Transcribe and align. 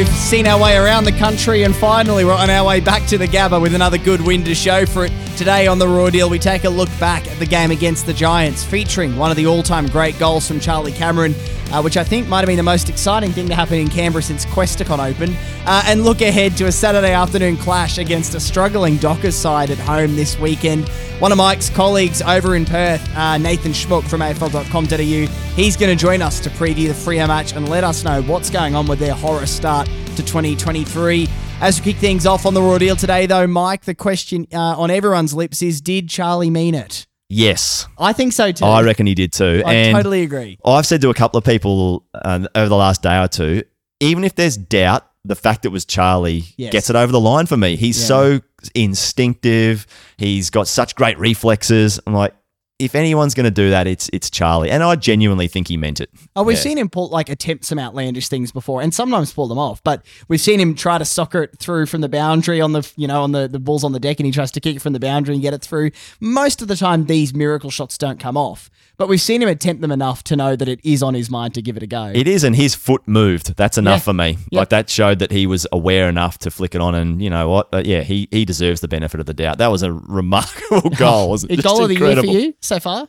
we've 0.00 0.08
seen 0.16 0.46
our 0.46 0.58
way 0.58 0.78
around 0.78 1.04
the 1.04 1.12
country 1.12 1.62
and 1.62 1.76
finally 1.76 2.24
we're 2.24 2.32
on 2.32 2.48
our 2.48 2.66
way 2.66 2.80
back 2.80 3.06
to 3.06 3.18
the 3.18 3.26
Gabba 3.26 3.60
with 3.60 3.74
another 3.74 3.98
good 3.98 4.18
win 4.22 4.42
to 4.44 4.54
show 4.54 4.86
for 4.86 5.04
it. 5.04 5.12
Today 5.36 5.66
on 5.66 5.78
the 5.78 5.86
Raw 5.86 6.08
Deal, 6.08 6.30
we 6.30 6.38
take 6.38 6.64
a 6.64 6.70
look 6.70 6.88
back 6.98 7.28
at 7.28 7.38
the 7.38 7.44
game 7.44 7.70
against 7.70 8.06
the 8.06 8.14
Giants, 8.14 8.64
featuring 8.64 9.14
one 9.18 9.30
of 9.30 9.36
the 9.36 9.46
all 9.46 9.62
time 9.62 9.86
great 9.88 10.18
goals 10.18 10.48
from 10.48 10.58
Charlie 10.58 10.92
Cameron, 10.92 11.34
uh, 11.72 11.80
which 11.82 11.96
I 11.96 12.04
think 12.04 12.28
might 12.28 12.40
have 12.40 12.46
been 12.46 12.56
the 12.56 12.62
most 12.62 12.88
exciting 12.88 13.32
thing 13.32 13.48
to 13.48 13.54
happen 13.54 13.78
in 13.78 13.88
Canberra 13.88 14.22
since 14.22 14.44
Questacon 14.46 14.98
opened, 14.98 15.36
uh, 15.66 15.82
and 15.86 16.04
look 16.04 16.20
ahead 16.20 16.56
to 16.58 16.66
a 16.66 16.72
Saturday 16.72 17.12
afternoon 17.12 17.56
clash 17.56 17.98
against 17.98 18.34
a 18.34 18.40
struggling 18.40 18.96
Dockers 18.96 19.34
side 19.34 19.70
at 19.70 19.78
home 19.78 20.16
this 20.16 20.38
weekend. 20.38 20.88
One 21.20 21.32
of 21.32 21.38
Mike's 21.38 21.70
colleagues 21.70 22.22
over 22.22 22.56
in 22.56 22.64
Perth, 22.64 23.06
uh, 23.16 23.38
Nathan 23.38 23.72
Schmook 23.72 24.04
from 24.08 24.20
AFL.com.au, 24.20 25.54
he's 25.54 25.76
going 25.76 25.96
to 25.96 26.00
join 26.00 26.22
us 26.22 26.40
to 26.40 26.50
preview 26.50 26.88
the 26.88 26.94
Freo 26.94 27.26
match 27.28 27.52
and 27.52 27.68
let 27.68 27.84
us 27.84 28.04
know 28.04 28.22
what's 28.22 28.50
going 28.50 28.74
on 28.74 28.86
with 28.86 28.98
their 28.98 29.14
horror 29.14 29.46
start 29.46 29.86
to 29.86 30.22
2023. 30.22 31.28
As 31.60 31.78
we 31.78 31.92
kick 31.92 32.00
things 32.00 32.24
off 32.24 32.46
on 32.46 32.54
the 32.54 32.62
Raw 32.62 32.78
Deal 32.78 32.96
today, 32.96 33.26
though, 33.26 33.46
Mike, 33.46 33.84
the 33.84 33.94
question 33.94 34.46
uh, 34.52 34.58
on 34.58 34.90
everyone's 34.90 35.34
lips 35.34 35.60
is 35.60 35.82
Did 35.82 36.08
Charlie 36.08 36.48
mean 36.48 36.74
it? 36.74 37.06
Yes. 37.30 37.86
I 37.98 38.12
think 38.12 38.32
so 38.32 38.50
too. 38.52 38.64
I 38.64 38.82
reckon 38.82 39.06
he 39.06 39.14
did 39.14 39.32
too. 39.32 39.62
I 39.64 39.72
and 39.72 39.94
totally 39.94 40.22
agree. 40.22 40.58
I've 40.64 40.84
said 40.84 41.00
to 41.02 41.10
a 41.10 41.14
couple 41.14 41.38
of 41.38 41.44
people 41.44 42.04
uh, 42.14 42.46
over 42.54 42.68
the 42.68 42.76
last 42.76 43.02
day 43.02 43.18
or 43.22 43.28
two, 43.28 43.62
even 44.00 44.24
if 44.24 44.34
there's 44.34 44.56
doubt, 44.56 45.06
the 45.24 45.36
fact 45.36 45.64
it 45.64 45.68
was 45.68 45.84
Charlie 45.84 46.44
Yes. 46.56 46.72
gets 46.72 46.90
it 46.90 46.96
over 46.96 47.12
the 47.12 47.20
line 47.20 47.46
for 47.46 47.56
me. 47.56 47.76
He's 47.76 48.00
Yeah. 48.00 48.06
so 48.06 48.40
instinctive. 48.74 49.86
He's 50.16 50.50
got 50.50 50.66
such 50.68 50.94
great 50.94 51.18
reflexes. 51.18 52.00
I'm 52.06 52.14
like, 52.14 52.34
if 52.80 52.94
anyone's 52.94 53.34
going 53.34 53.44
to 53.44 53.50
do 53.50 53.70
that, 53.70 53.86
it's 53.86 54.08
it's 54.12 54.30
Charlie, 54.30 54.70
and 54.70 54.82
I 54.82 54.96
genuinely 54.96 55.46
think 55.48 55.68
he 55.68 55.76
meant 55.76 56.00
it. 56.00 56.10
Oh, 56.34 56.42
we've 56.42 56.56
Yeah. 56.56 56.62
seen 56.62 56.78
him 56.78 56.88
pull 56.88 57.08
like 57.08 57.28
attempt 57.28 57.64
some 57.64 57.78
outlandish 57.78 58.28
things 58.28 58.50
before, 58.52 58.80
and 58.82 58.92
sometimes 58.94 59.32
pull 59.32 59.46
them 59.48 59.58
off. 59.58 59.82
But 59.84 60.02
we've 60.28 60.40
seen 60.40 60.58
him 60.58 60.74
try 60.74 60.98
to 60.98 61.04
soccer 61.04 61.42
it 61.44 61.58
through 61.58 61.86
from 61.86 62.00
the 62.00 62.08
boundary 62.08 62.60
on 62.60 62.72
the 62.72 62.90
you 62.96 63.06
know 63.06 63.22
on 63.22 63.32
the 63.32 63.46
the 63.48 63.58
balls 63.60 63.84
on 63.84 63.92
the 63.92 64.00
deck, 64.00 64.18
and 64.18 64.26
he 64.26 64.32
tries 64.32 64.50
to 64.52 64.60
kick 64.60 64.76
it 64.76 64.82
from 64.82 64.92
the 64.94 65.00
boundary 65.00 65.34
and 65.34 65.42
get 65.42 65.54
it 65.54 65.62
through. 65.62 65.90
Most 66.20 66.62
of 66.62 66.68
the 66.68 66.76
time, 66.76 67.06
these 67.06 67.34
miracle 67.34 67.70
shots 67.70 67.98
don't 67.98 68.18
come 68.18 68.36
off, 68.36 68.70
but 69.00 69.08
we've 69.08 69.20
seen 69.20 69.40
him 69.42 69.48
attempt 69.48 69.80
them 69.80 69.90
enough 69.90 70.22
to 70.24 70.36
know 70.36 70.54
that 70.54 70.68
it 70.68 70.78
is 70.84 71.02
on 71.02 71.14
his 71.14 71.30
mind 71.30 71.54
to 71.54 71.62
give 71.62 71.74
it 71.78 71.82
a 71.82 71.86
go. 71.86 72.12
It 72.14 72.28
is, 72.28 72.44
and 72.44 72.54
his 72.54 72.74
foot 72.74 73.00
moved. 73.08 73.56
That's 73.56 73.78
enough 73.78 74.00
Yeah. 74.00 74.04
for 74.04 74.12
me. 74.12 74.28
Yep. 74.50 74.52
Like 74.52 74.68
that 74.68 74.90
showed 74.90 75.20
that 75.20 75.32
he 75.32 75.46
was 75.46 75.66
aware 75.72 76.06
enough 76.08 76.36
to 76.40 76.50
flick 76.50 76.74
it 76.74 76.82
on, 76.82 76.94
and 76.94 77.22
you 77.22 77.30
know 77.30 77.48
what? 77.48 77.68
Uh, 77.72 77.82
yeah, 77.82 78.02
he 78.02 78.28
he 78.30 78.44
deserves 78.44 78.82
the 78.82 78.88
benefit 78.88 79.18
of 79.18 79.24
the 79.24 79.32
doubt. 79.32 79.56
That 79.56 79.68
was 79.68 79.82
a 79.82 79.90
remarkable 79.92 80.90
goal. 80.96 81.30
Wasn't 81.30 81.50
a 81.50 81.54
it? 81.54 81.62
Goal 81.64 81.82
of 81.82 81.88
the 81.88 81.96
year 81.98 82.16
for 82.16 82.26
you 82.26 82.54
so 82.60 82.78
far. 82.78 83.08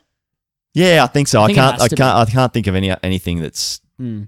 Yeah, 0.72 1.04
I 1.04 1.06
think 1.08 1.28
so. 1.28 1.42
I, 1.42 1.48
think 1.48 1.58
it 1.58 1.60
can't. 1.60 1.80
I 1.82 1.88
can't. 1.88 2.00
I 2.00 2.24
can't 2.24 2.52
think 2.54 2.66
of 2.66 2.74
any 2.74 2.90
anything 3.02 3.42
that's 3.42 3.82
Hmm. 3.98 4.22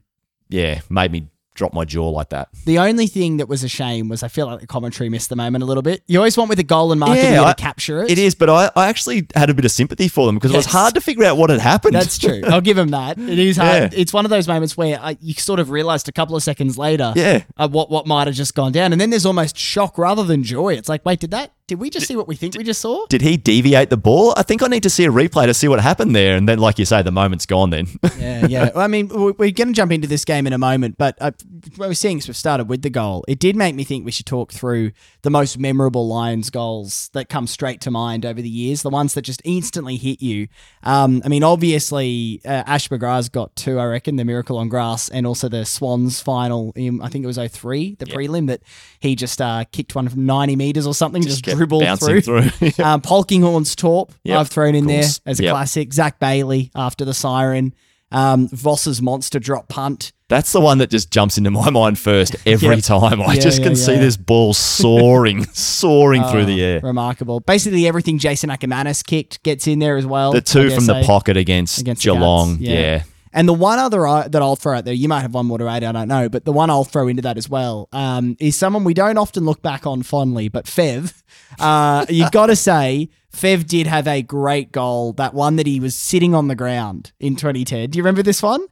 yeah 0.51 0.83
made 0.91 1.11
me 1.11 1.27
drop 1.55 1.73
my 1.73 1.85
jaw 1.85 2.09
like 2.09 2.31
that. 2.31 2.49
The 2.65 2.79
only 2.79 3.07
thing 3.07 3.37
that 3.39 3.49
was 3.49 3.63
a 3.63 3.69
shame 3.69 4.09
was 4.09 4.23
I 4.23 4.29
feel 4.29 4.47
like 4.47 4.61
the 4.61 4.67
commentary 4.67 5.09
missed 5.09 5.29
the 5.29 5.37
moment 5.37 5.63
a 5.63 5.67
little 5.67 5.83
bit. 5.83 6.03
You 6.07 6.19
always 6.19 6.37
want 6.37 6.49
with 6.49 6.59
a 6.59 6.65
goal 6.65 6.91
and 6.93 6.99
marking 6.99 7.25
Yeah, 7.25 7.45
I- 7.45 7.53
to 7.53 7.63
capture 7.63 8.03
it. 8.03 8.11
It 8.11 8.19
is, 8.19 8.35
but 8.35 8.51
I, 8.51 8.71
I 8.77 8.89
actually 8.89 9.27
had 9.35 9.51
a 9.51 9.55
bit 9.55 9.65
of 9.65 9.71
sympathy 9.71 10.09
for 10.09 10.27
them 10.27 10.35
because 10.35 10.53
it 10.53 10.57
was 10.57 10.67
hard 10.67 10.95
to 10.95 11.01
figure 11.01 11.25
out 11.25 11.37
what 11.37 11.51
had 11.51 11.61
happened. 11.61 11.95
That's 11.95 12.19
true. 12.19 12.43
I'll 12.47 12.61
give 12.61 12.77
them 12.77 12.89
that. 12.89 13.19
It 13.19 13.39
is 13.39 13.57
hard. 13.57 13.93
Yeah. 13.93 14.01
It's 14.01 14.13
one 14.13 14.25
of 14.25 14.31
those 14.31 14.49
moments 14.49 14.77
where 14.77 14.99
I, 15.01 15.17
you 15.21 15.35
sort 15.35 15.61
of 15.61 15.71
realized 15.71 16.09
a 16.09 16.13
couple 16.13 16.37
of 16.37 16.43
seconds 16.43 16.77
later 16.77 17.13
yeah. 17.17 17.45
uh, 17.57 17.69
what 17.69 17.91
what 17.91 18.07
might 18.07 18.27
have 18.27 18.37
just 18.37 18.55
gone 18.55 18.73
down, 18.73 18.93
and 18.93 19.01
then 19.01 19.11
there's 19.11 19.27
almost 19.27 19.57
shock 19.57 19.97
rather 19.99 20.25
than 20.25 20.43
joy. 20.43 20.75
It's 20.75 20.89
like, 20.89 21.05
wait, 21.05 21.21
did 21.21 21.31
that? 21.31 21.53
Did 21.67 21.79
we 21.81 21.89
just 21.89 22.07
see 22.07 22.15
what 22.15 22.29
we 22.29 22.37
think 22.37 22.59
we 22.59 22.62
just 22.62 22.83
saw? 22.83 23.07
Did 23.07 23.23
he 23.23 23.39
deviate 23.39 23.89
the 23.89 23.97
ball? 23.97 24.34
I 24.37 24.43
think 24.43 24.62
I 24.62 24.67
need 24.67 24.83
to 24.83 24.91
see 24.91 25.07
a 25.07 25.09
replay 25.11 25.47
to 25.47 25.55
see 25.55 25.67
what 25.67 25.81
happened 25.81 26.15
there. 26.15 26.37
And 26.37 26.47
then, 26.47 26.59
like 26.59 26.79
you 26.79 26.84
say, 26.84 27.01
the 27.01 27.11
moment's 27.11 27.47
gone. 27.47 27.70
Then 27.70 27.87
Yeah, 28.19 28.47
yeah. 28.47 28.70
Well, 28.75 28.84
I 28.84 28.87
mean, 28.87 29.09
we- 29.09 29.33
we're 29.33 29.51
going 29.51 29.69
to 29.69 29.73
jump 29.73 29.91
into 29.91 30.07
this 30.07 30.27
game 30.27 30.47
in 30.47 30.53
a 30.53 30.59
moment, 30.59 30.98
but 30.98 31.17
uh, 31.23 31.31
what 31.77 31.89
we're 31.89 31.95
seeing 31.95 32.19
is 32.19 32.29
we've 32.29 32.37
started 32.37 32.69
with 32.69 32.83
the 32.83 32.91
goal. 32.91 33.25
It 33.27 33.39
did 33.39 33.57
make 33.57 33.75
me 33.75 33.83
think 33.83 34.05
we 34.05 34.11
should 34.11 34.27
talk 34.27 34.53
through 34.53 34.92
the 35.23 35.30
most 35.30 35.58
memorable 35.58 36.07
Lions 36.07 36.51
goals 36.51 37.08
that 37.14 37.30
come 37.30 37.47
straight 37.47 37.81
to 37.83 37.91
mind 37.91 38.27
over 38.27 38.42
the 38.42 38.48
years, 38.48 38.83
the 38.83 38.91
ones 38.91 39.14
that 39.14 39.23
just 39.23 39.41
instantly 39.46 39.96
hit 39.96 40.20
you. 40.20 40.48
Um, 40.83 41.23
I 41.25 41.29
mean, 41.29 41.42
obviously, 41.42 42.42
uh, 42.45 42.64
Ash 42.67 42.91
McGrath's 42.91 43.31
got 43.31 43.57
two, 43.57 43.79
I 43.79 43.86
reckon, 43.86 44.17
the 44.17 44.25
Miracle 44.27 44.58
on 44.58 44.69
Grass 44.69 45.08
and 45.08 45.27
also 45.27 45.48
the 45.48 45.64
Swans 45.64 46.20
final 46.20 46.75
in, 46.77 47.01
I 47.01 47.08
think 47.08 47.25
it 47.25 47.27
was 47.27 47.39
03, 47.39 47.96
the 47.98 48.05
prelim, 48.05 48.48
that 48.48 48.61
he 49.01 49.17
just 49.17 49.41
uh, 49.41 49.64
kicked 49.73 49.95
one 49.95 50.11
from 50.11 50.27
90 50.27 50.57
metres 50.57 50.86
or 50.86 50.92
something, 50.92 51.23
just, 51.23 51.46
bouncing 51.57 52.20
through. 52.20 52.48
through. 52.51 52.69
um, 52.85 53.01
Polkinghorn's 53.01 53.75
Torp, 53.77 54.13
Yep, 54.25 54.39
I've 54.39 54.48
thrown 54.48 54.75
in 54.75 54.87
there 54.87 55.05
as 55.27 55.41
a 55.41 55.42
Yep. 55.45 55.51
classic. 55.53 55.92
Zac 55.92 56.19
Bailey 56.20 56.70
after 56.75 57.05
the 57.05 57.15
siren. 57.15 57.75
Um, 58.13 58.48
Voss's 58.48 59.03
monster 59.03 59.41
drop 59.41 59.69
punt. 59.69 60.13
That's 60.29 60.53
the 60.53 60.61
one 60.61 60.79
that 60.79 60.89
just 60.89 61.11
jumps 61.11 61.37
into 61.37 61.51
my 61.51 61.69
mind 61.70 61.98
first 61.98 62.37
every 62.47 62.77
Yep. 62.77 62.85
time. 62.85 63.20
I 63.20 63.35
Yeah, 63.35 63.41
just 63.41 63.59
yeah, 63.59 63.64
can 63.67 63.77
see 63.77 63.97
this 63.97 64.17
ball 64.17 64.55
soaring, 64.55 65.45
soaring 65.53 66.23
through 66.25 66.45
the 66.45 66.63
air. 66.63 66.81
Remarkable. 66.83 67.41
Basically, 67.41 67.87
everything 67.89 68.19
Jason 68.19 68.51
Ackermanis 68.51 69.05
kicked 69.05 69.43
gets 69.43 69.67
in 69.67 69.81
there 69.81 69.97
as 69.97 70.07
well. 70.07 70.33
The 70.33 70.41
two 70.41 70.70
from 70.70 70.87
the 70.87 71.03
pocket 71.05 71.37
against, 71.37 71.79
against 71.81 72.03
Geelong. 72.03 72.59
Yeah. 72.61 73.03
And 73.34 73.48
the 73.48 73.52
one 73.52 73.80
other 73.80 74.06
I, 74.06 74.28
that 74.28 74.40
I'll 74.40 74.55
throw 74.55 74.78
out 74.78 74.84
there, 74.84 74.95
you 74.95 75.08
might 75.08 75.22
have 75.22 75.34
one 75.34 75.46
more 75.46 75.58
to 75.58 75.67
add, 75.67 75.83
I 75.83 75.90
don't 75.90 76.06
know, 76.06 76.28
but 76.28 76.45
the 76.45 76.52
one 76.52 76.70
I'll 76.70 76.84
throw 76.84 77.08
into 77.08 77.20
that 77.22 77.36
as 77.36 77.48
well 77.48 77.89
um, 77.92 78.36
is 78.39 78.55
someone 78.55 78.84
we 78.84 78.95
don't 78.95 79.18
often 79.18 79.45
look 79.45 79.61
back 79.61 79.86
on 79.86 80.05
fondly, 80.05 80.48
but 80.48 80.67
Fev. 80.67 81.22
Uh, 81.58 82.06
you've 82.08 82.30
got 82.30 82.46
to 82.46 82.56
say, 82.56 83.11
Fev 83.34 83.67
did 83.67 83.89
have 83.89 84.06
a 84.06 84.22
great 84.22 84.70
goal, 84.70 85.12
that 85.14 85.34
one 85.34 85.56
that 85.56 85.67
he 85.67 85.80
was 85.80 85.96
sitting 85.96 86.33
on 86.33 86.46
the 86.46 86.55
ground 86.55 87.12
in 87.18 87.34
2010. 87.34 87.90
Do 87.90 87.96
you 87.98 88.05
remember 88.05 88.22
this 88.22 88.40
one? 88.40 88.64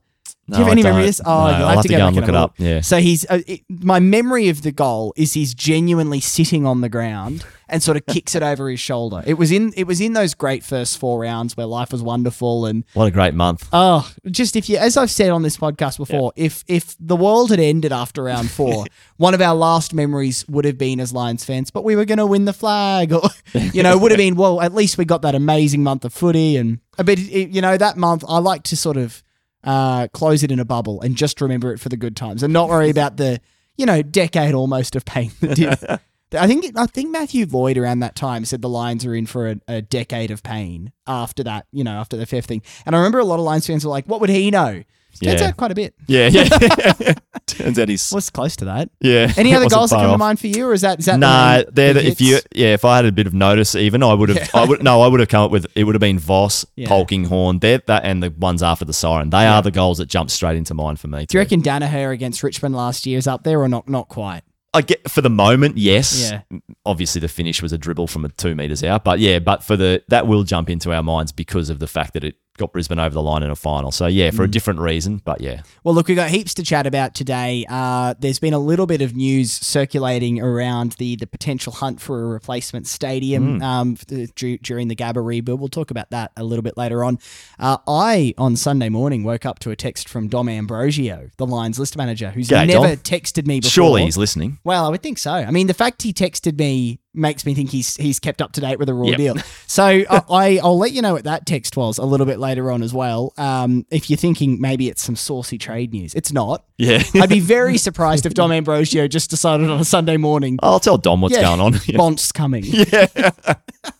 Do 0.50 0.58
you 0.58 0.64
No, 0.64 0.64
have 0.64 0.72
any 0.72 0.82
I 0.82 0.84
memory 0.84 1.03
of 1.03 1.06
this? 1.06 1.20
Oh, 1.25 1.30
No, 1.30 1.32
I'll 1.32 1.69
have 1.76 1.82
to 1.82 1.88
go, 1.88 2.06
and 2.06 2.16
look 2.16 2.28
it 2.28 2.34
up. 2.34 2.54
Yeah. 2.58 2.80
So 2.80 2.98
he's 2.98 3.25
uh, 3.30 3.41
it, 3.47 3.60
my 3.69 4.00
memory 4.00 4.48
of 4.48 4.62
the 4.62 4.72
goal 4.72 5.14
is 5.16 5.34
he's 5.34 5.54
genuinely 5.54 6.19
sitting 6.19 6.66
on 6.66 6.80
the 6.80 6.88
ground 6.88 7.44
and 7.69 7.80
sort 7.80 7.97
of 7.97 8.04
kicks 8.06 8.34
it 8.34 8.42
over 8.42 8.69
his 8.69 8.80
shoulder. 8.80 9.22
It 9.25 9.34
was 9.34 9.53
in 9.53 9.72
it 9.76 9.86
was 9.86 10.00
in 10.00 10.14
those 10.14 10.34
great 10.34 10.64
first 10.64 10.98
four 10.98 11.20
rounds 11.20 11.56
where 11.56 11.64
life 11.66 11.92
was 11.92 12.03
wonderful 12.03 12.66
and 12.66 12.82
What 12.94 13.04
a 13.06 13.10
great 13.12 13.34
month. 13.34 13.69
oh, 13.72 14.10
just 14.32 14.56
if 14.56 14.69
you 14.69 14.78
as 14.78 14.97
I've 14.97 15.12
said 15.12 15.30
on 15.30 15.42
this 15.42 15.56
podcast 15.56 15.97
before, 15.97 16.32
if 16.34 16.64
if 16.66 16.97
the 16.98 17.16
world 17.16 17.50
had 17.50 17.60
ended 17.60 17.92
after 17.92 18.24
round 18.24 18.50
four, 18.59 18.84
one 19.19 19.34
of 19.34 19.41
our 19.41 19.54
last 19.54 19.94
memories 19.94 20.44
would 20.48 20.64
have 20.64 20.76
been 20.76 20.98
as 20.98 21.12
Lions 21.12 21.44
fans, 21.44 21.70
but 21.70 21.84
we 21.84 21.94
were 21.94 22.04
going 22.04 22.19
to 22.19 22.26
win 22.26 22.47
the 22.47 22.53
flag, 22.53 23.12
or 23.12 23.22
you 23.72 23.84
know, 23.84 23.97
would 23.97 24.10
have 24.10 24.19
been 24.19 24.34
well. 24.34 24.60
At 24.60 24.74
least 24.74 24.98
we 24.98 25.04
got 25.04 25.22
that 25.22 25.36
amazing 25.36 25.84
month 25.84 26.04
of 26.04 26.12
footy, 26.12 26.56
and 26.56 26.80
but 26.97 27.10
it, 27.20 27.50
you 27.50 27.62
know 27.62 27.76
that 27.76 27.97
month 27.97 28.24
I 28.28 28.38
like 28.38 28.64
to 28.64 28.76
sort 28.76 28.97
of 28.97 29.22
uh, 29.64 30.08
close 30.08 30.42
it 30.42 30.50
in 30.50 30.58
a 30.58 30.64
bubble 30.64 31.00
and 31.00 31.16
just 31.16 31.40
remember 31.40 31.72
it 31.72 31.78
for 31.78 31.88
the 31.88 31.96
good 31.96 32.16
times 32.16 32.42
and 32.42 32.52
not 32.52 32.68
worry 32.68 32.90
about 32.96 33.16
the 33.16 33.40
you 33.76 33.86
know 33.86 34.02
decade 34.02 34.54
almost 34.54 34.96
of 34.96 35.04
pain 35.04 35.32
that 35.40 35.56
did. 35.56 36.00
I 36.34 36.46
think 36.46 36.78
I 36.78 36.86
think 36.86 37.10
Matthew 37.10 37.46
Lloyd 37.46 37.76
around 37.76 38.00
that 38.00 38.16
time 38.16 38.44
said 38.44 38.62
the 38.62 38.68
Lions 38.68 39.04
are 39.04 39.14
in 39.14 39.26
for 39.26 39.50
a, 39.50 39.56
a 39.68 39.82
decade 39.82 40.30
of 40.30 40.42
pain 40.42 40.92
after 41.06 41.42
that, 41.44 41.66
you 41.72 41.84
know, 41.84 41.92
after 41.92 42.16
the 42.16 42.26
fifth 42.26 42.46
thing. 42.46 42.62
And 42.86 42.96
I 42.96 42.98
remember 42.98 43.18
a 43.18 43.24
lot 43.24 43.38
of 43.38 43.44
Lions 43.44 43.66
fans 43.66 43.84
were 43.84 43.90
like, 43.90 44.06
"What 44.06 44.20
would 44.20 44.30
he 44.30 44.50
know?" 44.50 44.82
Turns 45.20 45.40
Yeah. 45.40 45.48
out 45.48 45.56
quite 45.56 45.70
a 45.70 45.74
bit. 45.74 45.94
Yeah, 46.06 46.28
yeah. 46.28 47.14
Turns 47.46 47.78
out 47.78 47.88
he's 47.88 48.10
Was 48.12 48.30
close 48.30 48.56
to 48.56 48.64
that. 48.66 48.90
yeah. 49.00 49.32
Any 49.36 49.54
other 49.54 49.68
goals 49.70 49.90
that 49.90 49.96
come 49.96 50.12
to 50.12 50.18
mind 50.18 50.40
for 50.40 50.46
you, 50.46 50.66
or 50.66 50.72
is 50.72 50.80
that 50.82 51.00
is 51.00 51.06
that 51.06 51.18
Nah, 51.18 51.62
they're 51.70 51.92
the 51.94 52.00
the, 52.00 52.06
if 52.06 52.20
you 52.20 52.38
yeah, 52.54 52.74
if 52.74 52.84
I 52.84 52.96
had 52.96 53.04
a 53.06 53.12
bit 53.12 53.26
of 53.26 53.34
notice, 53.34 53.74
even 53.74 54.02
I 54.02 54.14
would 54.14 54.28
have. 54.30 54.50
I 54.54 54.64
would 54.64 54.82
no, 54.82 55.02
I 55.02 55.08
would 55.08 55.20
have 55.20 55.28
come 55.28 55.42
up 55.44 55.50
with 55.50 55.66
it. 55.74 55.84
Would 55.84 55.94
have 55.94 56.00
been 56.00 56.18
Voss, 56.18 56.64
Yeah. 56.76 56.88
Polkinghorn, 56.88 57.60
they're 57.60 57.82
that, 57.86 58.04
and 58.04 58.22
the 58.22 58.30
ones 58.30 58.62
after 58.62 58.84
the 58.84 58.92
siren. 58.92 59.30
They 59.30 59.46
are 59.46 59.62
the 59.62 59.70
goals 59.70 59.98
that 59.98 60.06
jump 60.06 60.30
straight 60.30 60.56
into 60.56 60.74
mind 60.74 61.00
for 61.00 61.08
me. 61.08 61.26
Do 61.26 61.36
you 61.36 61.40
reckon 61.40 61.62
Daniher 61.62 62.12
against 62.12 62.42
Richmond 62.42 62.74
last 62.74 63.06
year 63.06 63.18
is 63.18 63.26
up 63.26 63.42
there 63.44 63.60
or 63.60 63.68
not? 63.68 63.88
Not 63.88 64.08
quite. 64.08 64.42
I 64.74 64.80
get 64.80 65.10
for 65.10 65.20
the 65.20 65.28
moment, 65.28 65.76
yes. 65.76 66.30
Yeah. 66.30 66.58
Obviously, 66.86 67.20
the 67.20 67.28
finish 67.28 67.60
was 67.60 67.72
a 67.72 67.78
dribble 67.78 68.06
from 68.06 68.24
a 68.24 68.30
two 68.30 68.54
meters 68.54 68.82
out, 68.82 69.04
but 69.04 69.18
yeah, 69.18 69.38
but 69.38 69.62
for 69.62 69.76
the 69.76 70.02
that 70.08 70.26
will 70.26 70.44
jump 70.44 70.70
into 70.70 70.92
our 70.94 71.02
minds 71.02 71.30
because 71.30 71.68
of 71.68 71.78
the 71.78 71.86
fact 71.86 72.14
that 72.14 72.24
it 72.24 72.36
got 72.62 72.72
Brisbane 72.72 72.98
over 72.98 73.12
the 73.14 73.22
line 73.22 73.42
in 73.42 73.50
a 73.50 73.56
final. 73.56 73.90
So 73.90 74.06
yeah, 74.06 74.30
for 74.30 74.44
a 74.44 74.48
Mm. 74.48 74.50
different 74.53 74.80
reason, 74.80 75.20
but 75.24 75.41
yeah, 75.41 75.62
Well, 75.84 75.94
look, 75.94 76.09
we've 76.09 76.16
got 76.16 76.30
heaps 76.30 76.54
to 76.54 76.62
chat 76.62 76.86
about 76.86 77.14
today. 77.14 77.64
Uh, 77.68 78.14
there's 78.18 78.38
been 78.38 78.54
a 78.54 78.59
little 78.59 78.86
bit 78.86 79.03
of 79.03 79.14
news 79.14 79.50
circulating 79.53 80.41
around 80.41 80.92
the 80.98 81.16
the 81.16 81.26
potential 81.26 81.72
hunt 81.72 82.00
for 82.00 82.22
a 82.22 82.26
replacement 82.26 82.86
stadium 82.86 83.56
Hmm. 83.59 83.62
um, 83.62 83.97
f- 83.98 84.30
dur- 84.34 84.56
during 84.62 84.88
the 84.88 84.97
Gabba 84.97 85.24
rebuild. 85.24 85.60
We'll 85.60 85.68
talk 85.68 85.91
about 85.91 86.10
that 86.10 86.30
a 86.36 86.44
little 86.44 86.62
bit 86.62 86.76
later 86.76 87.03
on. 87.04 87.18
Uh, 87.59 87.76
I, 87.88 88.32
on 88.38 88.56
Sunday 88.56 88.88
morning, 88.88 89.24
woke 89.24 89.44
up 89.44 89.58
to 89.60 89.70
a 89.70 89.76
text 89.76 90.08
from 90.08 90.28
Dom 90.28 90.47
Ambrogio, 90.48 91.30
the 91.36 91.47
Lions 91.47 91.78
list 91.78 91.97
manager, 91.97 92.30
who's 92.30 92.48
G'day, 92.48 92.68
never 92.68 92.88
Dom. 92.88 92.97
texted 92.98 93.47
me 93.47 93.60
before. 93.60 93.70
surely 93.70 94.04
he's 94.04 94.16
listening. 94.16 94.58
Well, 94.65 94.86
I 94.86 94.88
would 94.88 95.03
think 95.03 95.18
so. 95.18 95.32
I 95.32 95.50
mean, 95.50 95.66
the 95.66 95.74
fact 95.74 96.03
he 96.03 96.12
texted 96.12 96.58
me 96.58 97.00
makes 97.14 97.44
me 97.44 97.54
think 97.54 97.70
he's 97.70 97.97
he's 97.97 98.18
kept 98.18 98.41
up 98.41 98.53
to 98.53 98.60
date 98.60 98.78
with 98.78 98.86
the 98.86 98.94
raw 98.94 99.09
Yep. 99.09 99.16
deal. 99.18 99.36
So 99.72 99.84
I, 99.84 100.04
I 100.28 100.60
I'll 100.62 100.76
let 100.76 100.92
you 100.92 101.00
know 101.00 101.14
what 101.14 101.24
that 101.24 101.47
text 101.47 101.78
was 101.78 101.97
a 101.97 102.04
little 102.04 102.26
bit 102.26 102.38
later 102.38 102.70
on 102.70 102.82
as 102.82 102.92
well. 102.92 103.32
Um, 103.38 103.86
if 103.91 104.10
you're 104.10 104.18
thinking 104.18 104.60
maybe 104.60 104.88
it's 104.88 105.00
some 105.00 105.16
saucy 105.16 105.56
trade 105.56 105.92
news, 105.94 106.12
it's 106.14 106.30
not. 106.30 106.64
Yeah, 106.76 107.03
I'd 107.14 107.30
be 107.30 107.41
very 107.41 107.78
surprised 107.78 108.26
if 108.26 108.34
Dom 108.34 108.50
Ambrogio 108.50 109.09
just 109.09 109.30
decided 109.30 109.70
on 109.70 109.80
a 109.80 109.84
Sunday 109.84 110.18
morning. 110.18 110.59
I'll 110.62 110.78
tell 110.80 110.98
Dom 110.98 111.22
what's 111.22 111.34
Yeah, 111.34 111.42
going 111.42 111.60
on. 111.60 111.74
Yeah. 111.86 111.97
Bont's 111.97 112.32
coming. 112.32 112.64
Yeah. 112.66 113.06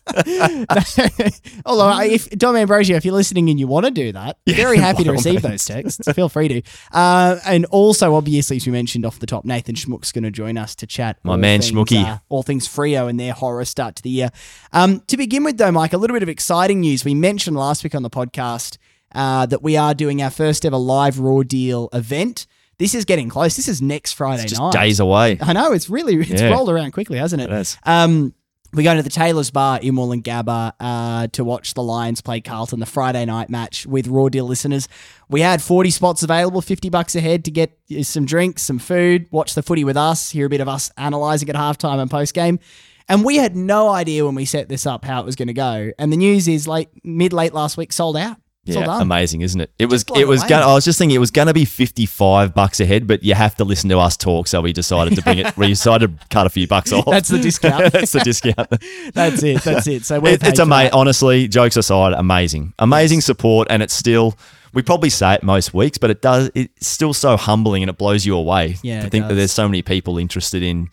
Although, 1.65 2.01
if 2.01 2.29
Dom 2.31 2.55
Ambrogio, 2.55 2.95
if 2.95 3.05
you're 3.05 3.13
listening 3.13 3.49
and 3.49 3.59
you 3.59 3.67
want 3.67 3.85
to 3.85 3.91
do 3.91 4.11
that, 4.11 4.37
very 4.47 4.77
happy 4.77 5.03
to 5.03 5.11
receive 5.13 5.41
those 5.41 5.65
texts. 5.65 6.11
Feel 6.13 6.29
free 6.29 6.47
to. 6.47 6.61
Uh, 6.91 7.37
and 7.45 7.65
also, 7.65 8.15
obviously, 8.15 8.57
as 8.57 8.65
we 8.65 8.71
mentioned 8.71 9.05
off 9.05 9.19
the 9.19 9.25
top, 9.25 9.45
Nathan 9.45 9.75
Schmook's 9.75 10.11
going 10.11 10.23
to 10.23 10.31
join 10.31 10.57
us 10.57 10.75
to 10.75 10.87
chat. 10.87 11.17
My 11.23 11.35
man, 11.35 11.61
things, 11.61 11.71
Schmooky. 11.71 12.03
uh, 12.03 12.17
all 12.29 12.43
things 12.43 12.67
Freo 12.67 13.09
and 13.09 13.19
their 13.19 13.33
horror 13.33 13.65
start 13.65 13.95
to 13.97 14.03
the 14.03 14.09
year. 14.09 14.29
Um, 14.71 15.01
to 15.07 15.17
begin 15.17 15.43
with, 15.43 15.57
though, 15.57 15.71
Mike, 15.71 15.93
a 15.93 15.97
little 15.97 16.15
bit 16.15 16.23
of 16.23 16.29
exciting 16.29 16.81
news. 16.81 17.05
We 17.05 17.13
mentioned 17.13 17.55
last 17.57 17.83
week 17.83 17.95
on 17.95 18.03
the 18.03 18.09
podcast 18.09 18.77
uh, 19.13 19.45
that 19.47 19.61
we 19.63 19.77
are 19.77 19.93
doing 19.93 20.21
our 20.21 20.29
first 20.31 20.65
ever 20.65 20.77
live 20.77 21.19
Raw 21.19 21.43
Deal 21.43 21.89
event. 21.93 22.45
This 22.79 22.95
is 22.95 23.05
getting 23.05 23.29
close. 23.29 23.55
This 23.55 23.67
is 23.67 23.81
next 23.81 24.13
Friday 24.13 24.43
Just 24.47 24.59
night. 24.59 24.73
days 24.73 24.99
away. 24.99 25.37
I 25.39 25.53
know 25.53 25.71
it's 25.73 25.89
really 25.89 26.15
it's 26.15 26.41
Yeah. 26.41 26.49
rolled 26.49 26.69
around 26.69 26.91
quickly, 26.91 27.19
hasn't 27.19 27.41
it? 27.41 27.77
Um, 27.85 28.33
we're 28.73 28.83
going 28.83 28.97
to 28.97 29.03
the 29.03 29.09
Taylor's 29.09 29.51
Bar 29.51 29.79
in 29.81 29.93
Woolloongabba 29.93 30.73
uh, 30.79 31.27
to 31.27 31.43
watch 31.43 31.75
the 31.75 31.83
Lions 31.83 32.21
play 32.21 32.41
Carlton, 32.41 32.79
the 32.79 32.87
Friday 32.87 33.23
night 33.23 33.49
match 33.49 33.85
with 33.85 34.07
Raw 34.07 34.29
Deal 34.29 34.45
listeners. 34.45 34.87
We 35.29 35.41
had 35.41 35.61
40 35.61 35.91
spots 35.91 36.23
available, 36.23 36.59
50 36.59 36.89
bucks 36.89 37.15
a 37.15 37.21
head 37.21 37.45
to 37.45 37.51
get 37.51 37.77
some 38.01 38.25
drinks, 38.25 38.63
some 38.63 38.79
food, 38.79 39.27
watch 39.31 39.53
the 39.53 39.61
footy 39.61 39.83
with 39.83 39.95
us, 39.95 40.31
hear 40.31 40.47
a 40.47 40.49
bit 40.49 40.61
of 40.61 40.67
us 40.67 40.91
analysing 40.97 41.49
at 41.49 41.55
halftime 41.55 42.01
and 42.01 42.09
post 42.09 42.33
game. 42.33 42.59
And 43.07 43.23
we 43.23 43.37
had 43.37 43.55
no 43.55 43.89
idea 43.89 44.25
when 44.25 44.33
we 44.33 44.45
set 44.45 44.69
this 44.69 44.85
up 44.87 45.05
how 45.05 45.21
it 45.21 45.25
was 45.25 45.35
going 45.35 45.49
to 45.49 45.53
go. 45.53 45.91
And 45.99 46.11
the 46.11 46.17
news 46.17 46.47
is 46.47 46.67
like 46.67 46.89
mid 47.03 47.31
late 47.31 47.53
last 47.53 47.77
week, 47.77 47.93
sold 47.93 48.17
out. 48.17 48.37
It's 48.65 48.77
Yeah, 48.77 49.01
amazing, 49.01 49.41
isn't 49.41 49.59
it? 49.59 49.71
It 49.77 49.87
was 49.87 50.05
it 50.15 50.25
was 50.25 50.41
away. 50.41 50.49
gonna 50.49 50.65
I 50.67 50.73
was 50.73 50.85
just 50.85 50.97
thinking 50.97 51.15
it 51.15 51.19
was 51.19 51.31
gonna 51.31 51.53
be 51.53 51.65
fifty 51.65 52.05
five 52.05 52.53
bucks 52.55 52.79
a 52.79 52.85
head, 52.85 53.07
but 53.07 53.21
you 53.21 53.33
have 53.33 53.55
to 53.55 53.65
listen 53.65 53.89
to 53.89 53.99
us 53.99 54.15
talk, 54.15 54.47
so 54.47 54.61
we 54.61 54.71
decided 54.71 55.15
to 55.15 55.21
bring 55.21 55.39
it 55.39 55.57
we 55.57 55.67
decided 55.67 56.17
to 56.17 56.27
cut 56.29 56.47
a 56.47 56.49
few 56.49 56.65
bucks 56.67 56.93
off. 56.93 57.05
That's 57.09 57.27
the 57.27 57.39
discount. 57.39 57.91
That's 57.91 58.13
the 58.13 58.21
discount. 58.21 58.69
That's 59.13 59.43
it. 59.43 59.61
That's 59.63 59.87
it. 59.87 60.05
So 60.05 60.19
we're 60.21 60.33
It- 60.35 60.43
it's 60.47 60.59
amazing. 60.59 60.93
Honestly, 60.93 61.47
jokes 61.49 61.75
aside, 61.75 62.13
amazing, 62.13 62.73
amazing 62.79 63.19
support, 63.21 63.67
and 63.69 63.83
it's 63.83 63.93
still. 63.93 64.37
We 64.73 64.81
probably 64.81 65.11
say 65.11 65.35
it 65.35 65.43
most 65.43 65.73
weeks, 65.75 65.99
but 65.99 66.09
it 66.09 66.21
does. 66.23 66.49
It's 66.55 66.87
still 66.87 67.13
so 67.13 67.37
humbling, 67.37 67.83
and 67.83 67.89
it 67.91 67.97
blows 67.99 68.25
you 68.25 68.35
away 68.35 68.77
Yeah, 68.81 69.03
to 69.03 69.09
think 69.09 69.27
that 69.27 69.35
there's 69.35 69.51
so 69.51 69.67
many 69.67 69.83
people 69.83 70.17
interested 70.17 70.63
in 70.63 70.89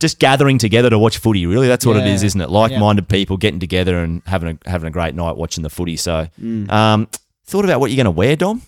just 0.00 0.18
gathering 0.18 0.58
together 0.58 0.90
to 0.90 0.98
watch 0.98 1.18
footy. 1.18 1.46
Really, 1.46 1.68
that's 1.68 1.86
what 1.86 1.96
it 1.96 2.04
Yeah. 2.06 2.14
is, 2.14 2.22
isn't 2.22 2.40
it? 2.40 2.50
Like-minded 2.50 3.08
people 3.08 3.36
getting 3.36 3.60
together 3.60 3.98
and 3.98 4.22
having 4.26 4.58
a 4.64 4.70
having 4.70 4.88
a 4.88 4.90
great 4.90 5.14
night 5.14 5.36
watching 5.36 5.62
the 5.62 5.70
footy. 5.70 5.96
So, 5.96 6.28
Mm. 6.42 6.70
um, 6.70 7.08
thought 7.46 7.64
about 7.64 7.80
what 7.80 7.90
you're 7.90 7.96
going 7.96 8.04
to 8.06 8.10
wear, 8.10 8.36
Dom. 8.36 8.62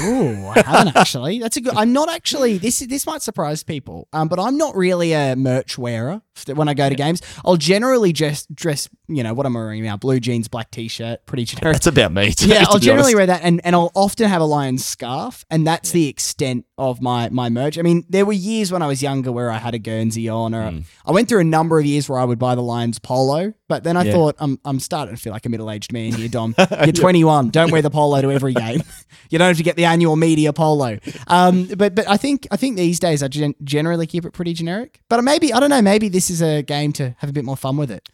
Ooh, 0.00 0.46
I 0.48 0.60
haven't 0.66 0.96
actually. 0.96 1.38
That's 1.38 1.56
a 1.56 1.60
good. 1.60 1.74
I'm 1.76 1.92
not 1.92 2.10
actually. 2.10 2.58
This 2.58 2.80
this 2.80 3.06
might 3.06 3.22
surprise 3.22 3.62
people. 3.62 4.08
Um, 4.12 4.28
but 4.28 4.38
I'm 4.38 4.56
not 4.58 4.76
really 4.76 5.12
a 5.12 5.34
merch 5.36 5.78
wearer 5.78 6.20
when 6.46 6.68
I 6.68 6.74
go 6.74 6.88
to 6.88 6.94
games. 6.94 7.20
I'll 7.44 7.56
generally 7.56 8.12
just 8.12 8.54
dress. 8.54 8.88
You 9.08 9.22
know 9.22 9.34
what 9.34 9.46
I'm 9.46 9.54
wearing 9.54 9.82
now: 9.82 9.96
blue 9.96 10.20
jeans, 10.20 10.48
black 10.48 10.70
t-shirt, 10.70 11.24
pretty 11.26 11.44
generic. 11.44 11.74
That's 11.76 11.86
about 11.86 12.12
me. 12.12 12.32
to- 12.32 12.46
yeah, 12.46 12.64
I'll 12.68 12.78
generally 12.78 13.14
honest. 13.14 13.16
wear 13.16 13.26
that, 13.26 13.40
and, 13.42 13.60
and 13.64 13.74
I'll 13.74 13.90
often 13.94 14.28
have 14.28 14.42
a 14.42 14.44
Lions 14.44 14.84
scarf, 14.84 15.44
and 15.50 15.66
that's 15.66 15.90
the 15.92 16.08
extent 16.08 16.66
of 16.76 17.00
my 17.00 17.28
my 17.30 17.48
merch. 17.48 17.78
I 17.78 17.82
mean, 17.82 18.04
there 18.08 18.26
were 18.26 18.32
years 18.34 18.70
when 18.70 18.82
I 18.82 18.86
was 18.86 19.02
younger 19.02 19.32
where 19.32 19.50
I 19.50 19.56
had 19.58 19.74
a 19.74 19.78
Guernsey 19.78 20.28
on, 20.28 20.54
or 20.54 20.58
Mm. 20.68 20.84
I 21.06 21.12
went 21.12 21.28
through 21.28 21.40
a 21.40 21.44
number 21.44 21.78
of 21.78 21.86
years 21.86 22.08
where 22.08 22.18
I 22.18 22.24
would 22.24 22.38
buy 22.38 22.54
the 22.54 22.62
Lions 22.62 22.98
polo, 22.98 23.54
but 23.68 23.84
then 23.84 23.96
I 23.96 24.04
Yeah. 24.04 24.12
thought 24.12 24.36
I'm 24.38 24.58
I'm 24.64 24.78
starting 24.80 25.14
to 25.14 25.20
feel 25.20 25.32
like 25.32 25.46
a 25.46 25.48
middle 25.48 25.70
aged 25.70 25.92
man 25.92 26.12
here, 26.12 26.28
Dom. 26.28 26.54
You're 26.84 26.92
21. 26.92 27.50
Don't 27.50 27.70
wear 27.72 27.80
the 27.82 27.90
polo 27.90 28.20
to 28.20 28.30
every 28.30 28.52
game. 28.54 28.82
you 29.30 29.38
don't 29.38 29.48
have 29.48 29.56
to 29.56 29.62
get 29.62 29.76
the 29.76 29.86
annual 29.86 30.16
media 30.16 30.52
polo. 30.52 30.98
Um, 31.26 31.64
but 31.76 31.94
but 31.94 32.08
I 32.08 32.16
think 32.18 32.46
I 32.50 32.56
think 32.56 32.76
these 32.76 33.00
days 33.00 33.22
I 33.22 33.28
gen- 33.28 33.54
generally 33.64 34.06
keep 34.06 34.24
it 34.26 34.32
pretty 34.32 34.52
generic. 34.52 35.00
But 35.08 35.22
maybe 35.24 35.52
I 35.52 35.60
don't 35.60 35.70
know. 35.70 35.82
Maybe 35.82 36.08
this 36.08 36.27
is 36.30 36.42
a 36.42 36.62
game 36.62 36.92
to 36.94 37.14
have 37.18 37.30
a 37.30 37.32
bit 37.32 37.44
more 37.44 37.56
fun 37.56 37.76
with 37.76 37.90
it. 37.90 38.08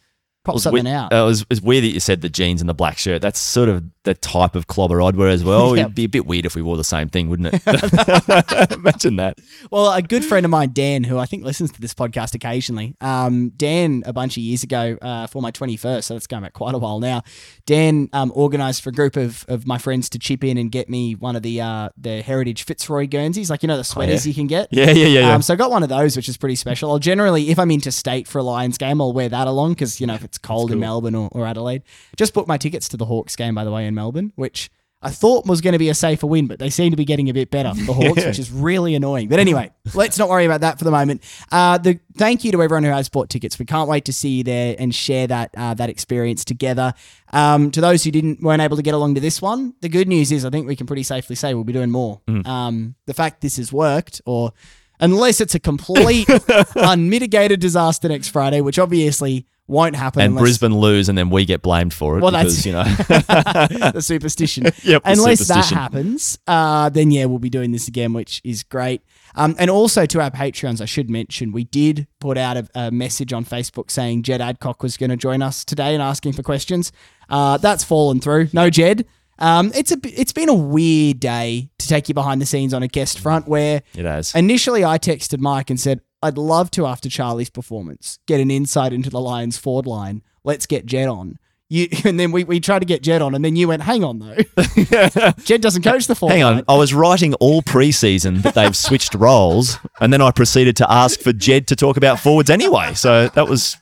Pop 0.45 0.59
something 0.59 0.85
we- 0.85 0.89
out. 0.91 1.11
uh, 1.11 1.17
it, 1.17 1.25
was, 1.25 1.41
it 1.41 1.49
was 1.49 1.61
weird 1.61 1.83
that 1.83 1.89
you 1.89 1.99
said 1.99 2.21
the 2.21 2.29
jeans 2.29 2.61
and 2.61 2.69
the 2.69 2.73
black 2.73 2.97
shirt. 2.97 3.21
That's 3.21 3.39
sort 3.39 3.67
of 3.69 3.83
the 4.03 4.13
type 4.13 4.55
of 4.55 4.67
clobber 4.67 5.01
I'd 5.01 5.15
wear 5.15 5.29
as 5.29 5.43
well. 5.43 5.65
Yep. 5.75 5.85
It'd 5.85 5.95
be 5.95 6.03
a 6.05 6.09
bit 6.09 6.25
weird 6.25 6.45
if 6.45 6.55
we 6.55 6.61
wore 6.61 6.77
the 6.77 6.83
same 6.83 7.09
thing, 7.09 7.27
wouldn't 7.29 7.49
it? 7.53 7.61
Imagine 8.71 9.15
that. 9.17 9.39
Well, 9.71 9.91
a 9.91 10.01
good 10.01 10.23
friend 10.23 10.45
of 10.45 10.49
mine, 10.51 10.71
Dan, 10.73 11.03
who 11.03 11.17
I 11.17 11.25
think 11.25 11.43
listens 11.43 11.71
to 11.73 11.81
this 11.81 11.93
podcast 11.93 12.33
occasionally, 12.35 12.95
um, 13.01 13.49
Dan, 13.57 14.03
a 14.05 14.13
bunch 14.13 14.37
of 14.37 14.43
years 14.43 14.63
ago 14.63 14.97
uh, 15.01 15.27
for 15.27 15.41
my 15.41 15.51
21st, 15.51 16.03
so 16.03 16.13
that's 16.13 16.27
going 16.27 16.43
back 16.43 16.53
quite 16.53 16.75
a 16.75 16.77
while 16.77 16.99
now, 16.99 17.23
Dan 17.65 18.09
um, 18.13 18.31
organised 18.33 18.83
for 18.83 18.89
a 18.89 18.93
group 18.93 19.17
of, 19.17 19.43
of 19.47 19.65
my 19.67 19.77
friends 19.77 20.07
to 20.09 20.19
chip 20.19 20.43
in 20.43 20.57
and 20.57 20.71
get 20.71 20.87
me 20.89 21.13
one 21.15 21.35
of 21.35 21.41
the 21.41 21.59
uh, 21.61 21.89
the 21.97 22.21
Heritage 22.21 22.63
Fitzroy 22.63 23.07
Guernseys, 23.07 23.49
like, 23.49 23.63
you 23.63 23.67
know, 23.67 23.77
the 23.77 23.83
sweaters 23.83 24.25
you 24.27 24.33
can 24.33 24.47
get. 24.47 24.67
Yeah, 24.71 24.91
yeah, 24.91 25.07
yeah, 25.07 25.19
yeah. 25.21 25.35
Um, 25.35 25.41
so 25.41 25.53
I 25.53 25.57
got 25.57 25.71
one 25.71 25.83
of 25.83 25.89
those, 25.89 26.15
which 26.15 26.29
is 26.29 26.37
pretty 26.37 26.55
special. 26.55 26.91
I'll 26.91 26.99
generally, 26.99 27.49
if 27.49 27.57
I'm 27.59 27.71
interstate 27.71 28.27
for 28.27 28.39
a 28.39 28.43
Lions 28.43 28.77
game, 28.77 29.01
I'll 29.01 29.13
wear 29.13 29.29
that 29.29 29.47
along 29.47 29.73
because, 29.73 29.99
you 29.99 30.07
know, 30.07 30.13
if 30.13 30.23
it's 30.35 30.47
cold 30.47 30.71
in 30.71 30.79
Melbourne 30.79 31.15
or, 31.15 31.29
or 31.31 31.45
Adelaide. 31.45 31.83
Just 32.17 32.33
booked 32.33 32.47
my 32.47 32.57
tickets 32.57 32.89
to 32.89 32.97
the 32.97 33.05
Hawks 33.05 33.35
game, 33.35 33.55
by 33.55 33.63
the 33.63 33.71
way, 33.71 33.87
in 33.87 33.95
Melbourne, 33.95 34.33
which 34.35 34.69
I 35.01 35.09
thought 35.11 35.45
was 35.45 35.61
going 35.61 35.73
to 35.73 35.79
be 35.79 35.89
a 35.89 35.93
safer 35.93 36.27
win, 36.27 36.47
but 36.47 36.59
they 36.59 36.69
seem 36.69 36.91
to 36.91 36.97
be 36.97 37.05
getting 37.05 37.29
a 37.29 37.33
bit 37.33 37.51
better, 37.51 37.71
the 37.73 37.93
Hawks, 37.93 38.25
which 38.25 38.39
is 38.39 38.51
really 38.51 38.95
annoying. 38.95 39.29
But 39.29 39.39
anyway, 39.39 39.71
let's 39.93 40.17
not 40.17 40.29
worry 40.29 40.45
about 40.45 40.61
that 40.61 40.77
for 40.77 40.83
the 40.83 40.91
moment. 40.91 41.23
Uh, 41.51 41.77
the 41.77 41.99
Thank 42.17 42.43
you 42.43 42.51
to 42.53 42.63
everyone 42.63 42.83
who 42.83 42.89
has 42.89 43.07
bought 43.07 43.29
tickets. 43.29 43.59
We 43.59 43.65
can't 43.65 43.89
wait 43.89 44.05
to 44.05 44.13
see 44.13 44.37
you 44.37 44.43
there 44.43 44.75
and 44.79 44.95
share 44.95 45.27
that 45.27 45.51
uh, 45.55 45.73
that 45.75 45.89
experience 45.89 46.43
together. 46.43 46.93
Um, 47.31 47.71
to 47.71 47.81
those 47.81 48.03
who 48.03 48.11
didn't 48.11 48.41
weren't 48.41 48.61
able 48.61 48.77
to 48.77 48.83
get 48.83 48.93
along 48.93 49.15
to 49.15 49.21
this 49.21 49.41
one, 49.41 49.73
the 49.81 49.89
good 49.89 50.07
news 50.07 50.31
is 50.31 50.43
I 50.45 50.49
think 50.49 50.67
we 50.67 50.75
can 50.75 50.87
pretty 50.87 51.03
safely 51.03 51.35
say 51.35 51.53
we'll 51.53 51.65
be 51.65 51.73
doing 51.73 51.91
more. 51.91 52.21
Um, 52.45 52.95
the 53.05 53.13
fact 53.13 53.41
this 53.41 53.57
has 53.57 53.71
worked, 53.73 54.21
or 54.25 54.53
unless 54.99 55.41
it's 55.41 55.55
a 55.55 55.59
complete 55.59 56.27
unmitigated 56.75 57.59
disaster 57.59 58.07
next 58.07 58.29
Friday, 58.29 58.61
which 58.61 58.79
obviously 58.79 59.45
won't 59.67 59.95
happen. 59.95 60.21
and 60.21 60.29
unless, 60.31 60.41
Brisbane 60.43 60.77
lose, 60.77 61.09
and 61.09 61.17
then 61.17 61.29
we 61.31 61.43
get 61.43 61.61
blamed 61.63 61.91
for 61.93 62.17
it 62.17 62.21
Well, 62.21 62.31
because 62.31 62.63
that's- 62.63 62.65
you 62.65 62.71
know. 62.73 63.91
the 63.91 64.01
superstition. 64.01 64.65
Yep, 64.83 65.01
Unless 65.05 65.47
that 65.47 65.65
happens, 65.65 66.37
uh, 66.45 66.89
then 66.89 67.09
yeah, 67.09 67.25
we'll 67.25 67.39
be 67.39 67.49
doing 67.49 67.71
this 67.71 67.87
again, 67.87 68.13
which 68.13 68.39
is 68.43 68.61
great. 68.61 69.01
Um, 69.33 69.55
and 69.57 69.69
also 69.71 70.05
to 70.05 70.21
our 70.21 70.29
Patreons, 70.29 70.79
I 70.79 70.85
should 70.85 71.09
mention, 71.09 71.51
we 71.51 71.63
did 71.63 72.07
put 72.19 72.37
out 72.37 72.57
a, 72.57 72.67
a 72.75 72.91
message 72.91 73.33
on 73.33 73.43
Facebook 73.43 73.89
saying 73.89 74.21
Jed 74.23 74.41
Adcock 74.41 74.83
was 74.83 74.95
going 74.97 75.09
to 75.09 75.17
join 75.17 75.41
us 75.41 75.65
today 75.65 75.93
and 75.95 76.03
asking 76.03 76.33
for 76.33 76.43
questions. 76.43 76.91
Uh, 77.29 77.57
that's 77.57 77.83
fallen 77.83 78.19
through. 78.19 78.49
No 78.53 78.69
Jed. 78.69 79.05
Um, 79.37 79.71
it's 79.75 79.91
a 79.91 79.97
it's 80.03 80.33
been 80.33 80.49
a 80.49 80.53
weird 80.53 81.19
day 81.19 81.69
to 81.77 81.87
take 81.87 82.07
you 82.07 82.15
behind 82.15 82.41
the 82.41 82.45
scenes 82.45 82.73
on 82.73 82.83
a 82.83 82.87
guest 82.87 83.19
front 83.19 83.47
where 83.47 83.81
it 83.95 84.05
has. 84.05 84.33
Initially, 84.33 84.85
I 84.85 84.97
texted 84.97 85.39
Mike 85.39 85.69
and 85.69 85.79
said, 85.79 86.01
I'd 86.21 86.37
love 86.37 86.71
to, 86.71 86.87
after 86.87 87.09
Charlie's 87.09 87.49
performance, 87.49 88.19
get 88.25 88.39
an 88.39 88.49
insight 88.49 88.93
into 88.93 89.09
the 89.09 89.19
Lions 89.19 89.57
forward 89.57 89.85
line. 89.85 90.23
Let's 90.43 90.65
get 90.65 90.85
Jed 90.85 91.07
on. 91.07 91.37
You, 91.69 91.87
and 92.05 92.19
then 92.19 92.31
we, 92.31 92.43
we 92.43 92.59
tried 92.59 92.79
to 92.79 92.85
get 92.85 93.01
Jed 93.03 93.21
on, 93.21 93.35
and 93.35 93.43
then 93.43 93.55
you 93.55 93.67
went, 93.67 93.83
hang 93.83 94.03
on, 94.03 94.19
though. 94.19 94.35
Jed 95.43 95.61
doesn't 95.61 95.83
coach 95.83 96.07
the 96.07 96.15
forward 96.15 96.33
Hang 96.33 96.43
on, 96.43 96.55
line. 96.55 96.63
I 96.67 96.77
was 96.77 96.93
writing 96.93 97.33
all 97.35 97.61
preseason 97.61 98.41
that 98.43 98.53
they've 98.53 98.75
switched 98.75 99.13
roles, 99.15 99.77
and 99.99 100.11
then 100.13 100.21
I 100.21 100.31
proceeded 100.31 100.75
to 100.77 100.91
ask 100.91 101.19
for 101.19 101.33
Jed 101.33 101.67
to 101.67 101.75
talk 101.75 101.97
about 101.97 102.19
forwards 102.19 102.49
anyway. 102.49 102.93
So 102.93 103.27
that 103.29 103.47
was 103.47 103.77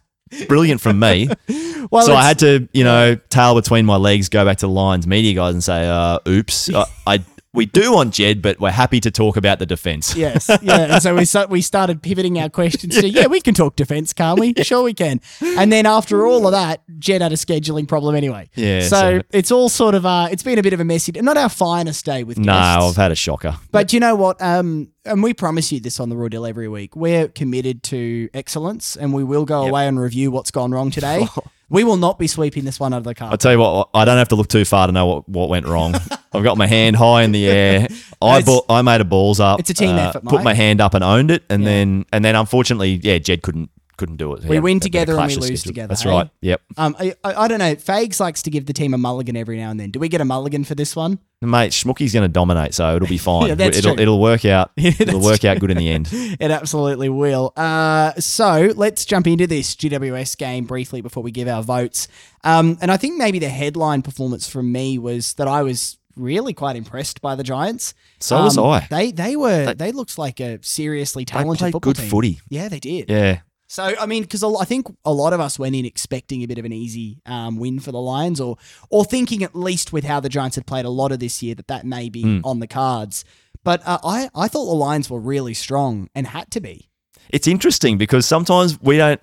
brilliant 0.48 0.82
from 0.82 1.00
me. 1.00 1.30
Well, 1.92 2.06
so 2.06 2.16
I 2.16 2.24
had 2.24 2.40
to, 2.40 2.68
you 2.72 2.86
know, 2.86 3.16
tail 3.30 3.56
between 3.56 3.86
my 3.86 3.98
legs, 3.98 4.30
go 4.30 4.46
back 4.46 4.58
to 4.60 4.68
the 4.68 4.72
Lions 4.72 5.06
media 5.06 5.34
guys 5.34 5.54
and 5.54 5.62
say, 5.64 5.86
uh, 5.86 6.18
"Oops, 6.26 6.70
I, 6.74 6.86
I 7.06 7.24
we 7.54 7.66
do 7.66 7.94
want 7.94 8.14
Jed, 8.14 8.42
but 8.42 8.60
we're 8.60 8.72
happy 8.72 9.00
to 9.02 9.12
talk 9.12 9.38
about 9.38 9.60
the 9.60 9.66
defense." 9.66 10.16
Yes, 10.24 10.50
yeah. 10.62 10.94
And 10.94 11.04
so 11.04 11.14
we 11.16 11.26
we 11.50 11.62
started 11.62 12.02
pivoting 12.02 12.40
our 12.40 12.50
questions 12.50 12.98
to, 13.00 13.10
yeah, 13.10 13.28
we 13.28 13.42
can 13.42 13.54
talk 13.54 13.76
defense, 13.76 14.14
can't 14.14 14.40
we? 14.40 14.54
Sure, 14.64 14.84
we 14.84 14.94
can. 14.94 15.20
And 15.42 15.72
then 15.72 15.86
after 15.86 16.26
all 16.26 16.46
of 16.46 16.52
that, 16.54 16.82
Jed 17.00 17.22
had 17.22 17.32
a 17.32 17.36
scheduling 17.36 17.88
problem 17.88 18.16
anyway. 18.16 18.50
Yeah, 18.56 18.82
So, 18.82 18.88
so- 19.20 19.22
it's 19.32 19.52
all 19.52 19.70
sort 19.70 19.96
of, 19.96 20.06
uh, 20.06 20.28
it's 20.32 20.44
been 20.44 20.60
a 20.60 20.64
bit 20.64 20.74
of 20.74 20.80
a 20.80 20.86
messy, 20.86 21.12
not 21.14 21.36
our 21.38 21.50
finest 21.50 22.06
day 22.06 22.24
with 22.24 22.38
No, 22.38 22.54
guests. 22.54 22.84
I've 22.90 22.96
had 22.96 23.12
a 23.12 23.16
shocker. 23.16 23.58
But 23.72 23.92
you 23.94 24.00
know 24.00 24.16
what? 24.16 24.42
Um, 24.42 24.90
and 25.06 25.22
we 25.22 25.34
promise 25.34 25.72
you 25.72 25.80
this 25.82 26.00
on 26.00 26.10
the 26.10 26.16
Raw 26.16 26.30
Deal 26.30 26.46
every 26.46 26.68
week. 26.70 26.96
We're 26.96 27.28
committed 27.28 27.84
to 27.84 28.30
excellence, 28.34 28.96
and 28.96 29.14
we 29.14 29.24
will 29.24 29.46
go 29.46 29.64
away 29.68 29.88
and 29.88 30.00
review 30.00 30.32
what's 30.32 30.52
gone 30.52 30.72
wrong 30.72 30.92
today. 30.92 31.28
we 31.74 31.84
will 31.84 31.98
not 31.98 32.18
be 32.20 32.28
sweeping 32.28 32.64
this 32.64 32.80
one 32.80 32.94
out 32.94 32.98
of 32.98 33.04
the 33.04 33.16
car. 33.16 33.26
I 33.26 33.30
carpet. 33.32 33.42
tell 33.42 33.52
you 33.52 33.60
what, 33.60 33.90
I 33.94 34.06
don't 34.06 34.18
have 34.20 34.30
to 34.30 34.36
look 34.36 34.48
too 34.48 34.64
far 34.64 34.86
to 34.88 34.94
know 34.94 35.08
what, 35.08 35.28
what 35.28 35.50
went 35.50 35.66
wrong. 35.66 35.96
I've 36.34 36.44
got 36.44 36.58
my 36.58 36.68
hand 36.68 36.96
high 36.96 37.24
in 37.24 37.32
the 37.32 37.48
air. 37.48 37.88
I 38.22 38.38
It's- 38.40 38.62
I 38.70 38.82
made 38.84 39.02
a 39.02 39.06
balls 39.06 39.40
up. 39.40 39.56
uh, 39.56 39.60
It's 39.60 39.72
a 39.72 39.74
team 39.74 39.96
effort, 39.98 40.24
Put 40.24 40.44
my 40.44 40.54
hand 40.54 40.80
up 40.82 40.94
and 40.94 41.04
owned 41.04 41.32
it, 41.32 41.44
and 41.50 41.64
Yeah. 41.64 41.70
then 41.70 42.06
and 42.14 42.24
then 42.24 42.36
unfortunately, 42.36 43.00
yeah, 43.04 43.18
Jed 43.18 43.42
couldn't 43.42 43.70
couldn't 43.98 44.18
do 44.18 44.34
it. 44.34 44.44
We 44.46 44.60
win 44.60 44.78
a 44.78 44.80
bit 44.80 44.86
of 44.86 44.92
together 44.92 45.14
and 45.20 45.28
we 45.28 45.36
lose 45.36 45.44
schedules. 45.46 45.64
together, 45.64 45.88
That's 45.90 46.02
hey? 46.04 46.10
right. 46.10 46.30
Yep, 46.42 46.62
Um, 46.78 46.96
I, 47.00 47.14
I, 47.24 47.34
I 47.44 47.48
don't 47.48 47.60
know. 47.60 47.76
Fags 47.76 48.20
likes 48.20 48.42
to 48.44 48.50
give 48.50 48.66
the 48.66 48.74
team 48.74 48.94
a 48.94 48.98
mulligan 48.98 49.36
every 49.38 49.58
now 49.58 49.70
and 49.72 49.80
then. 49.80 49.92
Do 49.92 50.00
we 50.00 50.10
get 50.10 50.22
a 50.22 50.26
mulligan 50.26 50.64
for 50.64 50.76
this 50.76 50.96
one? 50.96 51.20
mate. 51.42 51.72
Schmooky's 51.74 52.14
going 52.14 52.24
to 52.24 52.28
dominate, 52.32 52.74
so 52.74 52.96
it'll 52.96 53.08
be 53.08 53.18
fine. 53.32 53.48
Yeah, 53.48 53.56
that's 53.56 53.78
it'll 53.78 53.96
true. 53.96 54.02
it'll 54.02 54.20
work 54.22 54.46
out. 54.46 54.72
It'll 54.78 55.20
work 55.22 55.44
out 55.46 55.60
good 55.60 55.72
in 55.72 55.78
the 55.78 55.90
end. 55.90 56.10
It 56.14 56.52
absolutely 56.52 57.10
will. 57.10 57.52
Uh, 57.58 58.14
so 58.14 58.72
let's 58.76 59.04
jump 59.06 59.28
into 59.28 59.46
this 59.48 59.76
GWS 59.76 60.38
game 60.38 60.66
briefly 60.66 61.02
before 61.02 61.22
we 61.22 61.32
give 61.32 61.48
our 61.48 61.62
votes. 61.62 62.08
Um, 62.44 62.78
and 62.82 62.90
I 62.92 62.98
think 62.98 63.18
maybe 63.18 63.40
the 63.40 63.50
headline 63.50 64.02
performance 64.02 64.48
from 64.50 64.72
me 64.72 64.98
was 64.98 65.34
that 65.34 65.48
I 65.48 65.64
was 65.64 65.98
really 66.16 66.54
quite 66.54 66.76
impressed 66.76 67.22
by 67.22 67.36
the 67.36 67.44
Giants. 67.44 67.94
So 68.20 68.42
was 68.44 68.58
Um, 68.58 68.66
I. 68.66 68.88
They 68.90 69.12
they 69.12 69.36
were 69.36 69.74
they, 69.74 69.92
looked 69.92 70.18
like 70.18 70.40
a 70.40 70.60
seriously 70.62 71.26
talented 71.26 71.60
played 71.60 71.72
football 71.74 71.92
good 71.94 72.00
team. 72.02 72.10
footy. 72.10 72.40
Yeah, 72.50 72.70
they 72.70 72.80
did. 72.80 73.10
Yeah. 73.10 73.40
So 73.74 73.96
I 74.00 74.06
mean, 74.06 74.22
because 74.22 74.44
I 74.44 74.66
think 74.66 74.86
a 75.04 75.12
lot 75.12 75.34
of 75.34 75.40
us 75.40 75.58
went 75.58 75.74
in 75.76 75.84
expecting 75.84 76.44
a 76.44 76.46
bit 76.46 76.60
of 76.60 76.66
an 76.66 76.72
easy 76.72 77.18
um, 77.26 77.58
win 77.58 77.80
for 77.80 77.92
the 77.92 78.00
Lions, 78.00 78.40
or 78.40 78.58
or 78.92 79.04
thinking 79.04 79.42
at 79.42 79.56
least 79.56 79.92
with 79.92 80.04
how 80.04 80.20
the 80.20 80.30
Giants 80.30 80.56
had 80.58 80.68
played 80.68 80.86
a 80.86 80.92
lot 80.92 81.12
of 81.12 81.18
this 81.20 81.42
year 81.42 81.56
that 81.56 81.68
that 81.70 81.84
may 81.84 82.08
be 82.08 82.24
Mm. 82.24 82.42
on 82.44 82.60
the 82.60 82.68
cards. 82.68 83.26
But 83.64 83.82
uh, 83.84 83.98
I 84.04 84.30
I 84.36 84.48
thought 84.48 84.66
the 84.66 84.74
Lions 84.88 85.10
were 85.10 85.20
really 85.20 85.56
strong 85.56 86.08
and 86.14 86.28
had 86.28 86.52
to 86.52 86.62
be. 86.62 86.88
It's 87.32 87.48
interesting 87.48 87.98
because 87.98 88.28
sometimes 88.28 88.80
we 88.80 88.98
don't 88.98 89.20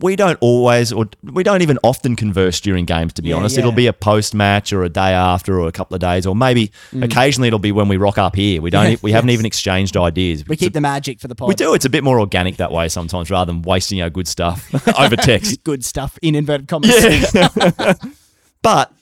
we 0.00 0.16
don't 0.16 0.36
always 0.40 0.92
or 0.92 1.06
we 1.22 1.44
don't 1.44 1.62
even 1.62 1.78
often 1.84 2.16
converse 2.16 2.60
during 2.60 2.84
games 2.84 3.12
to 3.12 3.22
be 3.22 3.28
Yeah, 3.28 3.36
honest 3.36 3.54
yeah. 3.54 3.60
it'll 3.60 3.70
be 3.70 3.86
a 3.86 3.92
post 3.92 4.34
match 4.34 4.72
or 4.72 4.82
a 4.82 4.88
day 4.88 5.12
after 5.12 5.60
or 5.60 5.68
a 5.68 5.72
couple 5.72 5.94
of 5.94 6.00
days 6.00 6.26
or 6.26 6.34
maybe 6.34 6.72
occasionally 7.00 7.46
it'll 7.46 7.60
be 7.60 7.70
when 7.70 7.86
we 7.86 7.96
rock 7.96 8.18
up 8.18 8.34
here 8.34 8.60
we 8.60 8.70
don't 8.70 8.86
Mm. 8.86 8.90
Yeah, 8.90 8.96
we 9.02 9.12
haven't 9.12 9.30
even 9.30 9.46
exchanged 9.46 9.96
ideas 9.96 10.44
We 10.48 10.56
keep 10.56 10.72
the 10.72 10.80
magic 10.80 11.20
for 11.20 11.28
the 11.28 11.36
pod. 11.36 11.46
we 11.48 11.54
do 11.54 11.72
it's 11.72 11.84
a 11.84 11.88
bit 11.88 12.02
more 12.02 12.18
organic 12.18 12.56
that 12.56 12.72
way 12.72 12.88
sometimes 12.88 13.30
rather 13.30 13.52
than 13.52 13.62
wasting 13.62 14.02
our 14.02 14.10
good 14.10 14.26
stuff 14.26 14.68
over 14.98 15.14
text 15.14 15.62
good 15.62 15.84
stuff 15.84 16.18
in 16.20 16.34
inverted 16.34 16.66
commas. 16.66 16.92
but 18.62 18.92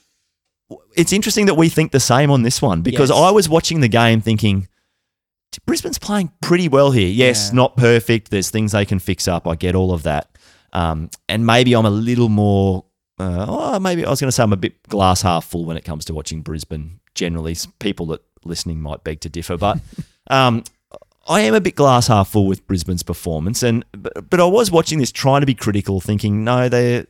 it's 0.95 1.11
interesting 1.13 1.47
that 1.47 1.55
we 1.55 1.67
think 1.69 1.93
the 1.93 1.99
same 1.99 2.29
on 2.29 2.43
this 2.43 2.61
one 2.61 2.83
because 2.83 3.09
Yes. 3.09 3.17
I 3.17 3.31
was 3.31 3.49
watching 3.49 3.79
the 3.79 3.87
game 3.87 4.21
thinking 4.21 4.67
Brisbane's 5.65 5.97
playing 5.99 6.31
pretty 6.41 6.67
well 6.67 6.91
here. 6.91 7.07
Yes, 7.07 7.49
Yeah. 7.49 7.55
not 7.55 7.77
perfect. 7.77 8.29
There's 8.29 8.49
things 8.49 8.73
they 8.73 8.83
can 8.85 8.99
fix 8.99 9.25
up. 9.27 9.47
I 9.47 9.55
get 9.55 9.73
all 9.73 9.93
of 9.93 10.03
that. 10.03 10.27
Um, 10.75 11.09
and 11.29 11.45
maybe 11.45 11.73
I'm 11.73 11.85
a 11.85 11.89
little 11.89 12.27
more, 12.27 12.83
uh, 13.17 13.45
oh, 13.47 13.79
maybe 13.79 14.05
I 14.05 14.09
was 14.09 14.19
going 14.19 14.27
to 14.27 14.31
say 14.33 14.43
I'm 14.43 14.51
a 14.51 14.57
bit 14.57 14.83
glass 14.89 15.21
half 15.21 15.45
full 15.45 15.63
when 15.63 15.77
it 15.77 15.85
comes 15.85 16.03
to 16.05 16.13
watching 16.13 16.41
Brisbane 16.41 16.99
generally. 17.13 17.55
People 17.79 18.07
that 18.07 18.21
listening 18.43 18.81
might 18.81 19.03
beg 19.05 19.21
to 19.21 19.29
differ, 19.29 19.55
but 19.55 19.79
um, 20.27 20.63
I 21.27 21.41
am 21.41 21.53
a 21.55 21.61
bit 21.61 21.75
glass 21.75 22.07
half 22.07 22.29
full 22.29 22.45
with 22.45 22.67
Brisbane's 22.67 23.03
performance. 23.03 23.63
And 23.63 23.85
but, 23.93 24.29
but 24.29 24.39
I 24.41 24.45
was 24.45 24.69
watching 24.69 24.99
this 24.99 25.13
trying 25.13 25.41
to 25.41 25.47
be 25.47 25.55
critical, 25.55 26.01
thinking, 26.01 26.43
no, 26.43 26.67
they 26.67 27.05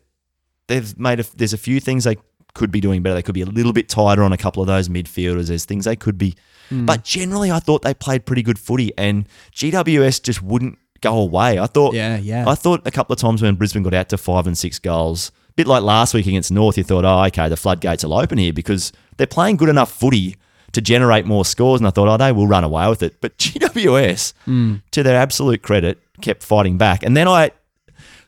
they've 0.68 0.98
made 1.00 1.20
a, 1.20 1.26
there's 1.36 1.54
a 1.54 1.58
few 1.58 1.80
things 1.80 2.04
they 2.04 2.18
could 2.54 2.72
be 2.72 2.80
doing 2.82 3.02
better. 3.02 3.16
They 3.16 3.24
could 3.24 3.36
be 3.36 3.42
a 3.42 3.48
little 3.48 3.74
bit 3.74 3.90
tighter 3.90 4.22
on 4.24 4.32
a 4.32 4.38
couple 4.38 4.62
of 4.62 4.68
those 4.68 4.90
midfielders. 4.90 5.48
There's 5.48 5.66
things 5.66 5.86
they 5.86 5.96
could 5.96 6.18
be, 6.20 6.36
Hmm. 6.70 6.86
but 6.86 7.04
generally 7.04 7.52
I 7.52 7.60
thought 7.60 7.82
they 7.82 7.94
played 7.94 8.26
pretty 8.26 8.42
good 8.44 8.58
footy, 8.60 8.92
and 8.98 9.28
GWS 9.54 10.22
just 10.24 10.42
wouldn't 10.42 10.78
go 11.02 11.18
away. 11.20 11.60
I 11.60 11.66
thought, 11.68 11.94
Yeah, 11.94 12.18
yeah. 12.18 12.48
I 12.48 12.56
thought 12.56 12.82
a 12.86 12.92
couple 12.92 13.14
of 13.14 13.20
times 13.20 13.42
when 13.42 13.56
Brisbane 13.56 13.84
got 13.84 13.94
out 13.94 14.10
to 14.10 14.18
five 14.18 14.48
and 14.48 14.58
six 14.58 14.80
goals, 14.80 15.32
a 15.50 15.54
bit 15.54 15.68
like 15.68 15.84
last 15.84 16.14
week 16.14 16.28
against 16.28 16.52
North, 16.52 16.78
you 16.78 16.84
thought, 16.84 17.06
oh, 17.06 17.24
okay, 17.26 17.48
the 17.50 17.58
floodgates 17.58 18.04
will 18.04 18.14
open 18.14 18.38
here 18.38 18.54
because 18.54 18.92
they're 19.18 19.28
playing 19.28 19.58
good 19.58 19.70
enough 19.70 19.92
footy 19.92 20.36
to 20.74 20.82
generate 20.82 21.26
more 21.26 21.46
scores. 21.46 21.80
And 21.80 21.88
I 21.88 21.92
thought, 21.92 22.08
oh, 22.10 22.18
they 22.18 22.32
will 22.32 22.48
run 22.48 22.64
away 22.64 22.88
with 22.90 23.02
it. 23.04 23.22
But 23.22 23.38
GWS, 23.40 24.34
Hmm. 24.46 24.76
to 24.92 25.04
their 25.04 25.18
absolute 25.18 25.62
credit, 25.62 26.00
kept 26.22 26.44
fighting 26.44 26.78
back. 26.78 27.04
And 27.04 27.16
then 27.16 27.28
I 27.28 27.52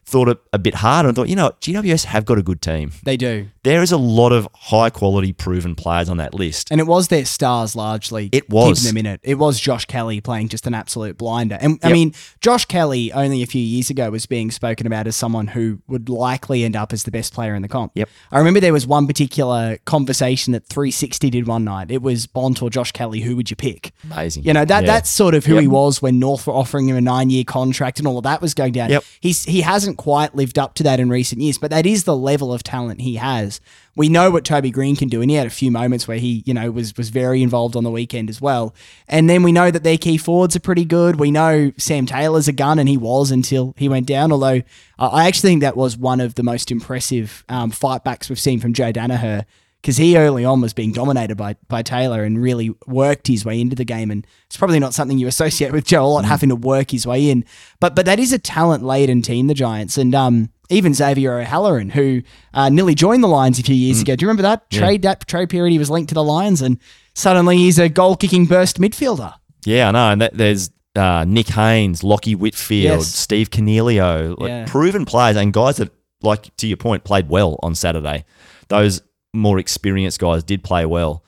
thought 0.05 0.29
it 0.29 0.38
a 0.53 0.59
bit 0.59 0.75
harder 0.75 1.09
and 1.09 1.15
thought, 1.15 1.27
you 1.27 1.36
know, 1.36 1.51
GWS 1.59 2.05
have 2.05 2.24
got 2.24 2.38
a 2.38 2.41
good 2.41 2.62
team. 2.62 2.91
They 3.03 3.17
do. 3.17 3.47
There 3.67 3.81
is 3.83 3.91
a 3.91 3.97
lot 3.97 4.31
of 4.31 4.47
high 4.53 4.89
quality 4.89 5.33
proven 5.33 5.75
players 5.75 6.07
on 6.07 6.17
that 6.17 6.33
list. 6.33 6.69
And 6.71 6.79
it 6.79 6.88
was 6.88 7.09
their 7.09 7.25
stars 7.25 7.75
largely 7.75 8.29
It 8.31 8.50
was. 8.50 8.79
keeping 8.79 8.88
them 8.89 8.97
in 8.97 9.05
it. 9.05 9.19
It 9.24 9.36
was 9.36 9.59
Josh 9.59 9.83
Kelly 9.86 10.21
playing 10.21 10.47
just 10.47 10.65
an 10.67 10.74
absolute 10.74 11.17
blinder. 11.17 11.57
And 11.59 11.77
I 11.83 11.91
mean, 11.91 12.13
Josh 12.39 12.63
Kelly 12.65 13.12
only 13.12 13.43
a 13.43 13.45
few 13.45 13.62
years 13.62 13.89
ago 13.89 14.09
was 14.09 14.25
being 14.25 14.51
spoken 14.51 14.88
about 14.88 15.05
as 15.05 15.15
someone 15.17 15.47
who 15.47 15.79
would 15.88 16.07
likely 16.07 16.63
end 16.63 16.75
up 16.77 16.93
as 16.93 17.03
the 17.03 17.12
best 17.12 17.33
player 17.33 17.55
in 17.55 17.62
the 17.62 17.67
comp. 17.67 17.91
Yep. 17.95 18.09
I 18.31 18.38
remember 18.38 18.59
there 18.62 18.71
was 18.71 18.88
one 18.88 19.05
particular 19.05 19.77
conversation 19.86 20.53
that 20.53 20.65
360 20.67 21.29
did 21.29 21.45
one 21.47 21.63
night. 21.65 21.91
It 21.91 22.01
was 22.01 22.25
Bont 22.25 22.62
or 22.62 22.69
Josh 22.69 22.93
Kelly, 22.93 23.19
who 23.19 23.36
would 23.36 23.50
you 23.50 23.55
pick? 23.57 23.91
Amazing. 24.05 24.43
You 24.45 24.53
know, 24.53 24.63
that 24.63 24.83
Yeah. 24.83 24.88
that's 24.88 25.09
sort 25.09 25.36
of 25.36 25.45
who 25.45 25.55
Yep. 25.55 25.62
he 25.62 25.67
was 25.67 26.01
when 26.01 26.19
North 26.19 26.47
were 26.47 26.53
offering 26.53 26.88
him 26.88 26.95
a 26.95 27.01
nine 27.01 27.29
year 27.29 27.43
contract 27.43 28.00
and 28.00 28.07
all 28.07 28.17
of 28.17 28.24
that 28.24 28.41
was 28.41 28.53
going 28.53 28.71
down. 28.71 28.91
Yep. 28.91 29.03
He's 29.19 29.43
he 29.43 29.62
hasn't 29.62 29.97
quite 29.97 30.36
lived 30.36 30.57
up 30.57 30.74
to 30.75 30.83
that 30.83 31.00
in 31.00 31.09
recent 31.09 31.41
years, 31.41 31.57
but 31.57 31.69
that 31.71 31.86
is 31.86 32.05
the 32.05 32.15
level 32.15 32.53
of 32.53 32.63
talent 32.63 33.01
he 33.01 33.15
has. 33.15 33.56
We 33.95 34.09
know 34.09 34.29
what 34.29 34.45
Toby 34.45 34.69
Green 34.69 34.95
can 34.95 35.09
do, 35.09 35.21
and 35.21 35.31
he 35.31 35.37
had 35.37 35.47
a 35.47 35.51
few 35.51 35.71
moments 35.71 36.07
where 36.07 36.17
he, 36.17 36.43
you 36.45 36.53
know, 36.53 36.69
was 36.71 36.95
was 36.97 37.09
very 37.09 37.41
involved 37.41 37.75
on 37.75 37.83
the 37.83 37.91
weekend 37.91 38.29
as 38.29 38.39
well. 38.39 38.75
And 39.07 39.29
then 39.29 39.43
we 39.43 39.51
know 39.51 39.71
that 39.71 39.83
their 39.83 39.97
key 39.97 40.17
forwards 40.17 40.55
are 40.55 40.59
pretty 40.59 40.85
good. 40.85 41.19
We 41.19 41.31
know 41.31 41.71
Sam 41.77 42.05
Taylor's 42.05 42.47
a 42.47 42.53
gun, 42.53 42.79
and 42.79 42.87
he 42.87 42.97
was 42.97 43.31
until 43.31 43.73
he 43.77 43.89
went 43.89 44.05
down. 44.05 44.31
Although 44.31 44.61
I 44.99 45.27
actually 45.27 45.49
think 45.49 45.61
that 45.61 45.77
was 45.77 45.97
one 45.97 46.21
of 46.21 46.35
the 46.35 46.43
most 46.43 46.71
impressive 46.71 47.43
um, 47.49 47.71
fight 47.71 48.03
backs 48.03 48.29
we've 48.29 48.39
seen 48.39 48.59
from 48.59 48.73
Joe 48.73 48.91
Daniher 48.91 49.45
because 49.81 49.98
he 49.98 50.17
early 50.17 50.43
on 50.43 50.62
was 50.62 50.74
being 50.74 50.91
dominated 50.91 51.36
by 51.36 51.55
by 51.67 51.81
Taylor 51.81 52.24
and 52.24 52.41
really 52.41 52.74
worked 52.86 53.27
his 53.27 53.46
way 53.46 53.60
into 53.62 53.75
the 53.75 53.86
game. 53.86 54.12
And 54.12 54.25
it's 54.48 54.57
probably 54.57 54.79
not 54.79 54.93
something 54.93 55.17
you 55.17 55.27
associate 55.27 55.72
with 55.72 55.86
Joe 55.86 56.05
a 56.05 56.07
lot, 56.07 56.25
having 56.25 56.50
to 56.50 56.55
work 56.55 56.91
his 56.91 57.05
way 57.07 57.29
in. 57.29 57.46
But 57.79 57.96
but 57.96 58.05
that 58.05 58.19
is 58.19 58.31
a 58.34 58.39
talent 58.39 58.84
laden 58.84 59.22
team, 59.22 59.48
the 59.48 59.53
Giants, 59.53 59.98
and 59.98 60.13
um. 60.15 60.50
Even 60.69 60.93
Xavier 60.93 61.39
O'Halloran, 61.39 61.91
who 61.91 62.24
uh, 62.53 62.67
nearly 62.67 62.93
joined 62.93 63.24
the 63.24 63.29
Lions 63.29 63.57
a 63.57 63.63
few 63.63 63.74
years 63.74 64.01
ago. 64.01 64.17
Do 64.17 64.25
you 64.25 64.27
remember 64.27 64.41
that 64.41 64.69
trade? 64.69 65.01
That 65.03 65.25
trade 65.25 65.50
period, 65.50 65.72
he 65.72 65.79
was 65.79 65.89
linked 65.89 66.10
to 66.10 66.13
the 66.13 66.22
Lions, 66.22 66.62
and 66.62 66.77
suddenly 67.15 67.55
he's 67.55 67.79
a 67.79 67.88
goal-kicking 67.88 68.48
burst 68.48 68.77
midfielder. 68.77 69.34
Yeah, 69.65 69.88
I 69.88 69.91
know. 69.91 70.10
And 70.12 70.22
that, 70.22 70.34
there's 70.38 70.69
uh, 70.98 71.24
Nick 71.25 71.48
Haynes, 71.48 72.03
Lockie 72.03 72.36
Whitfield, 72.36 73.00
Yes. 73.00 73.07
Steve 73.07 73.50
Coniglio, 73.50 74.38
like 74.38 74.50
Yeah. 74.50 74.65
proven 74.67 75.05
players 75.05 75.38
and 75.38 75.53
guys 75.53 75.77
that, 75.77 75.89
like 76.22 76.53
to 76.57 76.67
your 76.67 76.75
point, 76.75 77.05
played 77.05 77.29
well 77.29 77.57
on 77.63 77.74
Saturday. 77.74 78.25
Those 78.67 79.01
more 79.34 79.60
experienced 79.60 80.19
guys 80.19 80.43
did 80.43 80.63
play 80.63 80.86
well. 80.86 81.24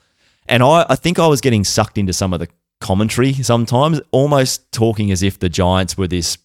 And 0.47 0.63
I, 0.63 0.85
I 0.89 0.95
think 0.95 1.19
I 1.19 1.27
was 1.27 1.41
getting 1.41 1.63
sucked 1.63 1.97
into 1.97 2.13
some 2.13 2.33
of 2.33 2.39
the 2.39 2.47
commentary 2.81 3.33
sometimes, 3.33 4.01
almost 4.11 4.71
talking 4.71 5.11
as 5.11 5.21
if 5.21 5.37
the 5.39 5.49
Giants 5.49 5.97
were 5.97 6.07
this 6.07 6.37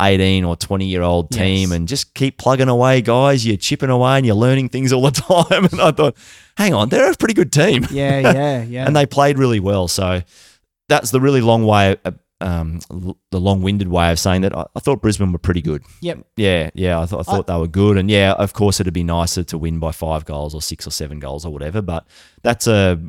18 0.00 0.44
or 0.44 0.54
20 0.54 0.86
year 0.86 1.02
old 1.02 1.28
team 1.30 1.70
Yes. 1.70 1.76
and 1.76 1.88
just 1.88 2.14
keep 2.14 2.38
plugging 2.38 2.68
away, 2.68 3.00
guys. 3.02 3.44
You're 3.44 3.56
chipping 3.56 3.90
away 3.90 4.18
and 4.18 4.24
you're 4.26 4.36
learning 4.36 4.68
things 4.68 4.92
all 4.92 5.02
the 5.02 5.10
time. 5.50 5.64
And 5.64 5.80
I 5.80 5.90
thought, 5.90 6.16
hang 6.56 6.72
on, 6.72 6.88
they're 6.88 7.10
a 7.10 7.16
pretty 7.16 7.34
good 7.34 7.52
team 7.52 7.84
Yeah, 7.90 8.20
yeah, 8.32 8.62
yeah. 8.62 8.86
and 8.86 8.94
they 8.94 9.06
played 9.06 9.38
really 9.38 9.58
well. 9.60 9.88
So 9.88 10.22
that's 10.88 11.10
the 11.10 11.20
really 11.20 11.40
long 11.40 11.64
way, 11.66 11.96
uh, 12.04 12.12
um, 12.40 12.80
l- 12.90 13.18
the 13.30 13.40
long-winded 13.40 13.88
way 13.88 14.10
of 14.12 14.18
saying 14.18 14.42
that. 14.42 14.56
I, 14.56 14.64
I 14.76 14.80
thought 14.80 15.02
Brisbane 15.02 15.32
were 15.32 15.38
pretty 15.38 15.60
good. 15.62 15.82
yep. 16.00 16.24
Yeah, 16.36 16.70
yeah, 16.74 17.00
I, 17.00 17.06
th- 17.06 17.20
I 17.20 17.22
thought 17.24 17.46
they 17.46 17.56
were 17.56 17.66
good, 17.68 17.96
and 17.96 18.10
yeah, 18.10 18.32
of 18.32 18.52
course, 18.52 18.80
it'd 18.80 18.94
be 18.94 19.02
nicer 19.04 19.42
to 19.44 19.58
win 19.58 19.78
by 19.78 19.92
five 19.92 20.24
goals 20.24 20.54
or 20.54 20.62
six 20.62 20.86
or 20.86 20.90
seven 20.90 21.18
goals 21.18 21.44
or 21.44 21.52
whatever. 21.52 21.82
But 21.82 22.06
that's 22.42 22.66
a 22.66 23.00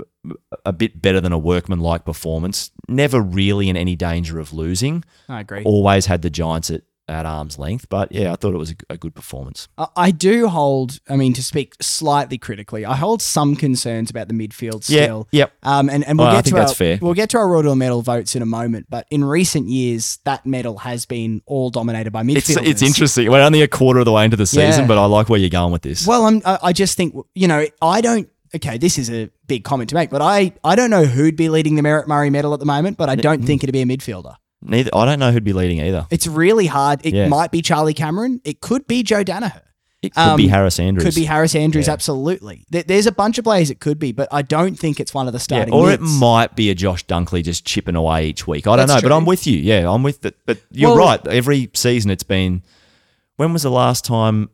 a 0.65 0.73
bit 0.73 1.01
better 1.01 1.21
than 1.21 1.31
a 1.31 1.37
workman-like 1.37 2.03
performance. 2.05 2.71
Never 2.87 3.21
really 3.21 3.69
in 3.69 3.77
any 3.77 3.95
danger 3.95 4.37
of 4.39 4.51
losing. 4.53 5.03
I 5.29 5.39
agree. 5.41 5.63
Always 5.63 6.07
had 6.07 6.21
the 6.21 6.29
Giants 6.29 6.69
at. 6.71 6.81
At 7.09 7.25
arm's 7.25 7.57
length, 7.57 7.87
but 7.89 8.11
yeah, 8.11 8.31
I 8.31 8.35
thought 8.35 8.53
it 8.53 8.57
was 8.57 8.71
a, 8.71 8.75
a 8.91 8.97
good 8.97 9.15
performance. 9.15 9.67
I- 9.77 9.87
I 9.95 10.11
do 10.11 10.47
hold, 10.47 10.99
I 11.09 11.15
mean, 11.15 11.33
to 11.33 11.43
speak 11.43 11.73
slightly 11.81 12.37
critically, 12.37 12.85
I 12.85 12.95
hold 12.95 13.21
some 13.21 13.55
concerns 13.55 14.09
about 14.11 14.27
the 14.27 14.33
midfield 14.35 14.83
still. 14.83 15.27
Yeah, 15.31 15.39
yep. 15.39 15.53
Um, 15.63 15.89
and, 15.89 16.05
and 16.07 16.17
we'll 16.19 16.27
Well, 16.27 16.35
I 16.35 16.37
get 16.37 16.45
think 16.45 16.55
to 16.55 16.59
that's 16.61 16.71
our, 16.71 16.75
fair. 16.75 16.99
We'll 17.01 17.13
get 17.15 17.29
to 17.31 17.37
our 17.39 17.47
Royal 17.49 17.75
medal 17.75 18.01
votes 18.03 18.35
in 18.35 18.41
a 18.41 18.45
moment, 18.45 18.85
but 18.89 19.07
in 19.09 19.23
recent 19.23 19.67
years, 19.69 20.19
that 20.25 20.45
medal 20.45 20.77
has 20.79 21.05
been 21.07 21.41
all 21.47 21.69
dominated 21.71 22.11
by 22.11 22.21
It's 22.21 22.47
midfielders. 22.49 22.67
it's 22.67 22.81
interesting. 22.83 23.29
We're 23.31 23.41
only 23.41 23.61
a 23.63 23.67
quarter 23.67 23.99
of 23.99 24.05
the 24.05 24.11
way 24.11 24.25
into 24.25 24.37
the 24.37 24.45
season, 24.45 24.81
Yeah. 24.83 24.87
but 24.87 24.97
I 24.97 25.05
like 25.05 25.29
where 25.29 25.39
you're 25.39 25.49
going 25.49 25.71
with 25.73 25.81
this. 25.81 26.05
Well, 26.05 26.25
I'm, 26.25 26.41
I 26.45 26.59
I 26.63 26.73
just 26.73 26.95
think, 26.95 27.15
you 27.33 27.47
know, 27.47 27.65
I 27.81 28.01
don't. 28.01 28.29
Okay, 28.55 28.77
this 28.77 28.97
is 28.97 29.09
a 29.11 29.29
big 29.47 29.63
comment 29.63 29.89
to 29.89 29.95
make, 29.95 30.09
but 30.09 30.21
I, 30.23 30.53
I 30.63 30.75
don't 30.75 30.89
know 30.89 31.05
who'd 31.05 31.35
be 31.35 31.49
leading 31.49 31.75
the 31.75 31.81
Merrett 31.83 32.07
Murray 32.07 32.29
medal 32.29 32.53
at 32.53 32.59
the 32.59 32.65
moment, 32.65 32.97
but 32.97 33.07
I 33.09 33.15
don't 33.15 33.43
think 33.43 33.63
it'd 33.63 33.73
be 33.73 33.81
a 33.81 33.85
midfielder. 33.85 34.35
Neither 34.61 34.89
I 34.93 35.05
don't 35.05 35.19
know 35.19 35.31
who'd 35.31 35.43
be 35.43 35.53
leading 35.53 35.79
either. 35.79 36.05
It's 36.09 36.27
really 36.27 36.65
hard. 36.67 37.01
It 37.05 37.13
Yeah. 37.13 37.27
might 37.27 37.51
be 37.51 37.61
Charlie 37.61 37.93
Cameron. 37.93 38.41
It 38.43 38.59
could 38.61 38.87
be 38.87 39.03
Joe 39.03 39.23
Daniher. 39.23 39.61
It 40.01 40.15
could 40.15 40.37
be 40.37 40.45
Um, 40.45 40.49
Harris 40.49 40.79
Andrews. 40.79 41.03
Could 41.03 41.15
be 41.15 41.25
Harris 41.25 41.55
Andrews, 41.55 41.87
Yeah. 41.87 41.93
absolutely. 41.93 42.65
There- 42.69 42.83
There's 42.83 43.05
a 43.05 43.11
bunch 43.11 43.37
of 43.37 43.43
players 43.43 43.69
it 43.69 43.81
could 43.81 43.99
be, 43.99 44.13
but 44.13 44.29
I 44.31 44.41
don't 44.43 44.79
think 44.79 44.99
it's 45.01 45.13
one 45.13 45.27
of 45.27 45.33
the 45.33 45.39
Yeah, 45.39 45.43
starting. 45.43 45.73
or 45.73 45.91
it 45.91 45.99
mids. 45.99 46.13
might 46.19 46.55
be 46.55 46.69
a 46.69 46.75
Josh 46.75 47.05
Dunkley 47.05 47.43
just 47.43 47.65
chipping 47.65 47.95
away 47.97 48.27
each 48.29 48.47
week. 48.47 48.65
I 48.65 48.71
don't 48.71 48.87
That's 48.87 48.89
know, 48.89 48.95
but 49.01 49.07
true. 49.09 49.17
I'm 49.17 49.25
with 49.25 49.45
you. 49.45 49.57
Yeah, 49.57 49.91
I'm 49.91 50.03
with 50.03 50.25
it. 50.25 50.35
But 50.45 50.59
you're 50.71 50.91
Well- 50.95 50.99
right. 50.99 51.27
Every 51.27 51.69
season 51.73 52.11
it's 52.11 52.23
been. 52.23 52.61
When 53.35 53.51
was 53.51 53.63
the 53.63 53.71
last 53.71 54.05
time 54.05 54.49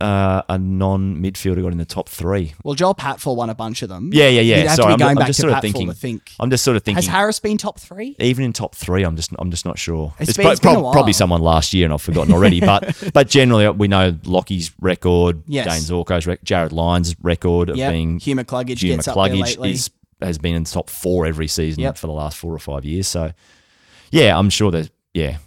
uh, 0.00 0.42
a 0.48 0.58
non 0.58 1.16
midfielder 1.22 1.62
got 1.62 1.72
in 1.72 1.78
the 1.78 1.84
top 1.86 2.08
three? 2.08 2.54
Well, 2.62 2.74
Joel 2.74 2.94
Patfull 2.94 3.34
won 3.36 3.48
a 3.50 3.54
bunch 3.54 3.82
of 3.82 3.88
them. 3.88 4.10
Yeah, 4.12 4.28
yeah, 4.28 4.40
yeah. 4.42 4.56
You'd 4.58 4.66
have 4.66 4.76
Sorry, 4.76 4.86
to 4.88 4.92
I'm, 4.92 4.96
be 4.98 5.02
going 5.04 5.10
I'm 5.10 5.16
back 5.16 5.26
just 5.28 5.38
to 5.38 5.42
sort 5.42 5.52
of 5.54 5.60
thinking. 5.62 5.86
to 5.88 5.94
think. 5.94 6.32
I'm 6.38 6.50
just 6.50 6.64
sort 6.64 6.76
of 6.76 6.82
thinking. 6.82 6.96
Has 7.02 7.06
Harris 7.06 7.40
been 7.40 7.56
top 7.56 7.80
three? 7.80 8.14
even 8.18 8.44
in 8.44 8.52
top 8.52 8.74
three, 8.74 9.04
I'm 9.04 9.16
just 9.16 9.30
I'm 9.38 9.50
just 9.50 9.64
not 9.64 9.78
sure. 9.78 10.12
It's 10.18 10.36
been- 10.36 10.44
pro- 10.44 10.50
it's 10.52 10.60
been 10.60 10.76
a 10.76 10.80
while. 10.80 10.92
probably 10.92 11.12
someone 11.14 11.40
last 11.40 11.72
year, 11.72 11.84
and 11.86 11.94
I've 11.94 12.02
forgotten 12.02 12.32
already. 12.34 12.60
but 12.60 13.10
but 13.14 13.28
generally, 13.28 13.68
we 13.70 13.88
know 13.88 14.14
Lockie's 14.24 14.70
record, 14.80 15.42
Yes. 15.46 15.66
Dayne 15.66 15.96
Zorko's 15.96 16.26
rec- 16.26 16.44
Jarryd 16.44 16.72
Lyons' 16.72 17.16
record 17.22 17.70
of 17.70 17.76
Yeah, 17.76 17.90
being 17.90 18.18
Hugh 18.18 18.36
McCluggage 18.36 18.80
Hugh 18.82 18.94
gets 18.96 19.08
up 19.08 19.14
there 19.14 19.24
McCluggage 19.34 19.40
lately. 19.40 19.70
is 19.72 19.90
has 20.20 20.38
been 20.38 20.54
in 20.54 20.64
the 20.64 20.70
top 20.70 20.88
four 20.90 21.26
every 21.26 21.46
season 21.48 21.82
Yep. 21.82 21.98
for 21.98 22.06
the 22.06 22.12
last 22.12 22.36
four 22.38 22.52
or 22.54 22.58
five 22.58 22.84
years. 22.84 23.06
So 23.06 23.32
yeah, 24.10 24.38
I'm 24.38 24.50
sure 24.50 24.70
that 24.72 24.90
yeah. 25.14 25.38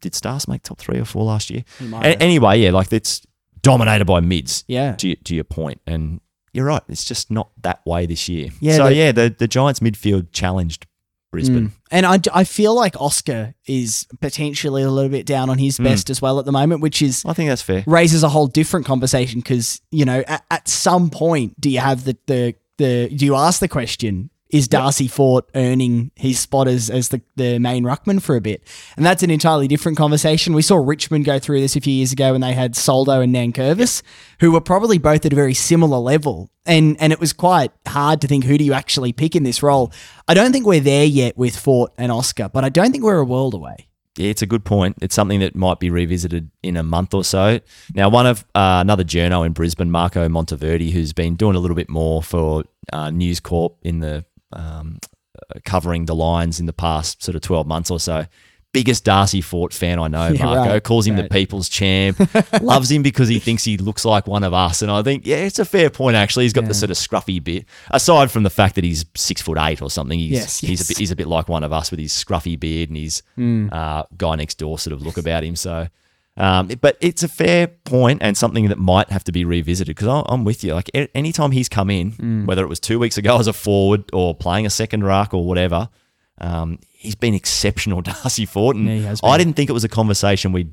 Did 0.00 0.12
Stars 0.16 0.48
make 0.48 0.62
top 0.64 0.78
three 0.78 0.98
or 0.98 1.04
four 1.04 1.24
last 1.24 1.50
year? 1.50 1.64
Might 1.80 2.04
A- 2.04 2.08
have. 2.10 2.20
anyway, 2.20 2.60
yeah, 2.60 2.70
like 2.70 2.92
it's 2.92 3.22
dominated 3.72 4.04
by 4.06 4.20
mids. 4.20 4.64
yeah. 4.66 4.94
To, 4.96 5.14
to 5.14 5.34
your 5.34 5.44
point, 5.44 5.80
and 5.86 6.20
you're 6.52 6.66
right. 6.66 6.82
It's 6.88 7.04
just 7.04 7.30
not 7.30 7.50
that 7.62 7.80
way 7.86 8.06
this 8.06 8.28
year. 8.28 8.48
Yeah, 8.60 8.76
So 8.76 8.84
the- 8.88 8.94
yeah, 8.94 9.12
the 9.12 9.34
the 9.38 9.46
Giants 9.48 9.80
midfield 9.80 10.28
challenged 10.32 10.86
Brisbane. 11.30 11.72
And 11.90 12.06
I, 12.06 12.18
I 12.32 12.44
feel 12.44 12.74
like 12.74 12.98
Oscar 12.98 13.54
is 13.66 14.06
potentially 14.20 14.82
a 14.82 14.90
little 14.90 15.10
bit 15.10 15.26
down 15.26 15.50
on 15.50 15.58
his 15.58 15.76
Hmm. 15.76 15.84
best 15.84 16.08
as 16.08 16.22
well 16.22 16.38
at 16.38 16.46
the 16.46 16.52
moment, 16.52 16.80
which 16.80 17.02
is 17.02 17.22
I 17.26 17.34
think 17.34 17.50
that's 17.50 17.60
fair. 17.62 17.84
raises 17.86 18.22
a 18.22 18.30
whole 18.30 18.46
different 18.46 18.86
conversation 18.86 19.40
because 19.40 19.80
you 19.90 20.06
know 20.06 20.24
at, 20.26 20.42
at 20.50 20.68
some 20.68 21.10
point 21.10 21.60
do 21.60 21.68
you 21.68 21.80
have 21.80 22.04
the 22.04 22.16
the 22.26 22.54
the 22.78 23.10
do 23.14 23.26
you 23.26 23.34
ask 23.34 23.60
the 23.60 23.68
question 23.68 24.30
is 24.50 24.68
Darcy 24.68 25.08
Fort 25.08 25.48
earning 25.54 26.10
his 26.14 26.38
spot 26.38 26.68
as, 26.68 26.88
as 26.88 27.08
the, 27.08 27.20
the 27.36 27.58
main 27.58 27.84
ruckman 27.84 28.22
for 28.22 28.36
a 28.36 28.40
bit? 28.40 28.62
And 28.96 29.04
that's 29.04 29.22
an 29.22 29.30
entirely 29.30 29.68
different 29.68 29.98
conversation. 29.98 30.54
We 30.54 30.62
saw 30.62 30.76
Richmond 30.76 31.24
go 31.24 31.38
through 31.38 31.60
this 31.60 31.76
a 31.76 31.80
few 31.80 31.92
years 31.92 32.12
ago 32.12 32.32
when 32.32 32.40
they 32.40 32.52
had 32.52 32.76
Soldo 32.76 33.20
and 33.20 33.32
Nan 33.32 33.48
Nankervis, 33.52 34.02
who 34.40 34.52
were 34.52 34.60
probably 34.60 34.98
both 34.98 35.24
at 35.26 35.32
a 35.32 35.36
very 35.36 35.54
similar 35.54 35.98
level. 35.98 36.50
And 36.66 36.96
and 37.00 37.12
it 37.12 37.20
was 37.20 37.32
quite 37.32 37.72
hard 37.86 38.20
to 38.20 38.26
think 38.26 38.44
who 38.44 38.58
do 38.58 38.64
you 38.64 38.74
actually 38.74 39.12
pick 39.12 39.34
in 39.34 39.42
this 39.42 39.62
role. 39.62 39.92
I 40.26 40.34
don't 40.34 40.52
think 40.52 40.66
we're 40.66 40.80
there 40.80 41.04
yet 41.04 41.36
with 41.36 41.56
Fort 41.56 41.92
and 41.96 42.12
Oscar, 42.12 42.48
but 42.48 42.64
I 42.64 42.68
don't 42.68 42.92
think 42.92 43.04
we're 43.04 43.18
a 43.18 43.24
world 43.24 43.54
away. 43.54 43.88
Yeah, 44.18 44.30
it's 44.30 44.42
a 44.42 44.46
good 44.46 44.64
point. 44.64 44.96
It's 45.00 45.14
something 45.14 45.38
that 45.40 45.54
might 45.54 45.78
be 45.78 45.90
revisited 45.90 46.50
in 46.64 46.76
a 46.76 46.82
month 46.82 47.14
or 47.14 47.22
so. 47.22 47.60
Now, 47.94 48.08
one 48.08 48.26
of 48.26 48.40
uh, 48.52 48.78
another 48.80 49.04
journo 49.04 49.46
in 49.46 49.52
Brisbane, 49.52 49.92
Marco 49.92 50.28
Monteverdi, 50.28 50.90
who's 50.90 51.12
been 51.12 51.36
doing 51.36 51.54
a 51.54 51.60
little 51.60 51.76
bit 51.76 51.88
more 51.88 52.20
for 52.20 52.64
uh, 52.92 53.10
News 53.10 53.38
Corp 53.38 53.76
in 53.82 54.00
the 54.00 54.24
um, 54.52 54.98
uh, 55.38 55.58
covering 55.64 56.06
the 56.06 56.14
lines 56.14 56.58
in 56.60 56.66
the 56.66 56.72
past 56.72 57.22
sort 57.22 57.34
of 57.36 57.42
twelve 57.42 57.66
months 57.66 57.90
or 57.90 58.00
so. 58.00 58.26
Biggest 58.74 59.02
Darcy 59.02 59.40
Fort 59.40 59.72
fan 59.72 59.98
I 59.98 60.08
know, 60.08 60.28
Yeah, 60.32 60.44
Marco. 60.44 60.70
right, 60.72 60.84
calls 60.84 61.06
him 61.06 61.14
right. 61.16 61.22
the 61.22 61.28
people's 61.30 61.70
champ. 61.70 62.18
loves 62.62 62.90
him 62.90 63.02
because 63.02 63.26
he 63.26 63.38
thinks 63.38 63.64
he 63.64 63.78
looks 63.78 64.04
like 64.04 64.26
one 64.26 64.44
of 64.44 64.52
us. 64.52 64.82
And 64.82 64.90
I 64.90 65.02
think, 65.02 65.24
yeah, 65.26 65.36
it's 65.38 65.58
a 65.58 65.64
fair 65.64 65.88
point, 65.88 66.16
actually. 66.16 66.44
He's 66.44 66.52
got 66.52 66.66
the 66.66 66.74
sort 66.74 66.90
of 66.90 66.98
scruffy 66.98 67.42
bit. 67.42 67.64
Aside 67.92 68.30
from 68.30 68.42
the 68.42 68.50
fact 68.50 68.74
that 68.74 68.84
he's 68.84 69.06
six 69.16 69.40
foot 69.40 69.56
eight 69.58 69.80
or 69.80 69.90
something, 69.90 70.18
he's, 70.18 70.32
Yes, 70.32 70.58
he's, 70.60 70.82
a 70.82 70.86
bit, 70.86 70.98
he's 70.98 71.10
a 71.10 71.16
bit 71.16 71.28
like 71.28 71.48
one 71.48 71.64
of 71.64 71.72
us 71.72 71.90
with 71.90 71.98
his 71.98 72.12
scruffy 72.12 72.60
beard 72.60 72.90
and 72.90 72.98
his 72.98 73.22
Hmm. 73.36 73.68
uh, 73.72 74.02
guy 74.18 74.34
next 74.34 74.58
door 74.58 74.78
sort 74.78 74.92
of 74.92 75.00
look 75.00 75.16
about 75.16 75.44
him. 75.44 75.56
So, 75.56 75.88
um, 76.38 76.68
but 76.80 76.96
it's 77.00 77.22
a 77.22 77.28
fair 77.28 77.66
point 77.66 78.20
and 78.22 78.36
something 78.36 78.68
that 78.68 78.78
might 78.78 79.10
have 79.10 79.24
to 79.24 79.32
be 79.32 79.44
revisited 79.44 79.94
because 79.96 80.24
I'm 80.28 80.44
with 80.44 80.64
you. 80.64 80.72
Like 80.74 80.88
anytime 81.14 81.50
he's 81.50 81.68
come 81.68 81.90
in, 81.90 82.12
Hmm. 82.12 82.46
whether 82.46 82.62
it 82.64 82.68
was 82.68 82.80
two 82.80 82.98
weeks 82.98 83.18
ago 83.18 83.38
as 83.38 83.46
a 83.48 83.52
forward 83.52 84.04
or 84.12 84.34
playing 84.34 84.64
a 84.64 84.70
second 84.70 85.04
ruck 85.04 85.34
or 85.34 85.44
whatever, 85.44 85.88
um, 86.40 86.78
he's 86.88 87.16
been 87.16 87.34
exceptional, 87.34 88.00
Darcy 88.08 88.46
Fort. 88.46 88.76
And 88.76 88.86
Yeah, 88.86 88.94
he 88.94 89.02
has 89.02 89.20
I 89.22 89.36
didn't 89.36 89.54
think 89.54 89.68
it 89.68 89.72
was 89.74 89.84
a 89.84 89.88
conversation 89.88 90.52
we 90.52 90.68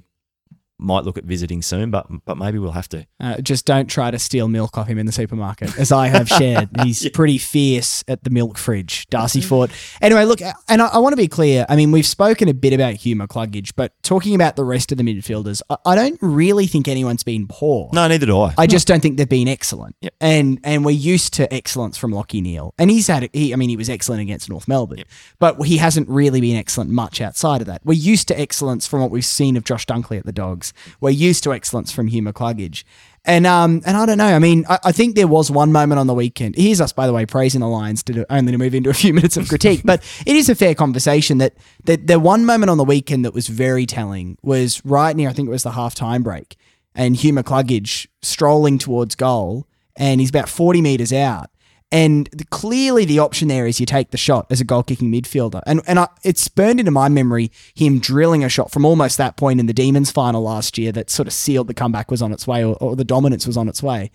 might 0.78 1.04
look 1.04 1.18
at 1.18 1.24
visiting 1.24 1.62
soon, 1.62 1.92
but 1.92 2.08
but 2.26 2.38
maybe 2.38 2.60
we'll 2.60 2.72
have 2.72 2.90
to. 2.90 3.06
Uh, 3.20 3.40
just 3.42 3.66
don't 3.66 3.88
try 3.88 4.12
to 4.12 4.20
steal 4.20 4.48
milk 4.48 4.78
off 4.78 4.88
him 4.88 4.98
in 4.98 5.06
the 5.06 5.12
supermarket, 5.12 5.78
as 5.78 5.92
I 5.92 6.08
have 6.08 6.28
shared. 6.28 6.70
He's 6.84 7.10
pretty 7.10 7.38
fierce 7.38 8.04
at 8.08 8.24
the 8.24 8.30
milk 8.30 8.58
fridge, 8.58 9.08
Darcy 9.10 9.42
Fort. 9.42 9.72
Anyway, 10.02 10.26
look, 10.26 10.42
and 10.42 10.82
I, 10.82 10.88
I 10.88 10.98
want 11.00 11.14
to 11.14 11.18
be 11.18 11.28
clear. 11.28 11.66
I 11.70 11.76
mean, 11.76 11.92
we've 11.92 12.06
spoken 12.06 12.48
a 12.48 12.54
bit 12.54 12.74
about 12.74 12.96
Hugh 12.96 13.16
McCluggage, 13.16 13.74
but 13.76 13.94
talking 14.04 14.36
about 14.36 14.56
the 14.56 14.64
rest 14.64 14.92
of 14.92 14.98
the 14.98 15.04
midfielders, 15.04 15.62
I, 15.70 15.78
I 15.86 15.96
don't 15.96 16.18
really 16.22 16.68
think 16.68 16.88
anyone's 16.88 17.24
been 17.24 17.48
poor. 17.48 17.90
No, 17.94 18.08
neither 18.08 18.26
do 18.26 18.40
I. 18.40 18.54
I 18.58 18.68
just 18.68 18.88
don't 18.88 19.02
think 19.02 19.18
they've 19.18 19.28
been 19.28 19.48
excellent. 19.48 19.96
Yep. 20.02 20.14
And 20.22 20.60
and 20.64 20.86
we're 20.86 20.92
used 20.92 21.34
to 21.36 21.52
excellence 21.54 21.98
from 21.98 22.12
Lockie 22.12 22.42
Neale. 22.42 22.74
And 22.78 22.92
he's 22.92 23.08
had 23.08 23.30
he 23.34 23.54
I 23.54 23.56
mean 23.56 23.70
he 23.70 23.78
was 23.78 23.90
excellent 23.90 24.22
against 24.22 24.50
North 24.50 24.68
Melbourne. 24.68 25.04
But 25.40 25.62
he 25.64 25.78
hasn't 25.78 26.10
really 26.10 26.42
been 26.42 26.56
excellent 26.56 26.90
much 26.90 27.22
outside 27.22 27.62
of 27.62 27.68
that. 27.68 27.82
We're 27.84 27.94
used 27.94 28.28
to 28.30 28.40
excellence 28.40 28.88
from 28.88 29.02
what 29.02 29.12
we've 29.12 29.26
seen 29.26 29.58
of 29.58 29.64
Josh 29.64 29.86
Dunkley 29.86 30.18
at 30.18 30.26
the 30.26 30.32
Dogs. 30.32 30.65
We're 31.02 31.10
used 31.12 31.44
to 31.44 31.54
excellence 31.54 31.92
from 31.92 32.08
Hugh 32.08 32.22
McCluggage. 32.22 32.84
And 33.28 33.48
um 33.48 33.82
and 33.86 33.98
I 33.98 34.06
don't 34.06 34.20
know. 34.20 34.36
I 34.36 34.40
mean, 34.40 34.66
I, 34.70 34.80
I 34.86 34.92
think 34.92 35.16
there 35.16 35.28
was 35.28 35.50
one 35.50 35.72
moment 35.72 36.00
on 36.00 36.08
the 36.08 36.14
weekend. 36.14 36.56
Here's 36.56 36.80
us, 36.80 36.94
by 36.94 37.08
the 37.08 37.14
way, 37.14 37.26
praising 37.26 37.62
the 37.62 37.68
Lions 37.68 38.04
to 38.04 38.14
do, 38.14 38.26
only 38.30 38.52
to 38.52 38.58
move 38.58 38.76
into 38.76 38.90
a 38.90 38.94
few 38.94 39.14
minutes 39.20 39.36
of 39.36 39.48
critique. 39.50 39.82
but 39.84 40.04
it 40.26 40.36
is 40.36 40.48
a 40.50 40.56
fair 40.56 40.76
conversation 40.76 41.40
that 41.40 41.54
that 41.86 42.08
the 42.08 42.20
one 42.20 42.46
moment 42.46 42.70
on 42.70 42.78
the 42.78 42.84
weekend 42.84 43.26
that 43.26 43.34
was 43.34 43.48
very 43.48 43.86
telling 43.86 44.38
was 44.44 44.84
right 44.86 45.16
near 45.16 45.30
I 45.30 45.34
think 45.34 45.48
it 45.48 45.52
was 45.52 45.64
the 45.64 45.72
half 45.72 45.96
time 45.96 46.22
break 46.22 46.56
and 46.96 47.16
Hugh 47.16 47.34
McCluggage 47.34 48.08
strolling 48.22 48.78
towards 48.78 49.16
goal, 49.16 49.68
and 49.96 50.22
he's 50.22 50.30
about 50.30 50.50
40 50.50 50.82
metres 50.82 51.12
out. 51.12 51.50
And 51.96 52.50
clearly, 52.50 53.06
the 53.06 53.20
option 53.20 53.48
there 53.48 53.66
is 53.66 53.80
you 53.80 53.86
take 53.86 54.12
the 54.12 54.18
shot 54.18 54.48
as 54.50 54.60
a 54.60 54.66
goal 54.66 54.84
kicking 54.84 55.10
midfielder. 55.10 55.62
And, 55.66 55.80
and 55.88 55.98
I, 55.98 56.10
it's 56.26 56.46
burned 56.50 56.82
into 56.82 56.92
my 56.92 57.08
memory 57.08 57.54
him 57.74 58.00
drilling 58.00 58.44
a 58.44 58.50
shot 58.50 58.70
from 58.70 58.84
almost 58.84 59.18
that 59.18 59.38
point 59.38 59.62
in 59.62 59.68
the 59.68 59.74
Demons 59.74 60.12
final 60.12 60.42
last 60.42 60.78
year 60.78 60.92
that 60.92 61.10
sort 61.10 61.26
of 61.26 61.32
sealed 61.32 61.68
the 61.68 61.74
comeback 61.74 62.12
was 62.12 62.22
on 62.22 62.34
its 62.34 62.46
way 62.46 62.66
or, 62.66 62.76
or 62.82 62.98
the 62.98 63.06
dominance 63.06 63.48
was 63.48 63.56
on 63.56 63.70
its 63.70 63.82
way. 63.82 64.12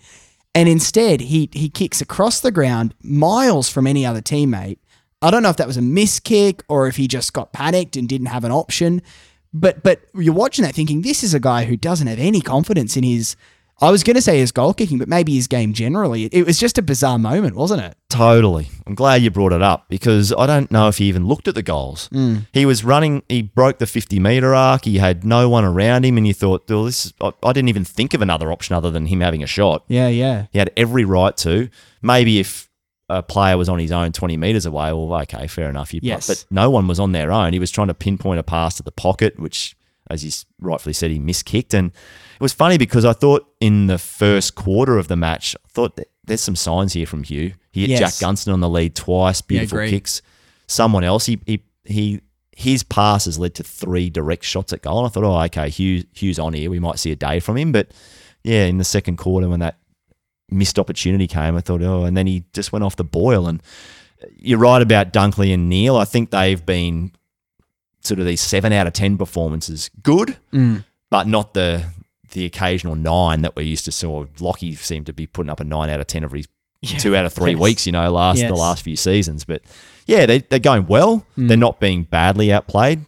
And 0.53 0.69
instead, 0.69 1.21
he, 1.21 1.49
he 1.53 1.69
kicks 1.69 2.01
across 2.01 2.39
the 2.39 2.51
ground 2.51 2.93
miles 3.01 3.67
from 3.67 3.87
any 3.87 4.05
other 4.05 4.21
teammate. 4.21 4.77
I 5.23 5.31
don't 5.31 5.41
know 5.41 5.49
if 5.49 5.57
that 5.57 5.65
was 5.65 5.77
a 5.77 5.81
miss 5.81 6.19
kick 6.19 6.63
or 6.67 6.85
if 6.85 6.97
he 6.97 7.07
just 7.07 7.33
got 7.33 7.51
panicked 7.51 7.97
and 7.97 8.07
didn't 8.07 8.27
have 8.27 8.43
an 8.43 8.51
option. 8.51 9.01
But 9.55 9.81
but 9.81 10.01
you're 10.13 10.35
watching 10.35 10.65
that 10.65 10.75
thinking 10.75 11.01
this 11.01 11.23
is 11.23 11.33
a 11.33 11.39
guy 11.39 11.65
who 11.65 11.77
doesn't 11.77 12.05
have 12.05 12.19
any 12.19 12.41
confidence 12.41 12.95
in 12.95 13.03
his. 13.03 13.35
I 13.81 13.89
was 13.89 14.03
going 14.03 14.15
to 14.15 14.21
say 14.21 14.37
his 14.39 14.51
goal 14.51 14.73
kicking, 14.73 14.99
but 14.99 15.07
maybe 15.07 15.33
his 15.33 15.47
game 15.47 15.73
generally. 15.73 16.25
It, 16.25 16.45
was 16.45 16.59
just 16.59 16.77
a 16.77 16.81
bizarre 16.81 17.17
moment, 17.17 17.55
wasn't 17.55 17.81
it? 17.81 17.95
Totally. 18.09 18.69
I'm 18.85 18.93
glad 18.93 19.23
you 19.23 19.31
brought 19.31 19.53
it 19.53 19.61
up 19.61 19.89
because 19.89 20.31
I 20.33 20.45
don't 20.45 20.69
know 20.69 20.87
if 20.87 20.99
he 20.99 21.05
even 21.05 21.25
looked 21.25 21.47
at 21.47 21.55
the 21.55 21.63
goals. 21.63 22.07
Mm. 22.09 22.45
He 22.53 22.65
was 22.65 22.83
running, 22.83 23.23
he 23.27 23.41
broke 23.41 23.79
the 23.79 23.87
50 23.87 24.19
metre 24.19 24.53
arc. 24.53 24.85
He 24.85 24.99
had 24.99 25.23
no 25.23 25.49
one 25.49 25.65
around 25.65 26.05
him, 26.05 26.17
and 26.17 26.27
you 26.27 26.33
thought, 26.33 26.69
well, 26.69 26.85
this 26.85 27.07
is, 27.07 27.13
I, 27.21 27.31
I 27.43 27.53
didn't 27.53 27.69
even 27.69 27.83
think 27.85 28.13
of 28.13 28.21
another 28.21 28.51
option 28.51 28.75
other 28.75 28.91
than 28.91 29.07
him 29.07 29.21
having 29.21 29.41
a 29.41 29.47
shot. 29.47 29.83
Yeah, 29.87 30.09
yeah. 30.09 30.45
He 30.51 30.59
had 30.59 30.71
every 30.77 31.03
right 31.03 31.35
to. 31.37 31.69
Maybe 32.03 32.39
if 32.39 32.69
a 33.09 33.23
player 33.23 33.57
was 33.57 33.67
on 33.67 33.79
his 33.79 33.91
own 33.91 34.11
20 34.11 34.37
metres 34.37 34.65
away, 34.65 34.93
well, 34.93 35.13
okay, 35.21 35.47
fair 35.47 35.69
enough. 35.69 35.93
You'd 35.93 36.03
Yes. 36.03 36.27
But 36.27 36.45
no 36.49 36.69
one 36.69 36.87
was 36.87 36.99
on 36.99 37.11
their 37.11 37.31
own. 37.31 37.53
He 37.53 37.59
was 37.59 37.71
trying 37.71 37.87
to 37.87 37.93
pinpoint 37.93 38.39
a 38.39 38.43
pass 38.43 38.75
to 38.75 38.83
the 38.83 38.91
pocket, 38.91 39.39
which, 39.39 39.75
as 40.11 40.23
you 40.23 40.31
rightfully 40.59 40.93
said, 40.93 41.11
he 41.11 41.19
miskicked. 41.19 41.73
And 41.73 41.89
it 41.91 42.41
was 42.41 42.53
funny 42.53 42.77
because 42.77 43.05
I 43.05 43.13
thought 43.13 43.47
in 43.59 43.87
the 43.87 43.97
first 43.97 44.55
quarter 44.55 44.97
of 44.97 45.07
the 45.07 45.15
match, 45.15 45.55
I 45.65 45.67
thought 45.69 45.99
there's 46.25 46.41
some 46.41 46.55
signs 46.55 46.93
here 46.93 47.05
from 47.05 47.23
Hugh. 47.23 47.53
He 47.71 47.81
hit 47.81 47.91
Yes. 47.91 47.99
Jack 47.99 48.27
Gunston 48.27 48.53
on 48.53 48.59
the 48.59 48.69
lead 48.69 48.95
twice, 48.95 49.41
beautiful 49.41 49.77
agreed. 49.79 49.91
kicks. 49.91 50.21
Someone 50.67 51.03
else, 51.03 51.25
he, 51.25 51.39
he, 51.45 51.63
he, 51.83 52.21
his 52.55 52.83
passes 52.83 53.39
led 53.39 53.55
to 53.55 53.63
three 53.63 54.09
direct 54.09 54.43
shots 54.43 54.73
at 54.73 54.81
goal. 54.81 54.99
And 54.99 55.07
I 55.07 55.09
thought, 55.09 55.23
oh, 55.23 55.41
okay, 55.45 55.69
Hugh, 55.69 56.03
Hugh's 56.13 56.39
on 56.39 56.53
here. 56.53 56.69
We 56.69 56.79
might 56.79 56.99
see 56.99 57.11
a 57.11 57.15
day 57.15 57.39
from 57.39 57.57
him. 57.57 57.71
But 57.71 57.91
yeah, 58.43 58.65
in 58.65 58.77
the 58.77 58.83
second 58.83 59.17
quarter, 59.17 59.47
when 59.49 59.61
that 59.61 59.77
missed 60.49 60.77
opportunity 60.77 61.27
came, 61.27 61.55
I 61.55 61.61
thought, 61.61 61.81
oh, 61.81 62.03
and 62.03 62.15
then 62.15 62.27
he 62.27 62.43
just 62.53 62.71
went 62.71 62.83
off 62.83 62.97
the 62.97 63.03
boil. 63.03 63.47
And 63.47 63.61
uh, 64.21 64.27
you're 64.37 64.59
right 64.59 64.81
about 64.81 65.13
Dunkley 65.13 65.53
and 65.53 65.69
Neale. 65.69 65.95
I 65.97 66.05
think 66.05 66.29
they've 66.31 66.63
been 66.65 67.11
sort 68.01 68.19
of 68.19 68.25
these 68.25 68.41
seven 68.41 68.73
out 68.73 68.87
of 68.87 68.93
ten 68.93 69.17
performances, 69.17 69.89
good, 70.03 70.37
Mm. 70.53 70.83
but 71.09 71.27
not 71.27 71.53
the 71.53 71.85
the 72.33 72.45
occasional 72.45 72.95
nine 72.95 73.41
that 73.41 73.55
we're 73.57 73.63
used 73.63 73.83
to. 73.85 73.91
saw. 73.91 74.25
Lockie 74.39 74.73
seemed 74.75 75.05
to 75.07 75.13
be 75.13 75.27
putting 75.27 75.49
up 75.49 75.59
a 75.59 75.63
nine 75.65 75.89
out 75.89 75.99
of 75.99 76.07
ten 76.07 76.23
every 76.23 76.45
two 76.83 77.15
out 77.15 77.25
of 77.25 77.33
three 77.33 77.51
Yes. 77.51 77.59
weeks. 77.59 77.85
You 77.85 77.91
know, 77.91 78.09
last 78.11 78.39
Yes. 78.39 78.49
the 78.49 78.55
last 78.55 78.83
few 78.83 78.95
seasons. 78.95 79.43
But 79.43 79.61
yeah, 80.07 80.25
they 80.25 80.39
they're 80.39 80.59
going 80.59 80.87
well. 80.87 81.25
Mm. 81.37 81.47
They're 81.49 81.57
not 81.57 81.79
being 81.79 82.03
badly 82.03 82.51
outplayed. 82.53 83.05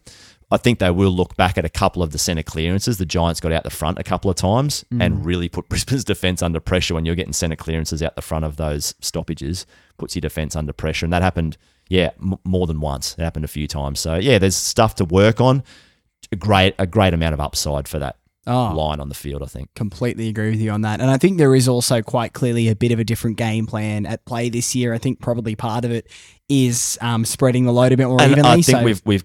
I 0.51 0.57
think 0.57 0.77
they 0.77 0.91
will 0.91 1.09
look 1.09 1.35
back 1.35 1.57
at 1.57 1.65
a 1.65 1.69
couple 1.69 2.03
of 2.03 2.11
the 2.11 2.19
centre 2.19 2.43
clearances. 2.43 2.97
The 2.99 3.07
Giants 3.07 3.39
got 3.39 3.51
out 3.51 3.63
the 3.63 3.71
front 3.71 3.97
a 3.97 4.03
couple 4.03 4.29
of 4.29 4.35
times 4.35 4.85
Mm. 4.93 5.01
and 5.03 5.25
really 5.25 5.49
put 5.49 5.67
Brisbane's 5.69 6.03
defence 6.03 6.43
under 6.43 6.59
pressure 6.59 6.93
when 6.93 7.05
you're 7.05 7.15
getting 7.15 7.33
centre 7.33 7.55
clearances 7.55 8.03
out 8.03 8.15
the 8.15 8.21
front 8.21 8.45
of 8.45 8.57
those 8.57 8.93
stoppages. 8.99 9.65
Puts 9.97 10.15
your 10.15 10.21
defence 10.21 10.55
under 10.55 10.73
pressure. 10.73 11.05
And 11.05 11.13
that 11.13 11.23
happened, 11.23 11.57
yeah, 11.93 12.09
m- 12.19 12.39
more 12.43 12.65
than 12.65 12.79
once. 12.79 13.15
It 13.19 13.21
happened 13.21 13.45
a 13.45 13.47
few 13.47 13.67
times. 13.67 13.99
So, 13.99 14.15
yeah, 14.15 14.39
there's 14.39 14.55
stuff 14.55 14.95
to 14.95 15.05
work 15.05 15.39
on. 15.39 15.63
A 16.31 16.35
great, 16.35 16.73
a 16.79 16.87
great 16.87 17.13
amount 17.13 17.33
of 17.35 17.39
upside 17.39 17.87
for 17.87 17.99
that 17.99 18.15
Oh, 18.47 18.73
line 18.75 18.99
on 18.99 19.07
the 19.07 19.15
field, 19.15 19.41
I 19.43 19.45
think. 19.45 19.69
completely 19.75 20.27
agree 20.27 20.49
with 20.49 20.59
you 20.59 20.71
on 20.71 20.81
that. 20.81 20.99
And 20.99 21.09
I 21.09 21.17
think 21.17 21.37
there 21.37 21.53
is 21.55 21.67
also 21.69 22.01
quite 22.01 22.33
clearly 22.33 22.67
a 22.67 22.75
bit 22.75 22.91
of 22.91 22.99
a 22.99 23.03
different 23.03 23.37
game 23.37 23.65
plan 23.67 24.05
at 24.05 24.25
play 24.25 24.49
this 24.49 24.75
year. 24.75 24.93
I 24.93 24.97
think 24.97 25.21
probably 25.21 25.55
part 25.55 25.85
of 25.85 25.91
it 25.91 26.07
is 26.49 26.97
um, 26.99 27.23
spreading 27.23 27.63
the 27.65 27.71
load 27.71 27.91
a 27.93 27.97
bit 27.97 28.07
more 28.07 28.19
And 28.21 28.31
evenly. 28.31 28.49
I 28.49 28.53
think 28.61 28.65
so 28.79 28.83
we've, 28.83 29.01
we've, 29.05 29.23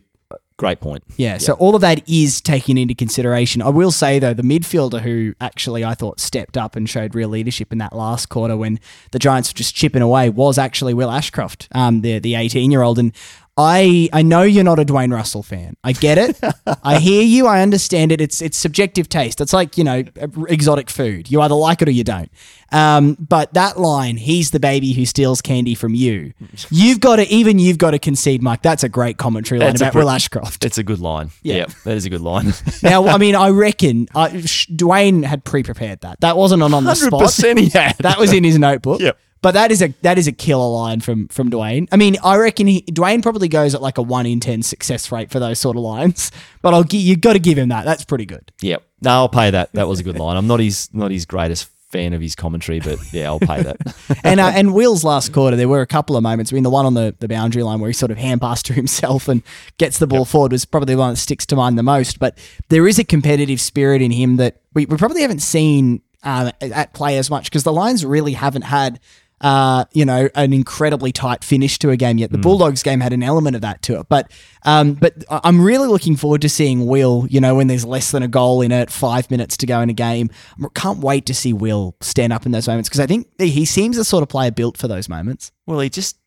great 0.59 0.81
point. 0.81 1.03
Yeah, 1.17 1.39
so 1.39 1.55
all 1.55 1.75
of 1.75 1.81
that 1.81 2.07
is 2.07 2.43
taken 2.43 2.77
into 2.77 2.95
consideration. 2.95 3.63
I 3.63 3.71
will 3.71 3.93
say 3.93 4.19
though, 4.19 4.35
the 4.35 4.43
midfielder 4.43 5.01
who 5.01 5.35
actually 5.41 5.85
I 5.85 5.95
thought 5.95 6.21
stepped 6.21 6.59
up 6.59 6.77
and 6.77 6.89
showed 6.89 7.15
real 7.15 7.31
leadership 7.31 7.73
in 7.73 7.79
that 7.79 7.95
last 7.95 8.29
quarter 8.29 8.57
when 8.57 8.79
the 9.13 9.19
Giants 9.19 9.51
were 9.53 9.57
just 9.57 9.75
chipping 9.75 10.03
away 10.03 10.29
was 10.29 10.59
actually 10.59 10.93
Will 10.93 11.11
Ashcroft, 11.11 11.69
um, 11.73 12.03
the 12.03 12.19
the 12.19 12.35
eighteen 12.35 12.71
year 12.71 12.83
old, 12.83 12.99
and. 12.99 13.13
I, 13.61 14.09
I 14.13 14.23
know 14.23 14.43
you're 14.43 14.63
not 14.63 14.79
a 14.79 14.85
Dwayne 14.85 15.13
Russell 15.13 15.43
fan. 15.43 15.77
I 15.83 15.91
get 15.93 16.17
it. 16.17 16.39
I 16.85 17.01
hear 17.01 17.23
you. 17.25 17.49
I 17.49 17.61
understand 17.61 18.13
it. 18.13 18.21
It's 18.21 18.41
it's 18.41 18.57
subjective 18.57 19.09
taste. 19.09 19.41
It's 19.41 19.53
like 19.53 19.77
you 19.77 19.83
know 19.83 20.05
exotic 20.49 20.89
food. 20.89 21.29
You 21.29 21.41
either 21.41 21.57
like 21.57 21.83
it 21.83 21.89
or 21.89 21.91
you 21.91 22.05
don't. 22.05 22.31
Um, 22.71 23.17
but 23.19 23.55
that 23.55 23.79
line, 23.81 24.17
he's 24.17 24.53
the 24.53 24.61
baby 24.61 24.93
who 24.93 25.05
steals 25.07 25.41
candy 25.41 25.75
from 25.75 25.95
you. 25.95 26.35
You've 26.71 27.01
got 27.01 27.17
to 27.17 27.27
even 27.27 27.59
you've 27.59 27.79
got 27.79 27.91
to 27.93 27.99
concede, 27.99 28.43
Mike. 28.43 28.63
That's 28.63 28.85
a 28.85 28.89
great 28.89 29.17
commentary 29.17 29.59
line 29.59 29.71
That's 29.71 29.81
about 29.81 29.93
pre- 29.93 30.03
Will 30.03 30.11
Ashcroft. 30.11 30.65
It's 30.65 30.79
a 30.79 30.85
good 30.85 31.01
line. 31.01 31.31
Yeah. 31.43 31.57
Yeah, 31.57 31.67
that 31.85 31.97
is 31.97 32.05
a 32.05 32.11
good 32.11 32.21
line. 32.21 32.53
Now, 32.83 33.09
I 33.09 33.19
mean, 33.19 33.35
I 33.35 33.49
reckon 33.49 34.07
uh, 34.15 34.29
Dwayne 34.29 35.25
had 35.25 35.43
pre-prepared 35.43 36.03
that. 36.03 36.21
That 36.21 36.37
wasn't 36.37 36.63
on 36.63 36.73
on 36.75 36.85
the 36.85 36.95
spot. 36.95 37.35
he 37.59 37.69
had. 37.71 37.97
That 37.99 38.19
was 38.19 38.33
in 38.33 38.45
his 38.45 38.57
notebook. 38.57 39.01
Yep. 39.01 39.19
But 39.41 39.53
that 39.53 39.71
is 39.71 39.83
a 39.83 39.89
that 40.03 40.19
is 40.19 40.27
a 40.27 40.33
killer 40.33 40.69
line 40.69 41.01
from 41.01 41.29
from 41.29 41.51
Dwayne. 41.51 41.89
I 41.93 41.97
mean, 41.97 42.17
I 42.25 42.37
reckon 42.37 42.67
he, 42.67 42.83
Dwayne 42.83 43.23
probably 43.23 43.49
goes 43.49 43.75
at 43.75 43.83
like 43.83 43.99
a 43.99 44.03
one 44.03 44.27
in 44.27 44.41
ten 44.41 44.63
success 44.63 45.13
rate 45.13 45.31
for 45.31 45.39
those 45.39 45.59
sort 45.59 45.77
of 45.77 45.83
lines. 45.83 46.31
But 46.61 46.75
I'll 46.75 46.85
you 46.87 47.17
got 47.17 47.35
to 47.35 47.39
give 47.39 47.57
him 47.57 47.69
that. 47.69 47.85
That's 47.85 48.05
pretty 48.05 48.27
good. 48.27 48.51
Yep. 48.63 48.83
No, 49.01 49.11
I'll 49.11 49.29
pay 49.29 49.51
that. 49.51 49.73
That 49.75 49.87
was 49.87 50.01
a 50.01 50.03
good 50.03 50.19
line. 50.19 50.37
I'm 50.37 50.49
not 50.49 50.59
his 50.59 50.93
not 50.93 51.13
his 51.13 51.25
greatest 51.25 51.71
fan 51.89 52.13
of 52.13 52.21
his 52.21 52.35
commentary, 52.35 52.81
but 52.81 52.99
yeah, 53.13 53.27
I'll 53.27 53.41
pay 53.41 53.63
that. 53.63 53.77
and 54.25 54.41
uh, 54.41 54.51
and 54.55 54.75
Will's 54.75 55.05
last 55.05 55.33
quarter, 55.33 55.57
there 55.57 55.69
were 55.69 55.81
a 55.81 55.87
couple 55.87 56.17
of 56.17 56.23
moments. 56.23 56.53
I 56.53 56.55
mean, 56.55 56.63
the 56.63 56.71
one 56.71 56.87
on 56.87 56.95
the, 56.95 57.15
the 57.19 57.29
boundary 57.29 57.63
line 57.63 57.81
where 57.81 57.89
he 57.89 57.95
sort 57.95 58.11
of 58.11 58.19
hand 58.19 58.41
passed 58.41 58.67
to 58.67 58.73
himself 58.75 59.29
and 59.29 59.43
gets 59.79 59.99
the 59.99 60.07
ball 60.07 60.21
yep. 60.21 60.29
forward 60.29 60.53
was 60.53 60.65
probably 60.65 60.95
the 60.95 60.99
one 61.01 61.13
that 61.13 61.17
sticks 61.17 61.47
to 61.47 61.57
mind 61.57 61.79
the 61.79 61.83
most. 61.83 62.19
But 62.19 62.39
there 62.69 62.87
is 62.87 62.99
a 62.99 63.05
competitive 63.05 63.61
spirit 63.61 64.03
in 64.03 64.11
him 64.11 64.37
that 64.37 64.61
we, 64.75 64.87
we 64.87 64.97
probably 64.97 65.23
haven't 65.23 65.43
seen 65.43 66.03
um, 66.23 66.53
at 66.61 66.93
play 66.93 67.19
as 67.19 67.31
much 67.31 67.45
because 67.45 67.65
the 67.65 67.73
Lions 67.73 68.05
really 68.05 68.33
haven't 68.33 68.63
had 68.63 69.01
uh, 69.41 69.85
you 69.93 70.05
know, 70.05 70.29
an 70.35 70.53
incredibly 70.53 71.13
tight 71.13 71.45
finish 71.45 71.79
to 71.79 71.91
a 71.91 71.97
game 71.97 72.19
yet. 72.19 72.33
The 72.33 72.39
mm. 72.39 72.43
Bulldogs 72.43 72.83
game 72.83 73.01
had 73.01 73.13
an 73.13 73.23
element 73.23 73.57
of 73.57 73.63
that 73.63 73.83
to 73.83 74.01
it, 74.01 74.09
but 74.09 74.31
um, 74.65 74.95
but 74.95 75.25
I'm 75.31 75.61
really 75.61 75.89
looking 75.89 76.17
forward 76.17 76.43
to 76.43 76.49
seeing 76.49 76.87
Will. 76.87 77.27
You 77.31 77.41
know, 77.41 77.55
when 77.55 77.69
there's 77.69 77.85
less 77.85 78.11
than 78.11 78.23
a 78.23 78.29
goal 78.29 78.63
in 78.63 78.73
it, 78.73 78.91
five 78.91 79.31
minutes 79.31 79.57
to 79.59 79.67
go 79.67 79.81
in 79.81 79.91
a 79.91 79.95
game, 79.95 80.31
I 80.63 80.67
can't 80.75 80.99
wait 80.99 81.27
to 81.27 81.35
see 81.35 81.53
Will 81.53 81.97
stand 82.01 82.33
up 82.33 82.47
in 82.47 82.53
those 82.53 82.67
moments 82.67 82.89
because 82.89 83.01
I 83.01 83.07
think 83.07 83.29
he 83.41 83.65
seems 83.65 83.97
the 83.97 84.05
sort 84.05 84.23
of 84.23 84.29
player 84.29 84.51
built 84.51 84.77
for 84.77 84.89
those 84.89 85.09
moments. 85.09 85.53
Well, 85.67 85.81
he 85.81 85.89
just 85.89 86.19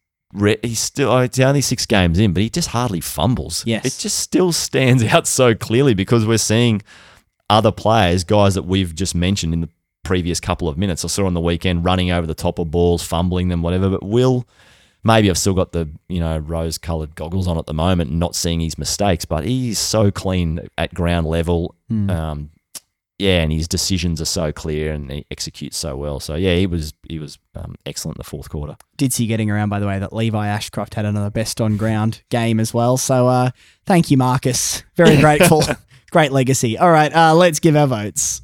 he's 0.62 0.80
still 0.80 1.18
it's 1.20 1.40
only 1.40 1.62
six 1.62 1.86
games 1.86 2.18
in, 2.18 2.34
but 2.34 2.44
he 2.44 2.50
just 2.50 2.70
hardly 2.70 3.02
fumbles. 3.02 3.64
Yes, 3.66 3.86
it 3.86 4.02
just 4.02 4.20
still 4.20 4.52
stands 4.52 5.04
out 5.14 5.28
so 5.28 5.54
clearly 5.54 5.94
because 5.94 6.26
we're 6.26 6.38
seeing 6.38 6.82
other 7.50 7.72
players, 7.72 8.24
guys 8.24 8.56
that 8.56 8.64
we've 8.64 8.96
just 8.96 9.14
mentioned 9.14 9.54
in 9.54 9.62
the 9.62 9.70
previous 10.04 10.40
couple 10.40 10.68
of 10.68 10.78
minutes. 10.78 11.06
I 11.06 11.08
saw 11.08 11.26
on 11.26 11.34
the 11.34 11.42
weekend 11.42 11.86
running 11.86 12.12
over 12.12 12.28
the 12.28 12.36
top 12.36 12.60
of 12.60 12.72
balls, 12.72 13.04
fumbling 13.04 13.50
them, 13.50 13.62
whatever. 13.62 13.90
But 13.90 14.04
Will, 14.04 14.48
maybe 15.04 15.30
I've 15.30 15.38
still 15.38 15.54
got 15.54 15.72
the 15.72 15.90
you 16.08 16.20
know 16.20 16.38
rose 16.38 16.78
coloured 16.78 17.16
goggles 17.16 17.48
on 17.48 17.58
at 17.58 17.66
the 17.66 17.74
moment, 17.74 18.12
not 18.12 18.36
seeing 18.36 18.60
his 18.60 18.78
mistakes. 18.78 19.26
But 19.26 19.46
he's 19.46 19.80
so 19.80 20.12
clean 20.12 20.68
at 20.78 20.94
ground 20.94 21.28
level. 21.28 21.76
Mm. 21.92 22.10
Um, 22.10 22.50
yeah, 23.22 23.44
and 23.44 23.54
his 23.54 23.68
decisions 23.68 24.20
are 24.20 24.26
so 24.26 24.52
clear, 24.52 24.94
and 24.94 25.12
he 25.12 25.26
executes 25.30 25.78
so 25.78 25.96
well. 25.96 26.20
So 26.20 26.34
yeah, 26.34 26.56
he 26.56 26.66
was 26.66 26.94
he 27.08 27.20
was 27.20 27.38
um, 27.54 27.76
excellent 27.86 28.18
in 28.18 28.20
the 28.20 28.28
fourth 28.28 28.50
quarter. 28.50 28.76
Did 28.98 29.14
see 29.14 29.28
getting 29.28 29.52
around 29.52 29.70
by 29.70 29.80
the 29.80 29.86
way 29.86 30.00
that 30.00 30.12
Levi 30.12 30.48
Ashcroft 30.48 30.96
had 30.96 31.06
another 31.06 31.30
best 31.30 31.62
on 31.62 31.78
ground 31.78 32.24
game 32.30 32.60
as 32.60 32.74
well. 32.74 32.98
So 32.98 33.28
uh, 33.28 33.52
thank 33.86 34.10
you, 34.10 34.18
Marcus. 34.18 34.84
Very 34.96 35.18
grateful. 35.22 35.64
Great 36.10 36.32
legacy. 36.32 36.80
All 36.80 36.92
right, 36.92 37.14
uh, 37.16 37.36
let's 37.36 37.60
give 37.60 37.76
our 37.76 37.88
votes. 37.88 38.42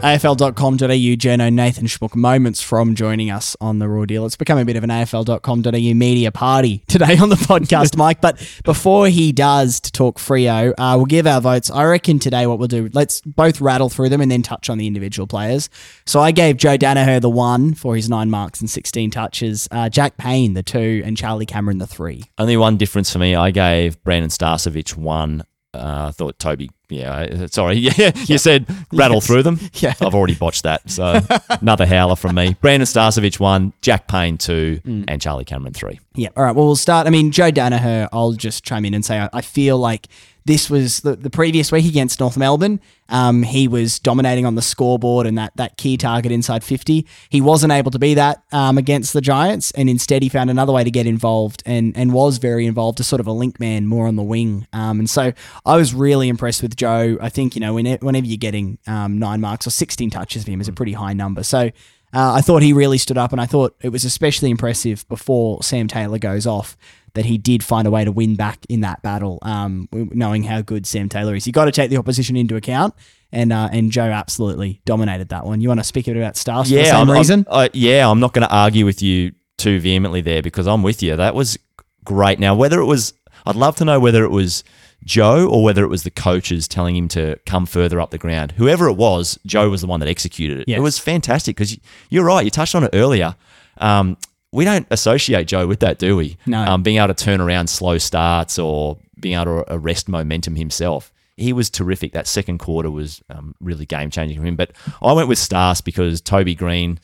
AFL.com.au 0.00 1.16
journo 1.16 1.52
Nathan 1.52 1.86
Schmook 1.86 2.16
moments 2.16 2.62
from 2.62 2.94
joining 2.94 3.30
us 3.30 3.56
on 3.60 3.78
the 3.78 3.88
Raw 3.88 4.04
Deal. 4.04 4.24
It's 4.24 4.36
become 4.36 4.58
a 4.58 4.64
bit 4.64 4.76
of 4.76 4.84
an 4.84 4.90
AFL.com.au 4.90 5.94
media 5.94 6.32
party 6.32 6.82
today 6.88 7.18
on 7.18 7.28
the 7.28 7.36
podcast, 7.36 7.96
Mike. 7.96 8.20
But 8.20 8.38
before 8.64 9.08
he 9.08 9.32
does 9.32 9.80
to 9.80 9.92
talk 9.92 10.18
Freo, 10.18 10.72
uh, 10.78 10.94
we'll 10.96 11.06
give 11.06 11.26
our 11.26 11.40
votes. 11.40 11.70
I 11.70 11.84
reckon 11.84 12.18
today 12.18 12.46
what 12.46 12.58
we'll 12.58 12.68
do, 12.68 12.88
let's 12.92 13.20
both 13.20 13.60
rattle 13.60 13.90
through 13.90 14.08
them 14.08 14.20
and 14.20 14.30
then 14.30 14.42
touch 14.42 14.70
on 14.70 14.78
the 14.78 14.86
individual 14.86 15.26
players. 15.26 15.68
So 16.06 16.20
I 16.20 16.30
gave 16.30 16.56
Joe 16.56 16.78
Daniher 16.78 17.20
the 17.20 17.30
one 17.30 17.74
for 17.74 17.94
his 17.94 18.08
nine 18.08 18.30
marks 18.30 18.60
and 18.60 18.70
16 18.70 19.10
touches, 19.10 19.68
uh, 19.70 19.88
Jack 19.88 20.16
Payne 20.16 20.54
the 20.54 20.62
two, 20.62 21.02
and 21.04 21.16
Charlie 21.16 21.46
Cameron 21.46 21.78
the 21.78 21.86
three. 21.86 22.24
Only 22.38 22.56
one 22.56 22.76
difference 22.76 23.12
for 23.12 23.18
me. 23.18 23.34
I 23.34 23.50
gave 23.50 24.02
Brandon 24.02 24.30
Starcevich 24.30 24.96
one 24.96 25.44
uh, 25.80 26.08
I 26.08 26.10
thought 26.10 26.38
Toby, 26.38 26.70
yeah, 26.88 27.46
sorry, 27.46 27.74
yeah, 27.78 28.12
you 28.26 28.38
said 28.38 28.66
rattle 28.92 29.16
yes. 29.16 29.26
through 29.26 29.42
them. 29.42 29.58
Yeah, 29.74 29.94
I've 30.00 30.14
already 30.14 30.34
botched 30.34 30.64
that. 30.64 30.90
So 30.90 31.20
another 31.50 31.86
howler 31.86 32.16
from 32.16 32.34
me. 32.34 32.54
Brandon 32.60 32.86
Starcevich 32.86 33.40
one, 33.40 33.72
Jack 33.80 34.08
Payne 34.08 34.36
two, 34.36 34.80
mm. 34.84 35.04
and 35.08 35.22
Charlie 35.22 35.44
Cameron 35.44 35.72
three. 35.72 36.00
Yeah, 36.14 36.28
all 36.36 36.44
right. 36.44 36.54
Well, 36.54 36.66
we'll 36.66 36.76
start. 36.76 37.06
I 37.06 37.10
mean, 37.10 37.30
Joe 37.30 37.50
Daniher. 37.50 38.08
I'll 38.12 38.32
just 38.32 38.62
chime 38.62 38.84
in 38.84 38.92
and 38.92 39.04
say 39.04 39.18
I, 39.20 39.30
I 39.32 39.40
feel 39.40 39.78
like 39.78 40.08
this 40.50 40.68
was 40.68 41.00
the, 41.00 41.14
the 41.14 41.30
previous 41.30 41.70
week 41.70 41.86
against 41.86 42.18
North 42.18 42.36
Melbourne. 42.36 42.80
Um, 43.08 43.44
he 43.44 43.68
was 43.68 44.00
dominating 44.00 44.46
on 44.46 44.56
the 44.56 44.62
scoreboard 44.62 45.26
and 45.26 45.38
that 45.38 45.56
that 45.56 45.76
key 45.76 45.96
target 45.96 46.32
inside 46.32 46.64
50. 46.64 47.06
He 47.28 47.40
wasn't 47.40 47.72
able 47.72 47.92
to 47.92 48.00
be 48.00 48.14
that 48.14 48.42
um, 48.50 48.76
against 48.76 49.12
the 49.12 49.20
Giants, 49.20 49.70
and 49.72 49.88
instead 49.88 50.24
he 50.24 50.28
found 50.28 50.50
another 50.50 50.72
way 50.72 50.82
to 50.82 50.90
get 50.90 51.06
involved 51.06 51.62
and 51.64 51.96
and 51.96 52.12
was 52.12 52.38
very 52.38 52.66
involved 52.66 52.98
as 52.98 53.06
sort 53.06 53.20
of 53.20 53.28
a 53.28 53.32
link 53.32 53.60
man 53.60 53.86
more 53.86 54.08
on 54.08 54.16
the 54.16 54.24
wing. 54.24 54.66
Um, 54.72 54.98
and 54.98 55.08
so 55.08 55.32
I 55.64 55.76
was 55.76 55.94
really 55.94 56.28
impressed 56.28 56.62
with 56.62 56.74
Joe. 56.74 57.16
I 57.20 57.28
think 57.28 57.54
you 57.54 57.60
know 57.60 57.74
whenever 57.74 58.26
you're 58.26 58.36
getting 58.36 58.78
um, 58.88 59.18
nine 59.18 59.40
marks 59.40 59.68
or 59.68 59.70
16 59.70 60.10
touches 60.10 60.42
of 60.42 60.48
him 60.48 60.60
is 60.60 60.68
a 60.68 60.72
pretty 60.72 60.94
high 60.94 61.12
number. 61.12 61.42
So. 61.42 61.70
Uh, 62.12 62.32
I 62.32 62.40
thought 62.40 62.62
he 62.62 62.72
really 62.72 62.98
stood 62.98 63.16
up, 63.16 63.30
and 63.30 63.40
I 63.40 63.46
thought 63.46 63.76
it 63.82 63.90
was 63.90 64.04
especially 64.04 64.50
impressive 64.50 65.08
before 65.08 65.62
Sam 65.62 65.86
Taylor 65.86 66.18
goes 66.18 66.44
off 66.44 66.76
that 67.14 67.24
he 67.24 67.38
did 67.38 67.62
find 67.62 67.86
a 67.86 67.90
way 67.90 68.04
to 68.04 68.12
win 68.12 68.36
back 68.36 68.64
in 68.68 68.80
that 68.80 69.02
battle, 69.02 69.38
um, 69.42 69.88
knowing 69.92 70.42
how 70.42 70.62
good 70.62 70.86
Sam 70.86 71.08
Taylor 71.08 71.34
is. 71.34 71.46
You 71.46 71.52
got 71.52 71.66
to 71.66 71.72
take 71.72 71.90
the 71.90 71.96
opposition 71.96 72.36
into 72.36 72.56
account. 72.56 72.94
And 73.32 73.52
uh, 73.52 73.68
and 73.70 73.92
Joe 73.92 74.06
absolutely 74.06 74.80
dominated 74.84 75.28
that 75.28 75.46
one. 75.46 75.60
You 75.60 75.68
want 75.68 75.78
to 75.78 75.84
speak 75.84 76.08
a 76.08 76.10
bit 76.10 76.16
about 76.16 76.36
Stars 76.36 76.68
yeah, 76.68 76.78
for 76.78 76.82
the 76.82 76.90
same 76.90 77.10
I'm, 77.10 77.16
reason? 77.16 77.46
I'm, 77.48 77.66
uh, 77.66 77.68
yeah, 77.72 78.10
I'm 78.10 78.18
not 78.18 78.32
going 78.32 78.46
to 78.46 78.52
argue 78.52 78.84
with 78.84 79.02
you 79.02 79.32
too 79.56 79.78
vehemently 79.78 80.20
there 80.20 80.42
because 80.42 80.66
I'm 80.66 80.82
with 80.82 81.00
you. 81.00 81.14
That 81.14 81.36
was 81.36 81.56
great. 82.04 82.40
Now, 82.40 82.56
whether 82.56 82.80
it 82.80 82.86
was, 82.86 83.14
I'd 83.46 83.54
love 83.54 83.76
to 83.76 83.84
know 83.84 84.00
whether 84.00 84.24
it 84.24 84.30
was 84.30 84.64
Joe 85.04 85.48
or 85.48 85.62
whether 85.62 85.84
it 85.84 85.88
was 85.88 86.02
the 86.02 86.10
coaches 86.10 86.66
telling 86.66 86.96
him 86.96 87.06
to 87.08 87.38
come 87.46 87.66
further 87.66 88.00
up 88.00 88.10
the 88.10 88.18
ground. 88.18 88.52
Whoever 88.52 88.88
it 88.88 88.94
was, 88.94 89.38
Joe 89.46 89.70
was 89.70 89.82
the 89.82 89.86
one 89.86 90.00
that 90.00 90.08
executed 90.08 90.60
it. 90.60 90.64
Yes. 90.66 90.78
It 90.78 90.82
was 90.82 90.98
fantastic 90.98 91.56
because 91.56 91.78
you're 92.08 92.24
right. 92.24 92.44
You 92.44 92.50
touched 92.50 92.74
on 92.74 92.82
it 92.82 92.90
earlier. 92.92 93.36
Um, 93.78 94.16
we 94.52 94.64
don't 94.64 94.86
associate 94.90 95.46
Joe 95.46 95.66
with 95.66 95.80
that, 95.80 95.98
do 95.98 96.16
we? 96.16 96.36
No. 96.46 96.62
Um, 96.64 96.82
being 96.82 96.96
able 96.96 97.14
to 97.14 97.24
turn 97.24 97.40
around 97.40 97.68
slow 97.68 97.98
starts 97.98 98.58
or 98.58 98.98
being 99.18 99.36
able 99.36 99.64
to 99.64 99.74
arrest 99.74 100.08
momentum 100.08 100.56
himself. 100.56 101.12
He 101.36 101.52
was 101.52 101.70
terrific. 101.70 102.12
That 102.12 102.26
second 102.26 102.58
quarter 102.58 102.90
was 102.90 103.22
um, 103.30 103.54
really 103.60 103.86
game 103.86 104.10
changing 104.10 104.38
for 104.38 104.46
him. 104.46 104.56
But 104.56 104.72
I 105.00 105.12
went 105.12 105.28
with 105.28 105.38
Stars 105.38 105.80
because 105.80 106.20
Toby 106.20 106.54
Green, 106.54 106.98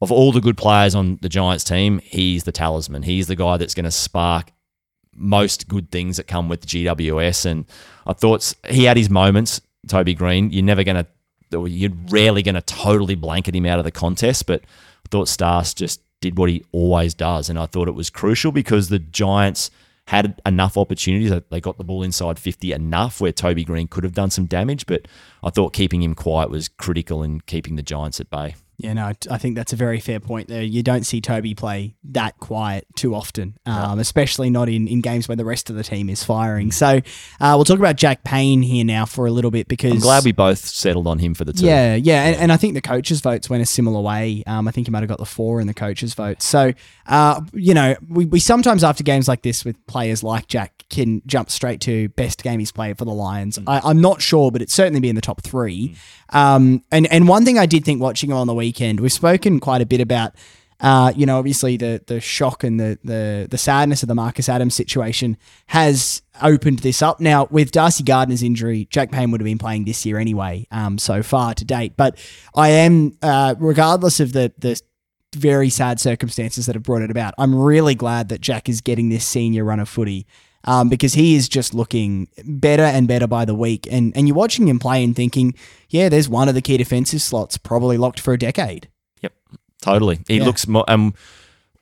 of 0.00 0.12
all 0.12 0.30
the 0.30 0.40
good 0.40 0.56
players 0.56 0.94
on 0.94 1.18
the 1.22 1.28
Giants 1.28 1.64
team, 1.64 2.00
he's 2.04 2.44
the 2.44 2.52
talisman. 2.52 3.02
He's 3.02 3.26
the 3.26 3.36
guy 3.36 3.56
that's 3.56 3.74
going 3.74 3.84
to 3.84 3.90
spark 3.90 4.52
most 5.14 5.68
good 5.68 5.90
things 5.90 6.18
that 6.18 6.26
come 6.26 6.48
with 6.48 6.66
GWS. 6.66 7.46
And 7.46 7.64
I 8.06 8.12
thought 8.12 8.54
he 8.68 8.84
had 8.84 8.96
his 8.96 9.10
moments, 9.10 9.60
Toby 9.88 10.14
Green. 10.14 10.50
You're 10.50 10.64
never 10.64 10.84
going 10.84 11.04
to, 11.50 11.66
you're 11.66 11.90
rarely 12.10 12.42
going 12.42 12.54
to 12.54 12.62
totally 12.62 13.14
blanket 13.16 13.56
him 13.56 13.66
out 13.66 13.78
of 13.78 13.84
the 13.84 13.90
contest. 13.90 14.46
But 14.46 14.62
I 14.62 15.08
thought 15.10 15.28
Stars 15.28 15.74
just 15.74 16.00
did 16.20 16.38
what 16.38 16.50
he 16.50 16.64
always 16.72 17.14
does. 17.14 17.48
And 17.48 17.58
I 17.58 17.66
thought 17.66 17.88
it 17.88 17.94
was 17.94 18.10
crucial 18.10 18.52
because 18.52 18.88
the 18.88 18.98
Giants 18.98 19.70
had 20.06 20.40
enough 20.44 20.76
opportunities. 20.76 21.32
They 21.50 21.60
got 21.60 21.78
the 21.78 21.84
ball 21.84 22.02
inside 22.02 22.38
50 22.38 22.72
enough 22.72 23.20
where 23.20 23.32
Toby 23.32 23.64
Green 23.64 23.88
could 23.88 24.04
have 24.04 24.14
done 24.14 24.30
some 24.30 24.46
damage, 24.46 24.86
but 24.86 25.06
I 25.42 25.50
thought 25.50 25.72
keeping 25.72 26.02
him 26.02 26.14
quiet 26.14 26.50
was 26.50 26.68
critical 26.68 27.22
in 27.22 27.40
keeping 27.42 27.76
the 27.76 27.82
Giants 27.82 28.20
at 28.20 28.28
bay. 28.28 28.56
Yeah, 28.82 28.92
no, 28.94 29.12
I 29.30 29.38
think 29.38 29.56
that's 29.56 29.72
a 29.72 29.76
very 29.76 30.00
fair 30.00 30.20
point 30.20 30.48
there. 30.48 30.62
You 30.62 30.82
don't 30.82 31.04
see 31.04 31.20
Toby 31.20 31.54
play 31.54 31.94
that 32.04 32.38
quiet 32.38 32.86
too 32.96 33.14
often, 33.14 33.58
um, 33.66 33.98
especially 33.98 34.50
not 34.50 34.68
in, 34.68 34.88
in 34.88 35.00
games 35.00 35.28
where 35.28 35.36
the 35.36 35.44
rest 35.44 35.70
of 35.70 35.76
the 35.76 35.82
team 35.82 36.08
is 36.08 36.24
firing. 36.24 36.72
So 36.72 37.00
uh, 37.40 37.52
we'll 37.56 37.64
talk 37.64 37.78
about 37.78 37.96
Jack 37.96 38.24
Payne 38.24 38.62
here 38.62 38.84
now 38.84 39.06
for 39.06 39.26
a 39.26 39.30
little 39.30 39.50
bit 39.50 39.68
because. 39.68 39.92
I'm 39.92 39.98
glad 39.98 40.24
we 40.24 40.32
both 40.32 40.58
settled 40.58 41.06
on 41.06 41.18
him 41.18 41.34
for 41.34 41.44
the 41.44 41.52
two. 41.52 41.66
Yeah, 41.66 41.94
yeah. 41.94 42.24
And, 42.24 42.36
and 42.36 42.52
I 42.52 42.56
think 42.56 42.74
the 42.74 42.80
coaches' 42.80 43.20
votes 43.20 43.50
went 43.50 43.62
a 43.62 43.66
similar 43.66 44.00
way. 44.00 44.42
Um, 44.46 44.66
I 44.66 44.70
think 44.70 44.86
he 44.86 44.90
might 44.90 45.00
have 45.00 45.08
got 45.08 45.18
the 45.18 45.26
four 45.26 45.60
in 45.60 45.66
the 45.66 45.74
coaches' 45.74 46.14
vote. 46.14 46.42
So, 46.42 46.72
uh, 47.06 47.40
you 47.52 47.74
know, 47.74 47.96
we, 48.08 48.24
we 48.24 48.40
sometimes 48.40 48.84
after 48.84 49.02
games 49.02 49.28
like 49.28 49.42
this 49.42 49.64
with 49.64 49.84
players 49.86 50.22
like 50.22 50.46
Jack 50.46 50.84
can 50.90 51.22
jump 51.26 51.50
straight 51.50 51.80
to 51.82 52.08
best 52.10 52.42
game 52.42 52.58
he's 52.58 52.72
played 52.72 52.98
for 52.98 53.04
the 53.04 53.12
Lions. 53.12 53.58
Mm. 53.58 53.82
I, 53.84 53.90
am 53.90 54.00
not 54.00 54.20
sure, 54.20 54.50
but 54.50 54.62
it's 54.62 54.74
certainly 54.74 55.00
be 55.00 55.08
in 55.08 55.14
the 55.14 55.20
top 55.20 55.42
three. 55.42 55.88
Mm. 55.88 55.96
Um, 56.32 56.84
and, 56.92 57.06
and 57.10 57.26
one 57.26 57.44
thing 57.44 57.58
I 57.58 57.66
did 57.66 57.84
think 57.84 58.00
watching 58.00 58.30
him 58.30 58.36
on 58.36 58.46
the 58.46 58.54
week 58.54 58.69
weekend. 58.70 59.00
We've 59.00 59.12
spoken 59.12 59.58
quite 59.58 59.82
a 59.82 59.86
bit 59.86 60.00
about, 60.00 60.32
uh, 60.78 61.12
you 61.16 61.26
know, 61.26 61.38
obviously 61.38 61.76
the 61.76 62.00
the 62.06 62.20
shock 62.20 62.62
and 62.62 62.78
the 62.78 62.98
the 63.02 63.48
the 63.50 63.58
sadness 63.58 64.02
of 64.04 64.08
the 64.08 64.14
Marcus 64.14 64.48
Adams 64.48 64.76
situation 64.76 65.36
has 65.66 66.22
opened 66.40 66.78
this 66.80 67.02
up. 67.02 67.18
Now 67.18 67.48
with 67.50 67.72
Darcy 67.72 68.04
Gardner's 68.04 68.42
injury, 68.44 68.86
Jack 68.90 69.10
Payne 69.10 69.32
would 69.32 69.40
have 69.40 69.50
been 69.52 69.58
playing 69.58 69.86
this 69.86 70.06
year 70.06 70.18
anyway, 70.18 70.66
um, 70.70 70.98
so 70.98 71.22
far 71.22 71.54
to 71.54 71.64
date. 71.64 71.96
But 71.96 72.16
I 72.54 72.68
am, 72.68 73.18
uh, 73.22 73.56
regardless 73.58 74.20
of 74.20 74.32
the 74.32 74.52
the 74.58 74.80
very 75.34 75.70
sad 75.70 76.00
circumstances 76.00 76.66
that 76.66 76.74
have 76.76 76.84
brought 76.84 77.02
it 77.02 77.10
about, 77.10 77.34
I'm 77.38 77.54
really 77.54 77.96
glad 77.96 78.28
that 78.28 78.40
Jack 78.40 78.68
is 78.68 78.80
getting 78.80 79.08
this 79.08 79.26
senior 79.26 79.64
run 79.64 79.80
of 79.80 79.88
footy. 79.88 80.26
Um, 80.64 80.90
because 80.90 81.14
he 81.14 81.36
is 81.36 81.48
just 81.48 81.72
looking 81.72 82.28
better 82.44 82.82
and 82.82 83.08
better 83.08 83.26
by 83.26 83.46
the 83.46 83.54
week. 83.54 83.88
And 83.90 84.14
and 84.14 84.28
you're 84.28 84.36
watching 84.36 84.68
him 84.68 84.78
play 84.78 85.02
and 85.02 85.16
thinking, 85.16 85.54
yeah, 85.88 86.10
there's 86.10 86.28
one 86.28 86.50
of 86.50 86.54
the 86.54 86.60
key 86.60 86.76
defensive 86.76 87.22
slots 87.22 87.56
probably 87.56 87.96
locked 87.96 88.20
for 88.20 88.34
a 88.34 88.38
decade. 88.38 88.88
Yep, 89.22 89.32
totally. 89.80 90.20
He 90.28 90.36
yeah. 90.36 90.44
looks 90.44 90.68
more. 90.68 90.84
Um, 90.86 91.14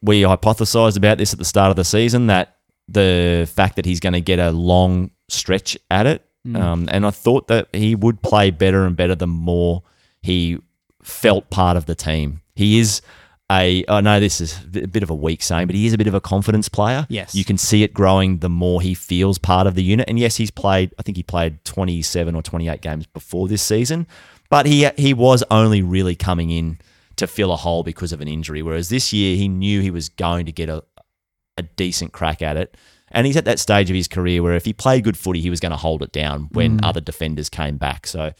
we 0.00 0.22
hypothesized 0.22 0.96
about 0.96 1.18
this 1.18 1.32
at 1.32 1.40
the 1.40 1.44
start 1.44 1.70
of 1.70 1.76
the 1.76 1.84
season 1.84 2.28
that 2.28 2.58
the 2.86 3.50
fact 3.52 3.74
that 3.76 3.84
he's 3.84 3.98
going 3.98 4.12
to 4.12 4.20
get 4.20 4.38
a 4.38 4.52
long 4.52 5.10
stretch 5.28 5.76
at 5.90 6.06
it. 6.06 6.24
Um, 6.54 6.88
and 6.90 7.04
I 7.04 7.10
thought 7.10 7.48
that 7.48 7.68
he 7.74 7.94
would 7.94 8.22
play 8.22 8.50
better 8.50 8.86
and 8.86 8.96
better 8.96 9.14
the 9.14 9.26
more 9.26 9.82
he 10.22 10.58
felt 11.02 11.50
part 11.50 11.76
of 11.76 11.84
the 11.86 11.94
team. 11.94 12.40
He 12.54 12.78
is 12.78 13.02
a, 13.50 13.84
I 13.88 14.00
know 14.02 14.20
this 14.20 14.40
is 14.40 14.58
a 14.74 14.86
bit 14.86 15.02
of 15.02 15.10
a 15.10 15.14
weak 15.14 15.42
saying, 15.42 15.68
but 15.68 15.76
he 15.76 15.86
is 15.86 15.94
a 15.94 15.98
bit 15.98 16.06
of 16.06 16.14
a 16.14 16.20
confidence 16.20 16.68
player. 16.68 17.06
Yes. 17.08 17.34
You 17.34 17.44
can 17.44 17.56
see 17.56 17.82
it 17.82 17.94
growing 17.94 18.38
the 18.38 18.50
more 18.50 18.82
he 18.82 18.94
feels 18.94 19.38
part 19.38 19.66
of 19.66 19.74
the 19.74 19.82
unit. 19.82 20.06
And 20.08 20.18
yes, 20.18 20.36
he's 20.36 20.50
played, 20.50 20.94
I 20.98 21.02
think 21.02 21.16
he 21.16 21.22
played 21.22 21.64
27 21.64 22.34
or 22.34 22.42
28 22.42 22.80
games 22.82 23.06
before 23.06 23.48
this 23.48 23.62
season, 23.62 24.06
but 24.50 24.66
he, 24.66 24.88
he 24.96 25.14
was 25.14 25.42
only 25.50 25.80
really 25.80 26.14
coming 26.14 26.50
in 26.50 26.78
to 27.16 27.26
fill 27.26 27.52
a 27.52 27.56
hole 27.56 27.82
because 27.82 28.12
of 28.12 28.20
an 28.20 28.28
injury. 28.28 28.62
Whereas 28.62 28.90
this 28.90 29.12
year, 29.12 29.36
he 29.36 29.48
knew 29.48 29.80
he 29.80 29.90
was 29.90 30.10
going 30.10 30.44
to 30.46 30.52
get 30.52 30.68
a, 30.68 30.84
a 31.56 31.62
decent 31.62 32.12
crack 32.12 32.42
at 32.42 32.56
it. 32.56 32.76
And 33.10 33.26
he's 33.26 33.38
at 33.38 33.46
that 33.46 33.58
stage 33.58 33.88
of 33.88 33.96
his 33.96 34.08
career 34.08 34.42
where 34.42 34.54
if 34.54 34.66
he 34.66 34.74
played 34.74 35.04
good 35.04 35.16
footy, 35.16 35.40
he 35.40 35.48
was 35.48 35.60
going 35.60 35.70
to 35.70 35.78
hold 35.78 36.02
it 36.02 36.12
down 36.12 36.48
when 36.52 36.78
mm. 36.78 36.84
other 36.84 37.00
defenders 37.00 37.48
came 37.48 37.78
back. 37.78 38.06
So, 38.06 38.32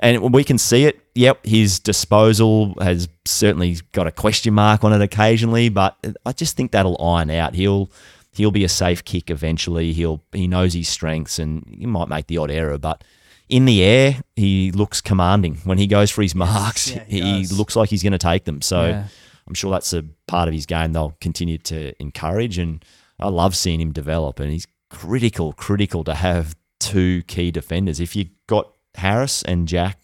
and 0.00 0.32
we 0.32 0.44
can 0.44 0.58
see 0.58 0.84
it. 0.84 1.00
Yep, 1.14 1.44
his 1.46 1.80
disposal 1.80 2.74
has 2.80 3.08
certainly 3.24 3.76
got 3.92 4.06
a 4.06 4.12
question 4.12 4.54
mark 4.54 4.84
on 4.84 4.92
it 4.92 5.00
occasionally, 5.02 5.68
but 5.68 5.96
I 6.24 6.32
just 6.32 6.56
think 6.56 6.72
that'll 6.72 7.00
iron 7.02 7.30
out. 7.30 7.54
He'll 7.54 7.90
he'll 8.32 8.50
be 8.50 8.64
a 8.64 8.68
safe 8.68 9.04
kick 9.04 9.30
eventually. 9.30 9.92
He'll 9.92 10.22
he 10.32 10.46
knows 10.46 10.74
his 10.74 10.88
strengths 10.88 11.38
and 11.38 11.64
he 11.68 11.86
might 11.86 12.08
make 12.08 12.26
the 12.26 12.38
odd 12.38 12.50
error, 12.50 12.78
but 12.78 13.02
in 13.48 13.64
the 13.64 13.82
air 13.82 14.22
he 14.36 14.70
looks 14.72 15.00
commanding. 15.00 15.56
When 15.64 15.78
he 15.78 15.86
goes 15.86 16.10
for 16.10 16.22
his 16.22 16.34
marks, 16.34 16.90
Yeah, 16.90 17.04
he 17.06 17.20
he 17.20 17.46
looks 17.54 17.74
like 17.76 17.90
he's 17.90 18.02
going 18.02 18.12
to 18.12 18.18
take 18.18 18.44
them. 18.44 18.62
So 18.62 18.86
Yeah. 18.86 19.04
I'm 19.46 19.54
sure 19.54 19.70
that's 19.70 19.92
a 19.94 20.04
part 20.26 20.46
of 20.46 20.54
his 20.54 20.66
game 20.66 20.92
they'll 20.92 21.16
continue 21.20 21.56
to 21.58 21.94
encourage. 22.00 22.58
And 22.58 22.84
I 23.18 23.28
love 23.28 23.56
seeing 23.56 23.80
him 23.80 23.92
develop. 23.92 24.40
And 24.40 24.52
he's 24.52 24.66
critical, 24.90 25.54
critical 25.54 26.04
to 26.04 26.14
have 26.14 26.54
two 26.78 27.22
key 27.22 27.50
defenders. 27.50 27.98
If 27.98 28.14
you 28.14 28.26
got 28.46 28.70
Harris 28.94 29.42
and 29.42 29.68
Jack 29.68 29.98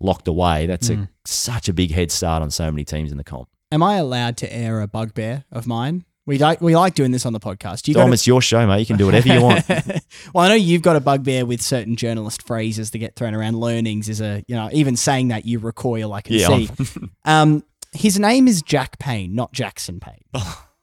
locked 0.00 0.28
away, 0.28 0.66
that's 0.66 0.88
Mm. 0.88 1.04
a 1.04 1.08
such 1.26 1.68
a 1.68 1.72
big 1.72 1.90
head 1.92 2.10
start 2.10 2.42
on 2.42 2.50
so 2.50 2.70
many 2.70 2.84
teams 2.84 3.12
in 3.12 3.18
the 3.18 3.24
comp. 3.24 3.48
Am 3.72 3.82
I 3.82 3.96
allowed 3.96 4.36
to 4.38 4.52
air 4.52 4.80
a 4.80 4.88
bugbear 4.88 5.44
of 5.52 5.66
mine? 5.66 6.04
We 6.26 6.38
like 6.38 6.60
we 6.60 6.76
like 6.76 6.94
doing 6.94 7.10
this 7.12 7.26
on 7.26 7.32
the 7.32 7.40
podcast. 7.40 7.88
You 7.88 7.94
Dom, 7.94 8.08
got 8.08 8.14
it's 8.14 8.26
your 8.26 8.40
show, 8.42 8.64
mate. 8.66 8.80
You 8.80 8.86
can 8.86 8.96
do 8.96 9.06
whatever 9.06 9.28
you 9.28 9.40
want. 9.42 9.68
well, 10.34 10.44
I 10.44 10.48
know 10.48 10.54
you've 10.54 10.82
got 10.82 10.94
a 10.96 11.00
bugbear 11.00 11.44
with 11.44 11.60
certain 11.60 11.96
journalist 11.96 12.42
phrases 12.46 12.90
that 12.92 12.98
get 12.98 13.16
thrown 13.16 13.34
around. 13.34 13.58
Learnings 13.58 14.08
is 14.08 14.20
a 14.20 14.44
you 14.46 14.54
know 14.54 14.68
even 14.72 14.96
saying 14.96 15.28
that 15.28 15.44
you 15.44 15.58
recoil. 15.58 16.12
I 16.12 16.20
can 16.20 16.34
Yeah, 16.36 16.48
see. 16.48 16.68
um, 17.24 17.64
his 17.92 18.18
name 18.18 18.46
is 18.46 18.62
Jack 18.62 18.98
Payne, 19.00 19.34
not 19.34 19.52
Jackson 19.52 19.98
Payne. 19.98 20.22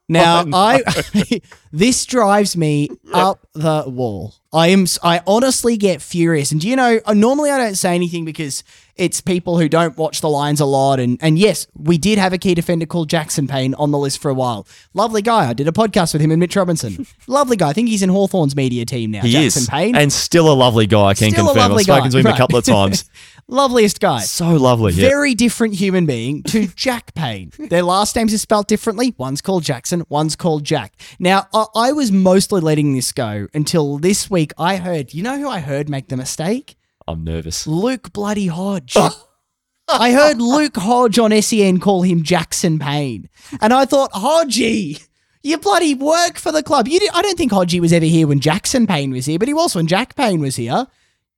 Now, 0.10 0.46
I 0.54 0.82
this 1.72 2.06
drives 2.06 2.56
me 2.56 2.89
up 3.13 3.46
the 3.54 3.84
wall. 3.88 4.36
I 4.54 4.67
am 4.70 4.86
I 5.04 5.22
honestly 5.28 5.76
get 5.76 6.02
furious. 6.02 6.52
And 6.54 6.62
do 6.62 6.70
you 6.70 6.76
know, 6.78 7.00
uh, 7.06 7.13
normally 7.13 7.52
I 7.52 7.58
don't 7.58 7.76
say 7.76 7.93
anything 7.93 8.24
because 8.24 8.63
it's 8.96 9.20
people 9.22 9.60
who 9.60 9.67
don't 9.70 9.96
watch 9.98 10.22
the 10.22 10.30
Lions 10.30 10.62
a 10.62 10.65
lot 10.65 11.00
and 11.02 11.17
and 11.22 11.38
yes, 11.38 11.67
we 11.76 11.98
did 11.98 12.17
have 12.17 12.32
a 12.32 12.38
key 12.38 12.54
defender 12.56 12.86
called 12.86 13.10
Jackson 13.10 13.48
Payne 13.48 13.74
on 13.76 13.91
the 13.91 13.98
list 13.98 14.20
for 14.22 14.32
a 14.32 14.34
while. 14.34 14.65
Lovely 14.93 15.22
guy. 15.22 15.50
I 15.50 15.54
did 15.54 15.67
a 15.67 15.74
podcast 15.74 16.13
with 16.13 16.22
him 16.22 16.32
and 16.32 16.39
Mitch 16.39 16.56
Robinson. 16.56 17.06
Lovely 17.28 17.58
guy. 17.58 17.70
I 17.70 17.74
think 17.74 17.89
he's 17.89 18.02
in 18.02 18.10
Hawthorn's 18.10 18.56
media 18.56 18.86
team 18.86 19.12
now, 19.12 19.22
He 19.22 19.32
Jackson 19.34 19.63
is. 19.63 19.70
Payne. 19.70 19.96
And 19.98 20.12
still 20.12 20.50
a 20.50 20.56
lovely 20.56 20.88
guy, 20.88 21.08
I 21.08 21.13
can 21.15 21.32
Still 21.32 21.50
a 21.50 21.54
confirm. 21.54 21.70
lovely 21.72 21.82
I've 21.82 21.84
spoken 21.86 22.04
guy. 22.06 22.10
to 22.12 22.17
him 22.20 22.26
Right. 22.28 22.34
a 22.34 22.38
couple 22.38 22.58
of 22.58 22.63
times. 22.65 23.10
Loveliest 23.50 24.02
guy. 24.02 24.20
so 24.22 24.56
lovely. 24.56 24.92
Yeah. 24.94 25.08
Very 25.08 25.34
different 25.34 25.76
human 25.76 26.06
being 26.06 26.44
to 26.44 26.68
Jack 26.76 27.14
Payne. 27.14 27.52
Their 27.58 27.84
last 27.84 28.16
names 28.16 28.34
are 28.34 28.38
spelled 28.38 28.68
differently. 28.68 29.16
One's 29.18 29.42
called 29.42 29.64
Jackson, 29.64 30.04
one's 30.10 30.36
called 30.36 30.66
Jack. 30.66 30.94
Now, 31.18 31.48
I, 31.54 31.66
I 31.76 31.92
was 31.94 32.12
mostly 32.12 32.60
letting 32.60 32.94
this 32.94 33.14
go 33.14 33.48
until 33.54 34.00
this 34.00 34.30
week 34.30 34.52
I 34.58 34.76
heard, 34.78 35.14
you 35.14 35.24
know 35.24 35.38
who 35.40 35.48
I 35.48 35.60
heard 35.60 35.88
make 35.88 36.10
the 36.10 36.18
mistake? 36.18 36.76
I'm 37.08 37.24
nervous. 37.24 37.66
Luke 37.66 38.12
Bloody 38.12 38.48
Hodge. 38.48 38.98
I 39.88 40.12
heard 40.12 40.42
Luke 40.42 40.76
Hodge 40.76 41.18
on 41.18 41.42
SEN 41.42 41.80
call 41.80 42.02
him 42.02 42.24
Jackson 42.24 42.78
Payne. 42.80 43.30
And 43.62 43.72
I 43.74 43.86
thought, 43.86 44.12
Hodgie, 44.12 45.08
you 45.42 45.58
bloody 45.58 45.94
work 45.96 46.38
for 46.38 46.52
the 46.52 46.62
club. 46.64 46.90
You 46.90 47.00
did, 47.00 47.12
I 47.14 47.22
don't 47.22 47.38
think 47.38 47.54
Hodgie 47.54 47.80
was 47.80 47.94
ever 47.94 48.04
here 48.06 48.28
when 48.28 48.42
Jackson 48.42 48.86
Payne 48.86 49.12
was 49.12 49.26
here, 49.26 49.40
but 49.40 49.48
he 49.48 49.54
was 49.54 49.74
when 49.74 49.88
Jack 49.88 50.16
Payne 50.18 50.42
was 50.42 50.58
here. 50.58 50.88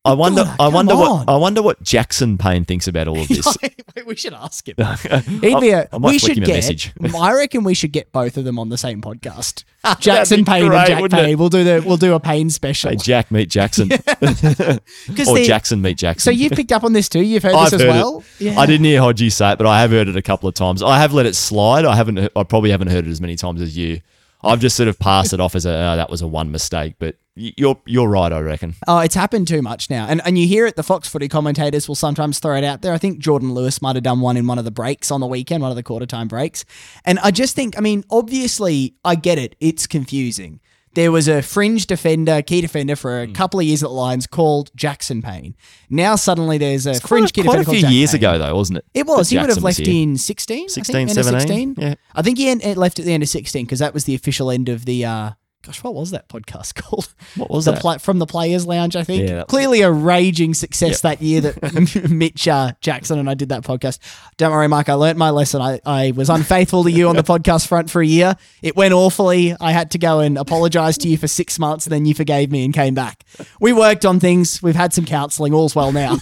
I 0.06 0.14
wonder. 0.14 0.44
I 0.60 0.70
wonder 0.70 0.94
come 0.94 1.00
what. 1.02 1.30
I 1.30 1.36
wonder 1.36 1.62
what 1.62 1.84
Jackson 1.84 2.38
Payne 2.38 2.64
thinks 2.64 2.88
about 2.88 3.10
all 3.10 3.20
of 3.20 3.28
this. 3.28 3.58
we 4.06 4.16
should 4.16 4.34
ask 4.34 4.68
him. 4.68 4.76
He'd 5.42 5.60
be 5.60 5.72
a, 5.72 5.90
I 5.92 5.98
might 5.98 6.12
we 6.12 6.20
should 6.20 6.42
get. 6.44 6.94
I 7.14 7.34
reckon 7.34 7.66
we 7.66 7.74
should 7.74 7.92
get 7.92 8.12
both 8.14 8.38
of 8.38 8.46
them 8.46 8.58
on 8.60 8.70
the 8.70 8.78
same 8.78 9.02
podcast. 9.02 9.66
Jackson 10.00 10.46
Payne 10.46 10.68
great, 10.68 10.78
and 10.78 10.88
Jack 10.88 11.02
wouldn't 11.02 11.20
it? 11.22 11.26
Payne. 11.26 11.38
We'll 11.38 11.50
do 11.50 11.64
the 11.66 11.84
we'll 11.86 11.98
do 11.98 12.14
a 12.14 12.20
Payne 12.20 12.50
special. 12.50 12.92
Hey, 12.92 12.96
Jack 12.96 13.30
meet 13.30 13.50
Jackson. 13.50 13.92
or 13.92 15.38
Jackson 15.44 15.82
meet 15.82 15.98
Jackson. 15.98 16.34
So 16.34 16.38
you've 16.38 16.54
picked 16.54 16.72
up 16.72 16.86
on 16.86 16.94
this 16.94 17.10
too. 17.10 17.22
You've 17.22 17.44
heard 17.44 17.54
I've 17.56 17.66
this 17.72 17.74
as 17.74 17.82
heard 17.82 17.90
well. 17.90 18.24
it. 18.40 18.58
I 18.58 18.66
didn't 18.66 18.86
hear 18.86 19.02
Hodgie 19.02 19.32
say 19.32 19.52
it, 19.52 19.58
but 19.58 19.68
I 19.68 19.82
have 19.82 19.92
heard 19.92 20.08
it 20.08 20.16
a 20.16 20.22
couple 20.22 20.48
of 20.48 20.56
times. 20.56 20.82
I 20.82 21.00
have 21.00 21.14
let 21.14 21.26
it 21.26 21.36
slide. 21.36 21.84
I 21.84 21.96
haven't. 21.98 22.20
I 22.38 22.44
probably 22.44 22.72
haven't 22.72 22.88
heard 22.88 23.06
it 23.06 23.12
as 23.12 23.20
many 23.20 23.36
times 23.36 23.62
as 23.62 23.76
you. 23.78 24.00
I've 24.42 24.62
just 24.62 24.78
sort 24.78 24.88
of 24.88 24.98
passed 24.98 25.34
it 25.34 25.42
off 25.42 25.56
as 25.56 25.66
a 25.66 25.72
oh, 25.72 25.96
that 25.98 26.10
was 26.10 26.22
a 26.22 26.28
one 26.28 26.52
mistake. 26.52 26.96
But 27.00 27.18
you're 27.58 27.80
you're 27.86 28.08
right. 28.10 28.32
I 28.32 28.40
reckon. 28.40 28.76
Oh, 28.88 29.00
it's 29.00 29.16
happened 29.16 29.48
too 29.48 29.62
much 29.62 29.90
now. 29.90 30.06
And 30.08 30.22
and 30.26 30.38
you 30.38 30.48
hear 30.48 30.66
it, 30.66 30.76
the 30.76 30.84
Fox 30.84 31.08
footy 31.08 31.28
commentators 31.28 31.88
will 31.88 31.96
sometimes 31.96 32.40
throw 32.40 32.56
it 32.58 32.64
out 32.64 32.82
there. 32.82 32.94
I 32.94 32.98
think 32.98 33.20
Jordan 33.20 33.54
Lewis 33.54 33.82
might 33.82 33.96
have 33.96 34.04
done 34.04 34.20
one 34.20 34.38
in 34.38 34.46
one 34.48 34.58
of 34.60 34.66
the 34.66 34.72
breaks 34.72 35.12
on 35.12 35.20
the 35.22 35.28
weekend, 35.28 35.62
one 35.62 35.72
of 35.72 35.76
the 35.76 35.84
quarter 35.84 36.06
time 36.06 36.28
breaks. 36.28 36.66
And 37.06 37.18
I 37.20 37.32
just 37.32 37.56
think, 37.56 37.78
I 37.78 37.82
mean, 37.82 38.04
obviously, 38.12 38.96
I 39.04 39.16
get 39.16 39.38
it. 39.38 39.56
It's 39.60 39.88
confusing. 39.88 40.60
There 40.96 41.12
was 41.12 41.28
a 41.28 41.44
fringe 41.44 41.86
defender, 41.86 42.42
key 42.42 42.62
defender 42.62 42.96
for 42.96 43.22
a 43.22 43.28
Hmm. 43.28 43.34
couple 43.34 43.60
of 43.60 43.66
years 43.66 43.84
at 43.84 43.90
the 43.90 43.94
Lions 43.94 44.26
called 44.26 44.72
Jackson 44.76 45.22
Payne. 45.22 45.56
Now 45.90 46.16
suddenly 46.16 46.58
there's 46.58 46.88
a 46.88 46.96
fringe 47.00 47.32
key 47.32 47.44
quite, 47.44 47.60
defender 47.60 47.78
a 47.78 47.80
few 47.82 47.96
years 47.96 48.12
Payne. 48.12 48.20
ago, 48.22 48.38
though, 48.40 48.56
wasn't 48.56 48.80
it? 48.80 48.86
It 48.96 49.06
was. 49.06 49.30
He 49.30 49.38
would 49.38 49.50
have 49.50 49.64
left 49.64 49.78
here? 49.78 50.04
in 50.04 50.18
16, 50.18 50.68
16, 50.70 50.96
I 50.96 50.98
think, 51.00 51.10
end 51.12 51.20
of 51.20 51.26
17, 51.26 51.76
16. 51.76 51.76
yeah. 51.90 51.96
I 52.16 52.22
think 52.24 52.40
he 52.40 52.74
left 52.74 52.98
at 52.98 53.06
the 53.06 53.14
end 53.14 53.22
of 53.22 53.30
16 53.30 53.66
because 53.66 53.80
that 53.80 53.94
was 53.94 54.06
the 54.06 54.16
official 54.16 54.50
end 54.50 54.68
of 54.68 54.86
the, 54.86 55.06
uh, 55.06 55.32
gosh, 55.62 55.84
what 55.84 55.94
was 55.94 56.12
that 56.12 56.30
podcast 56.30 56.76
called? 56.82 57.14
What 57.36 57.50
was 57.50 57.66
the 57.66 57.72
that? 57.74 57.82
pla- 57.82 57.98
from 57.98 58.20
the 58.20 58.26
Players 58.26 58.66
Lounge, 58.66 58.96
I 58.96 59.04
think. 59.04 59.30
Yeah, 59.30 59.44
Clearly 59.48 59.82
a 59.82 59.92
raging 59.92 60.54
success 60.54 61.02
that 61.02 61.22
year 61.22 61.42
that 61.42 62.10
Mitch 62.10 62.48
uh, 62.48 62.74
Jackson 62.82 63.20
and 63.20 63.30
I 63.30 63.34
did 63.34 63.50
that 63.50 63.64
podcast. 63.64 64.00
Don't 64.38 64.52
worry, 64.52 64.68
Mike. 64.68 64.90
I 64.90 64.94
learnt 64.94 65.18
my 65.18 65.30
lesson. 65.30 65.62
I, 65.62 65.80
I 65.86 66.12
was 66.12 66.30
unfaithful 66.30 66.84
to 66.84 66.92
you 66.92 67.10
on 67.10 67.16
the 67.16 67.24
podcast 67.30 67.68
front 67.68 67.90
for 67.90 68.02
a 68.02 68.06
year. 68.06 68.36
It 68.62 68.76
went 68.76 68.94
awfully. 68.94 69.56
I 69.60 69.72
had 69.72 69.92
to 69.92 69.98
go 69.98 70.20
and 70.20 70.38
apologize 70.38 70.98
to 71.00 71.08
you 71.08 71.18
for 71.18 71.28
six 71.28 71.60
months, 71.60 71.86
and 71.86 71.92
then 71.92 72.06
you 72.06 72.14
forgave 72.14 72.52
me 72.52 72.64
and 72.66 72.74
came 72.74 72.94
back. 72.94 73.24
We 73.60 73.74
worked 73.74 74.06
on 74.06 74.20
things. 74.20 74.64
We've 74.64 74.76
had 74.76 74.94
some 74.94 75.06
counselling. 75.06 75.54
All's 75.54 75.76
well 75.76 75.92
now. 75.92 76.18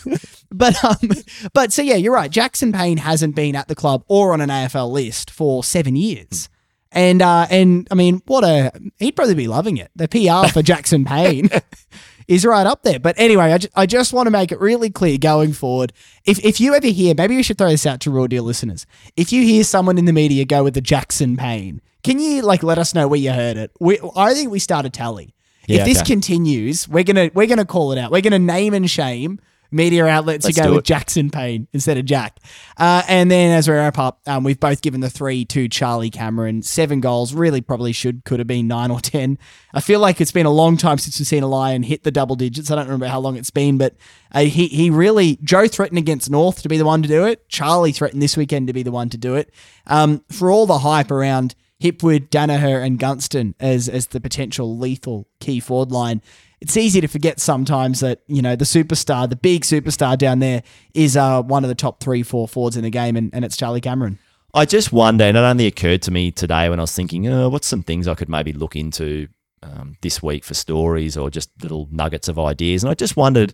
But 0.49 0.81
um, 0.83 1.09
but 1.53 1.73
so 1.73 1.81
yeah, 1.81 1.95
you're 1.95 2.13
right. 2.13 2.31
Jackson 2.31 2.71
Payne 2.71 2.97
hasn't 2.97 3.35
been 3.35 3.55
at 3.55 3.67
the 3.67 3.75
club 3.75 4.03
or 4.07 4.31
on 4.33 4.39
an 4.39 4.49
AFL 4.49 4.89
list 4.89 5.29
for 5.29 5.63
seven 5.63 5.95
years. 5.97 6.47
And 6.91 7.21
uh, 7.21 7.47
and 7.49 7.87
I 7.91 7.95
mean, 7.95 8.21
what 8.27 8.43
a 8.43 8.71
he'd 8.97 9.15
probably 9.15 9.35
be 9.35 9.47
loving 9.47 9.77
it. 9.77 9.91
The 9.95 10.07
PR 10.07 10.51
for 10.51 10.61
Jackson 10.61 11.03
Payne 11.05 11.49
is 12.27 12.45
right 12.45 12.65
up 12.65 12.83
there. 12.83 12.99
But 12.99 13.15
anyway, 13.17 13.51
I, 13.51 13.57
ju- 13.57 13.67
I 13.75 13.85
just 13.85 14.13
want 14.13 14.27
to 14.27 14.31
make 14.31 14.51
it 14.51 14.59
really 14.59 14.89
clear 14.89 15.17
going 15.17 15.53
forward. 15.53 15.93
If 16.25 16.43
if 16.43 16.59
you 16.59 16.73
ever 16.75 16.87
hear, 16.87 17.13
maybe 17.15 17.35
we 17.35 17.43
should 17.43 17.57
throw 17.57 17.69
this 17.69 17.85
out 17.85 17.99
to 18.01 18.11
raw 18.11 18.27
deal 18.27 18.43
listeners. 18.43 18.85
If 19.15 19.31
you 19.31 19.43
hear 19.43 19.63
someone 19.63 19.97
in 19.97 20.05
the 20.05 20.13
media 20.13 20.45
go 20.45 20.63
with 20.63 20.75
the 20.75 20.81
Jackson 20.81 21.35
Payne, 21.35 21.81
can 22.03 22.19
you 22.19 22.41
like 22.41 22.63
let 22.63 22.77
us 22.77 22.93
know 22.93 23.07
where 23.07 23.19
you 23.19 23.31
heard 23.31 23.57
it? 23.57 23.71
We, 23.79 23.99
I 24.15 24.33
think 24.33 24.49
we 24.51 24.59
start 24.59 24.85
a 24.85 24.89
tally. 24.89 25.33
Yeah, 25.67 25.81
if 25.81 25.85
this 25.85 25.97
okay. 25.99 26.13
continues, 26.13 26.87
we're 26.87 27.03
gonna 27.03 27.29
we're 27.33 27.47
gonna 27.47 27.65
call 27.65 27.91
it 27.91 27.97
out. 27.97 28.11
We're 28.11 28.21
gonna 28.21 28.39
name 28.39 28.73
and 28.73 28.89
shame 28.89 29.39
media 29.71 30.05
outlets 30.05 30.45
Let's 30.45 30.57
who 30.57 30.63
go 30.63 30.69
with 30.71 30.79
it. 30.79 30.85
Jackson 30.85 31.29
Payne 31.29 31.67
instead 31.73 31.97
of 31.97 32.05
Jack. 32.05 32.37
Uh, 32.77 33.03
and 33.07 33.29
then 33.29 33.51
as 33.51 33.67
we 33.67 33.73
wrap 33.73 33.97
up, 33.97 34.21
um, 34.27 34.43
we've 34.43 34.59
both 34.59 34.81
given 34.81 35.01
the 35.01 35.09
three 35.09 35.45
to 35.45 35.67
Charlie 35.67 36.09
Cameron. 36.09 36.61
Seven 36.61 37.01
goals, 37.01 37.33
really 37.33 37.61
probably 37.61 37.91
should, 37.91 38.23
could 38.23 38.39
have 38.39 38.47
been 38.47 38.67
nine 38.67 38.91
or 38.91 38.99
10. 38.99 39.37
I 39.73 39.81
feel 39.81 39.99
like 39.99 40.21
it's 40.21 40.31
been 40.31 40.45
a 40.45 40.51
long 40.51 40.77
time 40.77 40.97
since 40.97 41.19
we've 41.19 41.27
seen 41.27 41.43
a 41.43 41.47
Lion 41.47 41.83
hit 41.83 42.03
the 42.03 42.11
double 42.11 42.35
digits. 42.35 42.71
I 42.71 42.75
don't 42.75 42.85
remember 42.85 43.07
how 43.07 43.19
long 43.19 43.35
it's 43.35 43.51
been, 43.51 43.77
but 43.77 43.95
uh, 44.31 44.41
he, 44.41 44.67
he 44.67 44.89
really, 44.89 45.37
Joe 45.43 45.67
threatened 45.67 45.97
against 45.97 46.29
North 46.29 46.61
to 46.61 46.69
be 46.69 46.77
the 46.77 46.85
one 46.85 47.01
to 47.01 47.07
do 47.07 47.25
it. 47.25 47.47
Charlie 47.49 47.91
threatened 47.91 48.21
this 48.21 48.37
weekend 48.37 48.67
to 48.67 48.73
be 48.73 48.83
the 48.83 48.91
one 48.91 49.09
to 49.09 49.17
do 49.17 49.35
it. 49.35 49.51
Um, 49.85 50.23
for 50.29 50.51
all 50.51 50.65
the 50.65 50.79
hype 50.79 51.11
around 51.11 51.55
Hipwood, 51.81 52.29
Daniher, 52.29 52.83
and 52.83 52.97
Gunston 52.97 53.55
as, 53.59 53.87
as 53.87 54.07
the 54.07 54.19
potential 54.19 54.77
lethal 54.77 55.27
key 55.39 55.59
forward 55.59 55.91
line, 55.91 56.21
it's 56.59 56.75
easy 56.77 57.01
to 57.01 57.07
forget 57.07 57.39
sometimes 57.39 57.99
that 57.99 58.21
you 58.27 58.41
know 58.41 58.55
the 58.55 58.65
superstar, 58.65 59.29
the 59.29 59.35
big 59.35 59.63
superstar 59.63 60.17
down 60.17 60.39
there, 60.39 60.63
is 60.93 61.15
uh, 61.15 61.41
one 61.41 61.63
of 61.63 61.67
the 61.69 61.75
top 61.75 61.99
three, 61.99 62.23
four 62.23 62.47
forwards 62.47 62.77
in 62.77 62.83
the 62.83 62.89
game, 62.89 63.15
and, 63.15 63.33
and 63.33 63.45
it's 63.45 63.57
Charlie 63.57 63.81
Cameron. 63.81 64.19
I 64.53 64.65
just 64.65 64.91
wonder, 64.91 65.25
and 65.25 65.37
it 65.37 65.41
only 65.41 65.67
occurred 65.67 66.01
to 66.03 66.11
me 66.11 66.31
today 66.31 66.69
when 66.69 66.79
I 66.79 66.83
was 66.83 66.95
thinking, 66.95 67.27
oh, 67.27 67.49
what's 67.49 67.67
some 67.67 67.83
things 67.83 68.07
I 68.07 68.15
could 68.15 68.29
maybe 68.29 68.53
look 68.53 68.75
into 68.75 69.27
um, 69.61 69.97
this 70.01 70.23
week 70.23 70.43
for 70.43 70.53
stories 70.53 71.17
or 71.17 71.29
just 71.29 71.49
little 71.61 71.87
nuggets 71.91 72.27
of 72.27 72.39
ideas. 72.39 72.83
And 72.83 72.89
I 72.89 72.93
just 72.93 73.17
wondered, 73.17 73.53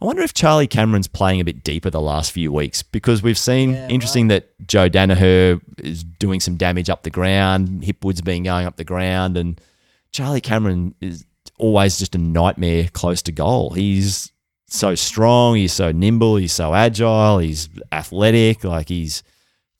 I 0.00 0.06
wonder 0.06 0.22
if 0.22 0.34
Charlie 0.34 0.66
Cameron's 0.66 1.08
playing 1.08 1.40
a 1.40 1.44
bit 1.44 1.62
deeper 1.62 1.90
the 1.90 2.00
last 2.00 2.32
few 2.32 2.52
weeks 2.52 2.82
because 2.82 3.22
we've 3.22 3.38
seen 3.38 3.74
interesting 3.74 4.28
that 4.28 4.48
Joe 4.66 4.88
Daniher 4.88 5.60
is 5.78 6.04
doing 6.04 6.40
some 6.40 6.56
damage 6.56 6.88
up 6.88 7.02
the 7.02 7.10
ground, 7.10 7.82
Hipwood's 7.82 8.22
been 8.22 8.42
going 8.44 8.66
up 8.66 8.76
the 8.76 8.84
ground, 8.84 9.36
and 9.36 9.60
Charlie 10.12 10.40
Cameron 10.40 10.94
is 11.00 11.26
always 11.60 11.98
just 11.98 12.14
a 12.14 12.18
nightmare 12.18 12.88
close 12.92 13.22
to 13.22 13.32
goal. 13.32 13.70
He's 13.70 14.32
so 14.66 14.94
strong, 14.94 15.56
he's 15.56 15.72
so 15.72 15.92
nimble, 15.92 16.36
he's 16.36 16.52
so 16.52 16.74
agile, 16.74 17.38
he's 17.38 17.68
athletic, 17.92 18.64
like 18.64 18.88
he's 18.88 19.22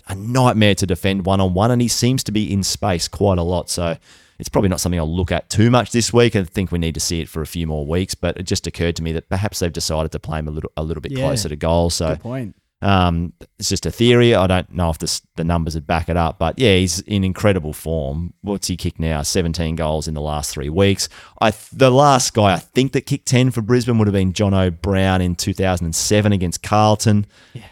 a 0.08 0.14
nightmare 0.14 0.74
to 0.76 0.86
defend 0.86 1.24
one 1.26 1.40
on 1.40 1.54
one, 1.54 1.70
and 1.70 1.80
he 1.80 1.88
seems 1.88 2.24
to 2.24 2.32
be 2.32 2.52
in 2.52 2.62
space 2.62 3.06
quite 3.08 3.38
a 3.38 3.42
lot. 3.42 3.70
So 3.70 3.96
it's 4.40 4.48
probably 4.48 4.68
not 4.70 4.80
something 4.80 4.98
I'll 4.98 5.14
look 5.14 5.30
at 5.30 5.48
too 5.50 5.70
much 5.70 5.92
this 5.92 6.12
week. 6.12 6.34
I 6.34 6.42
think 6.44 6.72
we 6.72 6.78
need 6.78 6.94
to 6.94 7.00
see 7.00 7.20
it 7.20 7.28
for 7.28 7.42
a 7.42 7.46
few 7.46 7.66
more 7.66 7.86
weeks. 7.86 8.14
But 8.16 8.36
it 8.36 8.44
just 8.44 8.66
occurred 8.66 8.96
to 8.96 9.02
me 9.02 9.12
that 9.12 9.28
perhaps 9.28 9.58
they've 9.60 9.72
decided 9.72 10.10
to 10.12 10.18
play 10.18 10.38
him 10.40 10.48
a 10.48 10.50
little 10.50 10.72
a 10.76 10.82
little 10.82 11.00
bit 11.00 11.12
Yeah. 11.12 11.26
closer 11.26 11.48
to 11.48 11.56
goal. 11.56 11.90
So 11.90 12.08
Good 12.10 12.20
point. 12.20 12.56
Um, 12.82 13.34
it's 13.58 13.68
just 13.68 13.84
a 13.84 13.90
theory. 13.90 14.34
I 14.34 14.46
don't 14.46 14.72
know 14.72 14.88
if 14.90 14.98
this, 14.98 15.20
the 15.36 15.44
numbers 15.44 15.74
would 15.74 15.86
back 15.86 16.08
it 16.08 16.16
up, 16.16 16.38
but 16.38 16.58
yeah, 16.58 16.76
he's 16.76 17.00
in 17.00 17.24
incredible 17.24 17.72
form. 17.74 18.32
What's 18.40 18.68
he 18.68 18.76
kicked 18.76 18.98
now? 18.98 19.20
17 19.22 19.76
goals 19.76 20.08
in 20.08 20.14
the 20.14 20.20
last 20.22 20.50
three 20.50 20.70
weeks. 20.70 21.08
I 21.40 21.52
the 21.72 21.90
last 21.90 22.32
guy 22.32 22.54
I 22.54 22.58
think 22.58 22.92
that 22.92 23.02
kicked 23.02 23.26
10 23.26 23.50
for 23.50 23.60
Brisbane 23.60 23.98
would 23.98 24.06
have 24.06 24.14
been 24.14 24.32
Jonathan 24.32 24.78
Brown 24.80 25.20
in 25.20 25.34
2007 25.34 26.32
against 26.32 26.62
Carlton. 26.62 27.26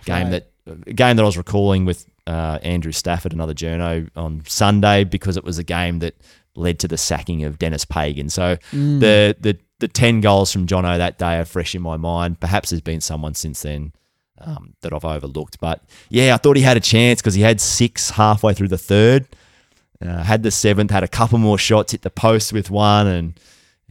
game 0.05 0.25
right. 0.25 0.31
that 0.31 0.51
a 0.87 0.93
game 0.93 1.17
that 1.17 1.23
I 1.23 1.27
was 1.27 1.39
recalling 1.39 1.87
with 1.87 2.05
uh, 2.27 2.59
Andrew 2.63 2.93
Stafford, 2.93 3.33
another 3.33 3.55
journo, 3.55 4.11
on 4.15 4.43
Sunday 4.47 5.05
because 5.05 5.39
it 5.39 5.45
was 5.45 5.57
a 5.59 5.65
game 5.65 6.01
that 6.01 6.15
led 6.55 6.79
to 6.81 6.89
the 6.89 6.99
sacking 6.99 7.45
of 7.45 7.59
Denis 7.59 7.87
Pagan. 7.87 8.29
So 8.29 8.57
Mm. 8.73 9.01
the 9.01 9.37
the 9.41 9.59
the 9.81 9.89
10 9.89 10.21
goals 10.21 10.53
from 10.53 10.67
John 10.67 10.83
Jono 10.85 10.99
that 10.99 11.19
day 11.19 11.39
are 11.39 11.45
fresh 11.45 11.75
in 11.75 11.81
my 11.81 11.97
mind. 11.97 12.41
Perhaps 12.41 12.71
there's 12.71 12.83
been 12.83 13.01
someone 13.01 13.35
since 13.35 13.63
then 13.63 13.93
um, 14.41 14.75
that 14.83 14.93
I've 14.93 15.05
overlooked. 15.05 15.59
But 15.61 15.83
yeah, 16.09 16.35
I 16.35 16.37
thought 16.39 16.57
he 16.57 16.63
had 16.63 16.77
a 16.77 16.81
chance 16.81 17.21
because 17.21 17.35
he 17.35 17.43
had 17.43 17.61
six 17.61 18.11
halfway 18.11 18.55
through 18.55 18.69
the 18.69 18.79
third, 18.79 19.27
uh, 20.05 20.23
had 20.23 20.43
the 20.43 20.51
seventh, 20.51 20.91
had 20.91 21.03
a 21.05 21.09
couple 21.09 21.39
more 21.39 21.59
shots, 21.59 21.93
hit 21.93 22.03
the 22.03 22.11
post 22.11 22.53
with 22.53 22.71
one, 22.71 23.07
and 23.07 23.41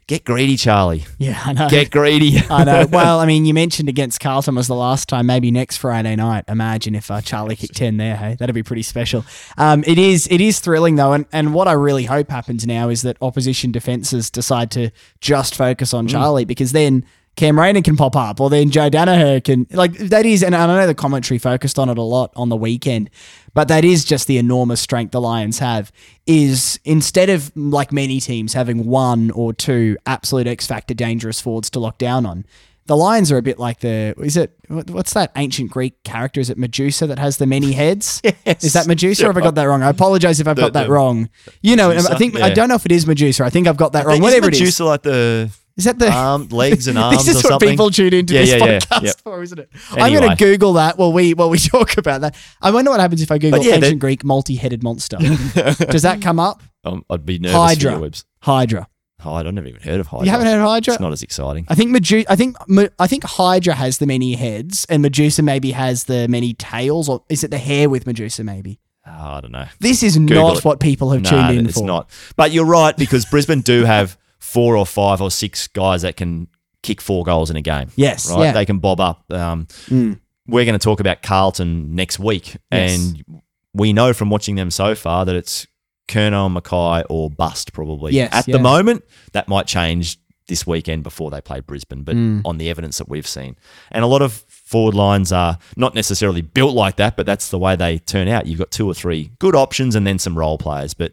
get 0.07 0.23
greedy, 0.23 0.55
Charlie. 0.55 1.03
Yeah, 1.17 1.37
I 1.43 1.51
know. 1.51 1.67
Get 1.69 1.91
greedy. 1.91 2.37
I 2.49 2.63
know. 2.63 2.87
Well, 2.91 3.19
I 3.19 3.25
mean, 3.25 3.43
you 3.45 3.53
mentioned 3.53 3.89
against 3.89 4.21
Carlton 4.21 4.55
was 4.55 4.67
the 4.67 4.75
last 4.75 5.09
time. 5.09 5.25
Maybe 5.25 5.51
next 5.51 5.77
Friday 5.77 6.15
night. 6.15 6.45
Imagine 6.47 6.95
if 6.95 7.11
uh, 7.11 7.19
Charlie 7.19 7.57
kicked 7.57 7.75
ten 7.75 7.97
there. 7.97 8.15
Hey, 8.15 8.35
that'd 8.39 8.55
be 8.55 8.63
pretty 8.63 8.83
special. 8.83 9.25
Um, 9.57 9.83
it 9.85 9.97
is. 9.99 10.27
It 10.31 10.39
is 10.39 10.61
thrilling 10.61 10.95
though, 10.95 11.11
and 11.11 11.25
and 11.33 11.53
what 11.53 11.67
I 11.67 11.73
really 11.73 12.05
hope 12.05 12.29
happens 12.29 12.65
now 12.65 12.87
is 12.87 13.01
that 13.01 13.17
opposition 13.21 13.73
defenses 13.73 14.29
decide 14.29 14.71
to 14.71 14.91
just 15.19 15.55
focus 15.55 15.91
Mm. 15.93 15.97
on 15.97 16.07
Charlie 16.07 16.45
because 16.45 16.71
then. 16.71 17.05
Cam 17.37 17.57
Rayner 17.57 17.83
can 17.83 17.95
pop 17.95 18.15
up, 18.15 18.41
or 18.41 18.49
then 18.49 18.71
Joe 18.71 18.89
Daniher 18.89 19.43
can 19.43 19.67
like 19.71 19.93
that 19.93 20.25
is, 20.25 20.43
and 20.43 20.55
I 20.55 20.65
know 20.65 20.87
the 20.87 20.95
commentary 20.95 21.37
focused 21.37 21.77
on 21.77 21.87
it 21.87 21.97
a 21.97 22.01
lot 22.01 22.33
on 22.35 22.49
the 22.49 22.57
weekend, 22.57 23.11
but 23.53 23.67
that 23.67 23.85
is 23.85 24.03
just 24.03 24.25
the 24.25 24.39
enormous 24.39 24.81
strength 24.81 25.11
the 25.11 25.21
Lions 25.21 25.59
have. 25.59 25.91
Is 26.25 26.79
instead 26.83 27.29
of 27.29 27.55
like 27.55 27.91
many 27.93 28.19
teams 28.19 28.53
having 28.53 28.87
one 28.87 29.29
or 29.31 29.53
two 29.53 29.97
absolute 30.07 30.47
X 30.47 30.65
factor 30.65 30.95
dangerous 30.95 31.39
forwards 31.39 31.69
to 31.69 31.79
lock 31.79 31.99
down 31.99 32.25
on, 32.25 32.43
the 32.87 32.97
Lions 32.97 33.31
are 33.31 33.37
a 33.37 33.43
bit 33.43 33.59
like 33.59 33.81
the 33.81 34.15
is 34.17 34.35
it 34.35 34.57
what's 34.67 35.13
that 35.13 35.31
ancient 35.35 35.69
Greek 35.69 36.01
character? 36.03 36.39
Is 36.39 36.49
it 36.49 36.57
Medusa 36.57 37.05
that 37.05 37.19
has 37.19 37.37
the 37.37 37.45
many 37.45 37.73
heads? 37.73 38.19
Is 38.45 38.73
that 38.73 38.87
Medusa? 38.87 39.25
Or 39.25 39.27
have 39.27 39.37
I 39.37 39.41
got 39.41 39.53
that 39.55 39.65
wrong? 39.65 39.83
I 39.83 39.89
apologize 39.89 40.39
if 40.39 40.47
I've 40.47 40.57
got 40.57 40.73
that 40.73 40.87
the- 40.87 40.91
wrong. 40.91 41.29
You 41.61 41.75
know, 41.75 41.89
Medusa? 41.89 42.13
I 42.13 42.17
think 42.17 42.39
I 42.39 42.49
don't 42.49 42.67
know 42.67 42.75
if 42.75 42.85
it 42.87 42.91
is 42.91 43.05
Medusa. 43.05 43.43
I 43.43 43.51
think 43.51 43.67
I've 43.67 43.77
got 43.77 43.93
that 43.93 44.07
wrong. 44.07 44.21
Whatever 44.21 44.47
it 44.47 44.55
is, 44.55 44.61
Medusa 44.61 44.85
like 44.85 45.03
the 45.03 45.51
is 45.77 45.85
that 45.85 45.99
the 45.99 46.11
arm, 46.11 46.47
legs 46.49 46.87
and 46.87 46.97
arms 46.97 47.25
this 47.25 47.35
is 47.35 47.35
or 47.35 47.47
what 47.47 47.49
something? 47.53 47.69
people 47.69 47.91
tune 47.91 48.13
into 48.13 48.33
Yeah, 48.33 48.41
this 48.41 48.49
yeah, 48.49 48.57
yeah. 48.65 48.79
podcast 48.79 49.03
Yep. 49.03 49.15
for, 49.23 49.43
isn't 49.43 49.59
it? 49.59 49.69
I'm 49.91 50.11
going 50.13 50.29
to 50.29 50.35
Google 50.35 50.73
that 50.73 50.97
while 50.97 51.13
we 51.13 51.33
while 51.33 51.49
we 51.49 51.57
talk 51.75 51.97
about 51.97 52.21
that. 52.21 52.35
I 52.61 52.71
wonder 52.71 52.91
what 52.91 52.99
happens 52.99 53.21
if 53.21 53.31
I 53.31 53.37
Google 53.37 53.63
yeah, 53.63 53.75
ancient 53.75 53.93
that- 53.93 53.99
Greek 53.99 54.23
multi-headed 54.23 54.83
monster. 54.83 55.17
Does 55.17 56.01
that 56.01 56.19
come 56.21 56.39
up? 56.39 56.61
Um, 56.83 57.05
I'd 57.09 57.25
be 57.25 57.39
nervous 57.39 57.55
Hydra. 57.55 57.99
webs. 57.99 58.25
Hydra. 58.41 58.87
Hydra. 59.19 59.47
I've 59.49 59.55
never 59.55 59.67
even 59.67 59.81
heard 59.81 59.99
of 59.99 60.07
Hydra. 60.07 60.25
You 60.25 60.31
haven't 60.31 60.47
heard 60.47 60.59
of 60.59 60.67
Hydra? 60.67 60.93
It's 60.93 61.01
not 61.01 61.11
as 61.11 61.23
exciting. 61.23 61.65
I 61.69 61.75
think 61.75 61.95
Medu- 61.95 62.25
I 62.29 62.35
think 62.35 62.55
I 62.99 63.07
think 63.07 63.23
Hydra 63.23 63.73
has 63.73 63.97
the 63.97 64.05
many 64.05 64.35
heads, 64.35 64.85
and 64.89 65.01
Medusa 65.01 65.41
maybe 65.41 65.71
has 65.71 66.03
the 66.05 66.27
many 66.27 66.53
tails, 66.53 67.09
or 67.09 67.23
is 67.27 67.43
it 67.43 67.49
the 67.51 67.57
hair 67.57 67.89
with 67.89 68.05
Medusa? 68.05 68.43
Maybe 68.43 68.79
Oh, 69.07 69.11
I 69.11 69.41
don't 69.41 69.51
know. 69.53 69.65
this 69.79 70.03
is 70.03 70.17
Google 70.17 70.49
not 70.49 70.57
it. 70.57 70.65
what 70.65 70.79
people 70.79 71.11
have 71.11 71.23
No, 71.23 71.29
tuned 71.29 71.57
in 71.57 71.65
it's 71.65 71.79
for. 71.79 71.85
not. 71.85 72.09
But 72.35 72.51
you're 72.51 72.65
right 72.65 72.95
because 72.95 73.25
Brisbane 73.25 73.61
do 73.61 73.85
have 73.85 74.17
four 74.53 74.77
or 74.77 74.85
five 74.85 75.21
or 75.21 75.29
six 75.29 75.67
guys 75.67 76.01
that 76.03 76.15
can 76.15 76.47
kick 76.83 77.01
four 77.01 77.23
goals 77.25 77.49
in 77.49 77.55
a 77.57 77.61
game. 77.61 77.89
Yes, 77.95 78.31
right. 78.31 78.43
yeah. 78.45 78.51
They 78.53 78.65
can 78.65 78.79
bob 78.79 78.99
up. 78.99 79.23
Um, 79.31 79.67
Mm. 79.89 80.19
We're 80.49 80.63
going 80.63 80.79
to 80.79 80.83
talk 80.83 81.01
about 81.01 81.21
Carlton 81.21 81.93
next 81.93 82.19
week, 82.19 82.55
Yes. 82.71 82.97
and 82.97 83.41
we 83.73 83.91
know 83.91 84.13
from 84.13 84.29
watching 84.29 84.55
them 84.55 84.71
so 84.71 84.95
far 84.95 85.25
that 85.25 85.35
it's 85.35 85.67
Curnow, 86.07 86.47
McKay, 86.57 87.03
or 87.09 87.29
bust 87.29 87.73
probably. 87.73 88.13
Yes, 88.13 88.29
At 88.31 88.47
yeah. 88.47 88.53
the 88.55 88.63
moment, 88.63 89.03
that 89.33 89.49
might 89.49 89.67
change 89.67 90.17
this 90.47 90.65
weekend 90.65 91.03
before 91.03 91.29
they 91.29 91.41
play 91.41 91.59
Brisbane, 91.59 92.03
but 92.03 92.15
Mm. 92.15 92.41
on 92.45 92.57
the 92.57 92.69
evidence 92.69 92.97
that 92.99 93.09
we've 93.09 93.27
seen, 93.27 93.57
and 93.91 94.05
a 94.05 94.07
lot 94.07 94.21
of 94.21 94.31
forward 94.47 94.95
lines 94.95 95.33
are 95.33 95.57
not 95.75 95.93
necessarily 95.93 96.41
built 96.41 96.73
like 96.73 96.95
that, 96.95 97.17
but 97.17 97.25
that's 97.25 97.49
the 97.49 97.59
way 97.59 97.75
they 97.75 97.97
turn 97.97 98.29
out. 98.29 98.45
You've 98.47 98.59
got 98.59 98.71
two 98.71 98.87
or 98.89 98.93
three 98.93 99.31
good 99.39 99.53
options, 99.55 99.93
and 99.95 100.07
then 100.07 100.17
some 100.17 100.37
role 100.37 100.57
players, 100.57 100.93
but 100.93 101.11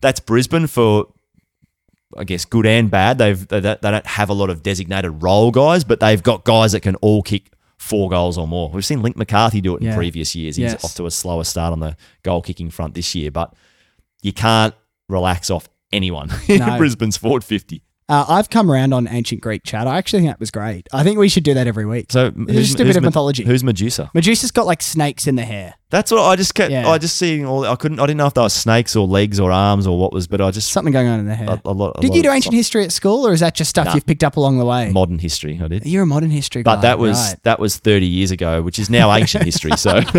that's 0.00 0.20
Brisbane 0.20 0.66
for 0.66 1.08
I 2.16 2.24
guess 2.24 2.44
good 2.44 2.66
and 2.66 2.90
bad. 2.90 3.18
They've 3.18 3.46
they, 3.46 3.60
don't 3.60 4.06
have 4.06 4.30
a 4.30 4.34
lot 4.34 4.50
of 4.50 4.62
designated 4.62 5.22
role 5.22 5.50
guys, 5.50 5.84
but 5.84 6.00
they've 6.00 6.22
got 6.22 6.44
guys 6.44 6.72
that 6.72 6.80
can 6.80 6.96
all 6.96 7.22
kick 7.22 7.52
four 7.78 8.10
goals 8.10 8.36
or 8.36 8.46
more. 8.48 8.68
We've 8.68 8.84
seen 8.84 9.00
Link 9.02 9.16
McCarthy 9.16 9.60
do 9.60 9.74
it 9.76 9.80
in 9.80 9.86
Yeah. 9.88 9.96
previous 9.96 10.34
years. 10.34 10.56
He's 10.56 10.72
Yes. 10.72 10.84
off 10.84 10.94
to 10.96 11.06
a 11.06 11.10
slower 11.10 11.44
start 11.44 11.72
on 11.72 11.80
the 11.80 11.96
goal 12.22 12.42
kicking 12.42 12.68
front 12.70 12.94
this 12.94 13.14
year, 13.14 13.30
but 13.30 13.54
you 14.22 14.32
can't 14.32 14.74
relax 15.08 15.50
off 15.50 15.68
anyone 15.92 16.30
in 16.48 16.58
Brisbane's 16.78 17.16
forward 17.16 17.44
fifty. 17.44 17.82
Uh, 18.10 18.24
I've 18.28 18.50
come 18.50 18.70
around 18.70 18.92
on 18.92 19.06
ancient 19.08 19.40
Greek 19.40 19.62
chat. 19.64 19.86
I 19.86 19.96
actually 19.96 20.20
think 20.20 20.30
that 20.32 20.40
was 20.40 20.50
great. 20.50 20.88
I 20.92 21.04
think 21.04 21.16
we 21.18 21.28
should 21.28 21.44
do 21.44 21.54
that 21.54 21.66
every 21.68 21.86
week. 21.86 22.06
So 22.10 22.32
It's 22.48 22.68
just 22.68 22.80
a 22.80 22.84
bit 22.84 22.96
of 22.96 23.02
Me- 23.02 23.06
mythology. 23.06 23.44
Who's 23.44 23.62
Medusa? 23.62 24.10
Medusa's 24.14 24.50
got 24.50 24.66
like 24.66 24.82
snakes 24.82 25.26
in 25.28 25.36
the 25.36 25.44
hair. 25.44 25.74
That's 25.90 26.10
what 26.10 26.20
I 26.22 26.34
just 26.36 26.54
kept. 26.54 26.70
Yeah. 26.72 26.88
I 26.88 26.98
just 26.98 27.16
seeing 27.16 27.46
all. 27.46 27.64
I 27.64 27.76
couldn't. 27.76 27.98
I 28.00 28.06
didn't 28.06 28.18
know 28.18 28.26
if 28.26 28.34
they 28.34 28.42
were 28.42 28.48
snakes 28.48 28.94
or 28.96 29.06
legs 29.06 29.38
or 29.40 29.50
arms 29.52 29.86
or 29.86 29.98
what 29.98 30.12
was, 30.12 30.26
but 30.26 30.40
I 30.40 30.50
just 30.50 30.70
Something 30.72 30.92
going 30.92 31.08
on 31.08 31.20
in 31.20 31.26
the 31.26 31.34
hair. 31.34 31.48
a, 31.48 31.60
a 31.64 31.72
lot. 31.72 31.94
a 31.98 32.00
Did 32.00 32.10
lot 32.10 32.16
you 32.16 32.22
do 32.24 32.28
of 32.30 32.34
ancient 32.34 32.54
history 32.54 32.84
at 32.84 32.92
school, 32.92 33.26
or 33.26 33.32
is 33.32 33.40
that 33.40 33.54
just 33.54 33.70
stuff 33.70 33.86
Nah. 33.86 33.94
you've 33.94 34.06
picked 34.06 34.24
up 34.24 34.36
along 34.36 34.58
the 34.58 34.64
way? 34.64 34.90
modern 34.90 35.18
history? 35.20 35.60
I 35.62 35.68
did. 35.68 35.86
You're 35.86 36.02
a 36.02 36.06
modern 36.06 36.30
history 36.30 36.62
guy. 36.64 36.74
But 36.76 36.80
that 36.82 36.98
was 36.98 37.16
right. 37.18 37.42
that 37.44 37.58
was 37.60 37.76
30 37.76 38.06
years 38.06 38.30
ago, 38.32 38.62
which 38.62 38.78
is 38.78 38.90
now 38.90 39.12
ancient 39.12 39.44
history. 39.44 39.72
So 39.76 40.00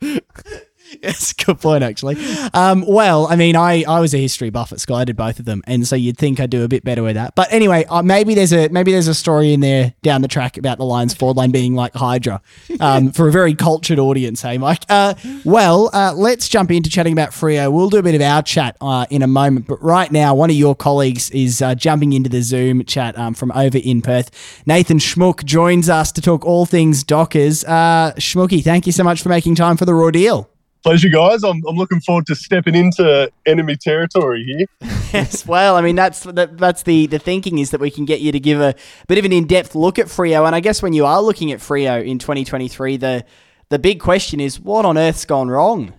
Yes, 1.02 1.32
good 1.32 1.60
point, 1.60 1.82
actually. 1.82 2.16
Um, 2.52 2.84
well, 2.86 3.26
I 3.26 3.36
mean, 3.36 3.56
I, 3.56 3.84
I 3.88 4.00
was 4.00 4.12
a 4.12 4.18
history 4.18 4.50
buff 4.50 4.72
at 4.72 4.80
school. 4.80 4.96
I 4.96 5.04
did 5.04 5.16
both 5.16 5.38
of 5.38 5.44
them, 5.44 5.62
and 5.66 5.86
so 5.86 5.96
you'd 5.96 6.18
think 6.18 6.40
I'd 6.40 6.50
do 6.50 6.62
a 6.64 6.68
bit 6.68 6.84
better 6.84 7.02
with 7.02 7.14
that. 7.14 7.34
But 7.34 7.50
anyway, 7.52 7.84
uh, 7.88 8.02
maybe 8.02 8.34
there's 8.34 8.52
a 8.52 8.68
maybe 8.68 8.92
there's 8.92 9.08
a 9.08 9.14
story 9.14 9.52
in 9.52 9.60
there 9.60 9.94
down 10.02 10.20
the 10.20 10.28
track 10.28 10.56
about 10.56 10.78
the 10.78 10.84
Lions 10.84 11.14
forward 11.14 11.36
line 11.36 11.52
being 11.52 11.74
like 11.74 11.94
Hydra 11.94 12.42
um, 12.80 13.12
for 13.12 13.28
a 13.28 13.32
very 13.32 13.54
cultured 13.54 13.98
audience. 13.98 14.42
Hey, 14.42 14.58
Mike. 14.58 14.84
Uh, 14.88 15.14
well, 15.44 15.90
uh, 15.92 16.12
let's 16.14 16.48
jump 16.48 16.70
into 16.70 16.90
chatting 16.90 17.12
about 17.12 17.30
Freo. 17.30 17.72
We'll 17.72 17.90
do 17.90 17.98
a 17.98 18.02
bit 18.02 18.14
of 18.14 18.20
our 18.20 18.42
chat 18.42 18.76
uh, 18.80 19.06
in 19.10 19.22
a 19.22 19.28
moment, 19.28 19.68
but 19.68 19.82
right 19.82 20.10
now, 20.10 20.34
one 20.34 20.50
of 20.50 20.56
your 20.56 20.74
colleagues 20.74 21.30
is 21.30 21.62
uh, 21.62 21.74
jumping 21.74 22.12
into 22.12 22.28
the 22.28 22.42
Zoom 22.42 22.84
chat 22.84 23.16
um, 23.18 23.34
from 23.34 23.52
over 23.52 23.78
in 23.78 24.02
Perth. 24.02 24.30
Nathan 24.66 24.98
Schmook 24.98 25.44
joins 25.44 25.88
us 25.88 26.12
to 26.12 26.20
talk 26.20 26.44
all 26.44 26.66
things 26.66 27.04
Dockers. 27.04 27.64
Uh, 27.64 28.12
Schmooky, 28.18 28.62
thank 28.62 28.86
you 28.86 28.92
so 28.92 29.04
much 29.04 29.22
for 29.22 29.28
making 29.30 29.54
time 29.54 29.76
for 29.76 29.84
the 29.84 29.94
raw 29.94 30.10
deal. 30.10 30.49
Pleasure, 30.82 31.10
guys. 31.10 31.42
I'm, 31.42 31.62
I'm 31.68 31.76
looking 31.76 32.00
forward 32.00 32.26
to 32.26 32.34
stepping 32.34 32.74
into 32.74 33.30
enemy 33.46 33.76
territory 33.76 34.44
here. 34.44 34.90
Yes, 35.12 35.44
well, 35.44 35.74
I 35.74 35.80
mean 35.80 35.96
that's 35.96 36.20
that, 36.20 36.56
that's 36.56 36.84
the 36.84 37.08
the 37.08 37.18
thinking 37.18 37.58
is 37.58 37.70
that 37.72 37.80
we 37.80 37.90
can 37.90 38.04
get 38.04 38.20
you 38.20 38.30
to 38.30 38.38
give 38.38 38.60
a 38.60 38.76
bit 39.08 39.18
of 39.18 39.24
an 39.24 39.32
in 39.32 39.44
depth 39.44 39.74
look 39.74 39.98
at 39.98 40.06
Freo, 40.06 40.46
and 40.46 40.54
I 40.54 40.60
guess 40.60 40.82
when 40.82 40.92
you 40.92 41.04
are 41.04 41.20
looking 41.20 41.50
at 41.50 41.58
Freo 41.58 42.00
in 42.06 42.20
2023, 42.20 42.96
the 42.96 43.24
the 43.70 43.80
big 43.80 43.98
question 43.98 44.38
is 44.38 44.60
what 44.60 44.84
on 44.84 44.96
earth's 44.96 45.24
gone 45.24 45.48
wrong? 45.48 45.94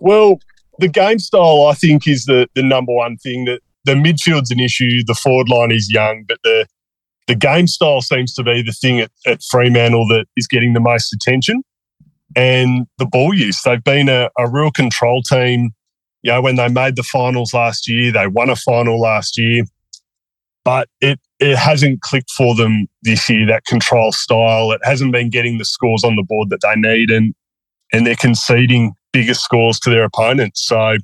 Well, 0.00 0.38
the 0.78 0.86
game 0.86 1.18
style, 1.18 1.66
I 1.66 1.74
think, 1.74 2.06
is 2.06 2.24
the, 2.26 2.48
the 2.54 2.62
number 2.62 2.92
one 2.92 3.16
thing. 3.16 3.46
That 3.46 3.62
the 3.84 3.94
midfield's 3.94 4.52
an 4.52 4.60
issue. 4.60 5.02
The 5.06 5.14
forward 5.14 5.48
line 5.48 5.72
is 5.72 5.90
young, 5.90 6.24
but 6.28 6.38
the 6.44 6.66
the 7.26 7.34
game 7.34 7.66
style 7.66 8.00
seems 8.00 8.34
to 8.34 8.42
be 8.42 8.62
the 8.62 8.72
thing 8.72 9.00
at, 9.00 9.10
at 9.26 9.42
Fremantle 9.42 10.06
that 10.08 10.26
is 10.36 10.46
getting 10.46 10.72
the 10.72 10.80
most 10.80 11.12
attention. 11.12 11.62
And 12.36 12.86
the 12.98 13.06
ball 13.06 13.34
use. 13.34 13.60
They've 13.62 13.82
been 13.82 14.08
a, 14.08 14.30
a 14.38 14.48
real 14.48 14.70
control 14.70 15.22
team. 15.22 15.70
You 16.22 16.32
know, 16.32 16.42
when 16.42 16.56
they 16.56 16.68
made 16.68 16.96
the 16.96 17.02
finals 17.02 17.54
last 17.54 17.88
year, 17.88 18.12
they 18.12 18.26
won 18.26 18.50
a 18.50 18.56
final 18.56 19.00
last 19.00 19.38
year, 19.38 19.64
but 20.64 20.88
it 21.00 21.18
it 21.38 21.56
hasn't 21.56 22.02
clicked 22.02 22.30
for 22.30 22.54
them 22.54 22.86
this 23.02 23.28
year. 23.28 23.46
That 23.46 23.64
control 23.64 24.12
style, 24.12 24.70
it 24.72 24.80
hasn't 24.84 25.12
been 25.12 25.30
getting 25.30 25.58
the 25.58 25.64
scores 25.64 26.04
on 26.04 26.16
the 26.16 26.24
board 26.28 26.50
that 26.50 26.60
they 26.60 26.74
need, 26.76 27.10
and 27.10 27.34
and 27.92 28.06
they're 28.06 28.16
conceding 28.16 28.92
bigger 29.12 29.34
scores 29.34 29.80
to 29.80 29.90
their 29.90 30.04
opponents. 30.04 30.66
So 30.66 30.96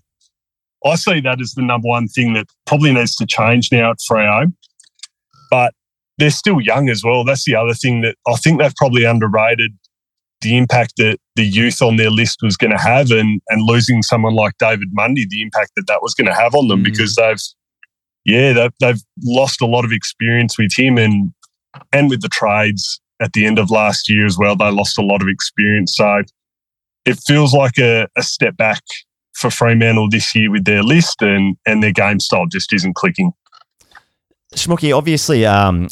I 0.84 0.94
see 0.94 1.20
that 1.20 1.40
as 1.40 1.52
the 1.52 1.62
number 1.62 1.88
one 1.88 2.08
thing 2.08 2.34
that 2.34 2.46
probably 2.66 2.92
needs 2.92 3.16
to 3.16 3.26
change 3.26 3.72
now 3.72 3.90
at 3.90 3.98
Freo. 4.08 4.52
But 5.50 5.74
they're 6.18 6.30
still 6.30 6.60
young 6.60 6.88
as 6.88 7.02
well. 7.04 7.24
That's 7.24 7.44
the 7.44 7.56
other 7.56 7.74
thing 7.74 8.02
that 8.02 8.16
I 8.26 8.36
think 8.36 8.60
they've 8.60 8.74
probably 8.76 9.04
underrated 9.04 9.72
the 10.40 10.56
impact 10.56 10.94
that 10.98 11.18
the 11.34 11.44
youth 11.44 11.82
on 11.82 11.96
their 11.96 12.10
list 12.10 12.38
was 12.42 12.56
going 12.56 12.70
to 12.70 12.78
have, 12.78 13.10
and 13.10 13.40
and 13.48 13.62
losing 13.62 14.02
someone 14.02 14.34
like 14.34 14.54
David 14.58 14.88
Mundy, 14.92 15.26
the 15.28 15.42
impact 15.42 15.72
that 15.76 15.86
that 15.86 16.02
was 16.02 16.14
going 16.14 16.26
to 16.26 16.34
have 16.34 16.54
on 16.54 16.68
them, 16.68 16.80
mm. 16.80 16.84
because 16.84 17.16
they've, 17.16 17.40
yeah, 18.24 18.52
they've, 18.52 18.72
they've 18.80 19.02
lost 19.24 19.60
a 19.60 19.66
lot 19.66 19.84
of 19.84 19.92
experience 19.92 20.58
with 20.58 20.72
him, 20.76 20.98
and 20.98 21.32
and 21.92 22.10
with 22.10 22.22
the 22.22 22.28
trades 22.28 23.00
at 23.20 23.32
the 23.32 23.46
end 23.46 23.58
of 23.58 23.70
last 23.70 24.10
year 24.10 24.26
as 24.26 24.36
well, 24.38 24.56
they 24.56 24.70
lost 24.70 24.98
a 24.98 25.02
lot 25.02 25.22
of 25.22 25.28
experience. 25.28 25.96
So 25.96 26.22
it 27.06 27.18
feels 27.26 27.54
like 27.54 27.78
a, 27.78 28.08
a 28.16 28.22
step 28.22 28.56
back 28.56 28.82
for 29.34 29.50
Fremantle 29.50 30.08
this 30.10 30.34
year 30.34 30.50
with 30.50 30.64
their 30.64 30.82
list, 30.82 31.22
and 31.22 31.56
and 31.66 31.82
their 31.82 31.92
game 31.92 32.20
style 32.20 32.46
just 32.46 32.72
isn't 32.72 32.94
clicking. 32.94 33.32
Schmooky, 34.54 34.96
obviously, 34.96 35.44
um, 35.44 35.88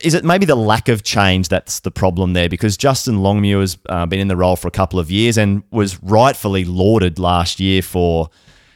is 0.00 0.14
it 0.14 0.24
maybe 0.24 0.46
the 0.46 0.56
lack 0.56 0.88
of 0.88 1.02
change 1.02 1.48
that's 1.48 1.80
the 1.80 1.90
problem 1.90 2.32
there? 2.32 2.48
Because 2.48 2.76
Justin 2.76 3.22
Longmuir 3.22 3.60
has 3.60 3.78
uh, 3.88 4.06
been 4.06 4.20
in 4.20 4.28
the 4.28 4.36
role 4.36 4.56
for 4.56 4.68
a 4.68 4.72
couple 4.72 4.98
of 4.98 5.10
years 5.10 5.38
and 5.38 5.62
was 5.70 6.02
rightfully 6.02 6.64
lauded 6.64 7.18
last 7.18 7.60
year 7.60 7.82
for 7.82 8.30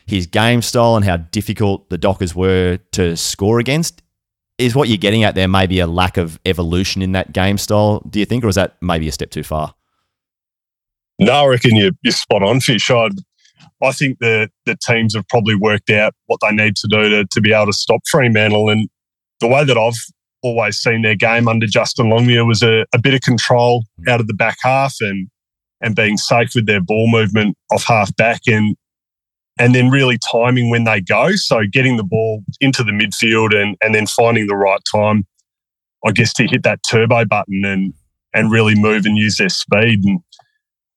his 0.07 0.27
game 0.27 0.63
style 0.63 0.97
and 0.97 1.05
how 1.05 1.17
difficult 1.17 1.89
the 1.91 1.99
Dockers 1.99 2.35
were 2.35 2.79
to 2.93 3.17
score 3.17 3.59
against. 3.59 4.03
Is 4.59 4.75
what 4.75 4.89
you're 4.89 4.99
getting 4.99 5.25
at 5.25 5.35
there 5.35 5.49
maybe 5.49 5.81
a 5.81 5.87
lack 5.87 6.17
of 6.17 6.39
evolution 6.45 7.03
in 7.03 7.13
that 7.13 7.33
game 7.33 7.59
style, 7.59 8.01
do 8.11 8.19
you 8.19 8.27
think, 8.27 8.45
or 8.45 8.49
is 8.49 8.55
that 8.55 8.77
maybe 8.81 9.09
a 9.09 9.13
step 9.13 9.31
too 9.31 9.43
far? 9.43 9.75
No, 11.19 11.33
I 11.33 11.47
reckon 11.47 11.77
you're, 11.77 11.93
you're 12.03 12.13
spot 12.13 12.43
on, 12.43 12.61
Fish. 12.61 12.91
i 12.91 13.09
I 13.83 13.91
think 13.91 14.19
the 14.21 14.49
the 14.65 14.77
teams 14.77 15.15
have 15.15 15.27
probably 15.29 15.57
worked 15.57 15.91
out 15.91 16.15
what 16.27 16.41
they 16.41 16.53
need 16.53 16.77
to 16.77 16.89
do 16.89 17.09
to, 17.09 17.25
to 17.25 17.41
be 17.41 17.53
able 17.53 17.67
to 17.67 17.73
stop 17.73 18.01
Fremantle. 18.09 18.69
And 18.69 18.89
the 19.41 19.49
way 19.49 19.65
that 19.65 19.77
I've 19.77 19.99
always 20.43 20.79
seen 20.79 21.03
their 21.03 21.15
game 21.15 21.49
under 21.49 21.67
Justin 21.67 22.11
Longmuir 22.11 22.45
was 22.45 22.63
a, 22.63 22.85
a 22.93 22.99
bit 22.99 23.15
of 23.15 23.21
control 23.21 23.85
out 24.09 24.21
of 24.21 24.27
the 24.27 24.35
back 24.35 24.59
half 24.63 24.95
and 25.01 25.29
and 25.81 25.97
being 25.97 26.17
safe 26.17 26.51
with 26.55 26.67
their 26.67 26.81
ball 26.81 27.11
movement 27.11 27.57
off 27.73 27.85
half 27.85 28.15
back 28.17 28.43
and 28.47 28.77
and 29.59 29.75
then 29.75 29.91
really 29.91 30.19
timing 30.31 30.71
when 30.71 30.85
they 30.85 31.01
go. 31.01 31.33
So 31.33 31.63
getting 31.71 31.97
the 31.97 32.05
ball 32.05 32.43
into 32.61 32.83
the 32.83 32.93
midfield 32.93 33.55
and 33.55 33.77
and 33.81 33.95
then 33.95 34.07
finding 34.07 34.47
the 34.47 34.57
right 34.57 34.81
time, 34.93 35.25
I 36.05 36.13
guess, 36.13 36.33
to 36.35 36.47
hit 36.47 36.63
that 36.63 36.81
turbo 36.89 37.25
button 37.25 37.65
and 37.65 37.95
and 38.35 38.51
really 38.51 38.75
move 38.75 39.05
and 39.05 39.17
use 39.17 39.37
their 39.37 39.49
speed. 39.49 40.05
And 40.05 40.21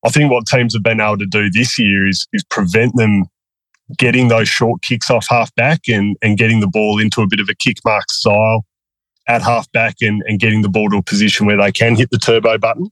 I 0.06 0.10
think 0.10 0.32
what 0.32 0.48
teams 0.48 0.74
have 0.74 0.84
been 0.84 1.02
able 1.02 1.18
to 1.18 1.26
do 1.26 1.50
this 1.52 1.78
year 1.78 2.08
is 2.08 2.28
is 2.34 2.44
prevent 2.50 2.96
them 2.96 3.26
getting 3.98 4.30
those 4.30 4.50
short 4.50 4.82
kicks 4.82 5.12
off 5.12 5.28
half 5.30 5.54
back 5.54 5.82
and, 5.88 6.18
and 6.24 6.40
getting 6.40 6.60
the 6.60 6.68
ball 6.68 7.00
into 7.00 7.22
a 7.22 7.28
bit 7.28 7.40
of 7.40 7.48
a 7.50 7.56
kick 7.56 7.78
mark 7.86 8.10
style 8.10 8.66
at 9.28 9.42
half 9.42 9.72
back 9.72 9.96
and, 10.02 10.24
and 10.28 10.40
getting 10.40 10.62
the 10.62 10.70
ball 10.70 10.90
to 10.90 10.98
a 10.98 11.04
position 11.04 11.46
where 11.46 11.58
they 11.58 11.72
can 11.72 11.96
hit 11.96 12.10
the 12.12 12.18
turbo 12.18 12.58
button. 12.58 12.90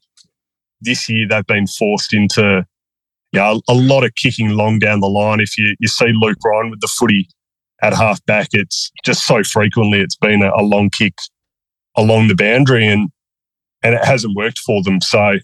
This 0.82 1.08
year, 1.08 1.28
they've 1.28 1.46
been 1.46 1.68
forced 1.68 2.14
into 2.14 2.66
yeah, 3.32 3.58
a 3.68 3.74
lot 3.74 4.04
of 4.04 4.14
kicking 4.16 4.52
long 4.52 4.80
down 4.80 5.00
the 5.00 5.08
line. 5.08 5.40
If 5.40 5.58
you, 5.58 5.76
you 5.80 5.88
see 5.88 6.12
Luke 6.14 6.38
Ryan 6.46 6.70
with 6.70 6.82
the 6.82 6.88
footy 6.88 7.28
at 7.82 7.94
half 7.94 8.24
back, 8.26 8.50
it's 8.54 8.92
just 9.04 9.26
so 9.26 9.44
frequently 9.44 10.00
it's 10.02 10.16
been 10.16 10.44
a, 10.44 10.52
a 10.56 10.62
long 10.62 10.90
kick 10.90 11.16
along 11.98 12.28
the 12.28 12.36
boundary 12.36 12.88
and 12.88 13.10
and 13.84 13.96
it 13.96 14.06
hasn't 14.06 14.36
worked 14.36 14.60
for 14.60 14.82
them. 14.82 15.02
So 15.02 15.40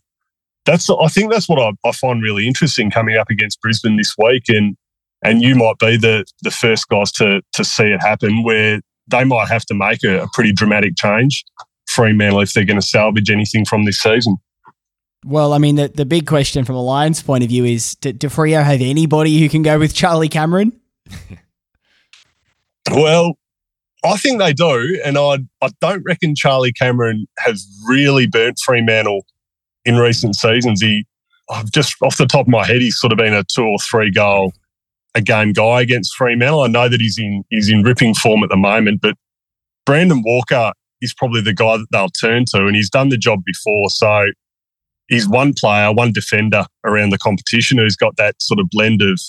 that's 0.66 0.90
I 0.90 1.08
think 1.08 1.32
that's 1.32 1.50
what 1.50 1.60
I, 1.60 1.72
I, 1.88 1.92
find 1.92 2.22
really 2.22 2.48
interesting 2.48 2.90
coming 2.92 3.18
up 3.18 3.30
against 3.30 3.60
Brisbane 3.60 3.98
this 3.98 4.14
week, 4.18 4.44
and 4.48 4.78
and 5.24 5.42
you 5.42 5.56
might 5.56 5.78
be 5.80 5.98
the 5.98 6.26
the 6.44 6.52
first 6.52 6.88
guys 6.90 7.12
to 7.14 7.42
to 7.54 7.64
see 7.64 7.86
it 7.86 8.02
happen 8.02 8.44
where 8.44 8.82
they 9.10 9.24
might 9.24 9.47
have 9.49 9.66
to 9.66 9.74
make 9.74 10.03
a, 10.03 10.24
a 10.24 10.28
pretty 10.34 10.53
dramatic 10.53 10.95
change, 10.95 11.43
Fremantle, 11.88 12.41
if 12.41 12.53
they're 12.53 12.66
going 12.66 12.80
to 12.80 12.86
salvage 12.86 13.30
anything 13.30 13.66
from 13.66 13.86
this 13.86 13.99
season. 13.99 14.38
Well, 15.26 15.51
I 15.53 15.57
mean, 15.57 15.76
the, 15.76 15.89
the 15.89 16.05
big 16.05 16.28
question 16.28 16.64
from 16.64 16.76
a 16.76 16.82
Lions 16.82 17.22
point 17.22 17.43
of 17.43 17.49
view 17.49 17.66
is 17.66 17.95
do, 17.95 18.14
do 18.14 18.28
Freo 18.28 18.64
have 18.64 18.82
anybody 18.82 19.39
who 19.39 19.49
can 19.49 19.64
go 19.64 19.78
with 19.78 19.93
Charlie 19.93 20.30
Cameron? 20.30 20.80
well, 22.91 23.38
I 24.05 24.16
think 24.16 24.39
they 24.39 24.53
do. 24.53 25.01
And 25.03 25.18
I, 25.18 25.39
I 25.62 25.70
don't 25.82 26.03
reckon 26.05 26.36
Charlie 26.36 26.72
Cameron 26.72 27.28
has 27.39 27.68
really 27.86 28.28
burnt 28.28 28.60
Fremantle 28.64 29.26
in 29.84 29.97
recent 29.97 30.36
seasons. 30.36 30.82
He, 30.82 31.05
I've 31.49 31.72
just 31.72 31.95
off 32.01 32.18
the 32.18 32.26
top 32.26 32.41
of 32.41 32.47
my 32.47 32.66
head, 32.66 32.82
he's 32.82 32.97
sort 32.97 33.12
of 33.12 33.18
been 33.18 33.34
a 33.34 33.43
two 33.43 33.64
or 33.64 33.78
three 33.80 34.12
goal 34.12 34.53
a 35.16 35.22
game 35.22 35.53
guy 35.53 35.82
against 35.82 36.16
Fremantle. 36.16 36.62
I 36.62 36.68
know 36.68 36.89
that 36.89 36.99
he's 36.99 37.18
in 37.18 37.43
he's 37.49 37.70
in 37.70 37.84
ripping 37.84 38.14
form 38.14 38.43
at 38.43 38.49
the 38.49 38.57
moment, 38.57 39.01
but 39.01 39.16
Brandon 39.86 40.22
Walker 40.24 40.72
is 41.01 41.14
probably 41.14 41.41
the 41.41 41.53
guy 41.53 41.78
that 41.78 41.88
they'll 41.91 42.10
turn 42.10 42.45
to, 42.53 42.66
and 42.66 42.76
he's 42.76 42.89
done 42.89 43.10
the 43.10 43.18
job 43.18 43.43
before. 43.45 43.89
So 43.89 44.26
he's 45.07 45.28
one 45.28 45.53
player, 45.53 45.91
one 45.91 46.12
defender 46.12 46.66
around 46.86 47.12
the 47.12 47.18
competition 47.18 47.78
who's 47.78 47.95
got 47.95 48.18
that 48.18 48.41
sort 48.41 48.60
of 48.60 48.70
blend 48.70 49.01
of 49.01 49.20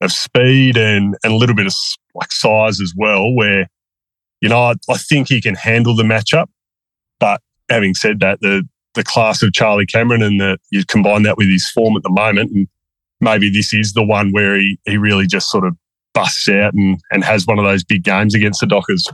of 0.00 0.12
speed 0.12 0.76
and 0.76 1.16
and 1.24 1.32
a 1.32 1.36
little 1.36 1.56
bit 1.56 1.66
of 1.66 1.74
like 2.14 2.32
size 2.32 2.80
as 2.80 2.92
well. 2.96 3.32
Where 3.34 3.68
you 4.40 4.48
know 4.48 4.58
I, 4.58 4.74
I 4.90 4.98
think 4.98 5.28
he 5.28 5.40
can 5.40 5.54
handle 5.54 5.96
the 5.96 6.02
matchup, 6.02 6.46
but 7.18 7.40
having 7.70 7.94
said 7.94 8.20
that, 8.20 8.40
the 8.40 8.68
the 8.94 9.04
class 9.04 9.42
of 9.42 9.52
Charlie 9.52 9.86
Cameron 9.86 10.22
and 10.22 10.40
the 10.40 10.58
you 10.70 10.84
combine 10.84 11.22
that 11.24 11.36
with 11.36 11.48
his 11.48 11.68
form 11.70 11.96
at 11.96 12.02
the 12.02 12.10
moment 12.10 12.52
and 12.52 12.68
maybe 13.24 13.50
this 13.50 13.74
is 13.74 13.92
the 13.92 14.04
one 14.04 14.32
where 14.32 14.56
he, 14.56 14.78
he 14.84 14.96
really 14.96 15.26
just 15.26 15.50
sort 15.50 15.66
of 15.66 15.76
busts 16.12 16.48
out 16.48 16.72
and, 16.74 17.00
and 17.10 17.24
has 17.24 17.46
one 17.46 17.58
of 17.58 17.64
those 17.64 17.82
big 17.82 18.04
games 18.04 18.34
against 18.34 18.60
the 18.60 18.66
Dockers. 18.66 19.08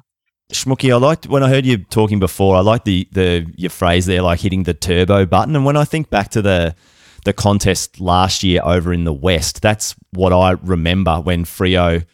Schmooky, 0.53 0.93
I 0.93 0.97
liked 0.97 1.27
when 1.27 1.43
I 1.43 1.49
heard 1.49 1.65
you 1.65 1.79
talking 1.79 2.19
before. 2.19 2.57
I 2.57 2.61
liked 2.61 2.85
the 2.85 3.09
the 3.13 3.47
your 3.57 3.71
phrase 3.71 4.07
there, 4.07 4.23
like 4.23 4.41
hitting 4.41 4.65
the 4.65 4.75
turbo 4.75 5.25
button. 5.25 5.55
And 5.55 5.65
when 5.65 5.77
I 5.77 5.85
think 5.85 6.11
back 6.11 6.31
to 6.31 6.43
the 6.43 6.75
the 7.25 7.33
contest 7.33 8.01
last 8.01 8.43
year 8.43 8.61
over 8.65 8.93
in 8.93 9.05
the 9.05 9.13
West, 9.13 9.63
that's 9.63 9.95
what 10.11 10.33
I 10.33 10.53
remember 10.63 11.21
when 11.21 11.45
Freo. 11.45 12.05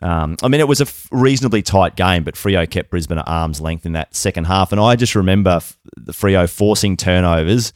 Um, 0.00 0.36
I 0.42 0.48
mean, 0.48 0.60
it 0.60 0.66
was 0.66 0.80
a 0.80 0.86
reasonably 1.14 1.62
tight 1.62 1.94
game, 1.94 2.24
but 2.24 2.34
Freo 2.34 2.68
kept 2.68 2.90
Brisbane 2.90 3.18
at 3.18 3.28
arm's 3.28 3.60
length 3.60 3.86
in 3.86 3.92
that 3.92 4.16
second 4.16 4.46
half. 4.46 4.72
And 4.72 4.80
I 4.80 4.96
just 4.96 5.14
remember 5.14 5.60
the 5.96 6.12
Freo 6.12 6.50
forcing 6.50 6.96
turnovers 6.96 7.72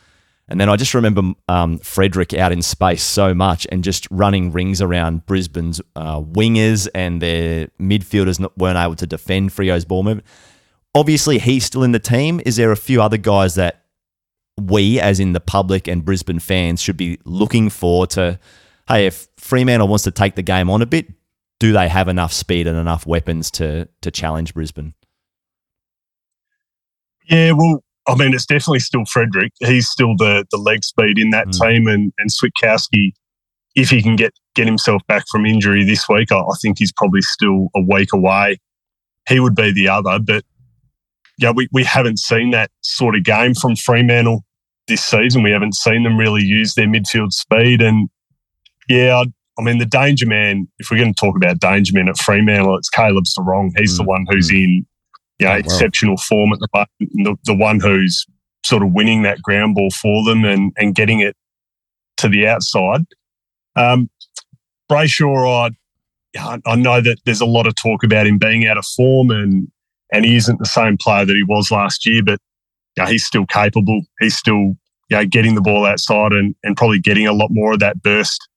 and 0.48 0.60
then 0.60 0.68
I 0.68 0.76
just 0.76 0.94
remember 0.94 1.22
um, 1.48 1.78
Frederick 1.78 2.32
out 2.34 2.52
in 2.52 2.62
space 2.62 3.02
so 3.02 3.34
much 3.34 3.66
and 3.72 3.82
just 3.82 4.06
running 4.10 4.52
rings 4.52 4.80
around 4.80 5.26
Brisbane's 5.26 5.80
uh, 5.96 6.20
wingers 6.20 6.88
and 6.94 7.20
their 7.20 7.66
midfielders 7.80 8.46
weren't 8.56 8.78
able 8.78 8.94
to 8.96 9.06
defend 9.06 9.52
Freo's 9.52 9.84
ball 9.84 10.04
movement. 10.04 10.26
Obviously, 10.94 11.38
he's 11.38 11.64
still 11.64 11.82
in 11.82 11.92
the 11.92 11.98
team. 11.98 12.40
Is 12.46 12.56
there 12.56 12.70
a 12.70 12.76
few 12.76 13.02
other 13.02 13.16
guys 13.16 13.56
that 13.56 13.84
we, 14.58 15.00
as 15.00 15.18
in 15.18 15.32
the 15.32 15.40
public 15.40 15.88
and 15.88 16.04
Brisbane 16.04 16.38
fans, 16.38 16.80
should 16.80 16.96
be 16.96 17.18
looking 17.24 17.68
for 17.68 18.06
to, 18.08 18.38
hey, 18.88 19.06
if 19.06 19.28
Fremantle 19.36 19.88
wants 19.88 20.04
to 20.04 20.10
take 20.12 20.36
the 20.36 20.42
game 20.42 20.70
on 20.70 20.80
a 20.80 20.86
bit, 20.86 21.12
do 21.58 21.72
they 21.72 21.88
have 21.88 22.08
enough 22.08 22.32
speed 22.32 22.66
and 22.66 22.78
enough 22.78 23.06
weapons 23.06 23.50
to 23.52 23.88
to 24.02 24.10
challenge 24.10 24.54
Brisbane? 24.54 24.94
Yeah, 27.28 27.52
well, 27.52 27.82
I 28.08 28.14
mean, 28.14 28.34
it's 28.34 28.46
definitely 28.46 28.80
still 28.80 29.04
Frederick. 29.04 29.52
He's 29.60 29.88
still 29.88 30.16
the 30.16 30.44
the 30.50 30.58
leg 30.58 30.84
speed 30.84 31.18
in 31.18 31.30
that 31.30 31.48
mm. 31.48 31.60
team, 31.60 31.88
and 31.88 32.12
and 32.18 32.30
Switkowski, 32.30 33.12
if 33.74 33.90
he 33.90 34.02
can 34.02 34.16
get 34.16 34.32
get 34.54 34.66
himself 34.66 35.02
back 35.06 35.24
from 35.28 35.44
injury 35.44 35.84
this 35.84 36.08
week, 36.08 36.32
I, 36.32 36.38
I, 36.38 36.54
think 36.62 36.78
he's 36.78 36.92
probably 36.92 37.22
still 37.22 37.68
a 37.76 37.80
week 37.80 38.12
away. 38.12 38.58
He 39.28 39.40
would 39.40 39.54
be 39.54 39.72
the 39.72 39.88
other, 39.88 40.18
but 40.18 40.44
yeah, 41.38 41.52
we, 41.54 41.68
we 41.72 41.84
haven't 41.84 42.18
seen 42.18 42.50
that 42.52 42.70
sort 42.80 43.14
of 43.14 43.22
game 43.22 43.54
from 43.54 43.76
Fremantle 43.76 44.44
this 44.88 45.04
season. 45.04 45.42
We 45.42 45.50
haven't 45.50 45.74
seen 45.74 46.04
them 46.04 46.16
really 46.16 46.42
use 46.42 46.74
their 46.74 46.86
midfield 46.86 47.32
speed, 47.32 47.82
and 47.82 48.08
yeah, 48.88 49.16
I, 49.16 49.24
I 49.58 49.62
mean 49.62 49.78
the 49.78 49.86
danger 49.86 50.26
man. 50.26 50.68
If 50.78 50.90
we're 50.90 50.98
going 50.98 51.12
to 51.12 51.20
talk 51.20 51.36
about 51.36 51.58
danger 51.58 51.92
man 51.92 52.08
at 52.08 52.18
Fremantle, 52.18 52.78
it's 52.78 52.88
Caleb 52.88 53.24
Serong. 53.24 53.72
He's 53.76 53.94
mm. 53.94 53.98
the 53.98 54.04
one 54.04 54.26
who's 54.30 54.50
mm. 54.50 54.62
in 54.62 54.86
you 55.38 55.46
know, 55.46 55.52
oh, 55.52 55.56
exceptional 55.56 56.16
form 56.16 56.52
at 56.52 56.58
the 56.60 56.68
moment. 56.74 56.90
The, 57.00 57.36
the 57.52 57.54
one 57.54 57.80
who's 57.80 58.26
sort 58.64 58.82
of 58.82 58.92
winning 58.92 59.22
that 59.22 59.42
ground 59.42 59.74
ball 59.74 59.90
for 59.90 60.24
them 60.24 60.44
and, 60.44 60.72
and 60.76 60.94
getting 60.94 61.20
it 61.20 61.36
to 62.18 62.28
the 62.28 62.46
outside. 62.46 63.04
Um, 63.76 64.10
Brayshaw, 64.90 65.70
I, 66.38 66.60
I 66.66 66.74
know 66.76 67.00
that 67.00 67.18
there's 67.24 67.40
a 67.40 67.46
lot 67.46 67.66
of 67.66 67.74
talk 67.74 68.02
about 68.02 68.26
him 68.26 68.38
being 68.38 68.66
out 68.66 68.78
of 68.78 68.84
form 68.84 69.30
and 69.30 69.68
and 70.12 70.24
he 70.24 70.36
isn't 70.36 70.60
the 70.60 70.66
same 70.66 70.96
player 70.96 71.24
that 71.24 71.34
he 71.34 71.42
was 71.42 71.72
last 71.72 72.06
year, 72.06 72.22
but 72.24 72.38
you 72.96 73.02
know, 73.02 73.10
he's 73.10 73.24
still 73.24 73.44
capable. 73.46 74.02
He's 74.20 74.36
still 74.36 74.76
you 75.08 75.16
know, 75.16 75.26
getting 75.26 75.54
the 75.54 75.60
ball 75.60 75.84
outside 75.84 76.32
and, 76.32 76.54
and 76.62 76.76
probably 76.76 77.00
getting 77.00 77.26
a 77.26 77.32
lot 77.32 77.48
more 77.50 77.72
of 77.72 77.80
that 77.80 78.02
burst 78.02 78.48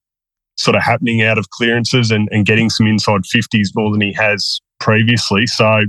sort 0.58 0.76
of 0.76 0.84
happening 0.84 1.24
out 1.24 1.38
of 1.38 1.50
clearances 1.52 2.12
and, 2.12 2.28
and 2.32 2.46
getting 2.46 2.70
some 2.70 2.86
inside 2.86 3.22
50s 3.22 3.70
more 3.76 3.92
than 3.92 4.02
he 4.02 4.14
has 4.14 4.60
previously. 4.80 5.48
So 5.48 5.84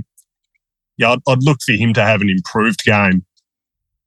yeah, 0.97 1.11
I'd, 1.11 1.19
I'd, 1.27 1.43
look 1.43 1.61
for 1.61 1.73
him 1.73 1.93
to 1.93 2.03
have 2.03 2.21
an 2.21 2.29
improved 2.29 2.83
game 2.83 3.25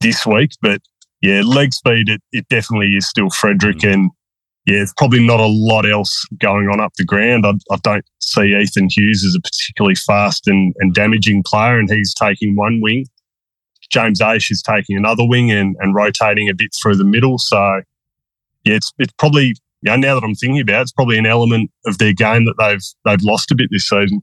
this 0.00 0.26
week. 0.26 0.52
But 0.60 0.80
yeah, 1.22 1.42
leg 1.42 1.72
speed, 1.72 2.08
it, 2.08 2.22
it 2.32 2.48
definitely 2.48 2.88
is 2.88 3.08
still 3.08 3.30
Frederick. 3.30 3.78
Mm. 3.78 3.92
And 3.92 4.10
yeah, 4.66 4.82
it's 4.82 4.94
probably 4.96 5.24
not 5.24 5.40
a 5.40 5.46
lot 5.46 5.88
else 5.88 6.24
going 6.38 6.68
on 6.68 6.80
up 6.80 6.94
the 6.96 7.04
ground. 7.04 7.46
I, 7.46 7.52
I 7.70 7.76
don't 7.82 8.04
see 8.20 8.54
Ethan 8.54 8.88
Hughes 8.90 9.24
as 9.24 9.34
a 9.34 9.40
particularly 9.40 9.94
fast 9.94 10.46
and, 10.46 10.74
and 10.78 10.94
damaging 10.94 11.42
player, 11.46 11.78
and 11.78 11.90
he's 11.90 12.14
taking 12.14 12.56
one 12.56 12.80
wing. 12.82 13.06
James 13.90 14.20
Aish 14.20 14.50
is 14.50 14.62
taking 14.62 14.96
another 14.96 15.26
wing 15.26 15.50
and, 15.50 15.76
and 15.80 15.94
rotating 15.94 16.48
a 16.48 16.54
bit 16.54 16.70
through 16.80 16.96
the 16.96 17.04
middle. 17.04 17.38
So, 17.38 17.82
yeah, 18.64 18.74
it's 18.74 18.92
it's 18.98 19.12
probably 19.18 19.54
yeah. 19.82 19.96
Now 19.96 20.14
that 20.14 20.24
I'm 20.24 20.34
thinking 20.34 20.60
about, 20.60 20.80
it, 20.80 20.82
it's 20.82 20.92
probably 20.92 21.18
an 21.18 21.26
element 21.26 21.70
of 21.86 21.98
their 21.98 22.14
game 22.14 22.46
that 22.46 22.54
they've 22.58 22.82
they've 23.04 23.22
lost 23.22 23.50
a 23.50 23.54
bit 23.54 23.68
this 23.70 23.88
season. 23.88 24.22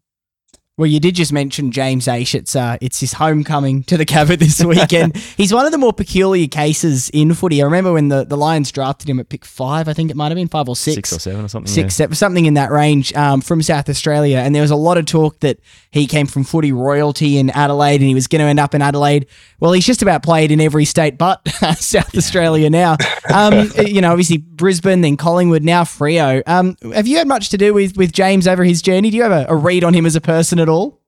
Well, 0.77 0.87
you 0.87 1.01
did 1.01 1.15
just 1.15 1.33
mention 1.33 1.71
James 1.71 2.07
Aish. 2.07 2.33
It's, 2.33 2.55
uh, 2.55 2.77
it's 2.79 3.01
his 3.01 3.13
homecoming 3.13 3.83
to 3.83 3.97
the 3.97 4.05
Gabba 4.05 4.39
this 4.39 4.63
weekend. 4.65 5.17
He's 5.17 5.53
one 5.53 5.65
of 5.65 5.73
the 5.73 5.77
more 5.77 5.91
peculiar 5.91 6.47
cases 6.47 7.09
in 7.09 7.33
footy. 7.33 7.61
I 7.61 7.65
remember 7.65 7.91
when 7.91 8.07
the, 8.07 8.23
the 8.23 8.37
Lions 8.37 8.71
drafted 8.71 9.09
him 9.09 9.19
at 9.19 9.27
pick 9.27 9.43
five, 9.43 9.89
I 9.89 9.93
think 9.93 10.09
it 10.09 10.15
might 10.15 10.29
have 10.29 10.37
been 10.37 10.47
five 10.47 10.69
or 10.69 10.77
six. 10.77 10.95
Six 10.95 11.13
or 11.13 11.19
seven 11.19 11.43
or 11.45 11.49
something. 11.49 11.71
Six, 11.71 11.93
yeah. 11.93 12.05
seven, 12.05 12.15
something 12.15 12.45
in 12.45 12.53
that 12.53 12.71
range 12.71 13.13
um, 13.15 13.41
from 13.41 13.61
South 13.61 13.89
Australia. 13.89 14.37
And 14.37 14.55
there 14.55 14.61
was 14.61 14.71
a 14.71 14.77
lot 14.77 14.97
of 14.97 15.05
talk 15.05 15.41
that 15.41 15.59
he 15.91 16.07
came 16.07 16.25
from 16.25 16.45
footy 16.45 16.71
royalty 16.71 17.37
in 17.37 17.49
Adelaide 17.49 17.99
and 17.99 18.07
he 18.07 18.15
was 18.15 18.27
going 18.27 18.39
to 18.39 18.45
end 18.45 18.59
up 18.59 18.73
in 18.73 18.81
Adelaide. 18.81 19.27
Well, 19.59 19.73
he's 19.73 19.85
just 19.85 20.01
about 20.01 20.23
played 20.23 20.51
in 20.51 20.61
every 20.61 20.85
state 20.85 21.17
but 21.17 21.45
South 21.75 22.17
Australia 22.17 22.69
now. 22.69 22.95
Um, 23.31 23.69
you 23.85 23.99
know, 23.99 24.11
obviously 24.11 24.37
Brisbane, 24.37 25.01
then 25.01 25.17
Collingwood, 25.17 25.63
now 25.63 25.83
Freo. 25.83 26.41
Um, 26.47 26.77
have 26.93 27.07
you 27.07 27.17
had 27.17 27.27
much 27.27 27.49
to 27.49 27.57
do 27.57 27.73
with, 27.73 27.97
with 27.97 28.13
James 28.13 28.47
over 28.47 28.63
his 28.63 28.81
journey? 28.81 29.09
Do 29.09 29.17
you 29.17 29.23
have 29.23 29.31
a, 29.31 29.45
a 29.49 29.55
read 29.55 29.83
on 29.83 29.93
him 29.93 30.05
as 30.05 30.15
a 30.15 30.21
person 30.21 30.60
at 30.61 30.69
all? 30.69 31.01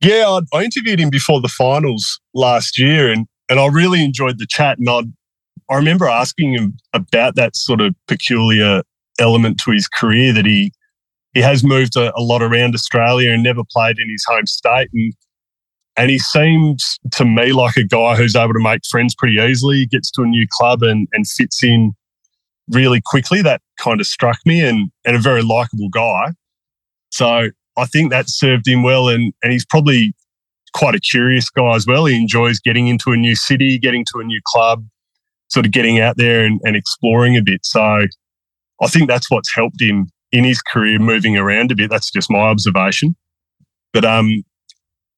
Yeah, 0.00 0.38
I, 0.52 0.58
I 0.58 0.62
interviewed 0.62 1.00
him 1.00 1.10
before 1.10 1.40
the 1.40 1.48
finals 1.48 2.20
last 2.34 2.78
year, 2.78 3.10
and 3.10 3.26
and 3.48 3.58
I 3.58 3.66
really 3.66 4.04
enjoyed 4.04 4.38
the 4.38 4.46
chat. 4.46 4.78
And 4.78 4.88
I 4.88 5.02
I 5.72 5.76
remember 5.76 6.06
asking 6.06 6.52
him 6.54 6.76
about 6.92 7.34
that 7.36 7.56
sort 7.56 7.80
of 7.80 7.94
peculiar 8.06 8.82
element 9.18 9.58
to 9.64 9.70
his 9.70 9.88
career 9.88 10.32
that 10.32 10.46
he 10.46 10.72
he 11.34 11.40
has 11.40 11.64
moved 11.64 11.96
a, 11.96 12.12
a 12.16 12.22
lot 12.22 12.42
around 12.42 12.74
Australia 12.74 13.30
and 13.30 13.42
never 13.42 13.62
played 13.70 13.96
in 13.98 14.08
his 14.10 14.24
home 14.28 14.46
state, 14.46 14.88
and 14.92 15.12
and 15.96 16.10
he 16.10 16.18
seems 16.18 16.98
to 17.12 17.24
me 17.24 17.52
like 17.52 17.76
a 17.76 17.84
guy 17.84 18.16
who's 18.16 18.36
able 18.36 18.52
to 18.52 18.60
make 18.60 18.82
friends 18.90 19.14
pretty 19.14 19.36
easily, 19.36 19.86
gets 19.86 20.10
to 20.12 20.22
a 20.22 20.26
new 20.26 20.46
club 20.50 20.82
and 20.82 21.08
and 21.12 21.26
fits 21.26 21.64
in 21.64 21.92
really 22.68 23.00
quickly. 23.04 23.40
That 23.42 23.62
kind 23.78 24.00
of 24.00 24.06
struck 24.06 24.38
me, 24.44 24.60
and 24.60 24.90
and 25.04 25.16
a 25.16 25.20
very 25.20 25.42
likable 25.42 25.88
guy. 25.88 26.32
So 27.10 27.50
I 27.76 27.86
think 27.86 28.10
that 28.10 28.28
served 28.28 28.66
him 28.66 28.82
well, 28.82 29.08
and 29.08 29.32
and 29.42 29.52
he's 29.52 29.66
probably 29.66 30.14
quite 30.72 30.94
a 30.94 31.00
curious 31.00 31.48
guy 31.48 31.74
as 31.74 31.86
well. 31.86 32.04
He 32.06 32.16
enjoys 32.16 32.60
getting 32.60 32.88
into 32.88 33.12
a 33.12 33.16
new 33.16 33.34
city, 33.34 33.78
getting 33.78 34.04
to 34.12 34.20
a 34.20 34.24
new 34.24 34.40
club, 34.44 34.84
sort 35.48 35.64
of 35.64 35.72
getting 35.72 36.00
out 36.00 36.16
there 36.16 36.44
and, 36.44 36.60
and 36.64 36.76
exploring 36.76 37.36
a 37.36 37.42
bit. 37.42 37.64
So 37.64 37.80
I 38.82 38.86
think 38.88 39.08
that's 39.08 39.30
what's 39.30 39.54
helped 39.54 39.80
him 39.80 40.08
in 40.32 40.44
his 40.44 40.60
career, 40.60 40.98
moving 40.98 41.36
around 41.36 41.72
a 41.72 41.74
bit. 41.74 41.88
That's 41.90 42.10
just 42.10 42.30
my 42.30 42.40
observation. 42.40 43.16
But 43.92 44.04
um, 44.04 44.44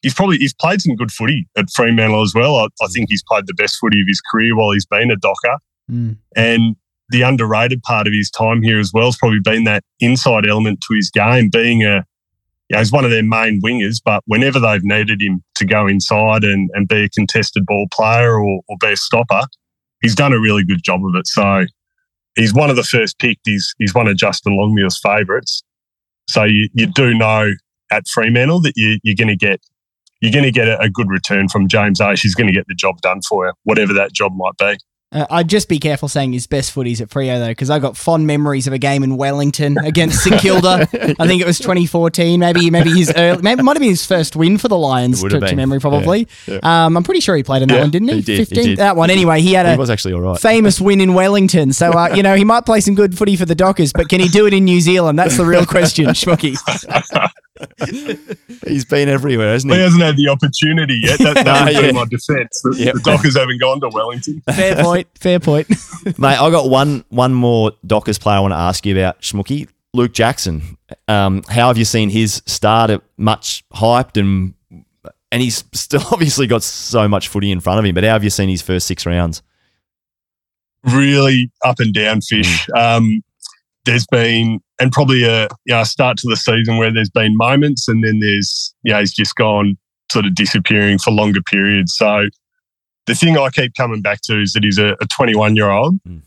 he's 0.03 0.15
probably 0.15 0.39
he's 0.39 0.55
played 0.55 0.81
some 0.81 0.95
good 0.95 1.11
footy 1.11 1.49
at 1.57 1.71
Fremantle 1.75 2.23
as 2.23 2.35
well. 2.35 2.57
I, 2.57 2.67
I 2.83 2.87
think 2.89 3.09
he's 3.09 3.25
played 3.29 3.47
the 3.47 3.55
best 3.55 3.79
footy 3.81 4.01
of 4.01 4.07
his 4.07 4.21
career 4.21 4.57
while 4.57 4.73
he's 4.73 4.87
been 4.87 5.11
a 5.11 5.17
Docker. 5.17 5.59
Mm. 5.91 6.17
And 6.37 6.77
the 7.11 7.23
underrated 7.23 7.83
part 7.83 8.07
of 8.07 8.13
his 8.13 8.31
time 8.31 8.63
here 8.63 8.79
as 8.79 8.93
well 8.93 9.07
has 9.07 9.17
probably 9.17 9.41
been 9.41 9.65
that 9.65 9.83
inside 9.99 10.47
element 10.47 10.81
to 10.83 10.95
his 10.95 11.11
game, 11.11 11.49
being 11.49 11.83
a 11.83 12.05
you 12.69 12.75
know, 12.75 12.79
he's 12.79 12.93
one 12.93 13.05
of 13.05 13.11
their 13.11 13.23
main 13.23 13.61
wingers, 13.63 14.01
but 14.05 14.23
whenever 14.27 14.61
they've 14.61 14.85
needed 14.85 15.21
him 15.23 15.43
to 15.57 15.65
go 15.65 15.87
inside 15.87 16.45
and, 16.45 16.69
and 16.75 16.87
be 16.87 17.05
a 17.05 17.09
contested 17.09 17.65
ball 17.67 17.87
player 17.93 18.39
or, 18.39 18.61
or 18.69 18.77
be 18.81 18.93
a 18.93 18.97
stopper, 18.97 19.43
he's 20.03 20.15
done 20.15 20.33
a 20.33 20.41
really 20.41 20.65
good 20.65 20.83
job 20.83 21.01
of 21.05 21.15
it. 21.15 21.27
So 21.27 21.65
he's 22.37 22.53
one 22.53 22.71
of 22.71 22.77
the 22.77 22.83
first 22.83 23.19
picked. 23.19 23.47
He's, 23.47 23.75
he's 23.79 23.95
one 23.95 24.07
of 24.07 24.17
Justin 24.17 24.57
Longmuir's 24.57 25.01
favourites. 25.01 25.63
So 26.29 26.45
you, 26.45 26.69
you 26.75 26.87
do 26.87 27.15
know 27.15 27.53
at 27.91 28.07
Fremantle 28.07 28.61
that 28.63 28.75
you, 28.77 28.99
you're 29.03 29.17
going 29.17 29.29
to 29.29 29.37
get 29.37 29.61
you're 30.21 30.33
going 30.33 30.45
to 30.45 30.51
get 30.51 30.67
a, 30.67 30.91
good 30.91 31.09
return 31.09 31.49
from 31.49 31.69
James 31.69 32.01
Aish. 32.01 32.23
He's 32.23 32.35
going 32.35 32.49
to 32.49 32.53
get 32.53 32.67
the 32.67 32.75
job 32.75 33.01
done 33.03 33.21
for 33.23 33.47
you, 33.47 33.53
whatever 33.63 33.93
that 33.95 34.13
job 34.13 34.33
might 34.35 34.57
be. 34.59 34.77
Uh, 35.11 35.25
I'd 35.31 35.49
just 35.49 35.71
be 35.71 35.79
careful 35.79 36.07
saying 36.07 36.35
his 36.35 36.47
best 36.47 36.75
footies 36.75 37.01
at 37.01 37.09
Freo 37.09 37.39
though, 37.39 37.49
because 37.49 37.71
I've 37.71 37.81
got 37.81 37.97
fond 37.97 38.27
memories 38.27 38.67
of 38.67 38.75
a 38.75 38.79
game 38.79 39.03
in 39.03 39.17
Wellington 39.17 39.79
against 39.79 40.23
St 40.23 40.39
Kilda. 40.39 40.87
I 41.19 41.27
think 41.27 41.41
it 41.41 41.47
was 41.47 41.59
2014, 41.59 42.39
maybe 42.39 42.69
maybe 42.71 42.91
his 42.91 43.11
early, 43.17 43.41
maybe 43.41 43.63
might 43.63 43.77
have 43.77 43.81
been 43.81 43.89
his 43.89 44.05
first 44.05 44.37
win 44.37 44.59
for 44.59 44.69
the 44.69 44.77
Lions 44.77 45.23
to, 45.23 45.41
to 45.41 45.57
memory 45.57 45.81
probably. 45.81 46.29
Yeah, 46.47 46.59
Um, 46.63 46.95
I'm 46.95 47.05
pretty 47.05 47.21
sure 47.21 47.35
he 47.37 47.43
played 47.43 47.63
in 47.63 47.69
that 47.69 47.77
Yeah, 47.77 47.81
one, 47.81 47.91
didn't 47.91 48.09
he? 48.09 48.15
he 48.17 48.21
did, 48.21 48.39
he 48.41 48.45
15 48.45 48.65
did. 48.65 48.79
that 48.81 48.97
one. 48.97 49.09
Anyway, 49.09 49.41
he 49.41 49.55
had 49.55 49.65
He 49.65 49.73
a 49.73 49.77
was 49.79 49.89
actually 49.89 50.13
all 50.13 50.21
right. 50.21 50.39
famous 50.39 50.79
win 50.79 51.01
in 51.01 51.15
Wellington, 51.15 51.73
so 51.73 51.91
uh, 51.93 52.13
you 52.15 52.23
know 52.23 52.35
he 52.35 52.45
might 52.45 52.67
play 52.67 52.81
some 52.83 52.95
good 52.95 53.17
footy 53.17 53.35
for 53.35 53.47
the 53.47 53.55
Dockers, 53.55 53.95
but 53.95 54.11
can 54.11 54.21
he 54.21 54.29
do 54.29 54.47
it 54.47 54.53
in 54.53 54.67
New 54.67 54.81
Zealand? 54.83 55.19
That's 55.19 55.39
the 55.39 55.47
real 55.47 55.65
question, 55.65 56.05
Schmucky. 56.09 56.55
He's 58.67 58.85
been 58.85 59.09
everywhere, 59.09 59.53
hasn't 59.53 59.73
He 59.73 59.79
he? 59.79 59.83
hasn't 59.85 60.03
had 60.03 60.17
the 60.17 60.29
opportunity 60.29 61.01
yet. 61.03 61.19
That, 61.19 61.35
that 61.35 61.45
No, 61.47 61.65
would 61.65 61.81
be 61.81 61.87
yeah. 61.87 61.93
my 61.93 62.05
defence. 62.05 62.61
The, 62.63 62.75
Yep. 62.79 62.95
the 62.95 63.01
Dockers 63.01 63.37
haven't 63.37 63.61
gone 63.61 63.81
to 63.81 63.89
Wellington. 63.89 64.43
Fair 64.55 64.83
point. 64.83 65.09
Fair 65.19 65.41
point. 65.41 65.69
Mate, 66.19 66.39
I 66.41 66.51
got 66.51 66.69
one 66.71 67.05
one 67.09 67.35
more 67.35 67.73
Dockers 67.87 68.19
player 68.19 68.37
I 68.37 68.41
want 68.41 68.53
to 68.53 68.57
ask 68.59 68.85
you 68.87 68.97
about, 68.97 69.21
Schmooky. 69.21 69.69
Luke 69.95 70.13
Jackson. 70.13 70.77
Um, 71.09 71.43
how 71.49 71.69
have 71.69 71.79
you 71.79 71.85
seen 71.85 72.11
his 72.11 72.43
start? 72.47 72.91
At 72.91 73.03
much 73.17 73.65
hyped 73.73 74.19
and 74.21 74.55
and 75.33 75.43
he's 75.43 75.65
still 75.73 76.03
obviously 76.13 76.47
got 76.47 76.63
so 76.63 77.09
much 77.09 77.29
footy 77.29 77.51
in 77.51 77.61
front 77.61 77.79
of 77.79 77.85
him. 77.85 77.95
But 77.95 78.05
how 78.05 78.11
have 78.13 78.25
you 78.25 78.31
seen 78.31 78.49
his 78.49 78.63
first 78.63 78.87
six 78.87 79.05
rounds? 79.07 79.43
really 80.85 81.51
up 81.65 81.81
and 81.81 81.93
down 81.93 82.21
fish. 82.21 82.69
Um, 82.75 83.23
there's 83.85 84.07
been, 84.07 84.61
and 84.81 84.93
probably 84.93 85.25
a 85.25 85.45
you 85.67 85.75
know, 85.75 85.83
start 85.85 86.17
to 86.19 86.29
the 86.29 86.37
season 86.37 86.77
where 86.79 86.93
there's 86.93 87.11
been 87.11 87.37
moments, 87.37 87.89
and 87.89 88.05
then 88.05 88.21
there's, 88.21 88.75
you 88.83 88.93
know, 88.93 89.01
he's 89.01 89.13
just 89.13 89.35
gone 89.37 89.77
sort 90.13 90.25
of 90.27 90.35
disappearing 90.35 90.99
for 90.99 91.11
longer 91.11 91.41
periods. 91.43 91.95
So 91.97 92.29
the 93.07 93.15
thing 93.15 93.37
I 93.37 93.49
keep 93.51 93.75
coming 93.75 94.01
back 94.03 94.21
to 94.25 94.41
is 94.41 94.53
that 94.53 94.65
he's 94.65 94.79
a 94.79 94.97
21 95.11 95.57
year 95.57 95.71
old 95.71 96.01
Mm. 96.05 96.23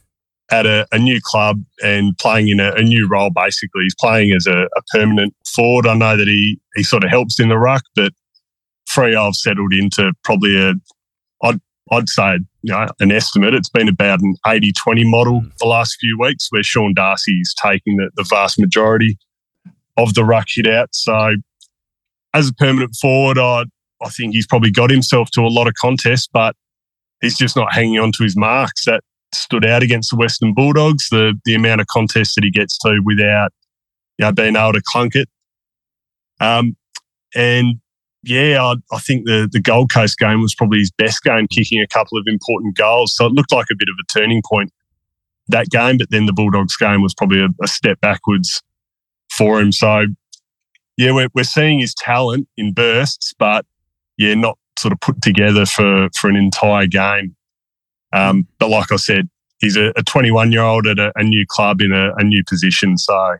at 0.51 0.65
a, 0.65 0.85
a 0.91 0.99
new 0.99 1.19
club 1.23 1.63
and 1.83 2.17
playing 2.17 2.49
in 2.49 2.59
a, 2.59 2.73
a 2.73 2.81
new 2.81 3.07
role. 3.07 3.29
Basically, 3.33 3.83
he's 3.83 3.95
playing 3.99 4.33
as 4.35 4.45
a, 4.47 4.63
a 4.75 4.81
permanent 4.91 5.33
forward. 5.55 5.87
I 5.87 5.93
know 5.95 6.17
that 6.17 6.27
he 6.27 6.59
he 6.75 6.83
sort 6.83 7.03
of 7.03 7.09
helps 7.09 7.39
in 7.39 7.49
the 7.49 7.57
ruck, 7.57 7.83
but 7.95 8.13
Freo 8.89 9.25
have 9.25 9.35
settled 9.35 9.73
into 9.73 10.11
probably 10.23 10.59
a 10.61 10.73
I'd 11.43 11.59
I'd 11.91 12.09
say 12.09 12.39
you 12.63 12.73
know, 12.73 12.87
an 12.99 13.11
estimate. 13.11 13.53
It's 13.53 13.69
been 13.69 13.87
about 13.87 14.21
an 14.21 14.35
80 14.45 14.73
20 14.73 15.09
model 15.09 15.43
the 15.59 15.65
last 15.65 15.97
few 15.99 16.17
weeks 16.19 16.47
where 16.49 16.63
Sean 16.63 16.93
Darcy's 16.93 17.53
taking 17.61 17.97
the, 17.97 18.09
the 18.15 18.25
vast 18.29 18.59
majority 18.59 19.17
of 19.97 20.13
the 20.13 20.23
ruck 20.23 20.47
hit 20.49 20.67
out. 20.67 20.89
So, 20.93 21.35
as 22.33 22.49
a 22.49 22.53
permanent 22.53 22.95
forward, 22.95 23.37
I, 23.37 23.65
I 24.01 24.09
think 24.09 24.33
he's 24.33 24.47
probably 24.47 24.71
got 24.71 24.89
himself 24.89 25.29
to 25.31 25.41
a 25.41 25.49
lot 25.49 25.67
of 25.67 25.73
contests, 25.73 26.27
but 26.31 26.55
he's 27.21 27.37
just 27.37 27.55
not 27.55 27.73
hanging 27.73 27.99
on 27.99 28.11
to 28.13 28.23
his 28.23 28.37
marks. 28.37 28.85
That 28.85 29.01
stood 29.33 29.65
out 29.65 29.83
against 29.83 30.11
the 30.11 30.17
Western 30.17 30.53
Bulldogs, 30.53 31.09
the, 31.09 31.39
the 31.45 31.55
amount 31.55 31.81
of 31.81 31.87
contests 31.87 32.35
that 32.35 32.43
he 32.43 32.51
gets 32.51 32.77
to 32.79 33.01
without 33.03 33.51
you 34.17 34.25
know, 34.25 34.31
being 34.31 34.55
able 34.55 34.73
to 34.73 34.81
clunk 34.85 35.15
it. 35.15 35.29
Um, 36.39 36.75
and 37.35 37.79
yeah, 38.23 38.63
I, 38.63 38.75
I 38.95 38.99
think 38.99 39.25
the, 39.25 39.49
the 39.51 39.59
Gold 39.59 39.91
Coast 39.91 40.17
game 40.19 40.41
was 40.41 40.53
probably 40.53 40.79
his 40.79 40.91
best 40.91 41.23
game, 41.23 41.47
kicking 41.47 41.81
a 41.81 41.87
couple 41.87 42.17
of 42.17 42.25
important 42.27 42.75
goals. 42.75 43.15
So 43.15 43.25
it 43.25 43.31
looked 43.31 43.51
like 43.51 43.67
a 43.71 43.75
bit 43.75 43.89
of 43.89 43.95
a 43.99 44.19
turning 44.19 44.41
point 44.45 44.71
that 45.47 45.69
game, 45.69 45.97
but 45.97 46.09
then 46.11 46.27
the 46.27 46.33
Bulldogs 46.33 46.77
game 46.77 47.01
was 47.01 47.13
probably 47.13 47.41
a, 47.41 47.49
a 47.61 47.67
step 47.67 47.99
backwards 47.99 48.61
for 49.29 49.59
him. 49.59 49.71
So 49.71 50.05
yeah, 50.97 51.11
we're, 51.11 51.29
we're 51.33 51.43
seeing 51.43 51.79
his 51.79 51.95
talent 51.95 52.47
in 52.57 52.73
bursts, 52.73 53.33
but 53.37 53.65
yeah, 54.17 54.35
not 54.35 54.57
sort 54.77 54.91
of 54.91 54.99
put 54.99 55.21
together 55.21 55.65
for, 55.65 56.09
for 56.19 56.29
an 56.29 56.35
entire 56.35 56.87
game. 56.87 57.35
Um, 58.13 58.47
but 58.59 58.69
like 58.69 58.91
I 58.91 58.97
said, 58.97 59.29
he's 59.59 59.77
a 59.77 59.93
21 59.93 60.51
year 60.51 60.61
old 60.61 60.85
at 60.85 60.99
a, 60.99 61.11
a 61.15 61.23
new 61.23 61.45
club 61.47 61.81
in 61.81 61.91
a, 61.91 62.13
a 62.17 62.23
new 62.23 62.43
position. 62.47 62.97
So 62.97 63.37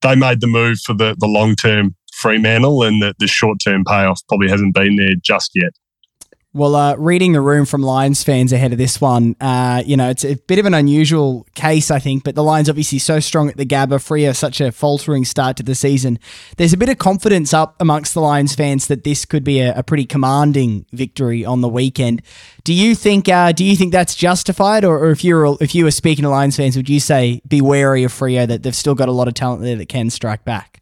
they 0.00 0.16
made 0.16 0.40
the 0.40 0.46
move 0.46 0.78
for 0.80 0.94
the, 0.94 1.14
the 1.18 1.26
long 1.26 1.54
term 1.54 1.94
Fremantle, 2.22 2.84
and 2.84 3.02
the, 3.02 3.14
the 3.18 3.26
short 3.26 3.58
term 3.62 3.84
payoff 3.84 4.20
probably 4.28 4.48
hasn't 4.48 4.74
been 4.74 4.96
there 4.96 5.14
just 5.22 5.50
yet. 5.54 5.72
Well, 6.54 6.76
uh, 6.76 6.96
reading 6.96 7.32
the 7.32 7.40
room 7.40 7.64
from 7.64 7.82
Lions 7.82 8.22
fans 8.22 8.52
ahead 8.52 8.72
of 8.72 8.78
this 8.78 9.00
one, 9.00 9.36
uh, 9.40 9.82
you 9.86 9.96
know, 9.96 10.10
it's 10.10 10.22
a 10.22 10.34
bit 10.34 10.58
of 10.58 10.66
an 10.66 10.74
unusual 10.74 11.46
case, 11.54 11.90
I 11.90 11.98
think, 11.98 12.24
but 12.24 12.34
the 12.34 12.42
Lions 12.42 12.68
obviously 12.68 12.98
so 12.98 13.20
strong 13.20 13.48
at 13.48 13.56
the 13.56 13.64
Gabba, 13.64 13.96
Freo 13.96 14.36
such 14.36 14.60
a 14.60 14.70
faltering 14.70 15.24
start 15.24 15.56
to 15.56 15.62
the 15.62 15.74
season. 15.74 16.18
There's 16.58 16.74
a 16.74 16.76
bit 16.76 16.90
of 16.90 16.98
confidence 16.98 17.54
up 17.54 17.74
amongst 17.80 18.12
the 18.12 18.20
Lions 18.20 18.54
fans 18.54 18.86
that 18.88 19.02
this 19.02 19.24
could 19.24 19.44
be 19.44 19.60
a, 19.60 19.74
a 19.78 19.82
pretty 19.82 20.04
commanding 20.04 20.84
victory 20.92 21.42
on 21.42 21.62
the 21.62 21.70
weekend. 21.70 22.20
Do 22.64 22.74
you 22.74 22.94
think? 22.94 23.30
Uh, 23.30 23.52
do 23.52 23.64
you 23.64 23.74
think 23.74 23.90
that's 23.90 24.14
justified, 24.14 24.84
or, 24.84 24.98
or 24.98 25.10
if 25.10 25.24
you 25.24 25.36
were 25.36 25.56
if 25.58 25.74
you 25.74 25.84
were 25.84 25.90
speaking 25.90 26.24
to 26.24 26.28
Lions 26.28 26.58
fans, 26.58 26.76
would 26.76 26.90
you 26.90 27.00
say 27.00 27.40
be 27.48 27.62
wary 27.62 28.04
of 28.04 28.12
Freo 28.12 28.46
that 28.46 28.62
they've 28.62 28.76
still 28.76 28.94
got 28.94 29.08
a 29.08 29.12
lot 29.12 29.26
of 29.26 29.32
talent 29.32 29.62
there 29.62 29.76
that 29.76 29.88
can 29.88 30.10
strike 30.10 30.44
back? 30.44 30.81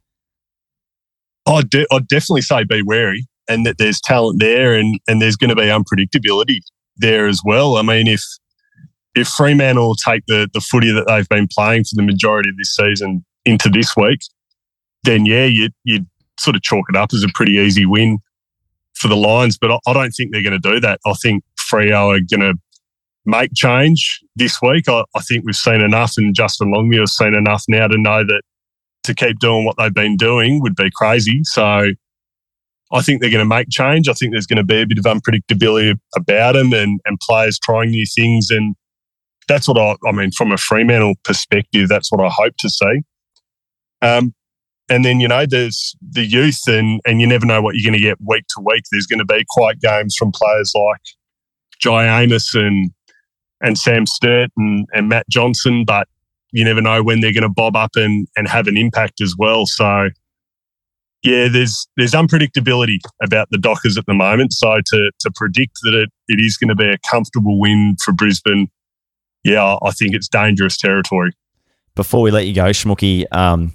I'd, 1.51 1.71
de- 1.71 1.87
I'd 1.93 2.09
definitely 2.09 2.43
say 2.43 2.65
be 2.65 2.83
wary 2.83 3.27
and 3.49 3.67
that 3.67 3.79
there's 3.79 4.01
talent 4.01 4.41
there 4.41 4.75
and, 4.75 5.01
and 5.09 5.21
there's 5.21 5.37
going 5.37 5.51
to 5.51 5.57
be 5.57 5.63
unpredictability 5.63 6.59
there 6.97 7.27
as 7.27 7.41
well. 7.45 7.77
I 7.77 7.83
mean, 7.83 8.07
if 8.07 8.23
if 9.15 9.27
Fremantle 9.29 9.97
take 9.97 10.25
the, 10.27 10.49
the 10.55 10.61
footy 10.61 10.93
that 10.93 11.07
they've 11.09 11.29
been 11.29 11.49
playing 11.53 11.85
for 11.85 11.97
the 11.97 12.03
majority 12.03 12.51
of 12.51 12.57
this 12.57 12.75
season 12.77 13.25
into 13.45 13.69
this 13.69 13.97
week, 13.97 14.21
then 15.03 15.27
yeah, 15.27 15.47
you'd, 15.47 15.73
you'd 15.85 16.07
sort 16.39 16.55
of 16.55 16.63
chalk 16.63 16.85
it 16.89 16.97
up 16.97 17.13
as 17.13 17.25
a 17.25 17.29
pretty 17.35 17.55
easy 17.55 17.87
win 17.87 18.19
for 18.95 19.09
the 19.09 19.17
Lions. 19.17 19.59
But 19.59 19.73
I, 19.73 19.79
I 19.87 19.93
don't 19.95 20.13
think 20.13 20.33
they're 20.33 20.43
going 20.43 20.61
to 20.61 20.73
do 20.73 20.79
that. 20.81 21.01
I 21.05 21.15
think 21.15 21.43
Freo 21.59 22.17
are 22.17 22.21
going 22.21 22.53
to 22.53 22.55
make 23.25 23.51
change 23.55 24.21
this 24.37 24.61
week. 24.63 24.89
I, 24.89 25.05
I 25.17 25.21
think 25.21 25.45
we've 25.45 25.57
seen 25.57 25.81
enough, 25.81 26.15
and 26.17 26.35
Justin 26.35 26.71
Longmuir 26.71 27.01
has 27.01 27.17
seen 27.17 27.35
enough 27.35 27.65
now 27.69 27.89
to 27.89 27.99
know 27.99 28.25
that 28.25 28.43
to 29.05 29.15
keep 29.15 29.39
doing 29.39 29.65
what 29.65 29.77
they've 29.79 29.95
been 29.95 30.17
doing 30.17 30.61
would 30.61 30.77
be 30.77 30.91
crazy. 30.95 31.41
So 31.45 31.91
I 32.93 33.03
think 33.03 33.21
they're 33.21 33.31
going 33.31 33.45
to 33.45 33.45
make 33.45 33.69
change. 33.71 34.09
I 34.09 34.13
think 34.13 34.33
there's 34.33 34.47
going 34.47 34.57
to 34.57 34.65
be 34.65 34.83
a 34.83 34.87
bit 34.87 34.99
of 34.99 35.05
unpredictability 35.05 35.99
about 36.17 36.53
them 36.53 36.73
and, 36.73 37.01
and 37.05 37.19
players 37.21 37.59
trying 37.59 37.91
new 37.91 38.05
things. 38.15 38.51
And 38.51 38.75
that's 39.49 39.69
what 39.69 39.79
I, 39.79 39.97
I 40.09 40.13
mean, 40.13 40.33
from 40.33 40.53
a 40.53 40.57
Fremantle 40.57 41.15
perspective, 41.25 41.89
that's 41.89 42.11
what 42.11 42.25
I 42.25 42.31
hope 42.31 42.55
to 42.59 42.69
see. 42.69 43.03
Um, 44.03 44.35
and 44.89 45.05
then, 45.05 45.21
you 45.21 45.29
know, 45.29 45.47
there's 45.47 45.95
the 46.03 46.25
youth 46.25 46.63
and, 46.67 47.01
and 47.07 47.21
you 47.21 47.27
never 47.27 47.47
know 47.47 47.63
what 47.63 47.77
you're 47.77 47.89
going 47.89 48.01
to 48.01 48.05
get 48.05 48.19
week 48.27 48.45
to 48.49 48.63
week. 48.65 48.83
There's 48.91 49.07
going 49.07 49.21
to 49.21 49.25
be 49.25 49.45
quite 49.51 49.81
games 49.81 50.17
from 50.19 50.33
players 50.33 50.73
like 50.75 51.01
Jye 51.79 52.07
Amiss 52.07 52.55
and, 52.57 52.91
and 53.63 53.79
Sam 53.79 54.05
Sturt 54.05 54.51
and, 54.57 54.87
and 54.93 55.09
Matt 55.09 55.29
Johnson, 55.29 55.85
but 55.87 56.09
you 56.53 56.65
never 56.65 56.81
know 56.81 57.03
when 57.03 57.21
they're 57.21 57.33
going 57.33 57.43
to 57.43 57.49
bob 57.49 57.77
up 57.77 57.93
and, 57.97 58.29
and 58.37 58.49
have 58.49 58.67
an 58.67 58.77
impact 58.77 59.21
as 59.21 59.35
well. 59.39 59.67
So, 59.67 60.09
yeah, 61.23 61.49
there's 61.49 61.87
there's 61.97 62.13
unpredictability 62.13 62.99
about 63.23 63.49
the 63.51 63.59
Dockers 63.59 63.99
at 63.99 64.07
the 64.07 64.15
moment. 64.15 64.53
So 64.53 64.81
to 64.85 65.11
to 65.21 65.31
predict 65.35 65.79
that 65.83 65.95
it, 65.95 66.11
it 66.29 66.45
is 66.45 66.57
going 66.57 66.69
to 66.69 66.75
be 66.75 66.89
a 66.89 66.99
comfortable 67.11 67.61
win 67.61 67.97
for 68.03 68.13
Brisbane, 68.13 68.69
yeah, 69.45 69.77
I 69.83 69.91
think 69.91 70.15
it's 70.15 70.29
dangerous 70.29 70.77
territory. 70.77 71.33
Before 71.95 72.23
we 72.23 72.31
let 72.31 72.47
you 72.47 72.55
go, 72.55 72.71
Schmooky, 72.71 73.25
um, 73.33 73.73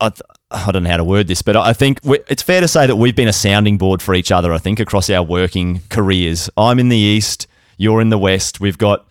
I, 0.00 0.12
I 0.50 0.72
don't 0.72 0.84
know 0.84 0.90
how 0.90 0.96
to 0.96 1.04
word 1.04 1.28
this, 1.28 1.42
but 1.42 1.56
I 1.56 1.72
think 1.72 2.00
it's 2.04 2.42
fair 2.42 2.60
to 2.60 2.68
say 2.68 2.86
that 2.86 2.96
we've 2.96 3.16
been 3.16 3.28
a 3.28 3.32
sounding 3.32 3.78
board 3.78 4.00
for 4.00 4.14
each 4.14 4.32
other. 4.32 4.52
I 4.52 4.58
think 4.58 4.80
across 4.80 5.10
our 5.10 5.22
working 5.22 5.82
careers. 5.90 6.48
I'm 6.56 6.78
in 6.78 6.88
the 6.88 6.96
east, 6.96 7.46
you're 7.76 8.00
in 8.00 8.08
the 8.08 8.18
west. 8.18 8.60
We've 8.60 8.78
got 8.78 9.06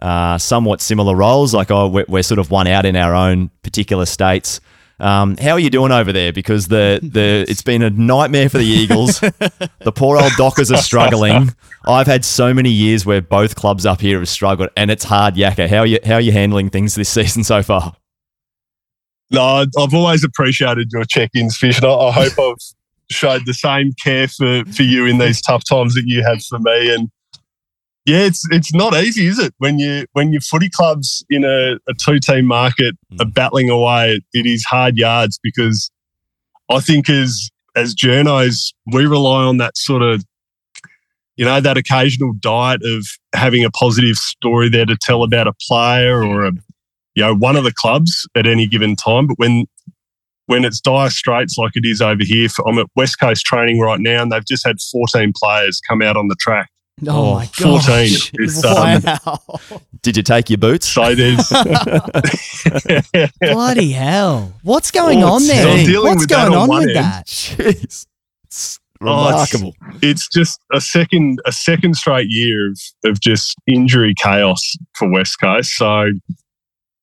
uh, 0.00 0.38
somewhat 0.38 0.80
similar 0.80 1.14
roles. 1.14 1.54
Like 1.54 1.70
oh, 1.70 1.88
we're, 1.88 2.04
we're, 2.08 2.22
sort 2.22 2.38
of 2.38 2.50
one 2.50 2.66
out 2.66 2.84
in 2.84 2.96
our 2.96 3.14
own 3.14 3.50
particular 3.62 4.06
states. 4.06 4.60
Um, 4.98 5.36
how 5.36 5.52
are 5.52 5.58
you 5.58 5.68
doing 5.68 5.92
over 5.92 6.12
there? 6.12 6.32
Because 6.32 6.68
the 6.68 7.00
the 7.02 7.44
it's 7.48 7.62
been 7.62 7.82
a 7.82 7.90
nightmare 7.90 8.48
for 8.48 8.58
the 8.58 8.64
Eagles. 8.64 9.20
the 9.80 9.92
poor 9.94 10.18
old 10.18 10.32
Dockers 10.36 10.70
are 10.70 10.78
struggling. 10.78 11.54
I've 11.86 12.06
had 12.06 12.24
so 12.24 12.54
many 12.54 12.70
years 12.70 13.04
where 13.04 13.20
both 13.20 13.56
clubs 13.56 13.86
up 13.86 14.00
here 14.00 14.18
have 14.18 14.28
struggled, 14.28 14.70
and 14.76 14.90
it's 14.90 15.04
hard 15.04 15.34
yakka. 15.34 15.68
How 15.68 15.78
are 15.78 15.86
you 15.86 15.98
how 16.04 16.14
are 16.14 16.20
you 16.20 16.32
handling 16.32 16.70
things 16.70 16.94
this 16.94 17.08
season 17.10 17.44
so 17.44 17.62
far? 17.62 17.94
No, 19.30 19.64
I've 19.76 19.94
always 19.94 20.22
appreciated 20.22 20.90
your 20.92 21.04
check-ins, 21.04 21.56
Fish, 21.56 21.78
and 21.78 21.86
I, 21.86 21.94
I 21.94 22.12
hope 22.12 22.38
I've 22.38 22.76
showed 23.10 23.44
the 23.44 23.54
same 23.54 23.92
care 24.02 24.28
for, 24.28 24.64
for 24.66 24.82
you 24.82 25.06
in 25.06 25.18
these 25.18 25.40
tough 25.40 25.64
times 25.68 25.94
that 25.94 26.04
you 26.06 26.22
have 26.22 26.42
for 26.44 26.58
me. 26.60 26.94
And 26.94 27.10
yeah, 28.06 28.20
it's 28.20 28.46
it's 28.50 28.72
not 28.72 28.94
easy, 28.94 29.26
is 29.26 29.40
it? 29.40 29.52
When 29.58 29.80
you 29.80 30.06
when 30.12 30.32
your 30.32 30.40
footy 30.40 30.70
clubs 30.70 31.24
in 31.28 31.44
a, 31.44 31.74
a 31.88 31.94
two 32.00 32.20
team 32.20 32.46
market 32.46 32.94
mm. 33.12 33.20
are 33.20 33.28
battling 33.28 33.68
away, 33.68 34.20
it 34.32 34.46
is 34.46 34.64
hard 34.64 34.96
yards 34.96 35.40
because 35.42 35.90
I 36.70 36.78
think 36.78 37.10
as 37.10 37.50
as 37.74 37.96
journos, 37.96 38.72
we 38.92 39.06
rely 39.06 39.42
on 39.42 39.56
that 39.56 39.76
sort 39.76 40.02
of 40.02 40.24
you 41.34 41.44
know 41.44 41.60
that 41.60 41.76
occasional 41.76 42.32
diet 42.38 42.82
of 42.84 43.08
having 43.34 43.64
a 43.64 43.70
positive 43.70 44.16
story 44.16 44.68
there 44.68 44.86
to 44.86 44.96
tell 44.96 45.24
about 45.24 45.48
a 45.48 45.52
player 45.68 46.22
or 46.22 46.46
a 46.46 46.52
you 47.16 47.24
know 47.24 47.34
one 47.34 47.56
of 47.56 47.64
the 47.64 47.74
clubs 47.74 48.24
at 48.36 48.46
any 48.46 48.68
given 48.68 48.94
time. 48.94 49.26
But 49.26 49.38
when 49.40 49.66
when 50.46 50.64
it's 50.64 50.80
dire 50.80 51.10
straits 51.10 51.58
like 51.58 51.72
it 51.74 51.84
is 51.84 52.00
over 52.00 52.22
here, 52.22 52.48
for, 52.48 52.68
I'm 52.68 52.78
at 52.78 52.86
West 52.94 53.18
Coast 53.18 53.44
training 53.44 53.80
right 53.80 53.98
now, 53.98 54.22
and 54.22 54.30
they've 54.30 54.46
just 54.46 54.64
had 54.64 54.76
14 54.92 55.32
players 55.34 55.80
come 55.88 56.02
out 56.02 56.16
on 56.16 56.28
the 56.28 56.36
track 56.36 56.70
Oh, 57.06 57.08
oh 57.08 57.34
my 57.34 57.50
god! 57.58 57.82
14. 57.84 58.08
It's, 58.34 58.64
um, 58.64 59.02
wow. 59.04 59.40
Did 60.02 60.16
you 60.16 60.22
take 60.22 60.48
your 60.48 60.56
boots? 60.56 60.88
So 60.88 61.14
there's 61.14 61.46
bloody 63.40 63.92
hell. 63.92 64.54
What's 64.62 64.90
going 64.90 65.22
oh, 65.22 65.34
on 65.34 65.46
there? 65.46 66.00
What's 66.00 66.24
going 66.24 66.54
on, 66.54 66.70
on 66.70 66.78
with 66.78 66.88
end. 66.88 66.96
that? 66.96 67.26
Jeez. 67.26 68.06
It's 68.44 68.80
remarkable. 68.98 69.74
Oh, 69.82 69.88
it's, 69.96 70.24
it's, 70.24 70.28
just 70.28 70.58
a 70.72 70.80
second 70.80 71.38
a 71.44 71.52
second 71.52 71.96
straight 71.96 72.28
year 72.30 72.70
of, 72.70 72.80
of 73.04 73.20
just 73.20 73.56
injury 73.66 74.14
chaos 74.16 74.62
for 74.94 75.10
West 75.10 75.38
Coast. 75.38 75.76
So 75.76 76.12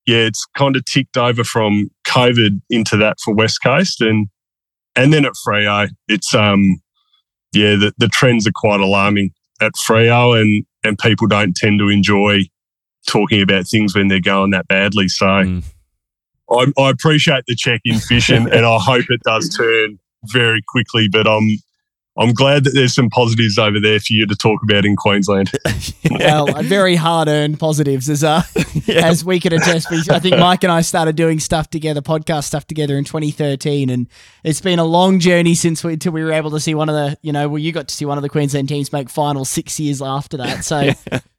yeah, 0.07 0.25
it's 0.25 0.43
kind 0.57 0.75
of 0.75 0.85
ticked 0.85 1.17
over 1.17 1.43
from 1.43 1.91
COVID 2.07 2.61
into 2.71 2.97
that 2.97 3.17
for 3.23 3.35
West 3.35 3.59
Coast 3.63 4.01
and 4.01 4.27
and 4.95 5.13
then 5.13 5.25
at 5.25 5.33
Freo, 5.45 5.87
it's 6.07 6.33
um 6.33 6.81
yeah, 7.53 7.75
the, 7.75 7.93
the 7.99 8.07
trends 8.07 8.47
are 8.47 8.51
quite 8.55 8.79
alarming 8.79 9.31
at 9.63 9.73
Freo, 9.87 10.39
and 10.39 10.65
and 10.83 10.97
people 10.97 11.27
don't 11.27 11.55
tend 11.55 11.79
to 11.79 11.89
enjoy 11.89 12.43
talking 13.07 13.41
about 13.41 13.67
things 13.67 13.95
when 13.95 14.07
they're 14.07 14.19
going 14.19 14.51
that 14.51 14.67
badly. 14.67 15.07
So 15.07 15.25
mm. 15.25 15.63
I, 16.49 16.71
I, 16.77 16.89
appreciate 16.89 17.43
the 17.47 17.55
check 17.55 17.81
in 17.85 17.99
fishing, 17.99 18.49
and 18.51 18.65
I 18.65 18.77
hope 18.79 19.05
it 19.09 19.21
does 19.23 19.49
turn 19.55 19.99
very 20.25 20.61
quickly. 20.67 21.07
But 21.09 21.27
I'm 21.27 21.57
I'm 22.15 22.33
glad 22.33 22.63
that 22.65 22.73
there's 22.75 22.93
some 22.93 23.09
positives 23.09 23.57
over 23.57 23.79
there 23.79 23.99
for 23.99 24.13
you 24.13 24.27
to 24.27 24.35
talk 24.35 24.61
about 24.61 24.85
in 24.85 24.95
Queensland. 24.95 25.51
well, 26.11 26.45
very 26.61 26.95
hard 26.95 27.27
earned 27.27 27.59
positives 27.59 28.09
as 28.09 28.23
uh, 28.23 28.43
yeah. 28.85 29.07
as 29.07 29.25
we 29.25 29.39
can 29.39 29.53
attest. 29.53 29.91
I 30.09 30.19
think 30.19 30.37
Mike 30.37 30.63
and 30.63 30.71
I 30.71 30.81
started 30.81 31.15
doing 31.15 31.39
stuff 31.39 31.69
together, 31.69 32.01
podcast 32.01 32.43
stuff 32.43 32.67
together 32.67 32.97
in 32.97 33.03
2013, 33.03 33.89
and 33.89 34.07
it's 34.43 34.61
been 34.61 34.79
a 34.79 34.85
long 34.85 35.19
journey 35.19 35.55
since 35.55 35.83
we 35.83 35.93
until 35.93 36.11
we 36.11 36.23
were 36.23 36.31
able 36.31 36.51
to 36.51 36.59
see 36.59 36.75
one 36.75 36.89
of 36.89 36.95
the 36.95 37.17
you 37.21 37.31
know 37.31 37.49
well 37.49 37.59
you 37.59 37.71
got 37.71 37.87
to 37.87 37.95
see 37.95 38.05
one 38.05 38.17
of 38.17 38.21
the 38.21 38.29
Queensland 38.29 38.69
teams 38.69 38.93
make 38.93 39.09
finals 39.09 39.49
six 39.49 39.79
years 39.79 40.01
after 40.01 40.37
that. 40.37 40.63
So 40.63 40.91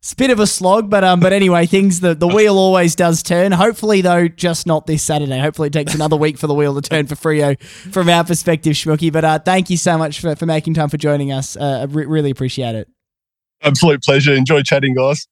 it's 0.04 0.12
a 0.12 0.16
bit 0.16 0.30
of 0.30 0.38
a 0.38 0.46
slog, 0.46 0.90
but 0.90 1.04
um, 1.04 1.20
but 1.20 1.32
anyway, 1.32 1.66
things 1.66 2.00
the 2.00 2.14
the 2.14 2.28
wheel 2.28 2.58
always 2.58 2.94
does 2.94 3.22
turn. 3.22 3.52
Hopefully, 3.52 4.00
though, 4.00 4.28
just 4.28 4.66
not 4.66 4.86
this 4.86 5.02
Saturday. 5.02 5.38
Hopefully, 5.38 5.68
it 5.68 5.72
takes 5.72 5.94
another 5.94 6.16
week 6.16 6.38
for 6.38 6.46
the 6.46 6.54
wheel 6.54 6.74
to 6.80 6.82
turn 6.82 7.06
for 7.06 7.14
Freo 7.14 7.60
from 7.62 8.08
our 8.08 8.24
perspective, 8.24 8.74
Schmooky. 8.74 9.12
But 9.12 9.24
uh, 9.24 9.38
thank 9.38 9.70
you 9.70 9.76
so 9.76 9.96
much 9.96 10.20
for, 10.20 10.34
for 10.36 10.46
making 10.46 10.63
time 10.72 10.88
for 10.88 10.96
joining 10.96 11.32
us. 11.32 11.56
Uh, 11.56 11.86
re- 11.90 12.06
really 12.06 12.30
appreciate 12.30 12.74
it. 12.74 12.88
Absolute 13.62 14.02
pleasure. 14.02 14.32
Enjoy 14.32 14.62
chatting, 14.62 14.94
guys. 14.94 15.26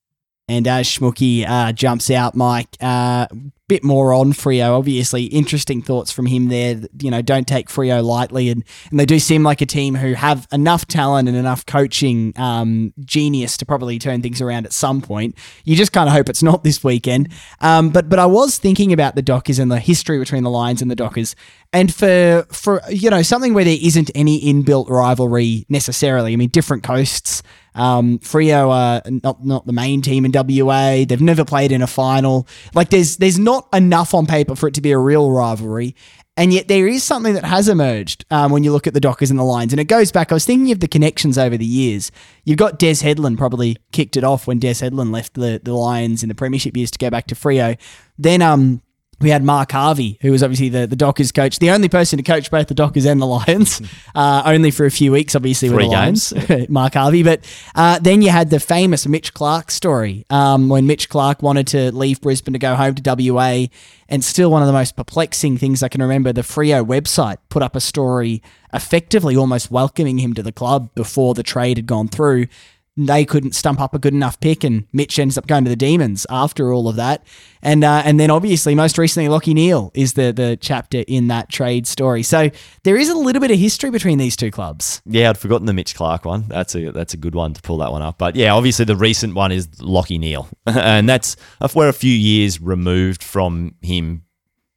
And 0.47 0.67
as 0.67 0.87
Schmooky 0.87 1.47
uh, 1.47 1.71
jumps 1.71 2.11
out, 2.11 2.35
Mike, 2.35 2.75
uh, 2.81 3.27
bit 3.69 3.83
more 3.83 4.13
on 4.13 4.33
Freo. 4.33 4.77
Obviously, 4.77 5.23
interesting 5.25 5.81
thoughts 5.81 6.11
from 6.11 6.25
him 6.25 6.49
there. 6.49 6.81
You 6.99 7.09
know, 7.09 7.21
don't 7.21 7.47
take 7.47 7.69
Freo 7.69 8.03
lightly, 8.03 8.49
and 8.49 8.63
and 8.91 8.99
they 8.99 9.05
do 9.05 9.19
seem 9.19 9.43
like 9.43 9.61
a 9.61 9.65
team 9.65 9.95
who 9.95 10.13
have 10.13 10.47
enough 10.51 10.85
talent 10.85 11.27
and 11.27 11.37
enough 11.37 11.65
coaching 11.65 12.33
um, 12.35 12.93
genius 13.05 13.57
to 13.57 13.65
probably 13.65 13.97
turn 13.99 14.21
things 14.21 14.41
around 14.41 14.65
at 14.65 14.73
some 14.73 15.01
point. 15.01 15.35
You 15.63 15.75
just 15.75 15.93
kind 15.93 16.09
of 16.09 16.13
hope 16.13 16.29
it's 16.29 16.43
not 16.43 16.63
this 16.63 16.83
weekend. 16.83 17.29
Um, 17.61 17.89
but 17.89 18.09
but 18.09 18.19
I 18.19 18.25
was 18.25 18.57
thinking 18.57 18.91
about 18.93 19.15
the 19.15 19.21
Dockers 19.21 19.59
and 19.59 19.71
the 19.71 19.79
history 19.79 20.19
between 20.19 20.43
the 20.43 20.51
Lions 20.51 20.81
and 20.81 20.91
the 20.91 20.95
Dockers, 20.95 21.35
and 21.71 21.93
for 21.93 22.45
for 22.51 22.81
you 22.89 23.09
know 23.09 23.21
something 23.21 23.53
where 23.53 23.65
there 23.65 23.79
isn't 23.81 24.11
any 24.13 24.41
inbuilt 24.41 24.89
rivalry 24.89 25.65
necessarily. 25.69 26.33
I 26.33 26.35
mean, 26.35 26.49
different 26.49 26.83
coasts. 26.83 27.41
Um, 27.75 28.19
Freo 28.19 28.69
are 28.69 29.01
not 29.09 29.43
not 29.45 29.65
the 29.65 29.73
main 29.73 30.01
team 30.01 30.25
in 30.25 30.31
WA. 30.33 31.05
They've 31.05 31.21
never 31.21 31.45
played 31.45 31.71
in 31.71 31.81
a 31.81 31.87
final. 31.87 32.47
Like 32.73 32.89
there's 32.89 33.17
there's 33.17 33.39
not 33.39 33.67
enough 33.73 34.13
on 34.13 34.25
paper 34.25 34.55
for 34.55 34.67
it 34.67 34.73
to 34.75 34.81
be 34.81 34.91
a 34.91 34.97
real 34.97 35.31
rivalry. 35.31 35.95
And 36.35 36.51
yet 36.51 36.67
there 36.67 36.87
is 36.87 37.03
something 37.03 37.35
that 37.35 37.45
has 37.45 37.69
emerged 37.69 38.25
um, 38.31 38.51
when 38.51 38.63
you 38.63 38.71
look 38.71 38.87
at 38.87 38.95
the 38.95 38.99
Dockers 38.99 39.29
and 39.29 39.37
the 39.37 39.43
Lions. 39.43 39.71
And 39.71 39.79
it 39.79 39.85
goes 39.85 40.11
back, 40.11 40.31
I 40.31 40.33
was 40.33 40.45
thinking 40.45 40.71
of 40.71 40.79
the 40.79 40.87
connections 40.87 41.37
over 41.37 41.57
the 41.57 41.65
years. 41.65 42.11
You've 42.43 42.57
got 42.57 42.79
Des 42.79 43.03
Headland 43.03 43.37
probably 43.37 43.77
kicked 43.91 44.17
it 44.17 44.23
off 44.23 44.47
when 44.47 44.57
Des 44.57 44.79
Headland 44.79 45.11
left 45.11 45.35
the, 45.35 45.61
the 45.63 45.73
Lions 45.73 46.23
in 46.23 46.29
the 46.29 46.35
premiership 46.35 46.75
years 46.75 46.89
to 46.89 46.97
go 46.97 47.11
back 47.11 47.27
to 47.27 47.35
Freo. 47.35 47.77
Then 48.17 48.41
um, 48.41 48.81
we 49.23 49.29
had 49.29 49.43
Mark 49.43 49.71
Harvey, 49.71 50.17
who 50.21 50.31
was 50.31 50.43
obviously 50.43 50.69
the, 50.69 50.85
the 50.85 50.95
Dockers 50.95 51.31
coach, 51.31 51.59
the 51.59 51.71
only 51.71 51.89
person 51.89 52.17
to 52.17 52.23
coach 52.23 52.51
both 52.51 52.67
the 52.67 52.73
Dockers 52.73 53.05
and 53.05 53.21
the 53.21 53.25
Lions, 53.25 53.81
uh, 54.15 54.43
only 54.45 54.69
for 54.69 54.85
a 54.85 54.91
few 54.91 55.11
weeks, 55.11 55.35
obviously, 55.35 55.69
Three 55.69 55.77
with 55.77 55.85
the 55.87 55.95
games. 55.95 56.49
Lions, 56.49 56.69
Mark 56.69 56.93
Harvey. 56.93 57.23
But 57.23 57.45
uh, 57.73 57.99
then 57.99 58.21
you 58.21 58.29
had 58.29 58.49
the 58.49 58.59
famous 58.59 59.07
Mitch 59.07 59.33
Clark 59.33 59.71
story 59.71 60.25
um, 60.29 60.69
when 60.69 60.85
Mitch 60.85 61.09
Clark 61.09 61.41
wanted 61.41 61.67
to 61.67 61.91
leave 61.95 62.21
Brisbane 62.21 62.53
to 62.53 62.59
go 62.59 62.75
home 62.75 62.95
to 62.95 63.31
WA. 63.31 63.65
And 64.09 64.23
still, 64.23 64.51
one 64.51 64.61
of 64.61 64.67
the 64.67 64.73
most 64.73 64.95
perplexing 64.95 65.57
things 65.57 65.81
I 65.81 65.87
can 65.87 66.01
remember 66.01 66.33
the 66.33 66.41
Freo 66.41 66.85
website 66.85 67.37
put 67.49 67.63
up 67.63 67.75
a 67.75 67.81
story 67.81 68.43
effectively 68.73 69.37
almost 69.37 69.71
welcoming 69.71 70.17
him 70.17 70.33
to 70.33 70.43
the 70.43 70.51
club 70.51 70.93
before 70.95 71.33
the 71.33 71.43
trade 71.43 71.77
had 71.77 71.85
gone 71.85 72.07
through 72.07 72.47
they 72.95 73.25
couldn't 73.25 73.53
stump 73.53 73.81
up 73.81 73.95
a 73.95 73.99
good 73.99 74.13
enough 74.13 74.39
pick, 74.39 74.63
and 74.63 74.85
Mitch 74.93 75.17
ends 75.17 75.37
up 75.37 75.47
going 75.47 75.63
to 75.63 75.69
the 75.69 75.75
Demons 75.75 76.27
after 76.29 76.71
all 76.71 76.87
of 76.87 76.95
that. 76.97 77.25
And 77.61 77.83
uh, 77.83 78.03
and 78.05 78.19
then 78.19 78.29
obviously, 78.29 78.75
most 78.75 78.97
recently, 78.97 79.29
Lachie 79.29 79.53
Neale 79.53 79.91
is 79.93 80.13
the 80.13 80.31
the 80.31 80.57
chapter 80.59 81.03
in 81.07 81.27
that 81.27 81.49
trade 81.49 81.87
story. 81.87 82.23
So 82.23 82.49
there 82.83 82.97
is 82.97 83.09
a 83.09 83.15
little 83.15 83.39
bit 83.39 83.51
of 83.51 83.57
history 83.57 83.89
between 83.89 84.17
these 84.17 84.35
two 84.35 84.51
clubs. 84.51 85.01
Yeah, 85.05 85.29
I'd 85.29 85.37
forgotten 85.37 85.65
the 85.65 85.73
Mitch 85.73 85.95
Clark 85.95 86.25
one. 86.25 86.45
That's 86.47 86.75
a 86.75 86.91
that's 86.91 87.13
a 87.13 87.17
good 87.17 87.35
one 87.35 87.53
to 87.53 87.61
pull 87.61 87.77
that 87.77 87.91
one 87.91 88.01
up. 88.01 88.17
But 88.17 88.35
yeah, 88.35 88.53
obviously 88.53 88.85
the 88.85 88.95
recent 88.95 89.33
one 89.33 89.51
is 89.51 89.67
Lachie 89.67 90.19
Neale, 90.19 90.47
and 90.65 91.09
that's 91.09 91.35
we're 91.73 91.89
a 91.89 91.93
few 91.93 92.13
years 92.13 92.61
removed 92.61 93.23
from 93.23 93.75
him 93.81 94.23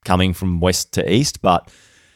coming 0.07 0.33
from 0.33 0.61
west 0.61 0.93
to 0.95 1.13
east, 1.13 1.43
but 1.43 1.69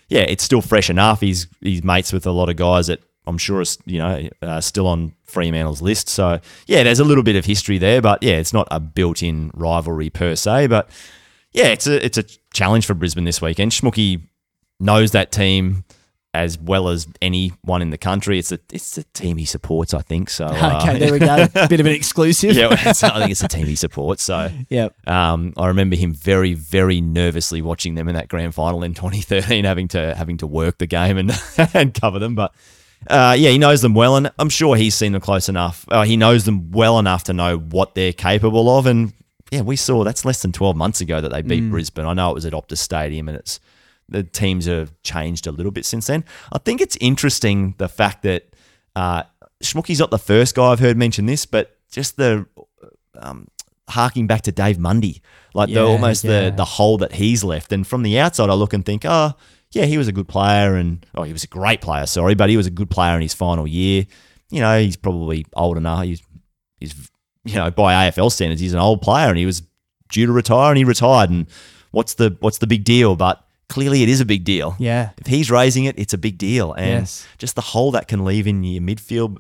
yeah, 0.09 0.23
it's 0.23 0.43
still 0.43 0.63
fresh 0.63 0.89
enough. 0.89 1.21
He's 1.21 1.47
he's 1.61 1.85
mates 1.85 2.13
with 2.13 2.27
a 2.27 2.33
lot 2.33 2.49
of 2.49 2.57
guys 2.57 2.89
at 2.89 3.01
I'm 3.31 3.39
sure 3.39 3.61
is 3.61 3.79
you 3.87 3.99
know 3.99 4.29
uh, 4.43 4.61
still 4.61 4.87
on 4.87 5.15
Fremantle's 5.25 5.81
list. 5.81 6.09
So 6.09 6.41
yeah, 6.67 6.83
there's 6.83 7.01
a 7.01 7.05
little 7.05 7.25
bit 7.25 7.37
of 7.37 7.45
history 7.45 7.79
there, 7.79 8.03
but 8.03 8.23
yeah, 8.23 8.35
it's 8.35 8.53
not 8.53 8.69
a 8.71 8.81
built-in 8.81 9.51
rivalry 9.55 10.11
per 10.11 10.37
se. 10.37 10.67
But 10.67 10.91
yeah, 11.53 11.67
it's 11.69 11.87
a 11.87 12.05
it's 12.05 12.19
a 12.19 12.25
challenge 12.53 12.87
for 12.87 12.95
Brisbane 12.95 13.25
this 13.25 13.41
weekend. 13.41 13.73
Schmooky 13.73 14.23
knows 14.79 15.13
that 15.13 15.33
team 15.33 15.85
as 16.33 16.57
well 16.59 16.89
as 16.89 17.09
anyone 17.21 17.83
in 17.83 17.91
the 17.91 17.99
country. 17.99 18.39
It's 18.39 18.53
a 18.53 18.61
it's 18.73 18.95
the 18.95 19.05
team 19.15 19.37
he 19.37 19.45
supports, 19.45 19.95
I 19.95 20.03
think. 20.03 20.31
So 20.31 20.47
uh, 20.51 20.81
okay, 20.83 20.99
there 20.99 21.13
we 21.13 21.19
go. 21.19 21.47
Bit 21.69 21.81
of 21.81 21.87
an 21.87 21.93
exclusive. 21.93 22.55
yeah, 22.55 22.69
I 22.71 22.93
think 22.93 23.31
it's 23.31 23.41
the 23.41 23.49
team 23.49 23.67
he 23.67 23.75
supports. 23.75 24.23
So 24.23 24.51
yeah, 24.69 24.89
um, 25.07 25.53
I 25.57 25.69
remember 25.69 25.97
him 25.97 26.13
very 26.13 26.55
very 26.55 27.01
nervously 27.01 27.63
watching 27.63 27.95
them 27.95 28.09
in 28.09 28.15
that 28.15 28.29
grand 28.29 28.55
final 28.55 28.83
in 28.83 28.95
2013, 28.95 29.65
having 29.65 29.89
to 29.89 30.15
having 30.15 30.39
to 30.39 30.47
work 30.47 30.79
the 30.79 30.87
game 30.87 31.19
and 31.19 31.33
and 31.75 31.95
cover 31.95 32.19
them, 32.19 32.35
but. 32.35 32.53
Uh, 33.09 33.35
yeah, 33.39 33.51
he 33.51 33.59
knows 33.59 33.81
them 33.83 33.95
well, 33.95 34.17
and 34.17 34.31
I'm 34.39 34.49
sure 34.51 34.77
he's 34.77 34.95
seen 34.95 35.13
them 35.13 35.21
close 35.23 35.49
enough. 35.49 35.85
Uh, 35.91 36.03
he 36.03 36.17
knows 36.17 36.45
them 36.45 36.71
well 36.71 36.99
enough 36.99 37.25
to 37.25 37.33
know 37.33 37.57
what 37.59 37.95
they're 37.95 38.13
capable 38.13 38.69
of. 38.79 38.87
And 38.87 39.13
yeah, 39.51 39.63
we 39.63 39.77
saw 39.77 40.05
that's 40.05 40.25
less 40.25 40.43
than 40.43 40.53
12 40.53 40.77
months 40.77 41.01
ago 41.01 41.21
that 41.21 41.31
they 41.31 41.43
beat 41.43 41.63
Mm. 41.65 41.71
Brisbane. 41.71 42.05
I 42.07 42.13
know 42.15 42.31
it 42.31 42.35
was 42.35 42.47
at 42.47 42.53
Optus 42.53 42.79
Stadium, 42.79 43.29
and 43.29 43.39
it's 43.39 43.59
the 44.09 44.23
teams 44.23 44.67
have 44.67 44.93
changed 45.03 45.47
a 45.47 45.53
little 45.53 45.73
bit 45.73 45.87
since 45.87 46.09
then. 46.09 46.25
I 46.53 46.59
think 46.59 46.81
it's 46.81 46.97
interesting 47.01 47.75
the 47.79 47.89
fact 47.89 48.23
that 48.25 48.55
uh, 48.97 49.23
Schmooky's 49.63 49.99
not 50.01 50.11
the 50.11 50.19
first 50.19 50.55
guy 50.55 50.67
I've 50.67 50.81
heard 50.81 50.97
mention 50.97 51.27
this, 51.27 51.47
but 51.47 51.79
just 51.91 52.17
the 52.17 52.47
um, 53.19 53.49
harking 53.89 54.27
back 54.27 54.43
to 54.43 54.53
Dave 54.53 54.79
Mundy, 54.79 55.23
like 55.55 55.69
Yeah, 55.69 55.81
the 55.83 55.87
almost 55.87 56.25
yeah. 56.25 56.51
the 56.51 56.57
the 56.57 56.65
hole 56.65 56.99
that 56.99 57.13
he's 57.13 57.43
left. 57.45 57.73
And 57.73 57.87
from 57.87 58.03
the 58.03 58.19
outside, 58.19 58.51
I 58.51 58.55
look 58.55 58.73
and 58.73 58.85
think, 58.85 59.05
oh, 59.05 59.33
yeah, 59.73 59.85
he 59.85 59.99
was 59.99 60.09
a 60.09 60.13
good 60.13 60.29
player, 60.29 60.75
and 60.75 61.05
oh, 61.15 61.23
he 61.23 61.33
was 61.33 61.45
a 61.45 61.49
great 61.49 61.81
player. 61.81 62.07
Sorry, 62.07 62.35
but 62.35 62.51
he 62.51 62.57
was 62.57 62.67
a 62.67 62.71
good 62.71 62.91
player 62.91 63.15
in 63.17 63.23
his 63.23 63.35
final 63.35 63.67
year. 63.67 64.07
You 64.51 64.61
know, 64.61 64.81
he's 64.81 64.97
probably 64.97 65.47
old 65.55 65.77
enough. 65.77 66.05
He's 66.05 66.23
he's 66.81 67.11
you 67.45 67.55
know 67.55 67.71
by 67.71 68.11
AFL 68.11 68.33
standards, 68.33 68.61
he's 68.61 68.73
an 68.75 68.81
old 68.81 69.01
player, 69.03 69.29
and 69.29 69.39
he 69.39 69.47
was 69.47 69.63
due 70.11 70.27
to 70.27 70.33
retire, 70.33 70.71
and 70.71 70.79
he 70.79 70.85
retired. 70.85 71.31
And 71.31 71.47
what's 71.93 72.15
the 72.15 72.37
what's 72.41 72.59
the 72.59 72.67
big 72.67 72.85
deal? 72.85 73.15
But 73.17 73.45
clearly, 73.69 74.03
it 74.03 74.09
is 74.09 74.21
a 74.21 74.25
big 74.25 74.43
deal. 74.45 74.75
yeah, 74.81 75.11
If 75.19 75.29
he's 75.29 75.51
raising 75.51 75.85
it, 75.85 75.97
it's 75.99 76.13
a 76.13 76.19
big 76.19 76.37
deal. 76.39 76.73
And 76.73 76.87
Yes. 77.03 77.27
just 77.39 77.55
the 77.55 77.61
hole 77.61 77.93
that 77.93 78.09
can 78.09 78.25
leave 78.25 78.49
in 78.49 78.65
your 78.65 78.83
midfield, 78.83 79.39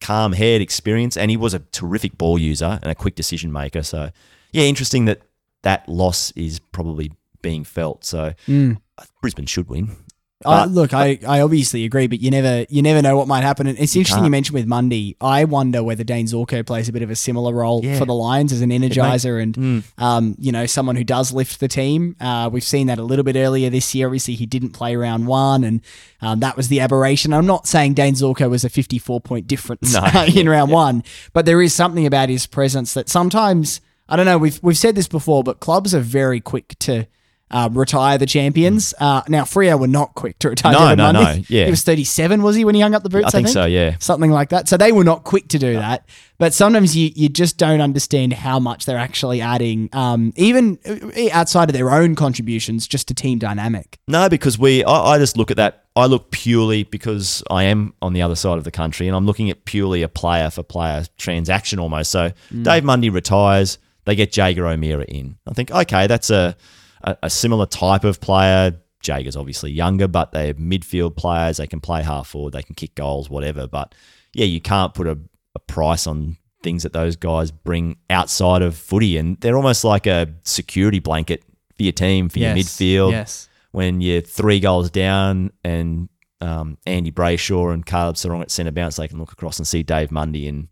calm 0.00 0.32
head, 0.32 0.60
experience, 0.60 1.16
and 1.16 1.30
he 1.30 1.36
was 1.36 1.52
a 1.54 1.58
terrific 1.58 2.16
ball 2.16 2.38
user 2.38 2.78
and 2.82 2.90
a 2.90 2.94
quick 2.94 3.16
decision 3.16 3.52
maker. 3.52 3.82
So, 3.82 4.10
yeah, 4.52 4.62
interesting 4.62 5.04
that 5.06 5.22
that 5.62 5.88
loss 5.88 6.30
is 6.36 6.60
probably 6.60 7.10
being 7.42 7.64
felt. 7.64 8.04
So, 8.04 8.34
Mm. 8.46 8.78
Brisbane 9.20 9.46
should 9.46 9.68
win. 9.68 9.96
But- 10.42 10.70
look, 10.70 10.94
I, 10.94 11.18
I 11.28 11.42
obviously 11.42 11.84
agree, 11.84 12.06
but 12.06 12.18
you 12.20 12.30
never 12.30 12.64
you 12.70 12.80
never 12.80 13.02
know 13.02 13.14
what 13.14 13.28
might 13.28 13.42
happen. 13.42 13.66
And 13.66 13.78
it's 13.78 13.94
interesting 13.94 14.24
you 14.24 14.30
mentioned 14.30 14.54
with 14.54 14.66
Mundy. 14.66 15.14
I 15.20 15.44
wonder 15.44 15.82
whether 15.82 16.02
Dayne 16.02 16.24
Zorko 16.24 16.64
plays 16.64 16.88
a 16.88 16.92
bit 16.92 17.02
of 17.02 17.10
a 17.10 17.14
similar 17.14 17.52
role 17.52 17.84
Yeah. 17.84 17.98
for 17.98 18.06
the 18.06 18.14
Lions 18.14 18.50
as 18.50 18.62
an 18.62 18.70
energizer 18.70 19.42
and 19.42 19.54
Mm. 19.54 19.82
um, 20.02 20.36
you 20.38 20.50
know 20.50 20.64
someone 20.64 20.96
who 20.96 21.04
does 21.04 21.30
lift 21.30 21.60
the 21.60 21.68
team. 21.68 22.16
Uh, 22.18 22.48
we've 22.50 22.64
seen 22.64 22.86
that 22.86 22.98
a 22.98 23.02
little 23.02 23.22
bit 23.22 23.36
earlier 23.36 23.68
this 23.68 23.94
year. 23.94 24.06
Obviously, 24.06 24.32
he 24.34 24.46
didn't 24.46 24.70
play 24.70 24.96
round 24.96 25.26
one, 25.26 25.62
and 25.62 25.82
um, 26.22 26.40
that 26.40 26.56
was 26.56 26.68
the 26.68 26.80
aberration. 26.80 27.34
I'm 27.34 27.44
not 27.44 27.66
saying 27.66 27.92
Dayne 27.92 28.14
Zorko 28.14 28.48
was 28.48 28.64
a 28.64 28.70
54 28.70 29.20
point 29.20 29.46
difference 29.46 29.92
No. 30.14 30.24
in 30.34 30.48
round 30.48 30.70
one, 30.70 31.04
but 31.34 31.44
there 31.44 31.60
is 31.60 31.74
something 31.74 32.06
about 32.06 32.30
his 32.30 32.46
presence 32.46 32.94
that 32.94 33.10
sometimes 33.10 33.82
I 34.08 34.16
don't 34.16 34.24
know. 34.24 34.38
We've 34.38 34.58
we've 34.62 34.78
said 34.78 34.94
this 34.94 35.06
before, 35.06 35.44
but 35.44 35.60
clubs 35.60 35.94
are 35.94 36.00
very 36.00 36.40
quick 36.40 36.76
to. 36.78 37.06
Uh, 37.52 37.68
retire 37.72 38.16
the 38.16 38.26
champions. 38.26 38.94
Uh, 39.00 39.22
now, 39.26 39.42
Freo 39.42 39.76
were 39.76 39.88
not 39.88 40.14
quick 40.14 40.38
to 40.38 40.50
retire. 40.50 40.72
No, 40.72 40.78
David 40.78 40.98
no, 40.98 41.12
Mundy. 41.12 41.40
no, 41.40 41.44
yeah. 41.48 41.64
he 41.64 41.70
was 41.70 41.82
thirty-seven. 41.82 42.42
Was 42.42 42.54
he 42.54 42.64
when 42.64 42.76
he 42.76 42.80
hung 42.80 42.94
up 42.94 43.02
the 43.02 43.08
boots? 43.08 43.26
I 43.26 43.30
think 43.30 43.48
so, 43.48 43.64
yeah. 43.64 43.96
something 43.98 44.30
like 44.30 44.50
that. 44.50 44.68
So 44.68 44.76
they 44.76 44.92
were 44.92 45.02
not 45.02 45.24
quick 45.24 45.48
to 45.48 45.58
do 45.58 45.74
that. 45.74 46.08
But 46.38 46.54
sometimes 46.54 46.96
you, 46.96 47.10
you 47.14 47.28
just 47.28 47.58
don't 47.58 47.80
understand 47.80 48.32
how 48.32 48.60
much 48.60 48.86
they're 48.86 48.96
actually 48.96 49.40
adding, 49.40 49.90
um, 49.92 50.32
even 50.36 50.78
uh, 50.86 51.28
outside 51.32 51.68
of 51.68 51.74
their 51.74 51.90
own 51.90 52.14
contributions, 52.14 52.86
just 52.86 53.08
to 53.08 53.14
team 53.14 53.38
dynamic. 53.38 53.98
No, 54.08 54.28
because 54.28 54.58
we, 54.58 54.82
I, 54.84 55.14
I 55.14 55.18
just 55.18 55.36
look 55.36 55.50
at 55.50 55.56
that. 55.58 55.84
I 55.96 56.06
look 56.06 56.30
purely 56.30 56.84
because 56.84 57.42
I 57.50 57.64
am 57.64 57.94
on 58.00 58.12
the 58.12 58.22
other 58.22 58.36
side 58.36 58.58
of 58.58 58.64
the 58.64 58.70
country, 58.70 59.08
and 59.08 59.16
I'm 59.16 59.26
looking 59.26 59.50
at 59.50 59.64
purely 59.64 60.02
a 60.02 60.08
player 60.08 60.50
for 60.50 60.62
player 60.62 61.04
transaction 61.18 61.78
almost. 61.78 62.12
So 62.12 62.32
Dave 62.62 62.84
Mundy 62.84 63.10
retires, 63.10 63.78
they 64.04 64.14
get 64.14 64.34
Jaeger 64.34 64.66
O'Meara 64.66 65.04
in. 65.04 65.36
I 65.48 65.52
think 65.52 65.72
okay, 65.72 66.06
that's 66.06 66.30
a, 66.30 66.56
a 67.02 67.16
a 67.24 67.30
similar 67.30 67.66
type 67.66 68.04
of 68.04 68.20
player. 68.20 68.80
Jaeger's 69.02 69.36
obviously 69.36 69.70
younger, 69.72 70.06
but 70.08 70.32
they're 70.32 70.52
midfield 70.54 71.16
players. 71.16 71.56
They 71.56 71.66
can 71.66 71.80
play 71.80 72.02
half 72.02 72.28
forward, 72.28 72.52
they 72.52 72.62
can 72.62 72.74
kick 72.74 72.94
goals, 72.94 73.30
whatever. 73.30 73.66
But 73.66 73.94
yeah, 74.34 74.44
you 74.44 74.60
can't 74.60 74.92
put 74.92 75.06
a, 75.06 75.18
a 75.54 75.58
price 75.58 76.06
on 76.06 76.36
things 76.62 76.82
that 76.82 76.92
those 76.92 77.16
guys 77.16 77.50
bring 77.50 77.96
outside 78.10 78.60
of 78.60 78.76
footy, 78.76 79.16
and 79.16 79.40
they're 79.40 79.56
almost 79.56 79.84
like 79.84 80.06
a 80.06 80.28
security 80.44 80.98
blanket 80.98 81.42
for 81.76 81.82
your 81.82 81.92
team, 81.92 82.28
for 82.28 82.38
your 82.40 82.50
midfield 82.54 83.12
Yes. 83.12 83.48
when 83.70 84.02
you're 84.02 84.20
three 84.20 84.60
goals 84.60 84.90
down 84.90 85.50
and 85.64 86.10
um, 86.42 86.76
Andy 86.86 87.10
Brayshaw 87.10 87.72
and 87.72 87.84
Caleb 87.86 88.16
Serong 88.16 88.42
at 88.42 88.50
centre 88.50 88.70
bounce, 88.70 88.96
they 88.96 89.08
can 89.08 89.18
look 89.18 89.32
across 89.32 89.58
and 89.58 89.66
see 89.66 89.82
Dave 89.82 90.10
Mundy 90.10 90.46
and 90.46 90.68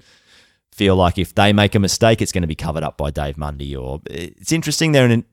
feel 0.72 0.96
like 0.96 1.16
if 1.18 1.34
they 1.34 1.52
make 1.54 1.74
a 1.74 1.78
mistake, 1.78 2.20
it's 2.20 2.32
going 2.32 2.42
to 2.42 2.48
be 2.48 2.54
covered 2.54 2.82
up 2.82 2.98
by 2.98 3.10
Dave 3.10 3.38
Mundy. 3.38 3.74
Or 3.74 4.00
it's 4.10 4.52
interesting 4.52 4.92
they're 4.92 5.08
in 5.08 5.24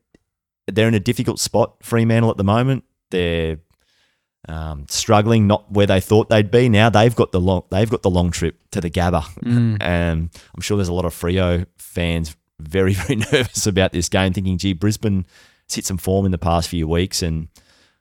they're 0.67 0.87
in 0.87 0.93
a 0.93 0.99
difficult 0.99 1.39
spot. 1.39 1.75
Fremantle 1.83 2.31
at 2.31 2.37
the 2.37 2.43
moment, 2.43 2.83
they're 3.11 3.57
um, 4.47 4.85
struggling, 4.89 5.47
not 5.47 5.71
where 5.71 5.87
they 5.87 5.99
thought 5.99 6.29
they'd 6.29 6.51
be. 6.51 6.69
Now 6.69 6.89
they've 6.89 7.15
got 7.15 7.31
the 7.31 7.39
long 7.41 7.63
they've 7.71 7.89
got 7.89 8.03
the 8.03 8.09
long 8.09 8.31
trip 8.31 8.59
to 8.71 8.81
the 8.81 8.89
Gabba, 8.89 9.23
Mm. 9.43 9.77
and 9.81 10.29
I'm 10.53 10.61
sure 10.61 10.77
there's 10.77 10.87
a 10.87 10.93
lot 10.93 11.05
of 11.05 11.13
Freo 11.13 11.65
fans 11.77 12.35
very 12.59 12.93
very 12.95 13.15
nervous 13.17 13.65
about 13.67 13.91
this 13.91 14.09
game, 14.09 14.33
thinking, 14.33 14.57
"Gee, 14.57 14.73
Brisbane." 14.73 15.25
hit 15.67 15.83
some 15.83 15.97
form 15.97 16.27
in 16.27 16.31
the 16.31 16.37
past 16.37 16.69
few 16.69 16.87
weeks, 16.87 17.23
and 17.23 17.47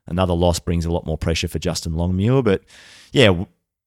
another 0.07 0.35
loss 0.35 0.59
brings 0.59 0.85
a 0.85 0.91
lot 0.93 1.07
more 1.07 1.17
pressure 1.17 1.49
for 1.49 1.59
Justin 1.59 1.95
Longmuir. 1.95 2.43
But 2.43 2.63
yeah, 3.11 3.45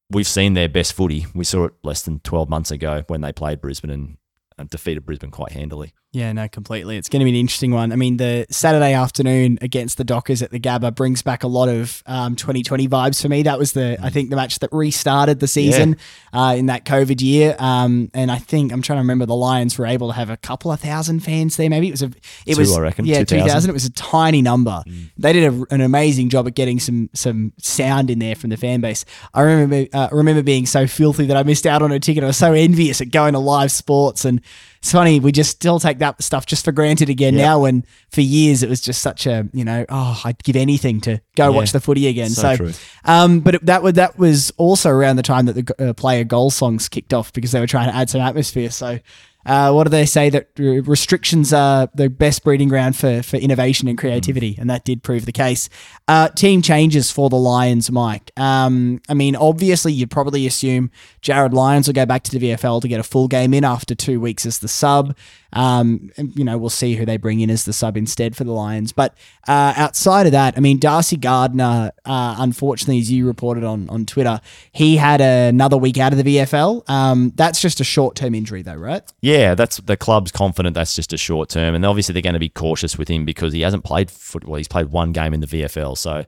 we've 0.09 0.25
seen 0.25 0.55
their 0.55 0.67
best 0.67 0.93
footy. 0.93 1.27
We 1.35 1.43
saw 1.43 1.65
it 1.65 1.73
less 1.83 2.01
than 2.01 2.19
12 2.21 2.49
months 2.49 2.71
ago 2.71 3.03
when 3.05 3.21
they 3.21 3.31
played 3.31 3.61
Brisbane 3.61 3.91
and, 3.91 4.17
and 4.57 4.67
defeated 4.67 5.05
Brisbane 5.05 5.29
quite 5.29 5.51
handily. 5.51 5.93
Yeah, 6.17 6.33
no, 6.33 6.47
completely. 6.47 6.97
It's 6.97 7.09
going 7.09 7.19
to 7.19 7.25
be 7.25 7.29
an 7.29 7.35
interesting 7.35 7.69
one. 7.69 7.91
I 7.91 7.95
mean, 7.95 8.17
the 8.17 8.47
Saturday 8.49 8.93
afternoon 8.93 9.59
against 9.61 9.99
the 9.99 10.03
Dockers 10.03 10.41
at 10.41 10.49
the 10.49 10.59
Gabba 10.59 10.95
brings 10.95 11.21
back 11.21 11.43
a 11.43 11.47
lot 11.47 11.69
of 11.69 12.01
um, 12.07 12.35
2020 12.35 12.87
vibes 12.87 13.21
for 13.21 13.29
me. 13.29 13.43
That 13.43 13.59
was 13.59 13.73
the, 13.73 13.99
I 14.01 14.09
think, 14.09 14.31
the 14.31 14.35
match 14.35 14.57
that 14.59 14.71
restarted 14.71 15.39
the 15.39 15.47
season 15.47 15.95
uh, 16.33 16.55
in 16.57 16.65
that 16.65 16.85
COVID 16.85 17.21
year. 17.21 17.55
Um, 17.59 18.09
and 18.15 18.31
I 18.31 18.39
think 18.39 18.73
I'm 18.73 18.81
trying 18.81 18.97
to 18.97 19.01
remember 19.01 19.27
the 19.27 19.35
Lions 19.35 19.77
were 19.77 19.85
able 19.85 20.07
to 20.07 20.15
have 20.15 20.31
a 20.31 20.37
couple 20.37 20.71
of 20.71 20.79
thousand 20.79 21.19
fans 21.19 21.55
there. 21.55 21.69
Maybe 21.69 21.87
it 21.87 21.91
was 21.91 22.01
a, 22.01 22.11
it 22.47 22.55
Two, 22.55 22.61
was 22.61 22.75
I 22.75 22.81
reckon. 22.81 23.05
yeah, 23.05 23.19
2,000. 23.19 23.43
2,000. 23.43 23.69
It 23.69 23.73
was 23.73 23.85
a 23.85 23.93
tiny 23.93 24.41
number. 24.41 24.83
They 25.19 25.33
did 25.33 25.53
a, 25.53 25.65
an 25.69 25.81
amazing 25.81 26.29
job 26.29 26.47
at 26.47 26.55
getting 26.55 26.79
some 26.79 27.11
some 27.13 27.53
sound 27.59 28.09
in 28.09 28.17
there 28.17 28.33
from 28.33 28.49
the 28.49 28.57
fan 28.57 28.81
base. 28.81 29.05
I 29.35 29.41
remember 29.41 29.85
uh, 29.93 30.09
remember 30.11 30.41
being 30.41 30.65
so 30.65 30.87
filthy 30.87 31.27
that 31.27 31.37
I 31.37 31.43
missed 31.43 31.67
out 31.67 31.83
on 31.83 31.91
a 31.91 31.99
ticket. 31.99 32.23
I 32.23 32.27
was 32.27 32.37
so 32.37 32.53
envious 32.53 33.01
at 33.01 33.11
going 33.11 33.33
to 33.33 33.39
live 33.39 33.71
sports 33.71 34.25
and. 34.25 34.41
It's 34.87 34.93
funny, 34.93 35.19
we 35.19 35.33
just 35.33 35.51
still 35.51 35.81
take 35.81 35.99
that 35.99 36.23
stuff 36.23 36.45
just 36.45 36.63
for 36.63 36.71
granted 36.71 37.09
again 37.09 37.33
Yeah. 37.33 37.45
now. 37.47 37.59
When 37.63 37.83
for 38.09 38.21
years 38.21 38.63
it 38.63 38.69
was 38.69 38.79
just 38.79 39.01
such 39.01 39.27
a, 39.27 39.45
you 39.51 39.65
know, 39.65 39.85
oh, 39.89 40.21
I'd 40.23 40.41
give 40.45 40.55
anything 40.55 41.01
to 41.01 41.19
go 41.35 41.49
Yeah. 41.49 41.57
watch 41.57 41.73
the 41.73 41.81
footy 41.81 42.07
again. 42.07 42.29
So 42.29 42.41
So, 42.43 42.55
true. 42.55 42.71
um, 43.03 43.41
but 43.41 43.55
it, 43.55 43.65
that 43.65 43.83
was 43.83 43.93
that 43.95 44.17
was 44.17 44.53
also 44.55 44.89
around 44.89 45.17
the 45.17 45.23
time 45.23 45.45
that 45.47 45.55
the 45.65 45.89
uh, 45.89 45.93
player 45.93 46.23
goal 46.23 46.51
songs 46.51 46.87
kicked 46.87 47.13
off 47.13 47.33
because 47.33 47.51
they 47.51 47.59
were 47.59 47.67
trying 47.67 47.89
to 47.89 47.95
add 47.97 48.09
some 48.09 48.21
atmosphere. 48.21 48.69
So, 48.69 48.99
uh, 49.47 49.71
what 49.71 49.85
do 49.85 49.89
they 49.89 50.05
say 50.05 50.29
that 50.29 50.49
restrictions 50.57 51.53
are 51.53 51.89
the 51.95 52.09
best 52.09 52.43
breeding 52.43 52.67
ground 52.67 52.97
for 52.97 53.23
for 53.23 53.37
innovation 53.37 53.87
and 53.87 53.97
creativity, 53.97 54.57
and 54.59 54.69
that 54.69 54.83
did 54.83 55.03
prove 55.03 55.25
the 55.25 55.31
case. 55.31 55.69
Uh, 56.07 56.27
team 56.27 56.61
changes 56.61 57.11
for 57.11 57.29
the 57.29 57.37
Lions, 57.37 57.89
Mike. 57.89 58.31
Um, 58.37 59.01
I 59.07 59.13
mean, 59.13 59.37
obviously, 59.37 59.93
you'd 59.93 60.11
probably 60.11 60.45
assume 60.45 60.91
Jarryd 61.21 61.53
Lyons 61.53 61.87
will 61.87 61.93
go 61.93 62.05
back 62.05 62.23
to 62.23 62.37
the 62.37 62.51
VFL 62.51 62.81
to 62.81 62.89
get 62.89 62.99
a 62.99 63.03
full 63.03 63.29
game 63.29 63.53
in 63.53 63.63
after 63.63 63.95
two 63.95 64.19
weeks 64.19 64.45
as 64.45 64.59
the 64.59 64.67
sub. 64.67 65.15
Um, 65.53 66.11
you 66.17 66.43
know, 66.43 66.57
we'll 66.57 66.69
see 66.69 66.95
who 66.95 67.05
they 67.05 67.17
bring 67.17 67.39
in 67.39 67.49
as 67.49 67.65
the 67.65 67.73
sub 67.73 67.97
instead 67.97 68.35
for 68.35 68.43
the 68.43 68.51
Lions. 68.51 68.91
But 68.91 69.15
uh, 69.47 69.73
outside 69.75 70.25
of 70.25 70.31
that, 70.33 70.55
I 70.57 70.59
mean, 70.59 70.79
Darcy 70.79 71.17
Gardner, 71.17 71.91
uh, 72.05 72.35
unfortunately, 72.39 72.99
as 72.99 73.11
you 73.11 73.25
reported 73.25 73.63
on 73.63 73.89
on 73.89 74.05
Twitter, 74.05 74.41
he 74.71 74.97
had 74.97 75.21
another 75.21 75.77
week 75.77 75.97
out 75.97 76.13
of 76.13 76.23
the 76.23 76.37
VFL. 76.37 76.89
Um, 76.89 77.31
that's 77.35 77.61
just 77.61 77.79
a 77.79 77.83
short 77.83 78.15
term 78.15 78.35
injury, 78.35 78.61
though, 78.61 78.75
right? 78.75 79.03
Yeah, 79.21 79.55
that's 79.55 79.77
the 79.77 79.97
club's 79.97 80.31
confident 80.31 80.75
that's 80.75 80.95
just 80.95 81.13
a 81.13 81.17
short 81.17 81.49
term, 81.49 81.75
and 81.75 81.85
obviously 81.85 82.13
they're 82.13 82.21
going 82.21 82.33
to 82.33 82.39
be 82.39 82.49
cautious 82.49 82.97
with 82.97 83.07
him 83.07 83.25
because 83.25 83.53
he 83.53 83.61
hasn't 83.61 83.83
played 83.83 84.11
football. 84.11 84.55
He's 84.55 84.67
played 84.67 84.87
one 84.87 85.11
game 85.11 85.33
in 85.33 85.39
the 85.39 85.47
VFL, 85.47 85.97
so 85.97 86.25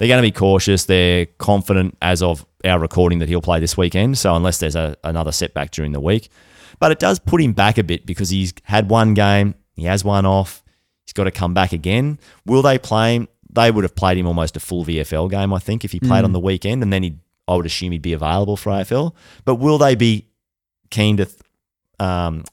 they're 0.00 0.08
going 0.08 0.22
to 0.22 0.26
be 0.26 0.32
cautious. 0.32 0.86
They're 0.86 1.26
confident 1.38 1.96
as 2.00 2.22
of 2.22 2.46
our 2.64 2.78
recording 2.78 3.18
that 3.18 3.28
he'll 3.28 3.42
play 3.42 3.60
this 3.60 3.76
weekend. 3.76 4.16
So 4.16 4.34
unless 4.34 4.56
there's 4.56 4.74
a, 4.74 4.96
another 5.04 5.30
setback 5.30 5.72
during 5.72 5.92
the 5.92 6.00
week, 6.00 6.30
but 6.80 6.90
it 6.90 6.98
does 6.98 7.20
put 7.20 7.40
him 7.40 7.52
back 7.52 7.78
a 7.78 7.84
bit 7.84 8.04
because 8.04 8.30
he's 8.30 8.52
had 8.64 8.90
one 8.90 9.14
game, 9.14 9.54
he 9.74 9.84
has 9.84 10.04
one 10.04 10.26
off, 10.26 10.64
he's 11.06 11.12
got 11.12 11.24
to 11.24 11.30
come 11.30 11.54
back 11.54 11.72
again. 11.72 12.18
Will 12.44 12.62
they 12.62 12.78
play 12.78 13.14
him? 13.14 13.28
They 13.52 13.70
would 13.70 13.84
have 13.84 13.94
played 13.94 14.18
him 14.18 14.26
almost 14.26 14.56
a 14.56 14.60
full 14.60 14.84
VFL 14.84 15.30
game, 15.30 15.52
I 15.52 15.58
think, 15.58 15.84
if 15.84 15.92
he 15.92 16.00
played 16.00 16.24
on 16.24 16.32
the 16.32 16.40
weekend, 16.40 16.82
and 16.82 16.92
then 16.92 17.02
he'd 17.02 17.18
I 17.48 17.56
would 17.56 17.66
assume 17.66 17.90
he'd 17.90 18.02
be 18.02 18.12
available 18.12 18.56
for 18.56 18.70
AFL. 18.70 19.12
But 19.44 19.56
will 19.56 19.76
they 19.76 19.96
be 19.96 20.28
keen 20.90 21.16
to 21.16 21.28
um, 21.98 22.44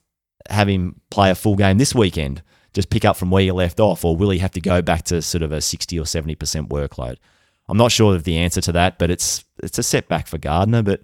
have 0.50 0.68
him 0.68 1.00
play 1.12 1.30
a 1.30 1.36
full 1.36 1.56
game 1.56 1.78
this 1.78 1.94
weekend? 1.94 2.42
Just 2.74 2.90
pick 2.90 3.06
up 3.06 3.16
from 3.16 3.30
where 3.30 3.44
you 3.44 3.54
left 3.54 3.80
off, 3.80 4.04
or 4.04 4.16
will 4.16 4.32
he 4.32 4.40
have 4.40 4.52
to 4.52 4.62
go 4.62 4.82
back 4.82 5.04
to 5.06 5.22
sort 5.22 5.44
of 5.44 5.52
a 5.52 5.62
sixty 5.62 6.00
or 6.00 6.06
seventy 6.06 6.34
percent 6.36 6.70
workload? 6.70 7.18
I'm 7.70 7.78
not 7.78 7.92
sure 7.92 8.16
of 8.16 8.24
the 8.24 8.38
answer 8.38 8.62
to 8.62 8.72
that, 8.72 8.98
but 8.98 9.12
it's 9.12 9.46
it's 9.62 9.78
a 9.78 9.84
setback 9.84 10.28
for 10.28 10.40
Gardner. 10.40 10.82
But 10.82 11.04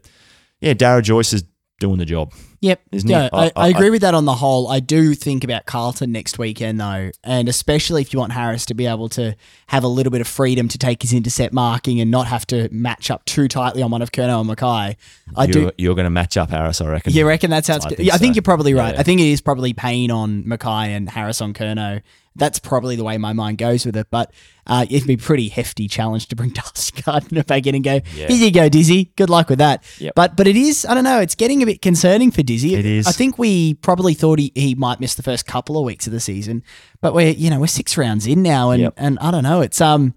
yeah, 0.59 0.73
Darragh 0.73 1.03
Joyce 1.03 1.33
is 1.33 1.43
doing 1.79 1.99
the 1.99 2.05
job. 2.05 2.33
Yep. 2.63 2.81
Isn't 2.93 3.09
yeah? 3.09 3.27
I, 3.33 3.47
I- 3.47 3.51
I, 3.57 3.67
agree 3.67 3.89
with 3.89 4.03
that 4.03 4.13
on 4.13 4.23
the 4.23 4.35
whole. 4.35 4.69
I 4.69 4.79
do 4.79 5.15
think 5.15 5.43
about 5.43 5.65
Carlton 5.65 6.13
next 6.13 6.39
weekend 6.39 6.79
though, 6.79 7.11
and 7.21 7.49
especially 7.49 8.01
if 8.01 8.13
you 8.13 8.19
want 8.19 8.31
Harris 8.31 8.65
to 8.67 8.73
be 8.73 8.85
able 8.85 9.09
to 9.09 9.35
have 9.67 9.83
a 9.83 9.89
little 9.89 10.11
bit 10.11 10.21
of 10.21 10.27
freedom 10.29 10.69
to 10.69 10.77
take 10.77 11.01
his 11.01 11.11
intercept 11.11 11.53
marking 11.53 11.99
and 11.99 12.09
not 12.09 12.27
have 12.27 12.47
to 12.47 12.69
match 12.71 13.11
up 13.11 13.25
too 13.25 13.49
tightly 13.49 13.83
on 13.83 13.91
one 13.91 14.01
of 14.01 14.13
Curnow 14.13 14.39
and 14.39 14.49
McKay. 14.49 14.95
I 15.35 15.43
you're, 15.43 15.51
do. 15.51 15.71
You're 15.77 15.95
going 15.95 16.05
to 16.05 16.09
match 16.09 16.37
up 16.37 16.51
Harris, 16.51 16.79
I 16.79 16.87
reckon. 16.87 17.11
You 17.11 17.27
reckon 17.27 17.49
that's 17.49 17.67
how 17.67 17.75
it's? 17.75 17.85
I 17.85 17.89
go- 17.89 17.95
think 17.97 18.07
yeah, 18.07 18.15
I 18.15 18.17
think 18.17 18.33
so. 18.33 18.37
you're 18.37 18.43
probably 18.43 18.73
right. 18.73 18.93
Yeah. 18.93 19.01
I 19.01 19.03
think 19.03 19.19
it 19.19 19.27
is 19.27 19.41
probably 19.41 19.73
Payne 19.73 20.09
on 20.09 20.45
McKay 20.45 20.87
and 20.87 21.09
Harris 21.09 21.41
on 21.41 21.53
Curnow. 21.53 22.01
That's 22.35 22.57
probably 22.59 22.95
the 22.95 23.03
way 23.03 23.17
my 23.17 23.33
mind 23.33 23.59
goes 23.59 23.85
with 23.85 23.95
it. 23.95 24.07
But 24.09 24.31
uh, 24.65 24.85
it'd 24.89 25.07
be 25.07 25.13
a 25.13 25.17
pretty 25.17 25.49
hefty 25.49 25.87
challenge 25.87 26.27
to 26.29 26.35
bring 26.35 26.49
Darcy 26.53 26.99
Gardner 27.01 27.43
back 27.43 27.67
in 27.67 27.75
and 27.75 27.83
go, 27.83 27.99
Yeah. 28.15 28.27
here 28.27 28.45
you 28.45 28.51
go, 28.51 28.69
Dizzy. 28.69 29.11
Good 29.15 29.29
luck 29.29 29.49
with 29.49 29.59
that. 29.59 29.83
Yep. 29.99 30.13
But 30.15 30.35
but 30.35 30.47
it 30.47 30.55
is, 30.55 30.85
I 30.85 30.93
don't 30.95 31.03
know, 31.03 31.19
it's 31.19 31.35
getting 31.35 31.61
a 31.61 31.65
bit 31.65 31.81
concerning 31.81 32.31
for 32.31 32.41
Dizzy. 32.41 32.73
It 32.75 32.85
is. 32.85 33.05
I 33.07 33.11
think 33.11 33.37
we 33.37 33.75
probably 33.75 34.13
thought 34.13 34.39
he, 34.39 34.51
he 34.55 34.73
might 34.75 34.99
miss 34.99 35.13
the 35.15 35.23
first 35.23 35.45
couple 35.45 35.77
of 35.77 35.85
weeks 35.85 36.07
of 36.07 36.13
the 36.13 36.19
season. 36.19 36.63
But 37.01 37.13
we're, 37.13 37.29
you 37.33 37.49
know, 37.49 37.59
we're 37.59 37.67
six 37.67 37.97
rounds 37.97 38.25
in 38.25 38.41
now 38.41 38.71
and, 38.71 38.81
Yep. 38.81 38.93
and 38.97 39.19
I 39.19 39.29
don't 39.29 39.43
know. 39.43 39.61
It's 39.61 39.79
um 39.81 40.15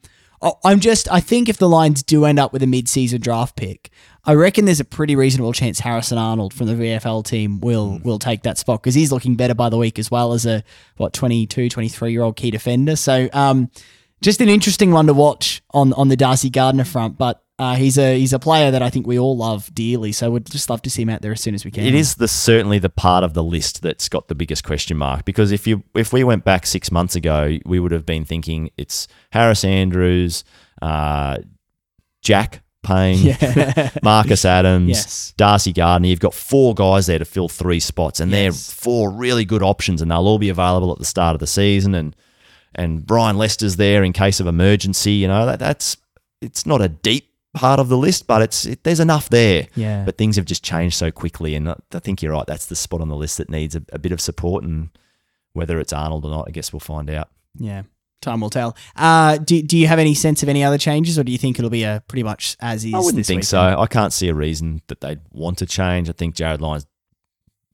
I'm 0.64 0.80
just 0.80 1.10
I 1.10 1.20
think 1.20 1.48
if 1.48 1.56
the 1.58 1.68
Lions 1.68 2.02
do 2.02 2.24
end 2.24 2.38
up 2.38 2.52
with 2.52 2.62
a 2.62 2.66
mid-season 2.66 3.20
draft 3.20 3.56
pick, 3.56 3.90
I 4.24 4.34
reckon 4.34 4.64
there's 4.64 4.80
a 4.80 4.84
pretty 4.84 5.16
reasonable 5.16 5.52
chance 5.52 5.80
Harrison 5.80 6.18
Arnold 6.18 6.52
from 6.52 6.66
the 6.66 6.74
VFL 6.74 7.24
team 7.24 7.60
will 7.60 8.00
will 8.04 8.18
take 8.18 8.42
that 8.42 8.58
spot 8.58 8.82
because 8.82 8.94
he's 8.94 9.12
looking 9.12 9.36
better 9.36 9.54
by 9.54 9.68
the 9.68 9.78
week 9.78 9.98
as 9.98 10.10
well 10.10 10.32
as 10.32 10.44
a 10.46 10.62
what 10.96 11.12
22, 11.12 11.68
23 11.68 12.12
year 12.12 12.22
old 12.22 12.36
key 12.36 12.50
defender. 12.50 12.96
So 12.96 13.28
um, 13.32 13.70
just 14.22 14.40
an 14.40 14.48
interesting 14.48 14.90
one 14.90 15.06
to 15.06 15.14
watch 15.14 15.62
on 15.70 15.92
on 15.94 16.08
the 16.08 16.16
Darcy 16.16 16.50
Gardner 16.50 16.84
front, 16.84 17.18
but. 17.18 17.42
Uh, 17.58 17.74
he's 17.74 17.96
a 17.96 18.18
he's 18.18 18.34
a 18.34 18.38
player 18.38 18.70
that 18.70 18.82
I 18.82 18.90
think 18.90 19.06
we 19.06 19.18
all 19.18 19.34
love 19.36 19.72
dearly, 19.74 20.12
so 20.12 20.30
we'd 20.30 20.44
just 20.44 20.68
love 20.68 20.82
to 20.82 20.90
see 20.90 21.02
him 21.02 21.08
out 21.08 21.22
there 21.22 21.32
as 21.32 21.40
soon 21.40 21.54
as 21.54 21.64
we 21.64 21.70
can. 21.70 21.84
It 21.84 21.94
is 21.94 22.16
the 22.16 22.28
certainly 22.28 22.78
the 22.78 22.90
part 22.90 23.24
of 23.24 23.32
the 23.32 23.42
list 23.42 23.80
that's 23.80 24.10
got 24.10 24.28
the 24.28 24.34
biggest 24.34 24.62
question 24.62 24.98
mark 24.98 25.24
because 25.24 25.52
if 25.52 25.66
you 25.66 25.82
if 25.94 26.12
we 26.12 26.22
went 26.22 26.44
back 26.44 26.66
six 26.66 26.90
months 26.92 27.16
ago, 27.16 27.56
we 27.64 27.80
would 27.80 27.92
have 27.92 28.04
been 28.04 28.26
thinking 28.26 28.70
it's 28.76 29.08
Harris 29.30 29.64
Andrews, 29.64 30.44
uh, 30.82 31.38
Jack 32.22 32.62
Payne, 32.82 33.18
Yeah. 33.18 33.88
Marcus 34.02 34.44
Adams, 34.44 34.88
Yes. 34.90 35.34
Darcy 35.38 35.72
Gardner. 35.72 36.08
You've 36.08 36.20
got 36.20 36.34
four 36.34 36.74
guys 36.74 37.06
there 37.06 37.18
to 37.18 37.24
fill 37.24 37.48
three 37.48 37.80
spots, 37.80 38.20
and 38.20 38.30
they're 38.32 38.52
four 38.52 39.10
really 39.10 39.46
good 39.46 39.62
options, 39.62 40.02
and 40.02 40.10
they'll 40.10 40.18
all 40.28 40.38
be 40.38 40.50
available 40.50 40.92
at 40.92 40.98
the 40.98 41.04
start 41.06 41.34
of 41.34 41.40
the 41.40 41.46
season. 41.46 41.94
And 41.94 42.14
and 42.74 43.10
Ryan 43.10 43.38
Lester's 43.38 43.76
there 43.76 44.04
in 44.04 44.12
case 44.12 44.40
of 44.40 44.46
emergency. 44.46 45.12
You 45.12 45.28
know 45.28 45.46
that 45.46 45.58
that's 45.58 45.96
it's 46.42 46.66
not 46.66 46.82
a 46.82 46.88
deep 46.90 47.30
part 47.56 47.80
of 47.80 47.88
the 47.88 47.96
list, 47.96 48.26
but 48.26 48.42
it's 48.42 48.66
it, 48.66 48.84
there's 48.84 49.00
enough 49.00 49.28
there. 49.30 49.66
Yeah. 49.74 50.04
But 50.04 50.18
things 50.18 50.36
have 50.36 50.44
just 50.44 50.62
changed 50.62 50.96
so 50.96 51.10
quickly, 51.10 51.54
and 51.54 51.70
I 51.70 51.76
I 51.92 51.98
think 51.98 52.22
you're 52.22 52.32
right. 52.32 52.46
That's 52.46 52.66
the 52.66 52.76
spot 52.76 53.00
on 53.00 53.08
the 53.08 53.16
list 53.16 53.38
that 53.38 53.50
needs 53.50 53.74
a, 53.74 53.82
a 53.92 53.98
bit 53.98 54.12
of 54.12 54.20
support, 54.20 54.62
and 54.62 54.90
whether 55.54 55.80
it's 55.80 55.92
Arnold 55.92 56.24
or 56.24 56.30
not, 56.30 56.46
I 56.46 56.50
guess 56.50 56.72
we'll 56.72 56.80
find 56.80 57.10
out. 57.10 57.30
Yeah, 57.58 57.82
time 58.20 58.40
will 58.40 58.50
tell. 58.50 58.76
Uh, 58.94 59.38
do, 59.38 59.62
do 59.62 59.76
you 59.78 59.86
have 59.86 59.98
any 59.98 60.14
sense 60.14 60.42
of 60.42 60.48
any 60.48 60.62
other 60.62 60.78
changes, 60.78 61.18
or 61.18 61.24
do 61.24 61.32
you 61.32 61.38
think 61.38 61.58
it'll 61.58 61.70
be 61.70 61.84
a 61.84 62.02
pretty 62.06 62.22
much 62.22 62.56
as 62.60 62.84
is? 62.84 62.94
I 62.94 62.98
wouldn't 62.98 63.26
think 63.26 63.38
weekend? 63.38 63.46
so. 63.46 63.80
I 63.80 63.86
can't 63.86 64.12
see 64.12 64.28
a 64.28 64.34
reason 64.34 64.82
that 64.88 65.00
they'd 65.00 65.20
want 65.30 65.58
to 65.58 65.66
change. 65.66 66.08
I 66.10 66.12
think 66.12 66.36
Jarryd 66.36 66.60
Lyons 66.60 66.86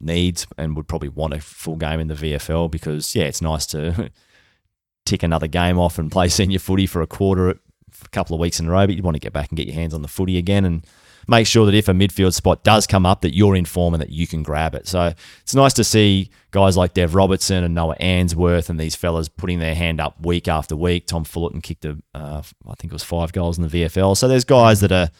needs 0.00 0.46
and 0.58 0.76
would 0.76 0.88
probably 0.88 1.08
want 1.08 1.34
a 1.34 1.40
full 1.40 1.76
game 1.76 2.00
in 2.00 2.08
the 2.08 2.14
VFL 2.14 2.70
because 2.70 3.14
yeah, 3.14 3.24
it's 3.24 3.42
nice 3.42 3.66
to 3.66 4.10
tick 5.04 5.22
another 5.22 5.46
game 5.46 5.78
off 5.78 5.98
and 5.98 6.10
play 6.10 6.28
senior 6.28 6.58
footy 6.58 6.86
for 6.86 7.02
a 7.02 7.06
quarter, 7.06 7.60
a 8.04 8.08
couple 8.08 8.34
of 8.34 8.40
weeks 8.40 8.60
in 8.60 8.66
a 8.66 8.70
row. 8.70 8.86
But 8.86 8.96
you 8.96 9.02
want 9.02 9.14
to 9.14 9.20
get 9.20 9.32
back 9.32 9.50
and 9.50 9.56
get 9.56 9.66
your 9.66 9.74
hands 9.74 9.94
on 9.94 10.02
the 10.02 10.08
footy 10.08 10.38
again 10.38 10.64
and 10.64 10.86
make 11.28 11.46
sure 11.46 11.66
that 11.66 11.74
if 11.74 11.88
a 11.88 11.92
midfield 11.92 12.34
spot 12.34 12.64
does 12.64 12.86
come 12.86 13.06
up, 13.06 13.20
that 13.20 13.34
you're 13.34 13.56
in 13.56 13.64
form 13.64 13.94
and 13.94 14.00
that 14.00 14.10
you 14.10 14.26
can 14.26 14.42
grab 14.42 14.74
it. 14.74 14.88
So 14.88 15.12
it's 15.42 15.54
nice 15.54 15.72
to 15.74 15.84
see 15.84 16.30
guys 16.50 16.76
like 16.76 16.94
Dev 16.94 17.14
Robertson 17.14 17.64
and 17.64 17.74
Noah 17.74 17.96
Answerth 17.96 18.68
and 18.68 18.78
these 18.78 18.94
fellas 18.94 19.28
putting 19.28 19.58
their 19.58 19.74
hand 19.74 20.00
up 20.00 20.24
week 20.24 20.48
after 20.48 20.76
week. 20.76 21.06
Tom 21.06 21.24
Fullerton 21.24 21.60
kicked 21.60 21.84
a, 21.84 21.98
uh, 22.14 22.42
I 22.68 22.74
think 22.74 22.92
it 22.92 22.92
was 22.92 23.04
five 23.04 23.32
goals 23.32 23.58
in 23.58 23.66
the 23.66 23.84
VFL. 23.84 24.16
So 24.16 24.28
there's 24.28 24.44
guys 24.44 24.80
that 24.80 24.92
are 24.92 25.10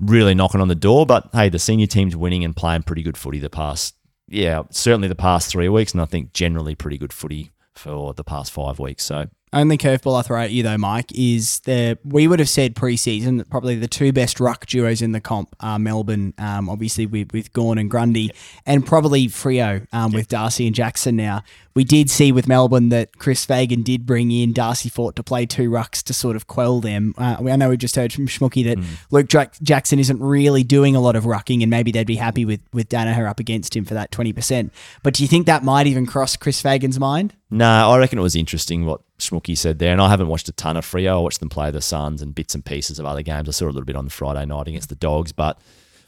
really 0.00 0.34
knocking 0.34 0.60
on 0.60 0.68
the 0.68 0.74
door. 0.74 1.06
But 1.06 1.28
hey, 1.32 1.48
the 1.48 1.58
senior 1.58 1.86
team's 1.86 2.16
winning 2.16 2.44
and 2.44 2.56
playing 2.56 2.84
pretty 2.84 3.02
good 3.02 3.16
footy 3.16 3.38
the 3.38 3.50
past, 3.50 3.94
yeah, 4.28 4.62
certainly 4.70 5.08
the 5.08 5.14
past 5.14 5.50
three 5.50 5.68
weeks, 5.68 5.92
and 5.92 6.00
I 6.00 6.06
think 6.06 6.32
generally 6.32 6.74
pretty 6.74 6.98
good 6.98 7.12
footy 7.12 7.50
for 7.74 8.14
the 8.14 8.24
past 8.24 8.52
five 8.52 8.78
weeks. 8.78 9.04
So 9.04 9.26
Only 9.52 9.76
curveball 9.78 10.16
I 10.16 10.22
throw 10.22 10.40
at 10.40 10.52
you 10.52 10.62
though, 10.62 10.78
Mike, 10.78 11.10
is 11.12 11.58
the 11.60 11.98
we 12.04 12.28
would 12.28 12.38
have 12.38 12.48
said 12.48 12.76
preseason 12.76 13.38
that 13.38 13.50
probably 13.50 13.74
the 13.74 13.88
two 13.88 14.12
best 14.12 14.38
ruck 14.38 14.66
duos 14.66 15.02
in 15.02 15.10
the 15.10 15.20
comp 15.20 15.56
are 15.58 15.78
Melbourne, 15.78 16.34
um, 16.38 16.68
obviously 16.68 17.04
with, 17.04 17.32
with 17.32 17.52
Gawn 17.52 17.76
and 17.76 17.90
Grundy, 17.90 18.30
and 18.64 18.86
probably 18.86 19.26
Freo 19.26 19.86
um, 19.92 20.12
with 20.12 20.28
Darcy 20.28 20.66
and 20.66 20.74
Jackson 20.74 21.16
now. 21.16 21.42
We 21.74 21.82
did 21.82 22.10
see 22.10 22.30
with 22.30 22.46
Melbourne 22.46 22.90
that 22.90 23.18
Chris 23.18 23.44
Fagan 23.44 23.82
did 23.82 24.04
bring 24.04 24.30
in 24.30 24.52
Darcy 24.52 24.88
Fort 24.88 25.16
to 25.16 25.22
play 25.22 25.46
two 25.46 25.70
rucks 25.70 26.02
to 26.04 26.12
sort 26.12 26.36
of 26.36 26.46
quell 26.46 26.80
them. 26.80 27.14
Uh, 27.16 27.36
I 27.40 27.56
know 27.56 27.70
we 27.70 27.76
just 27.76 27.96
heard 27.96 28.12
from 28.12 28.26
Schmooky 28.26 28.64
that 28.64 28.84
Luke 29.10 29.28
Jack- 29.28 29.60
Jackson 29.62 29.98
isn't 29.98 30.20
really 30.20 30.62
doing 30.62 30.94
a 30.94 31.00
lot 31.00 31.16
of 31.16 31.24
rucking, 31.24 31.62
and 31.62 31.70
maybe 31.70 31.90
they'd 31.90 32.06
be 32.06 32.16
happy 32.16 32.44
with 32.44 32.60
with 32.72 32.88
Daniher 32.88 33.28
up 33.28 33.40
against 33.40 33.74
him 33.74 33.84
for 33.84 33.94
that 33.94 34.12
twenty 34.12 34.32
percent. 34.32 34.72
But 35.02 35.14
do 35.14 35.24
you 35.24 35.28
think 35.28 35.46
that 35.46 35.64
might 35.64 35.88
even 35.88 36.06
cross 36.06 36.36
Chris 36.36 36.60
Fagan's 36.60 37.00
mind? 37.00 37.34
No, 37.50 37.90
I 37.90 37.98
reckon 37.98 38.18
it 38.18 38.22
was 38.22 38.36
interesting 38.36 38.84
what 38.86 39.00
Schmooky 39.20 39.56
said 39.56 39.78
there, 39.78 39.92
and 39.92 40.00
I 40.00 40.08
haven't 40.08 40.28
watched 40.28 40.48
a 40.48 40.52
ton 40.52 40.76
of 40.76 40.84
Freo. 40.84 41.16
I 41.16 41.18
watched 41.18 41.40
them 41.40 41.48
play 41.48 41.70
the 41.70 41.80
Suns 41.80 42.22
and 42.22 42.34
bits 42.34 42.54
and 42.54 42.64
pieces 42.64 42.98
of 42.98 43.06
other 43.06 43.22
games. 43.22 43.48
I 43.48 43.52
saw 43.52 43.66
a 43.66 43.66
little 43.66 43.84
bit 43.84 43.96
on 43.96 44.04
the 44.04 44.10
Friday 44.10 44.44
night 44.46 44.68
against 44.68 44.88
the 44.88 44.94
Dogs, 44.96 45.32
but 45.32 45.58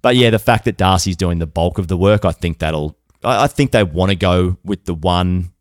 but 0.02 0.16
yeah, 0.16 0.30
the 0.30 0.38
fact 0.38 0.64
that 0.64 0.76
Darcy's 0.76 1.16
doing 1.16 1.38
the 1.38 1.46
bulk 1.46 1.78
of 1.78 1.88
the 1.88 1.96
work, 1.96 2.24
I 2.24 2.32
think 2.32 2.58
that'll. 2.58 2.96
I, 3.22 3.44
I 3.44 3.46
think 3.46 3.70
they 3.70 3.84
want 3.84 4.10
to 4.10 4.16
go 4.16 4.58
with 4.64 4.84
the 4.84 4.94
one 4.94 5.52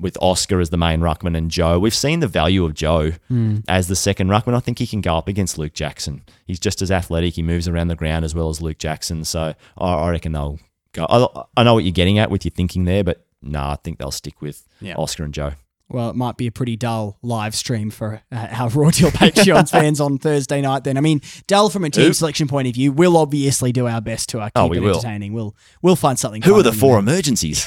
with 0.00 0.16
Oscar 0.20 0.60
as 0.60 0.70
the 0.70 0.76
main 0.76 1.00
ruckman 1.00 1.36
and 1.36 1.50
Joe. 1.50 1.78
We've 1.78 1.94
seen 1.94 2.20
the 2.20 2.28
value 2.28 2.64
of 2.64 2.74
Joe 2.74 3.10
hmm. 3.28 3.58
as 3.68 3.88
the 3.88 3.96
second 3.96 4.28
ruckman. 4.28 4.54
I 4.54 4.60
think 4.60 4.78
he 4.78 4.86
can 4.86 5.00
go 5.00 5.16
up 5.16 5.28
against 5.28 5.58
Luke 5.58 5.74
Jackson. 5.74 6.22
He's 6.46 6.60
just 6.60 6.80
as 6.80 6.90
athletic. 6.90 7.34
He 7.34 7.42
moves 7.42 7.68
around 7.68 7.88
the 7.88 7.96
ground 7.96 8.24
as 8.24 8.34
well 8.34 8.48
as 8.48 8.62
Luke 8.62 8.78
Jackson. 8.78 9.24
So 9.24 9.54
I, 9.76 9.92
I 9.94 10.10
reckon 10.10 10.32
they'll 10.32 10.58
go. 10.92 11.06
I, 11.08 11.60
I 11.60 11.64
know 11.64 11.74
what 11.74 11.84
you're 11.84 11.92
getting 11.92 12.18
at 12.18 12.30
with 12.30 12.44
your 12.44 12.52
thinking 12.52 12.84
there, 12.84 13.04
but 13.04 13.26
no, 13.42 13.60
I 13.60 13.76
think 13.82 13.98
they'll 13.98 14.10
stick 14.10 14.40
with 14.40 14.66
Yeah. 14.80 14.94
Oscar 14.96 15.24
and 15.24 15.34
Joe. 15.34 15.52
Well, 15.90 16.08
it 16.10 16.16
might 16.16 16.36
be 16.38 16.46
a 16.46 16.52
pretty 16.52 16.76
dull 16.76 17.18
live 17.22 17.54
stream 17.54 17.90
for 17.90 18.22
uh, 18.32 18.46
our 18.50 18.68
Raw 18.70 18.90
Deal 18.90 19.10
Patreons 19.10 19.70
fans 19.70 20.00
on 20.00 20.18
Thursday 20.18 20.60
night. 20.62 20.84
Then, 20.84 20.96
I 20.96 21.00
mean, 21.00 21.20
dull 21.46 21.68
from 21.68 21.84
a 21.84 21.90
team 21.90 22.06
Who? 22.06 22.12
selection 22.14 22.48
point 22.48 22.68
of 22.68 22.74
view. 22.74 22.90
We'll 22.90 23.16
obviously 23.16 23.70
do 23.70 23.86
our 23.86 24.00
best 24.00 24.30
to 24.30 24.40
uh, 24.40 24.46
keep 24.46 24.52
Oh, 24.56 24.66
we 24.68 24.78
it 24.78 24.80
will. 24.80 24.96
entertaining. 24.96 25.34
We'll 25.34 25.54
we'll 25.82 25.96
find 25.96 26.18
something. 26.18 26.42
Who 26.42 26.58
are 26.58 26.62
the 26.62 26.72
four 26.72 26.92
there. 27.02 27.14
emergencies? 27.14 27.64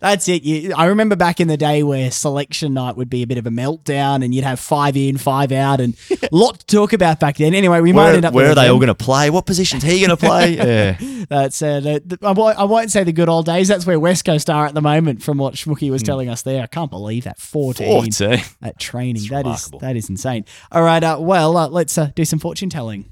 That's 0.00 0.28
it. 0.28 0.42
You, 0.42 0.74
I 0.76 0.86
remember 0.86 1.16
back 1.16 1.40
in 1.40 1.48
the 1.48 1.56
day 1.56 1.82
where 1.82 2.10
selection 2.10 2.74
night 2.74 2.96
would 2.96 3.10
be 3.10 3.22
a 3.22 3.26
bit 3.26 3.38
of 3.38 3.46
a 3.46 3.50
meltdown, 3.50 4.24
and 4.24 4.34
you'd 4.34 4.44
have 4.44 4.60
five 4.60 4.96
in, 4.96 5.18
five 5.18 5.52
out, 5.52 5.80
and 5.80 5.96
a 6.10 6.28
lot 6.32 6.60
to 6.60 6.66
talk 6.66 6.92
about 6.92 7.20
back 7.20 7.36
then. 7.36 7.54
Anyway, 7.54 7.80
we 7.80 7.92
might 7.92 8.14
end 8.14 8.24
up. 8.24 8.34
where 8.34 8.50
are 8.50 8.54
they 8.54 8.68
all 8.68 8.78
going 8.78 8.88
to 8.88 8.94
play? 8.94 9.30
What 9.30 9.46
position's 9.46 9.82
he 9.82 9.98
going 9.98 10.10
to 10.10 10.16
play? 10.16 10.54
Yeah. 10.64 10.96
That's 11.28 11.60
uh, 11.62 11.80
the, 11.80 12.02
the, 12.04 12.26
I, 12.26 12.32
won't, 12.32 12.58
I 12.58 12.64
won't 12.64 12.90
say 12.90 13.04
the 13.04 13.12
good 13.12 13.28
old 13.28 13.46
days. 13.46 13.68
That's 13.68 13.86
where 13.86 13.98
West 13.98 14.24
Coast 14.24 14.48
are 14.48 14.66
at 14.66 14.74
the 14.74 14.80
moment, 14.80 15.22
from 15.22 15.38
what 15.38 15.54
Schmooky 15.54 15.90
was 15.90 16.02
telling 16.02 16.28
us 16.28 16.42
there. 16.42 16.62
I 16.62 16.66
can't 16.66 16.90
believe 16.90 17.24
that 17.24 17.38
fourteen. 17.38 17.86
14. 17.88 18.38
at 18.62 18.78
training. 18.78 19.16
It's 19.16 19.30
That 19.30 19.46
is 19.46 19.70
that 19.80 19.96
is 19.96 20.08
insane. 20.08 20.44
All 20.72 20.82
right, 20.82 21.02
uh, 21.02 21.18
well, 21.20 21.56
uh, 21.56 21.68
let's 21.68 21.96
uh, 21.98 22.10
do 22.14 22.24
some 22.24 22.38
fortune 22.38 22.70
telling. 22.70 23.06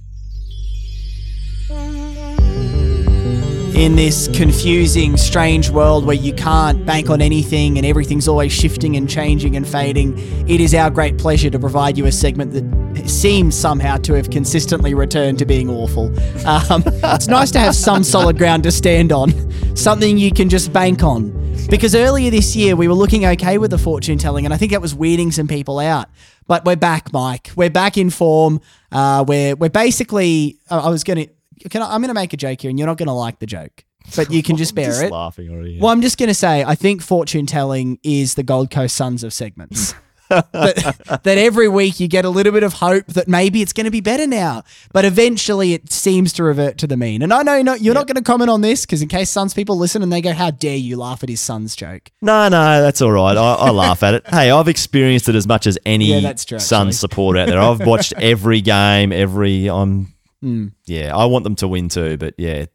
In 3.75 3.97
this 3.97 4.29
confusing, 4.29 5.17
strange 5.17 5.71
world 5.71 6.05
where 6.05 6.15
you 6.15 6.35
can't 6.35 6.85
bank 6.85 7.09
on 7.09 7.23
anything 7.23 7.79
and 7.79 7.87
everything's 7.87 8.29
always 8.29 8.53
shifting 8.53 8.97
and 8.97 9.09
changing 9.09 9.57
and 9.57 9.67
fading, 9.67 10.19
it 10.47 10.61
is 10.61 10.75
our 10.75 10.91
great 10.91 11.17
pleasure 11.17 11.49
to 11.49 11.59
provide 11.59 11.97
you 11.97 12.05
a 12.05 12.13
segment 12.13 12.53
that 12.53 13.09
seems 13.09 13.57
somehow 13.57 13.97
to 13.97 14.13
have 14.13 14.29
consistently 14.29 14.93
returned 14.93 15.39
to 15.39 15.47
being 15.47 15.71
awful. 15.71 16.07
Um, 16.47 16.85
it's 16.87 17.29
nice 17.29 17.51
to 17.53 17.61
have 17.61 17.75
some 17.75 18.05
solid 18.05 18.37
ground 18.37 18.65
to 18.65 18.71
stand 18.71 19.11
on, 19.11 19.33
something 19.75 20.19
you 20.19 20.33
can 20.33 20.51
just 20.51 20.71
bank 20.71 21.03
on. 21.03 21.31
Because 21.71 21.95
earlier 21.95 22.31
this 22.31 22.55
year 22.55 22.77
we 22.77 22.89
were 22.89 22.95
looking 22.95 23.25
okay 23.25 23.57
with 23.57 23.71
the 23.71 23.79
fortune 23.79 24.19
telling, 24.19 24.45
and 24.45 24.53
I 24.53 24.59
think 24.59 24.73
that 24.73 24.83
was 24.83 24.93
weirding 24.93 25.33
some 25.33 25.49
people 25.49 25.79
out. 25.79 26.11
But 26.47 26.67
we're 26.67 26.77
back, 26.77 27.11
Mike. 27.11 27.51
We're 27.57 27.71
back 27.71 27.97
in 27.97 28.11
form. 28.11 28.61
Uh, 28.91 29.25
we're 29.27 29.57
we're 29.57 29.71
basically. 29.71 30.59
I 30.71 30.91
was 30.91 31.05
gonna. 31.05 31.27
Can 31.71 31.83
I, 31.83 31.95
I'm 31.95 32.01
gonna 32.01 32.15
make 32.15 32.33
a 32.33 32.37
joke 32.37 32.61
here, 32.61 32.71
and 32.71 32.79
you're 32.79 32.87
not 32.89 32.99
gonna 32.99 33.15
like 33.15 33.39
the 33.39 33.47
joke, 33.47 33.85
but 34.17 34.31
you 34.31 34.43
can 34.43 34.57
just 34.63 34.75
bear 34.75 34.87
Just 34.87 35.03
it. 35.05 35.13
laughing 35.13 35.51
already. 35.51 35.79
Well, 35.81 35.91
I'm 35.91 36.03
just 36.03 36.19
gonna 36.19 36.35
say 36.35 36.65
I 36.65 36.75
think 36.75 37.03
fortune 37.03 37.47
telling 37.47 37.99
is 38.03 38.35
the 38.35 38.43
Gold 38.43 38.71
Coast 38.71 38.97
Suns 38.97 39.23
of 39.25 39.33
segments. 39.33 39.95
that, 40.33 41.21
that 41.25 41.39
every 41.39 41.69
week 41.69 42.01
you 42.01 42.09
get 42.09 42.25
a 42.25 42.31
little 42.31 42.53
bit 42.53 42.63
of 42.63 42.73
hope 42.75 43.07
that 43.09 43.29
maybe 43.29 43.61
it's 43.61 43.75
going 43.75 43.85
to 43.85 43.91
be 43.91 44.01
better 44.01 44.27
now. 44.27 44.63
But 44.91 45.05
eventually 45.05 45.75
it 45.75 45.93
seems 45.93 46.33
to 46.35 46.43
revert 46.43 46.79
to 46.79 46.87
the 46.87 46.97
mean. 46.97 47.21
And 47.21 47.35
I 47.35 47.43
know 47.43 47.55
you're 47.57 47.65
not, 47.65 47.81
you're 47.83 47.93
not 47.95 48.07
going 48.07 48.17
to 48.17 48.23
comment 48.23 48.49
on 48.49 48.63
this 48.63 48.87
because 48.87 49.03
in 49.03 49.09
case 49.09 49.29
Suns 49.29 49.53
people 49.53 49.77
listen 49.77 50.03
and 50.03 50.11
they 50.11 50.23
go, 50.23 50.33
how 50.33 50.51
dare 50.51 50.77
you 50.77 50.97
laugh 50.97 51.23
at 51.23 51.29
his 51.29 51.43
Suns 51.43 51.77
joke. 51.77 52.11
No, 52.23 52.49
no, 52.49 52.81
that's 52.81 53.03
all 53.03 53.13
right. 53.13 53.37
I, 53.37 53.55
I 53.55 53.71
laugh 53.73 54.03
at 54.03 54.15
it. 54.15 54.27
Hey, 54.27 54.51
I've 54.51 54.69
experienced 54.69 55.29
it 55.29 55.35
as 55.35 55.47
much 55.47 55.67
as 55.67 55.79
any 55.85 56.07
Yeah, 56.19 56.33
true, 56.33 56.59
Suns 56.59 56.99
supporter 56.99 57.41
out 57.41 57.49
there. 57.49 57.61
I've 57.61 57.87
watched 57.87 58.15
every 58.17 58.63
game, 58.63 59.13
every. 59.13 59.69
I'm. 59.69 60.15
Mm. 60.43 60.73
Yeah, 60.85 61.17
I 61.17 61.27
want 61.27 61.45
them 61.45 61.55
to 61.57 61.69
win 61.69 61.89
too, 61.89 62.17
but 62.17 62.35
yeah, 62.37 62.67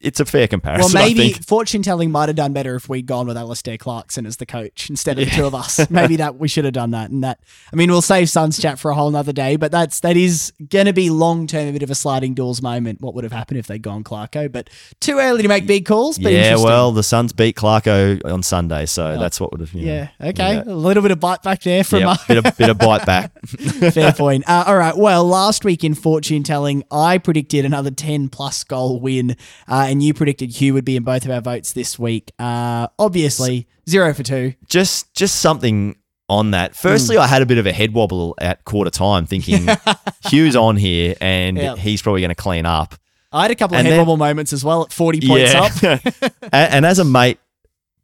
it's 0.00 0.20
a 0.20 0.24
fair 0.24 0.46
comparison. 0.46 0.92
Well, 0.94 1.02
I 1.02 1.08
maybe 1.08 1.32
think. 1.32 1.44
fortune 1.44 1.82
telling 1.82 2.12
might 2.12 2.28
have 2.28 2.36
done 2.36 2.52
better 2.52 2.76
if 2.76 2.88
we'd 2.88 3.06
gone 3.06 3.26
with 3.26 3.36
Alastair 3.36 3.76
Clarkson 3.76 4.24
as 4.24 4.36
the 4.36 4.46
coach 4.46 4.88
instead 4.88 5.18
of 5.18 5.24
the 5.24 5.32
two 5.32 5.46
of 5.46 5.54
us. 5.54 5.90
maybe 5.90 6.14
that 6.16 6.36
we 6.36 6.46
should 6.46 6.64
have 6.64 6.74
done 6.74 6.92
that. 6.92 7.10
And 7.10 7.24
that, 7.24 7.40
I 7.72 7.76
mean, 7.76 7.90
we'll 7.90 8.02
save 8.02 8.30
Suns 8.30 8.60
chat 8.60 8.78
for 8.78 8.92
a 8.92 8.94
whole 8.94 9.10
nother 9.10 9.32
day, 9.32 9.56
but 9.56 9.72
that's 9.72 9.98
that 10.00 10.16
is 10.16 10.52
going 10.68 10.86
to 10.86 10.92
be 10.92 11.10
long 11.10 11.48
term 11.48 11.66
a 11.66 11.72
bit 11.72 11.82
of 11.82 11.90
a 11.90 11.94
sliding 11.96 12.34
doors 12.34 12.62
moment. 12.62 13.00
What 13.00 13.14
would 13.14 13.24
have 13.24 13.32
happened 13.32 13.58
if 13.58 13.66
they'd 13.66 13.82
gone 13.82 14.04
Clarko? 14.04 14.50
But 14.50 14.70
too 15.00 15.18
early 15.18 15.42
to 15.42 15.48
make 15.48 15.66
big 15.66 15.86
calls. 15.86 16.18
But 16.18 16.32
Yeah, 16.32 16.54
well, 16.54 16.92
the 16.92 17.02
Suns 17.02 17.32
beat 17.32 17.56
Clarko 17.56 18.24
on 18.32 18.44
Sunday, 18.44 18.86
so 18.86 19.18
that's 19.18 19.40
what 19.40 19.50
would 19.50 19.60
have. 19.60 19.72
You 19.72 19.86
know, 19.86 19.92
yeah, 19.92 20.28
okay, 20.28 20.58
a 20.58 20.64
little 20.72 21.02
bit 21.02 21.10
of 21.10 21.18
bite 21.18 21.42
back 21.42 21.62
there 21.62 21.82
from 21.82 22.00
yeah, 22.00 22.10
uh, 22.10 22.16
bit 22.28 22.36
of 22.46 22.56
bit 22.56 22.70
of 22.70 22.78
bite 22.78 23.06
back. 23.06 23.32
Fair 23.48 24.12
point. 24.12 24.48
Uh, 24.48 24.64
all 24.68 24.76
right. 24.76 24.96
Well, 24.96 25.24
last 25.24 25.64
week 25.64 25.82
in 25.82 25.94
fortune 25.94 26.44
telling, 26.44 26.84
I 26.92 27.18
predicted 27.18 27.39
another 27.64 27.90
10 27.90 28.28
plus 28.28 28.64
goal 28.64 29.00
win, 29.00 29.32
uh, 29.68 29.86
and 29.88 30.02
you 30.02 30.14
predicted 30.14 30.50
Hugh 30.50 30.74
would 30.74 30.84
be 30.84 30.96
in 30.96 31.02
both 31.02 31.24
of 31.24 31.30
our 31.30 31.40
votes 31.40 31.72
this 31.72 31.98
week. 31.98 32.32
Uh, 32.38 32.88
obviously, 32.98 33.66
zero 33.88 34.12
for 34.14 34.22
two. 34.22 34.54
just 34.68 35.12
just 35.14 35.40
something 35.40 35.96
on 36.28 36.52
that. 36.52 36.76
Firstly, 36.76 37.16
Hmm. 37.16 37.22
I 37.22 37.26
had 37.26 37.42
a 37.42 37.46
bit 37.46 37.58
of 37.58 37.66
a 37.66 37.72
head 37.72 37.92
wobble 37.92 38.34
at 38.40 38.64
quarter 38.64 38.90
time, 38.90 39.26
thinking 39.26 39.66
Hugh's 40.30 40.54
on 40.56 40.76
here 40.76 41.16
and 41.20 41.56
Yeah. 41.56 41.74
he's 41.76 42.02
probably 42.02 42.20
going 42.20 42.28
to 42.28 42.34
clean 42.36 42.66
up. 42.66 42.94
I 43.32 43.42
had 43.42 43.50
a 43.50 43.54
couple 43.56 43.74
of 43.76 43.78
And 43.80 43.86
head 43.88 43.92
then- 43.94 43.98
wobble 44.00 44.16
moments 44.16 44.52
as 44.52 44.64
well 44.64 44.82
at 44.82 44.92
40 44.92 45.26
points 45.26 45.54
up. 45.54 45.72
and, 46.42 46.52
and 46.52 46.86
as 46.86 46.98
a 47.00 47.04
mate 47.04 47.38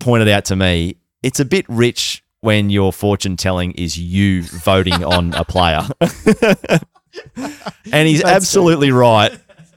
pointed 0.00 0.28
out 0.28 0.44
to 0.46 0.56
me, 0.56 0.96
it's 1.22 1.38
a 1.40 1.44
bit 1.44 1.64
rich 1.68 2.22
when 2.40 2.68
your 2.70 2.92
fortune 2.92 3.36
telling 3.36 3.72
is 3.72 3.98
you 3.98 4.42
voting 4.42 5.02
on 5.04 5.32
a 5.34 5.44
player. 5.44 5.82
and 7.92 8.08
he's 8.08 8.22
That's 8.22 8.34
absolutely 8.36 8.90
right. 8.90 9.32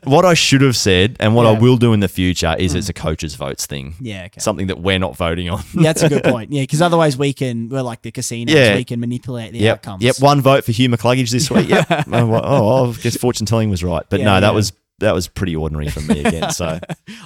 What 0.06 0.24
I 0.26 0.34
should 0.34 0.62
have 0.62 0.78
said 0.78 1.18
and 1.20 1.36
what 1.36 1.44
Yeah. 1.44 1.50
I 1.50 1.60
will 1.60 1.76
do 1.76 1.92
in 1.92 2.00
the 2.00 2.08
future 2.08 2.56
is 2.58 2.74
it's 2.74 2.88
a 2.88 2.94
coach's 2.94 3.36
votes 3.36 3.66
thing. 3.66 3.96
Yeah, 4.00 4.24
okay. 4.28 4.40
Something 4.40 4.68
that 4.68 4.80
we're 4.80 4.98
not 4.98 5.18
voting 5.18 5.50
on. 5.50 5.62
Yeah, 5.74 5.82
that's 5.84 6.04
a 6.04 6.10
good 6.10 6.24
point. 6.34 6.54
Yeah, 6.54 6.64
because 6.64 6.82
otherwise 6.82 7.18
we 7.18 7.34
can, 7.34 7.68
we're 7.68 7.82
like 7.82 8.02
the 8.02 8.12
casinos, 8.12 8.56
Yeah. 8.56 8.76
we 8.76 8.86
can 8.86 9.02
manipulate 9.02 9.52
the 9.52 9.60
Yep. 9.60 9.74
outcomes. 9.80 10.04
Yep. 10.04 10.20
One 10.22 10.40
vote 10.42 10.64
for 10.64 10.72
Hugh 10.72 10.88
McCluggage 10.90 11.32
this 11.32 11.52
week. 11.52 11.68
Yep. 11.68 11.86
oh, 12.14 12.42
oh, 12.44 12.90
I 12.92 12.94
guess 13.02 13.18
fortune 13.18 13.46
telling 13.46 13.70
was 13.70 13.84
right, 13.84 14.04
but 14.10 14.20
Yeah, 14.22 14.26
no, 14.26 14.40
that 14.40 14.54
was 14.54 14.72
that 15.00 15.14
was 15.14 15.28
pretty 15.28 15.56
ordinary 15.56 15.90
for 15.90 16.00
me 16.02 16.24
again. 16.24 16.52
So 16.52 16.80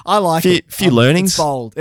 I 0.04 0.18
like 0.18 0.42
Few- 0.42 0.52
it. 0.54 0.72
few 0.72 0.88
Um, 0.88 0.94
learnings. 0.94 1.30
It's 1.30 1.36
bold. 1.38 1.74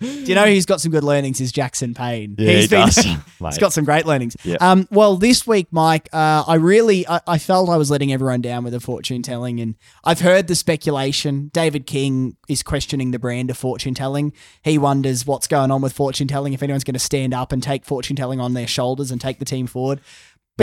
Do 0.00 0.06
you 0.06 0.34
know 0.34 0.46
who's 0.46 0.66
got 0.66 0.80
some 0.80 0.92
good 0.92 1.04
learnings? 1.04 1.40
Is 1.40 1.52
Jackson 1.52 1.94
Payne. 1.94 2.34
Yeah, 2.38 2.52
he 2.52 2.66
does, 2.66 2.96
he's 3.44 3.58
got 3.58 3.72
some 3.72 3.84
great 3.84 4.04
learnings. 4.06 4.36
Um, 4.60 4.86
well, 4.90 5.16
this 5.16 5.46
week, 5.46 5.68
Mike, 5.70 6.08
uh, 6.12 6.44
I 6.46 6.56
really 6.56 7.06
I, 7.08 7.20
I 7.26 7.38
felt 7.38 7.70
I 7.70 7.76
was 7.76 7.90
letting 7.90 8.12
everyone 8.12 8.40
down 8.42 8.64
with 8.64 8.72
the 8.72 8.80
fortune 8.80 9.22
telling, 9.22 9.60
and 9.60 9.74
I've 10.04 10.20
heard 10.20 10.48
the 10.48 10.54
speculation. 10.54 11.50
David 11.52 11.86
King 11.86 12.36
is 12.48 12.62
questioning 12.62 13.10
the 13.10 13.18
brand 13.18 13.50
of 13.50 13.56
fortune 13.56 13.94
telling. 13.94 14.32
He 14.62 14.78
wonders 14.78 15.26
what's 15.26 15.46
going 15.46 15.70
on 15.70 15.80
with 15.80 15.92
fortune 15.92 16.28
telling. 16.28 16.52
If 16.52 16.62
anyone's 16.62 16.84
going 16.84 16.94
to 16.94 17.00
stand 17.00 17.32
up 17.32 17.52
and 17.52 17.62
take 17.62 17.84
fortune 17.84 18.16
telling 18.16 18.40
on 18.40 18.54
their 18.54 18.66
shoulders 18.66 19.10
and 19.10 19.20
take 19.20 19.38
the 19.38 19.44
team 19.44 19.66
forward. 19.66 20.00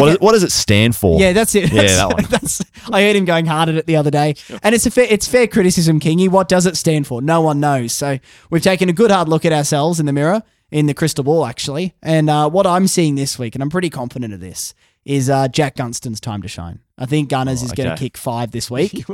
What, 0.01 0.09
is- 0.09 0.17
what 0.19 0.31
does 0.33 0.43
it 0.43 0.51
stand 0.51 0.95
for? 0.95 1.19
Yeah, 1.19 1.33
that's 1.33 1.53
it. 1.55 1.71
Yeah, 1.71 1.81
That's, 1.81 1.95
that 1.97 2.13
one. 2.13 2.23
That's, 2.29 2.61
I 2.91 3.01
heard 3.03 3.15
him 3.15 3.25
going 3.25 3.45
hard 3.45 3.69
at 3.69 3.75
it 3.75 3.85
the 3.85 3.95
other 3.95 4.11
day, 4.11 4.35
and 4.63 4.73
it's 4.75 4.85
a 4.85 4.91
fair, 4.91 5.07
it's 5.09 5.27
fair 5.27 5.47
criticism, 5.47 5.99
Kingy. 5.99 6.27
What 6.29 6.47
does 6.49 6.65
it 6.65 6.75
stand 6.77 7.07
for? 7.07 7.21
No 7.21 7.41
one 7.41 7.59
knows. 7.59 7.91
So 7.93 8.19
we've 8.49 8.61
taken 8.63 8.89
a 8.89 8.93
good 8.93 9.11
hard 9.11 9.29
look 9.29 9.45
at 9.45 9.53
ourselves 9.53 9.99
in 9.99 10.05
the 10.05 10.13
mirror, 10.13 10.41
in 10.71 10.87
the 10.87 10.93
crystal 10.93 11.23
ball, 11.23 11.45
actually. 11.45 11.93
And 12.01 12.29
uh, 12.29 12.49
what 12.49 12.65
I'm 12.65 12.87
seeing 12.87 13.15
this 13.15 13.37
week, 13.37 13.55
and 13.55 13.61
I'm 13.61 13.69
pretty 13.69 13.89
confident 13.89 14.33
of 14.33 14.39
this, 14.39 14.73
is 15.05 15.29
uh, 15.29 15.47
Jack 15.47 15.75
Gunston's 15.75 16.19
time 16.19 16.41
to 16.41 16.47
shine. 16.47 16.79
I 16.95 17.07
think 17.07 17.29
Gunners 17.29 17.63
is 17.63 17.71
going 17.71 17.89
to 17.89 17.95
kick 17.95 18.17
five 18.17 18.51
this 18.51 18.69
week. 18.69 19.05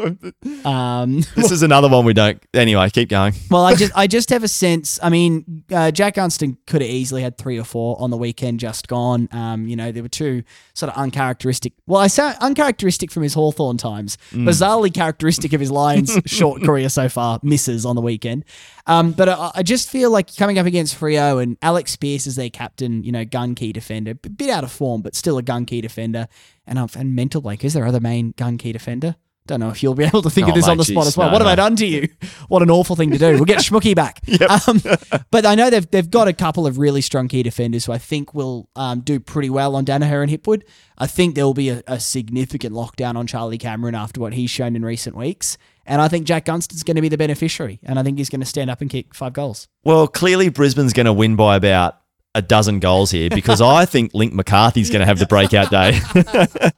Um, 0.65 1.21
this 1.35 1.51
is 1.51 1.63
another 1.63 1.87
one 1.87 2.05
we 2.05 2.13
don't. 2.13 2.41
Anyway, 2.53 2.89
keep 2.89 3.07
going. 3.09 3.33
well, 3.51 3.65
I 3.65 3.75
just 3.75 3.91
I 3.95 4.07
just 4.07 4.29
have 4.29 4.43
a 4.43 4.47
sense. 4.47 4.99
I 5.01 5.09
mean, 5.09 5.63
uh, 5.71 5.91
Jack 5.91 6.15
Gunston 6.15 6.57
could 6.67 6.81
have 6.81 6.89
easily 6.89 7.21
had 7.21 7.37
three 7.37 7.57
or 7.57 7.63
four 7.63 7.95
on 7.99 8.09
the 8.09 8.17
weekend 8.17 8.59
just 8.59 8.87
gone. 8.87 9.29
Um, 9.31 9.67
you 9.67 9.75
know, 9.75 9.91
there 9.91 10.03
were 10.03 10.09
two 10.09 10.43
sort 10.73 10.91
of 10.91 10.97
uncharacteristic. 10.97 11.73
Well, 11.87 12.01
I 12.01 12.07
say 12.07 12.33
uncharacteristic 12.41 13.11
from 13.11 13.23
his 13.23 13.33
Hawthorn 13.33 13.77
times, 13.77 14.17
bizarrely 14.31 14.93
characteristic 14.93 15.53
of 15.53 15.59
his 15.61 15.71
Lions 15.71 16.17
short 16.25 16.61
career 16.63 16.89
so 16.89 17.07
far. 17.07 17.39
Misses 17.41 17.85
on 17.85 17.95
the 17.95 18.01
weekend. 18.01 18.43
Um, 18.85 19.11
but 19.11 19.29
I, 19.29 19.51
I 19.55 19.63
just 19.63 19.89
feel 19.89 20.09
like 20.09 20.35
coming 20.35 20.57
up 20.57 20.65
against 20.65 20.99
Freo 20.99 21.41
and 21.41 21.57
Alex 21.61 21.95
Pearce 21.95 22.27
as 22.27 22.35
their 22.35 22.49
captain, 22.49 23.03
you 23.03 23.11
know, 23.11 23.23
gun 23.23 23.55
key 23.55 23.71
defender, 23.71 24.11
a 24.11 24.29
bit 24.29 24.49
out 24.49 24.63
of 24.63 24.71
form, 24.71 25.01
but 25.01 25.15
still 25.15 25.37
a 25.37 25.43
gun 25.43 25.65
key 25.65 25.79
defender. 25.79 26.27
And 26.69 26.79
um, 26.79 26.87
and 26.95 27.13
mental 27.15 27.41
Blake 27.41 27.65
is 27.65 27.73
their 27.73 27.85
other 27.85 27.99
main 27.99 28.33
gun 28.37 28.57
key 28.57 28.71
defender. 28.71 29.15
Don't 29.47 29.59
know 29.61 29.69
if 29.69 29.81
you'll 29.81 29.95
be 29.95 30.03
able 30.03 30.21
to 30.21 30.29
think 30.29 30.47
of 30.47 30.51
Oh, 30.51 30.55
this 30.55 30.67
on 30.67 30.77
mate, 30.77 30.85
the 30.85 30.93
spot 30.93 31.07
as 31.07 31.17
well. 31.17 31.27
no, 31.29 31.33
what 31.33 31.41
have 31.41 31.47
I 31.49 31.55
done 31.55 31.75
to 31.77 31.85
you? 31.87 32.07
What 32.49 32.61
an 32.61 32.69
awful 32.69 32.95
thing 32.95 33.09
to 33.09 33.17
do. 33.17 33.31
We'll 33.33 33.45
get 33.45 33.57
Schmooky 33.59 33.95
back. 33.95 34.21
Um, 34.67 34.79
but 35.31 35.43
I 35.47 35.55
know 35.55 35.71
they've 35.71 35.89
they've 35.89 36.09
got 36.09 36.27
a 36.27 36.33
couple 36.33 36.67
of 36.67 36.77
really 36.77 37.01
strong 37.01 37.27
key 37.27 37.41
defenders 37.41 37.85
who 37.85 37.91
I 37.91 37.97
think 37.97 38.35
will 38.35 38.69
um, 38.75 38.99
do 38.99 39.19
pretty 39.19 39.49
well 39.49 39.75
on 39.75 39.85
Daniher 39.85 40.21
and 40.21 40.31
Hipwood. 40.31 40.61
I 40.99 41.07
think 41.07 41.33
there 41.33 41.45
will 41.45 41.55
be 41.55 41.69
a, 41.69 41.81
a 41.87 41.99
significant 41.99 42.75
lockdown 42.75 43.15
on 43.15 43.25
Charlie 43.25 43.57
Cameron 43.57 43.95
after 43.95 44.21
what 44.21 44.33
he's 44.33 44.51
shown 44.51 44.75
in 44.75 44.85
recent 44.85 45.15
weeks. 45.15 45.57
And 45.87 45.99
I 45.99 46.07
think 46.07 46.27
Jack 46.27 46.45
Gunston's 46.45 46.83
going 46.83 46.95
to 46.97 47.01
be 47.01 47.09
the 47.09 47.17
beneficiary. 47.17 47.79
And 47.81 47.97
I 47.97 48.03
think 48.03 48.19
he's 48.19 48.29
going 48.29 48.41
to 48.41 48.45
stand 48.45 48.69
up 48.69 48.81
and 48.81 48.89
kick 48.91 49.15
five 49.15 49.33
goals. 49.33 49.67
Well, 49.83 50.07
clearly 50.07 50.49
Brisbane's 50.49 50.93
going 50.93 51.07
to 51.07 51.13
win 51.13 51.35
by 51.35 51.55
about 51.55 51.99
a 52.35 52.41
dozen 52.41 52.79
goals 52.79 53.11
here 53.11 53.29
because 53.29 53.61
I 53.61 53.85
think 53.85 54.13
Link 54.13 54.33
McCarthy's 54.33 54.89
going 54.89 55.01
to 55.01 55.05
have 55.05 55.19
the 55.19 55.25
breakout 55.25 55.71
day. 55.71 55.99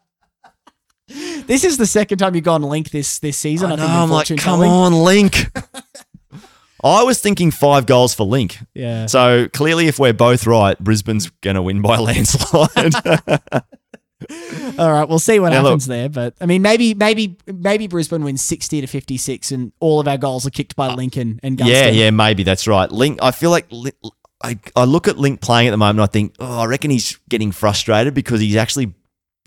This 1.45 1.65
is 1.65 1.77
the 1.77 1.85
second 1.85 2.19
time 2.19 2.35
you've 2.35 2.45
gone 2.45 2.61
link 2.61 2.91
this 2.91 3.19
this 3.19 3.37
season. 3.37 3.71
I, 3.71 3.73
I 3.73 3.75
know, 3.75 3.83
think. 3.83 3.93
I'm 3.97 4.09
like, 4.09 4.37
come 4.37 4.61
on, 4.61 4.93
Link. 4.93 5.51
I 6.83 7.03
was 7.03 7.19
thinking 7.19 7.51
five 7.51 7.85
goals 7.85 8.13
for 8.13 8.23
Link. 8.23 8.57
Yeah. 8.73 9.07
So 9.07 9.49
clearly, 9.49 9.87
if 9.87 9.99
we're 9.99 10.13
both 10.13 10.47
right, 10.47 10.79
Brisbane's 10.79 11.29
going 11.41 11.55
to 11.55 11.61
win 11.61 11.81
by 11.81 11.97
a 11.97 12.01
landslide. 12.01 12.95
All 14.79 14.91
right, 14.91 15.09
we'll 15.09 15.19
see 15.19 15.39
what 15.39 15.49
Now, 15.49 15.63
happens 15.63 15.87
there. 15.87 16.07
But 16.07 16.35
I 16.39 16.45
mean, 16.45 16.61
maybe, 16.61 16.93
maybe, 16.93 17.37
maybe 17.45 17.87
Brisbane 17.87 18.23
wins 18.23 18.41
sixty 18.41 18.79
to 18.79 18.87
fifty-six, 18.87 19.51
and 19.51 19.73
all 19.79 19.99
of 19.99 20.07
our 20.07 20.17
goals 20.17 20.47
are 20.47 20.51
kicked 20.51 20.75
by 20.75 20.87
uh, 20.87 20.95
Lincoln 20.95 21.39
and 21.43 21.57
Gunston. 21.57 21.75
yeah, 21.75 21.89
yeah, 21.89 22.09
maybe 22.11 22.43
that's 22.43 22.67
right. 22.67 22.89
Link, 22.91 23.19
I 23.21 23.31
feel 23.31 23.49
like 23.51 23.67
I, 24.43 24.59
I 24.75 24.85
look 24.85 25.07
at 25.07 25.17
Link 25.17 25.41
playing 25.41 25.67
at 25.67 25.71
the 25.71 25.77
moment. 25.77 25.99
I 25.99 26.05
think, 26.11 26.35
oh, 26.39 26.59
I 26.61 26.65
reckon 26.65 26.91
he's 26.91 27.17
getting 27.29 27.51
frustrated 27.51 28.13
because 28.13 28.39
he's 28.41 28.55
actually 28.55 28.93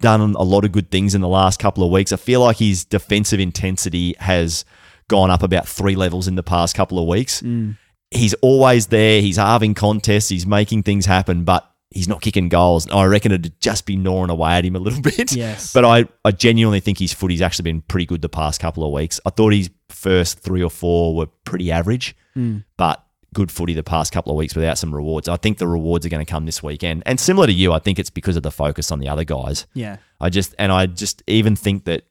done 0.00 0.20
a 0.34 0.42
lot 0.42 0.64
of 0.64 0.72
good 0.72 0.90
things 0.90 1.14
in 1.14 1.20
the 1.20 1.28
last 1.28 1.58
couple 1.60 1.84
of 1.84 1.90
weeks. 1.90 2.12
I 2.12 2.16
feel 2.16 2.40
like 2.40 2.58
his 2.58 2.84
defensive 2.84 3.40
intensity 3.40 4.14
has 4.18 4.64
gone 5.08 5.30
up 5.30 5.42
about 5.42 5.68
three 5.68 5.94
levels 5.96 6.26
in 6.28 6.34
the 6.34 6.42
past 6.42 6.74
couple 6.76 6.98
of 6.98 7.06
weeks. 7.06 7.42
Mm. 7.42 7.76
He's 8.10 8.34
always 8.34 8.88
there. 8.88 9.20
He's 9.20 9.36
halving 9.36 9.74
contests. 9.74 10.28
He's 10.28 10.46
making 10.46 10.82
things 10.84 11.06
happen, 11.06 11.44
but 11.44 11.68
he's 11.90 12.08
not 12.08 12.20
kicking 12.22 12.48
goals. 12.48 12.88
I 12.90 13.04
reckon 13.04 13.32
it'd 13.32 13.60
just 13.60 13.86
be 13.86 13.96
gnawing 13.96 14.30
away 14.30 14.52
at 14.52 14.64
him 14.64 14.76
a 14.76 14.80
little 14.80 15.00
bit. 15.02 15.32
Yes. 15.34 15.72
But 15.72 15.84
I, 15.84 16.06
I 16.24 16.30
genuinely 16.32 16.80
think 16.80 16.98
his 16.98 17.12
footy's 17.12 17.42
actually 17.42 17.64
been 17.64 17.82
pretty 17.82 18.06
good 18.06 18.22
the 18.22 18.28
past 18.28 18.60
couple 18.60 18.84
of 18.84 18.92
weeks. 18.92 19.20
I 19.26 19.30
thought 19.30 19.52
his 19.52 19.70
first 19.88 20.40
three 20.40 20.62
or 20.62 20.70
four 20.70 21.14
were 21.16 21.26
pretty 21.44 21.70
average, 21.70 22.16
Mm. 22.36 22.64
but 22.76 23.03
good 23.34 23.50
footy 23.52 23.74
the 23.74 23.82
past 23.82 24.12
couple 24.12 24.32
of 24.32 24.36
weeks 24.38 24.54
without 24.54 24.78
some 24.78 24.94
rewards. 24.94 25.28
I 25.28 25.36
think 25.36 25.58
the 25.58 25.66
rewards 25.68 26.06
are 26.06 26.08
going 26.08 26.24
to 26.24 26.30
come 26.30 26.46
this 26.46 26.62
weekend. 26.62 27.02
And 27.04 27.20
similar 27.20 27.46
to 27.46 27.52
you, 27.52 27.72
I 27.72 27.78
think 27.80 27.98
it's 27.98 28.10
because 28.10 28.36
of 28.36 28.42
the 28.42 28.50
focus 28.50 28.90
on 28.90 29.00
the 29.00 29.08
other 29.08 29.24
guys. 29.24 29.66
Yeah. 29.74 29.98
I 30.20 30.30
just 30.30 30.54
and 30.58 30.72
I 30.72 30.86
just 30.86 31.22
even 31.26 31.54
think 31.56 31.84
that 31.84 32.04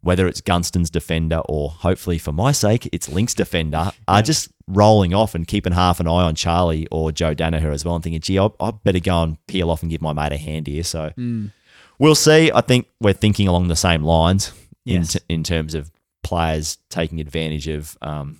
whether 0.00 0.26
it's 0.28 0.40
Gunston's 0.40 0.90
defender 0.90 1.40
or 1.48 1.70
hopefully 1.70 2.18
for 2.18 2.30
my 2.32 2.52
sake 2.52 2.88
it's 2.92 3.08
Link's 3.08 3.34
defender 3.34 3.90
are 4.06 4.22
just 4.22 4.48
rolling 4.68 5.12
off 5.12 5.34
and 5.34 5.46
keeping 5.46 5.72
half 5.72 5.98
an 5.98 6.06
eye 6.06 6.22
on 6.22 6.34
Charlie 6.36 6.86
or 6.92 7.10
Joe 7.10 7.34
Daniher 7.34 7.72
as 7.72 7.84
well 7.84 7.96
and 7.96 8.04
thinking, 8.04 8.20
gee, 8.20 8.38
I, 8.38 8.48
I 8.60 8.70
better 8.70 9.00
go 9.00 9.22
and 9.24 9.44
peel 9.48 9.70
off 9.70 9.82
and 9.82 9.90
give 9.90 10.00
my 10.00 10.12
mate 10.12 10.32
a 10.32 10.36
hand 10.38 10.66
here. 10.68 10.84
So 10.84 11.12
Mm. 11.18 11.50
we'll 11.98 12.14
see. 12.14 12.50
I 12.54 12.60
think 12.60 12.86
we're 13.00 13.12
thinking 13.12 13.48
along 13.48 13.68
the 13.68 13.76
same 13.76 14.02
lines 14.04 14.52
Yes. 14.84 15.14
in, 15.16 15.20
t- 15.20 15.24
in 15.34 15.42
terms 15.42 15.74
of 15.74 15.90
players 16.22 16.78
taking 16.90 17.20
advantage 17.20 17.66
of 17.68 17.96
um, 18.02 18.38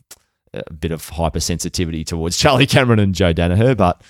a 0.54 0.72
bit 0.72 0.92
of 0.92 1.08
hypersensitivity 1.10 2.04
towards 2.06 2.36
Charlie 2.38 2.66
Cameron 2.66 2.98
and 2.98 3.14
Joe 3.14 3.32
Daniher, 3.32 3.76
but 3.76 4.02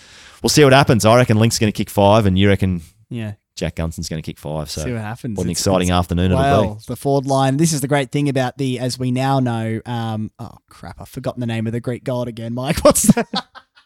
we'll 0.43 0.51
see 0.51 0.65
what 0.65 0.73
happens. 0.73 1.05
I 1.05 1.17
reckon 1.17 1.39
Link's 1.39 1.59
going 1.59 1.73
to 1.73 1.77
kick 1.77 1.91
five, 1.91 2.27
and 2.27 2.39
you 2.39 2.49
reckon 2.49 2.83
Yeah. 3.11 3.35
Jack 3.57 3.75
Gunston's 3.75 4.09
going 4.09 4.23
to 4.23 4.27
kick 4.27 4.39
five. 4.39 4.71
So 4.71 4.83
See 4.85 4.93
what 4.93 5.01
happens. 5.01 5.37
what 5.37 5.43
an 5.45 5.51
It's- 5.51 5.61
exciting 5.61 5.89
it's- 5.89 5.99
afternoon 5.99 6.31
it'll 6.31 6.75
be. 6.77 6.81
the 6.87 6.95
Ford 6.95 7.27
line. 7.27 7.57
This 7.57 7.73
is 7.73 7.81
the 7.81 7.89
great 7.89 8.13
thing 8.13 8.29
about 8.29 8.57
the, 8.57 8.79
as 8.79 8.99
we 9.01 9.11
now 9.11 9.41
know. 9.41 9.81
Um, 9.85 10.31
oh 10.39 10.59
crap! 10.71 11.01
I've 11.01 11.09
forgotten 11.09 11.41
the 11.41 11.47
name 11.47 11.67
of 11.67 11.73
the 11.73 11.81
Greek 11.81 12.05
god 12.05 12.29
again. 12.29 12.55
Mike, 12.55 12.79
what's 12.85 13.03
that? 13.15 13.27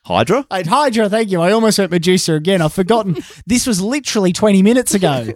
Hydra? 0.04 0.44
I'd 0.50 0.66
Hydra, 0.66 1.08
thank 1.08 1.30
you. 1.30 1.40
I 1.40 1.52
almost 1.52 1.78
went 1.78 1.90
Medusa 1.92 2.34
again. 2.34 2.60
I've 2.60 2.72
forgotten. 2.74 3.16
this 3.46 3.66
was 3.66 3.80
literally 3.80 4.32
20 4.34 4.60
minutes 4.60 4.92
ago. 4.94 5.32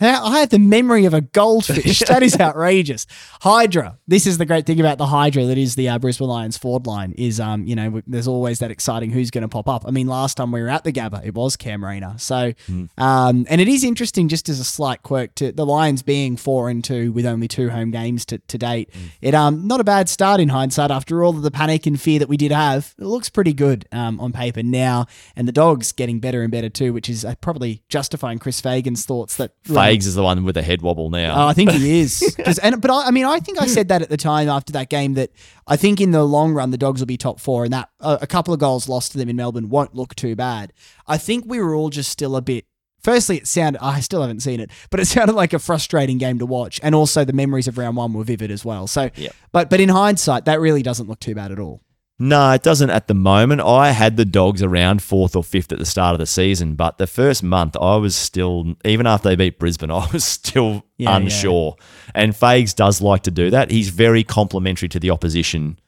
I 0.00 0.40
have 0.40 0.50
the 0.50 0.58
memory 0.58 1.04
of 1.04 1.14
a 1.14 1.20
goldfish. 1.20 2.02
That 2.10 2.22
is 2.22 2.38
outrageous. 2.40 3.06
Hydra. 3.42 3.98
This 4.08 4.26
is 4.26 4.38
the 4.38 4.44
great 4.46 4.66
thing 4.66 4.80
about 4.80 4.98
the 4.98 5.06
Hydra 5.06 5.44
that 5.44 5.58
is 5.58 5.76
the 5.76 5.88
uh, 5.88 5.98
Brisbane 5.98 6.26
Lions 6.26 6.58
forward 6.58 6.86
line 6.86 7.12
is, 7.12 7.38
um, 7.38 7.64
you 7.66 7.76
know, 7.76 8.02
there's 8.06 8.26
always 8.26 8.58
that 8.58 8.70
exciting 8.72 9.10
who's 9.10 9.30
going 9.30 9.42
to 9.42 9.48
pop 9.48 9.68
up. 9.68 9.84
I 9.86 9.90
mean, 9.92 10.08
last 10.08 10.36
time 10.36 10.50
we 10.50 10.60
were 10.60 10.68
at 10.68 10.82
the 10.82 10.92
Gabba, 10.92 11.24
it 11.24 11.34
was 11.34 11.56
Cam 11.56 11.84
Rayner. 11.84 12.14
So, 12.18 12.52
um, 12.98 13.46
and 13.48 13.60
it 13.60 13.68
is 13.68 13.84
interesting 13.84 14.28
just 14.28 14.48
as 14.48 14.58
a 14.58 14.64
slight 14.64 15.02
quirk 15.02 15.34
to 15.36 15.52
the 15.52 15.64
Lions 15.64 16.02
being 16.02 16.36
four 16.36 16.68
and 16.68 16.82
two 16.82 17.12
with 17.12 17.26
only 17.26 17.46
two 17.46 17.70
home 17.70 17.90
games 17.92 18.24
to, 18.26 18.38
to 18.38 18.58
date. 18.58 18.90
It, 19.20 19.34
um, 19.34 19.66
not 19.68 19.80
a 19.80 19.84
bad 19.84 20.08
start 20.08 20.40
in 20.40 20.48
hindsight 20.48 20.90
after 20.90 21.22
all 21.22 21.36
of 21.36 21.42
the 21.42 21.50
panic 21.50 21.86
and 21.86 22.00
fear 22.00 22.18
that 22.18 22.28
we 22.28 22.36
did 22.36 22.50
have. 22.50 22.94
It 22.98 23.04
looks 23.04 23.28
pretty 23.28 23.52
good, 23.52 23.86
um, 23.92 24.18
on 24.18 24.32
paper 24.32 24.62
now. 24.62 25.06
And 25.36 25.46
the 25.46 25.52
dogs 25.52 25.92
getting 25.92 26.18
better 26.18 26.42
and 26.42 26.50
better 26.50 26.70
too, 26.70 26.92
which 26.92 27.08
is 27.08 27.24
uh, 27.24 27.34
probably 27.40 27.82
justifying 27.88 28.38
Chris 28.40 28.60
Fagan's 28.60 29.04
thoughts 29.04 29.36
that 29.36 29.52
Fags 29.90 30.06
is 30.06 30.14
the 30.14 30.22
one 30.22 30.44
with 30.44 30.54
the 30.54 30.62
head 30.62 30.82
wobble 30.82 31.10
now. 31.10 31.44
Oh, 31.44 31.46
I 31.48 31.52
think 31.52 31.70
he 31.70 32.00
is. 32.00 32.36
and 32.62 32.80
but 32.80 32.90
I, 32.90 33.08
I 33.08 33.10
mean, 33.10 33.24
I 33.24 33.40
think 33.40 33.60
I 33.60 33.66
said 33.66 33.88
that 33.88 34.02
at 34.02 34.08
the 34.08 34.16
time 34.16 34.48
after 34.48 34.72
that 34.72 34.88
game 34.90 35.14
that 35.14 35.30
I 35.66 35.76
think 35.76 36.00
in 36.00 36.10
the 36.10 36.24
long 36.24 36.52
run 36.52 36.70
the 36.70 36.78
Dogs 36.78 37.00
will 37.00 37.06
be 37.06 37.16
top 37.16 37.40
four, 37.40 37.64
and 37.64 37.72
that 37.72 37.90
uh, 38.00 38.18
a 38.20 38.26
couple 38.26 38.54
of 38.54 38.60
goals 38.60 38.88
lost 38.88 39.12
to 39.12 39.18
them 39.18 39.28
in 39.28 39.36
Melbourne 39.36 39.68
won't 39.68 39.94
look 39.94 40.14
too 40.14 40.34
bad. 40.36 40.72
I 41.06 41.18
think 41.18 41.44
we 41.46 41.60
were 41.60 41.74
all 41.74 41.90
just 41.90 42.10
still 42.10 42.36
a 42.36 42.42
bit. 42.42 42.64
Firstly, 43.02 43.38
it 43.38 43.46
sounded. 43.46 43.82
I 43.82 44.00
still 44.00 44.20
haven't 44.20 44.40
seen 44.40 44.60
it, 44.60 44.70
but 44.90 45.00
it 45.00 45.06
sounded 45.16 45.34
like 45.34 45.52
a 45.52 45.58
frustrating 45.58 46.18
game 46.18 46.38
to 46.38 46.46
watch, 46.46 46.78
and 46.82 46.94
also 46.94 47.24
the 47.24 47.32
memories 47.32 47.66
of 47.68 47.78
round 47.78 47.96
one 47.96 48.12
were 48.12 48.24
vivid 48.24 48.50
as 48.50 48.64
well. 48.64 48.86
So, 48.86 49.10
Yep. 49.16 49.34
but 49.52 49.70
but 49.70 49.80
in 49.80 49.88
hindsight, 49.88 50.44
that 50.44 50.60
really 50.60 50.82
doesn't 50.82 51.08
look 51.08 51.20
too 51.20 51.34
bad 51.34 51.50
at 51.52 51.58
all. 51.58 51.80
No, 52.22 52.50
it 52.52 52.62
doesn't 52.62 52.90
at 52.90 53.08
the 53.08 53.14
moment. 53.14 53.62
I 53.62 53.92
had 53.92 54.18
the 54.18 54.26
dogs 54.26 54.62
around 54.62 55.02
fourth 55.02 55.34
or 55.34 55.42
fifth 55.42 55.72
at 55.72 55.78
the 55.78 55.86
start 55.86 56.12
of 56.14 56.18
the 56.18 56.26
season, 56.26 56.74
but 56.74 56.98
the 56.98 57.06
first 57.06 57.42
month 57.42 57.76
I 57.80 57.96
was 57.96 58.14
still, 58.14 58.74
even 58.84 59.06
after 59.06 59.30
they 59.30 59.36
beat 59.36 59.58
Brisbane, 59.58 59.90
I 60.02 60.06
was 60.12 60.22
still 60.22 60.84
Yeah, 60.98 61.16
unsure. 61.16 61.76
And 62.14 62.34
Fags 62.34 62.74
does 62.76 63.00
like 63.00 63.22
to 63.22 63.30
do 63.30 63.48
that. 63.50 63.70
He's 63.70 63.88
very 63.88 64.22
complimentary 64.22 64.88
to 64.90 65.00
the 65.00 65.10
opposition, 65.10 65.78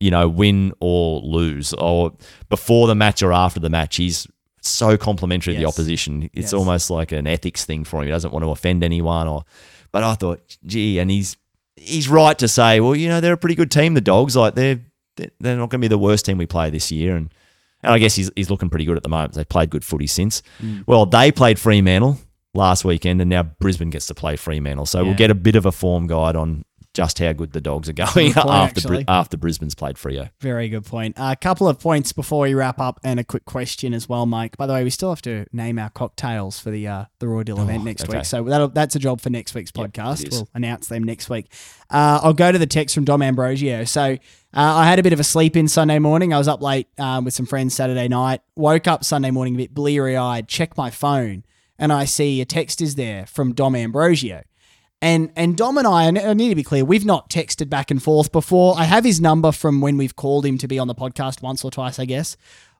you 0.00 0.10
know, 0.10 0.26
win 0.26 0.72
or 0.80 1.20
lose, 1.20 1.74
or 1.74 2.12
before 2.48 2.86
the 2.86 2.94
match 2.94 3.22
or 3.22 3.32
after 3.34 3.60
the 3.60 3.68
match. 3.70 3.96
He's 3.96 4.26
so 4.62 4.96
complimentary 4.96 5.52
to 5.52 5.58
the 5.60 5.66
opposition. 5.66 6.22
It's 6.32 6.44
Yes. 6.46 6.52
almost 6.54 6.88
like 6.88 7.12
an 7.12 7.26
ethics 7.26 7.66
thing 7.66 7.84
for 7.84 7.98
him. 8.00 8.06
He 8.06 8.10
doesn't 8.10 8.32
want 8.32 8.42
to 8.46 8.50
offend 8.50 8.82
anyone. 8.82 9.28
Or, 9.28 9.44
but 9.92 10.02
I 10.02 10.14
thought, 10.14 10.40
gee, 10.64 10.98
and 10.98 11.10
he's 11.10 11.36
he's 11.76 12.08
right 12.08 12.38
to 12.38 12.48
say, 12.48 12.80
well, 12.80 12.96
you 12.96 13.08
know, 13.08 13.20
they're 13.20 13.34
a 13.34 13.36
pretty 13.36 13.54
good 13.56 13.70
team. 13.70 13.92
The 13.92 14.00
dogs, 14.00 14.34
like 14.34 14.54
they're 14.54 14.80
they're 15.16 15.30
they're 15.40 15.56
not 15.56 15.70
going 15.70 15.80
to 15.80 15.84
be 15.84 15.88
the 15.88 15.98
worst 15.98 16.26
team 16.26 16.38
we 16.38 16.46
play 16.46 16.70
this 16.70 16.90
year, 16.92 17.16
and 17.16 17.32
and 17.82 17.92
I 17.92 17.98
guess 17.98 18.14
he's 18.14 18.30
he's 18.36 18.50
looking 18.50 18.70
pretty 18.70 18.84
good 18.84 18.96
at 18.96 19.02
the 19.02 19.08
moment. 19.08 19.34
They've 19.34 19.48
played 19.48 19.70
good 19.70 19.84
footy 19.84 20.06
since. 20.06 20.42
Mm. 20.62 20.84
Well, 20.86 21.06
they 21.06 21.30
played 21.32 21.58
Fremantle 21.58 22.18
last 22.54 22.84
weekend, 22.84 23.20
and 23.20 23.28
now 23.30 23.42
Brisbane 23.42 23.90
gets 23.90 24.06
to 24.06 24.14
play 24.14 24.36
Fremantle. 24.36 24.86
So 24.86 24.98
Yeah. 25.00 25.04
we'll 25.06 25.14
get 25.16 25.30
a 25.30 25.34
bit 25.34 25.56
of 25.56 25.66
a 25.66 25.72
form 25.72 26.06
guide 26.06 26.36
on 26.36 26.64
just 26.94 27.18
how 27.18 27.32
good 27.32 27.52
the 27.52 27.60
dogs 27.60 27.88
are 27.88 27.92
going 28.14 28.32
point, 28.32 28.36
after 28.36 28.88
Bri- 28.88 29.04
after 29.06 29.36
Brisbane's 29.36 29.74
played 29.74 29.96
Freo. 29.96 30.30
Very 30.40 30.68
good 30.68 30.86
point. 30.86 31.16
A 31.18 31.36
couple 31.36 31.68
of 31.68 31.78
points 31.78 32.12
before 32.12 32.42
we 32.42 32.54
wrap 32.54 32.80
up, 32.80 33.00
and 33.04 33.20
a 33.20 33.24
quick 33.24 33.44
question 33.44 33.92
as 33.92 34.08
well, 34.08 34.24
Mike. 34.24 34.56
By 34.56 34.66
the 34.66 34.72
way, 34.72 34.84
we 34.84 34.90
still 34.90 35.10
have 35.10 35.22
to 35.22 35.44
name 35.52 35.78
our 35.78 35.90
cocktails 35.90 36.58
for 36.58 36.70
the 36.70 36.86
uh, 36.86 37.04
the 37.18 37.28
Raw 37.28 37.42
Deal 37.42 37.60
event 37.60 37.84
next 37.84 38.04
okay. 38.04 38.18
week, 38.18 38.24
so 38.24 38.44
that'll, 38.44 38.68
that's 38.68 38.96
a 38.96 38.98
job 38.98 39.20
for 39.20 39.28
next 39.28 39.54
week's 39.54 39.72
podcast. 39.72 40.28
is. 40.28 40.32
we'll 40.32 40.48
announce 40.54 40.88
them 40.88 41.04
next 41.04 41.28
week. 41.28 41.46
Uh, 41.90 42.20
I'll 42.22 42.32
go 42.32 42.50
to 42.50 42.58
the 42.58 42.66
text 42.66 42.94
from 42.94 43.04
Dom 43.04 43.20
Ambrogio. 43.20 43.86
So 43.86 44.02
uh, 44.02 44.16
I 44.52 44.86
had 44.86 44.98
a 44.98 45.02
bit 45.02 45.12
of 45.12 45.20
a 45.20 45.24
sleep 45.24 45.56
in 45.56 45.68
Sunday 45.68 45.98
morning. 45.98 46.32
I 46.32 46.38
was 46.38 46.48
up 46.48 46.62
late 46.62 46.88
um, 46.98 47.24
with 47.24 47.34
some 47.34 47.46
friends 47.46 47.74
Saturday 47.74 48.08
night. 48.08 48.40
Woke 48.56 48.86
up 48.86 49.04
Sunday 49.04 49.30
morning 49.30 49.54
a 49.54 49.58
bit 49.58 49.74
bleary 49.74 50.16
eyed. 50.16 50.48
Check 50.48 50.76
my 50.76 50.90
phone, 50.90 51.44
and 51.78 51.92
I 51.92 52.04
see 52.04 52.40
a 52.40 52.44
text 52.44 52.80
is 52.80 52.94
there 52.94 53.26
from 53.26 53.52
Dom 53.52 53.74
Ambrogio. 53.74 54.44
And 55.04 55.30
and 55.36 55.54
Dom 55.54 55.76
and 55.76 55.86
I, 55.86 56.04
and 56.04 56.18
I 56.18 56.32
need 56.32 56.48
to 56.48 56.54
be 56.54 56.62
clear, 56.62 56.82
we've 56.82 57.04
not 57.04 57.28
texted 57.28 57.68
back 57.68 57.90
and 57.90 58.02
forth 58.02 58.32
before. 58.32 58.74
I 58.78 58.84
have 58.84 59.04
his 59.04 59.20
number 59.20 59.52
from 59.52 59.82
when 59.82 59.98
we've 59.98 60.16
called 60.16 60.46
him 60.46 60.56
to 60.56 60.66
be 60.66 60.78
on 60.78 60.88
the 60.88 60.94
podcast 60.94 61.42
once 61.42 61.62
or 61.62 61.70
twice, 61.70 61.98
I 61.98 62.06
guess. 62.06 62.38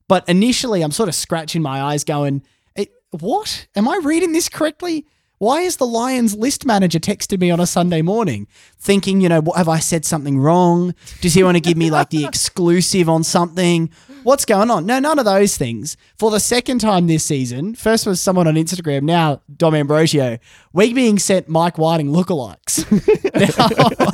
But 0.08 0.26
initially, 0.26 0.80
I'm 0.80 0.90
sort 0.90 1.10
of 1.10 1.14
scratching 1.14 1.60
my 1.60 1.82
eyes, 1.82 2.02
going, 2.02 2.42
"Eh, 2.76 2.86
"What? 3.10 3.66
Am 3.76 3.86
I 3.86 4.00
reading 4.02 4.32
this 4.32 4.48
correctly? 4.48 5.04
Why 5.36 5.60
is 5.60 5.76
the 5.76 5.86
Lions 5.86 6.34
list 6.34 6.64
manager 6.64 6.98
texted 6.98 7.40
me 7.40 7.50
on 7.50 7.60
a 7.60 7.66
Sunday 7.66 8.00
morning, 8.00 8.46
thinking, 8.78 9.20
you 9.20 9.28
know, 9.28 9.42
what, 9.42 9.58
have 9.58 9.68
I 9.68 9.78
said 9.78 10.06
something 10.06 10.38
wrong? 10.38 10.94
Does 11.20 11.34
he 11.34 11.42
want 11.42 11.58
to 11.58 11.60
give 11.60 11.76
me 11.76 11.90
like 11.90 12.08
the 12.08 12.24
exclusive 12.30 13.06
on 13.10 13.22
something? 13.22 13.90
What's 14.24 14.44
going 14.46 14.70
on? 14.70 14.86
No, 14.86 14.98
none 14.98 15.18
of 15.18 15.24
those 15.26 15.56
things. 15.56 15.96
For 16.18 16.30
the 16.30 16.40
second 16.40 16.80
time 16.80 17.06
this 17.06 17.24
season, 17.24 17.74
first 17.74 18.06
was 18.06 18.20
someone 18.20 18.46
on 18.48 18.54
Instagram, 18.54 19.02
now 19.02 19.42
Dom 19.54 19.74
Ambrogio. 19.74 20.38
We're 20.72 20.94
being 20.94 21.18
sent 21.18 21.46
Mike 21.48 21.76
Whiting 21.78 22.08
lookalikes. 22.08 22.84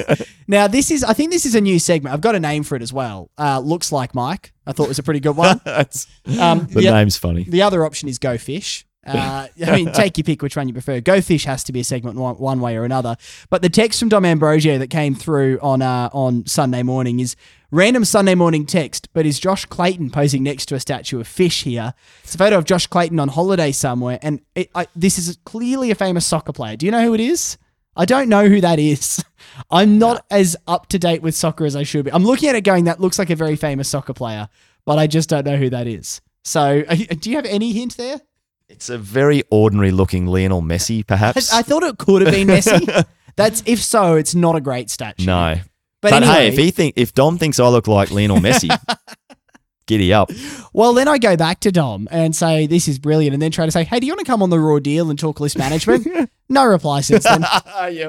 now, 0.08 0.24
now, 0.48 0.66
this 0.66 0.90
is, 0.90 1.04
I 1.04 1.12
think 1.12 1.30
this 1.30 1.46
is 1.46 1.54
a 1.54 1.60
new 1.60 1.78
segment. 1.78 2.12
I've 2.12 2.20
got 2.20 2.34
a 2.34 2.40
name 2.40 2.64
for 2.64 2.74
it 2.74 2.82
as 2.82 2.92
well. 2.92 3.30
Uh, 3.38 3.60
looks 3.60 3.92
like 3.92 4.14
Mike. 4.14 4.52
I 4.66 4.72
thought 4.72 4.84
it 4.84 4.88
was 4.88 4.98
a 4.98 5.02
pretty 5.04 5.20
good 5.20 5.36
one. 5.36 5.60
That's, 5.64 6.06
Um, 6.38 6.66
the 6.66 6.82
yeah. 6.82 6.92
name's 6.92 7.16
funny. 7.16 7.44
The 7.44 7.62
other 7.62 7.84
option 7.86 8.08
is 8.08 8.18
Go 8.18 8.36
Fish. 8.36 8.84
Uh, 9.06 9.46
I 9.66 9.76
mean, 9.76 9.92
take 9.92 10.18
your 10.18 10.24
pick 10.24 10.42
which 10.42 10.56
one 10.56 10.66
you 10.68 10.74
prefer. 10.74 11.00
Go 11.00 11.20
Fish 11.20 11.44
has 11.44 11.64
to 11.64 11.72
be 11.72 11.80
a 11.80 11.84
segment 11.84 12.16
one, 12.16 12.34
one 12.36 12.60
way 12.60 12.76
or 12.76 12.84
another. 12.84 13.16
But 13.48 13.62
the 13.62 13.70
text 13.70 13.98
from 14.00 14.08
Dom 14.08 14.24
Ambrogio 14.24 14.78
that 14.78 14.88
came 14.90 15.14
through 15.14 15.58
on 15.62 15.82
uh, 15.82 16.10
on 16.12 16.46
Sunday 16.46 16.82
morning 16.82 17.18
is 17.20 17.34
random 17.70 18.04
Sunday 18.04 18.34
morning 18.34 18.66
text, 18.66 19.08
but 19.12 19.26
is 19.26 19.38
Josh 19.38 19.64
Clayton 19.66 20.10
posing 20.10 20.42
next 20.42 20.66
to 20.66 20.74
a 20.74 20.80
statue 20.80 21.20
of 21.20 21.28
fish 21.28 21.62
here? 21.62 21.94
It's 22.24 22.34
a 22.34 22.38
photo 22.38 22.58
of 22.58 22.64
Josh 22.64 22.86
Clayton 22.86 23.20
on 23.20 23.28
holiday 23.28 23.72
somewhere, 23.72 24.18
and 24.22 24.40
it, 24.54 24.70
I, 24.74 24.86
this 24.96 25.18
is 25.18 25.38
clearly 25.44 25.90
a 25.90 25.94
famous 25.94 26.26
soccer 26.26 26.52
player. 26.52 26.76
Do 26.76 26.86
you 26.86 26.92
know 26.92 27.04
who 27.04 27.14
it 27.14 27.20
is? 27.20 27.58
I 27.96 28.04
don't 28.04 28.28
know 28.28 28.48
who 28.48 28.60
that 28.60 28.78
is. 28.78 29.24
I'm 29.70 29.98
not 29.98 30.24
as 30.30 30.56
up 30.66 30.86
to 30.88 30.98
date 30.98 31.22
with 31.22 31.34
soccer 31.34 31.64
as 31.64 31.76
I 31.76 31.82
should 31.82 32.04
be. 32.04 32.12
I'm 32.12 32.24
looking 32.24 32.48
at 32.48 32.54
it 32.54 32.62
going, 32.62 32.84
that 32.84 33.00
looks 33.00 33.18
like 33.18 33.30
a 33.30 33.36
very 33.36 33.56
famous 33.56 33.88
soccer 33.88 34.14
player, 34.14 34.48
but 34.84 34.98
I 34.98 35.06
just 35.06 35.28
don't 35.28 35.46
know 35.46 35.56
who 35.56 35.70
that 35.70 35.86
is. 35.86 36.20
So, 36.42 36.82
do 36.82 37.30
you 37.30 37.36
have 37.36 37.44
any 37.46 37.72
hint 37.72 37.96
there? 37.96 38.20
It's 38.68 38.88
a 38.88 38.96
very 38.98 39.42
ordinary 39.50 39.90
looking 39.90 40.26
Lionel 40.26 40.62
Messi, 40.62 41.04
perhaps. 41.04 41.52
I, 41.52 41.58
I 41.58 41.62
thought 41.62 41.82
it 41.82 41.98
could 41.98 42.22
have 42.22 42.32
been 42.32 42.48
Messi. 42.48 43.06
That's 43.36 43.62
if 43.66 43.82
so, 43.82 44.14
it's 44.14 44.34
not 44.34 44.54
a 44.56 44.60
great 44.60 44.90
statue. 44.90 45.26
no, 45.26 45.58
but, 46.00 46.10
but, 46.10 46.22
anyway, 46.22 46.32
hey, 46.32 46.48
if 46.48 46.56
he 46.56 46.70
think 46.70 46.94
if 46.96 47.12
Dom 47.14 47.38
thinks 47.38 47.60
I 47.60 47.68
look 47.68 47.86
like 47.86 48.10
Lionel 48.10 48.38
Messi, 48.38 48.70
giddy 49.86 50.12
up. 50.12 50.30
well, 50.72 50.94
then 50.94 51.08
I 51.08 51.18
go 51.18 51.36
back 51.36 51.60
to 51.60 51.72
Dom 51.72 52.08
and 52.10 52.34
say 52.34 52.66
this 52.66 52.88
is 52.88 52.98
brilliant, 52.98 53.34
and 53.34 53.42
then 53.42 53.50
try 53.50 53.66
to 53.66 53.72
say, 53.72 53.84
hey, 53.84 54.00
do 54.00 54.06
you 54.06 54.12
want 54.12 54.24
to 54.24 54.30
come 54.30 54.42
on 54.42 54.48
the 54.50 54.58
raw 54.58 54.78
deal 54.78 55.10
and 55.10 55.18
talk 55.18 55.40
list 55.40 55.58
management? 55.58 56.30
no 56.48 56.64
reply 56.64 57.00
since 57.00 57.24
then. 57.24 57.42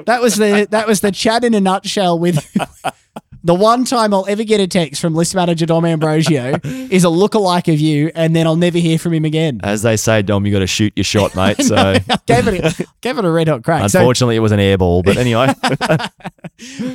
That 0.06 0.22
was 0.22 0.36
the 0.36 0.68
that 0.72 0.88
was 0.88 1.02
the 1.02 1.12
chat 1.12 1.44
in 1.44 1.54
a 1.54 1.62
nutshell. 1.62 2.20
With 2.20 2.38
the 3.44 3.54
one 3.54 3.86
time 3.86 4.14
I'll 4.14 4.26
ever 4.28 4.44
get 4.44 4.60
a 4.60 4.68
text 4.68 5.02
from 5.02 5.16
list 5.16 5.36
manager 5.36 5.66
Dom 5.66 5.84
Ambrogio 5.84 6.60
is 6.92 7.04
a 7.04 7.08
lookalike 7.08 7.72
of 7.74 7.80
you, 7.80 8.12
and 8.16 8.36
then 8.36 8.46
I'll 8.48 8.56
never 8.56 8.78
hear 8.78 9.00
from 9.00 9.14
him 9.14 9.26
again. 9.26 9.60
As 9.64 9.82
they 9.82 9.98
say, 9.98 10.22
Dom, 10.22 10.46
you 10.46 10.52
got 10.52 10.60
to 10.60 10.68
shoot 10.68 10.94
your 10.96 11.04
shot, 11.04 11.36
mate. 11.36 11.58
So 11.72 11.76
I 11.78 12.00
gave 12.26 12.48
it 12.48 12.80
a, 12.80 12.88
gave 13.00 13.18
it 13.18 13.24
a 13.24 13.32
red 13.32 13.48
hot 13.48 13.64
crack. 13.64 13.90
So 13.90 14.00
unfortunately, 14.00 14.36
it 14.36 14.40
was 14.40 14.52
an 14.52 14.60
air 14.60 14.78
ball. 14.78 15.04
But 15.04 15.16
anyway, 15.16 15.54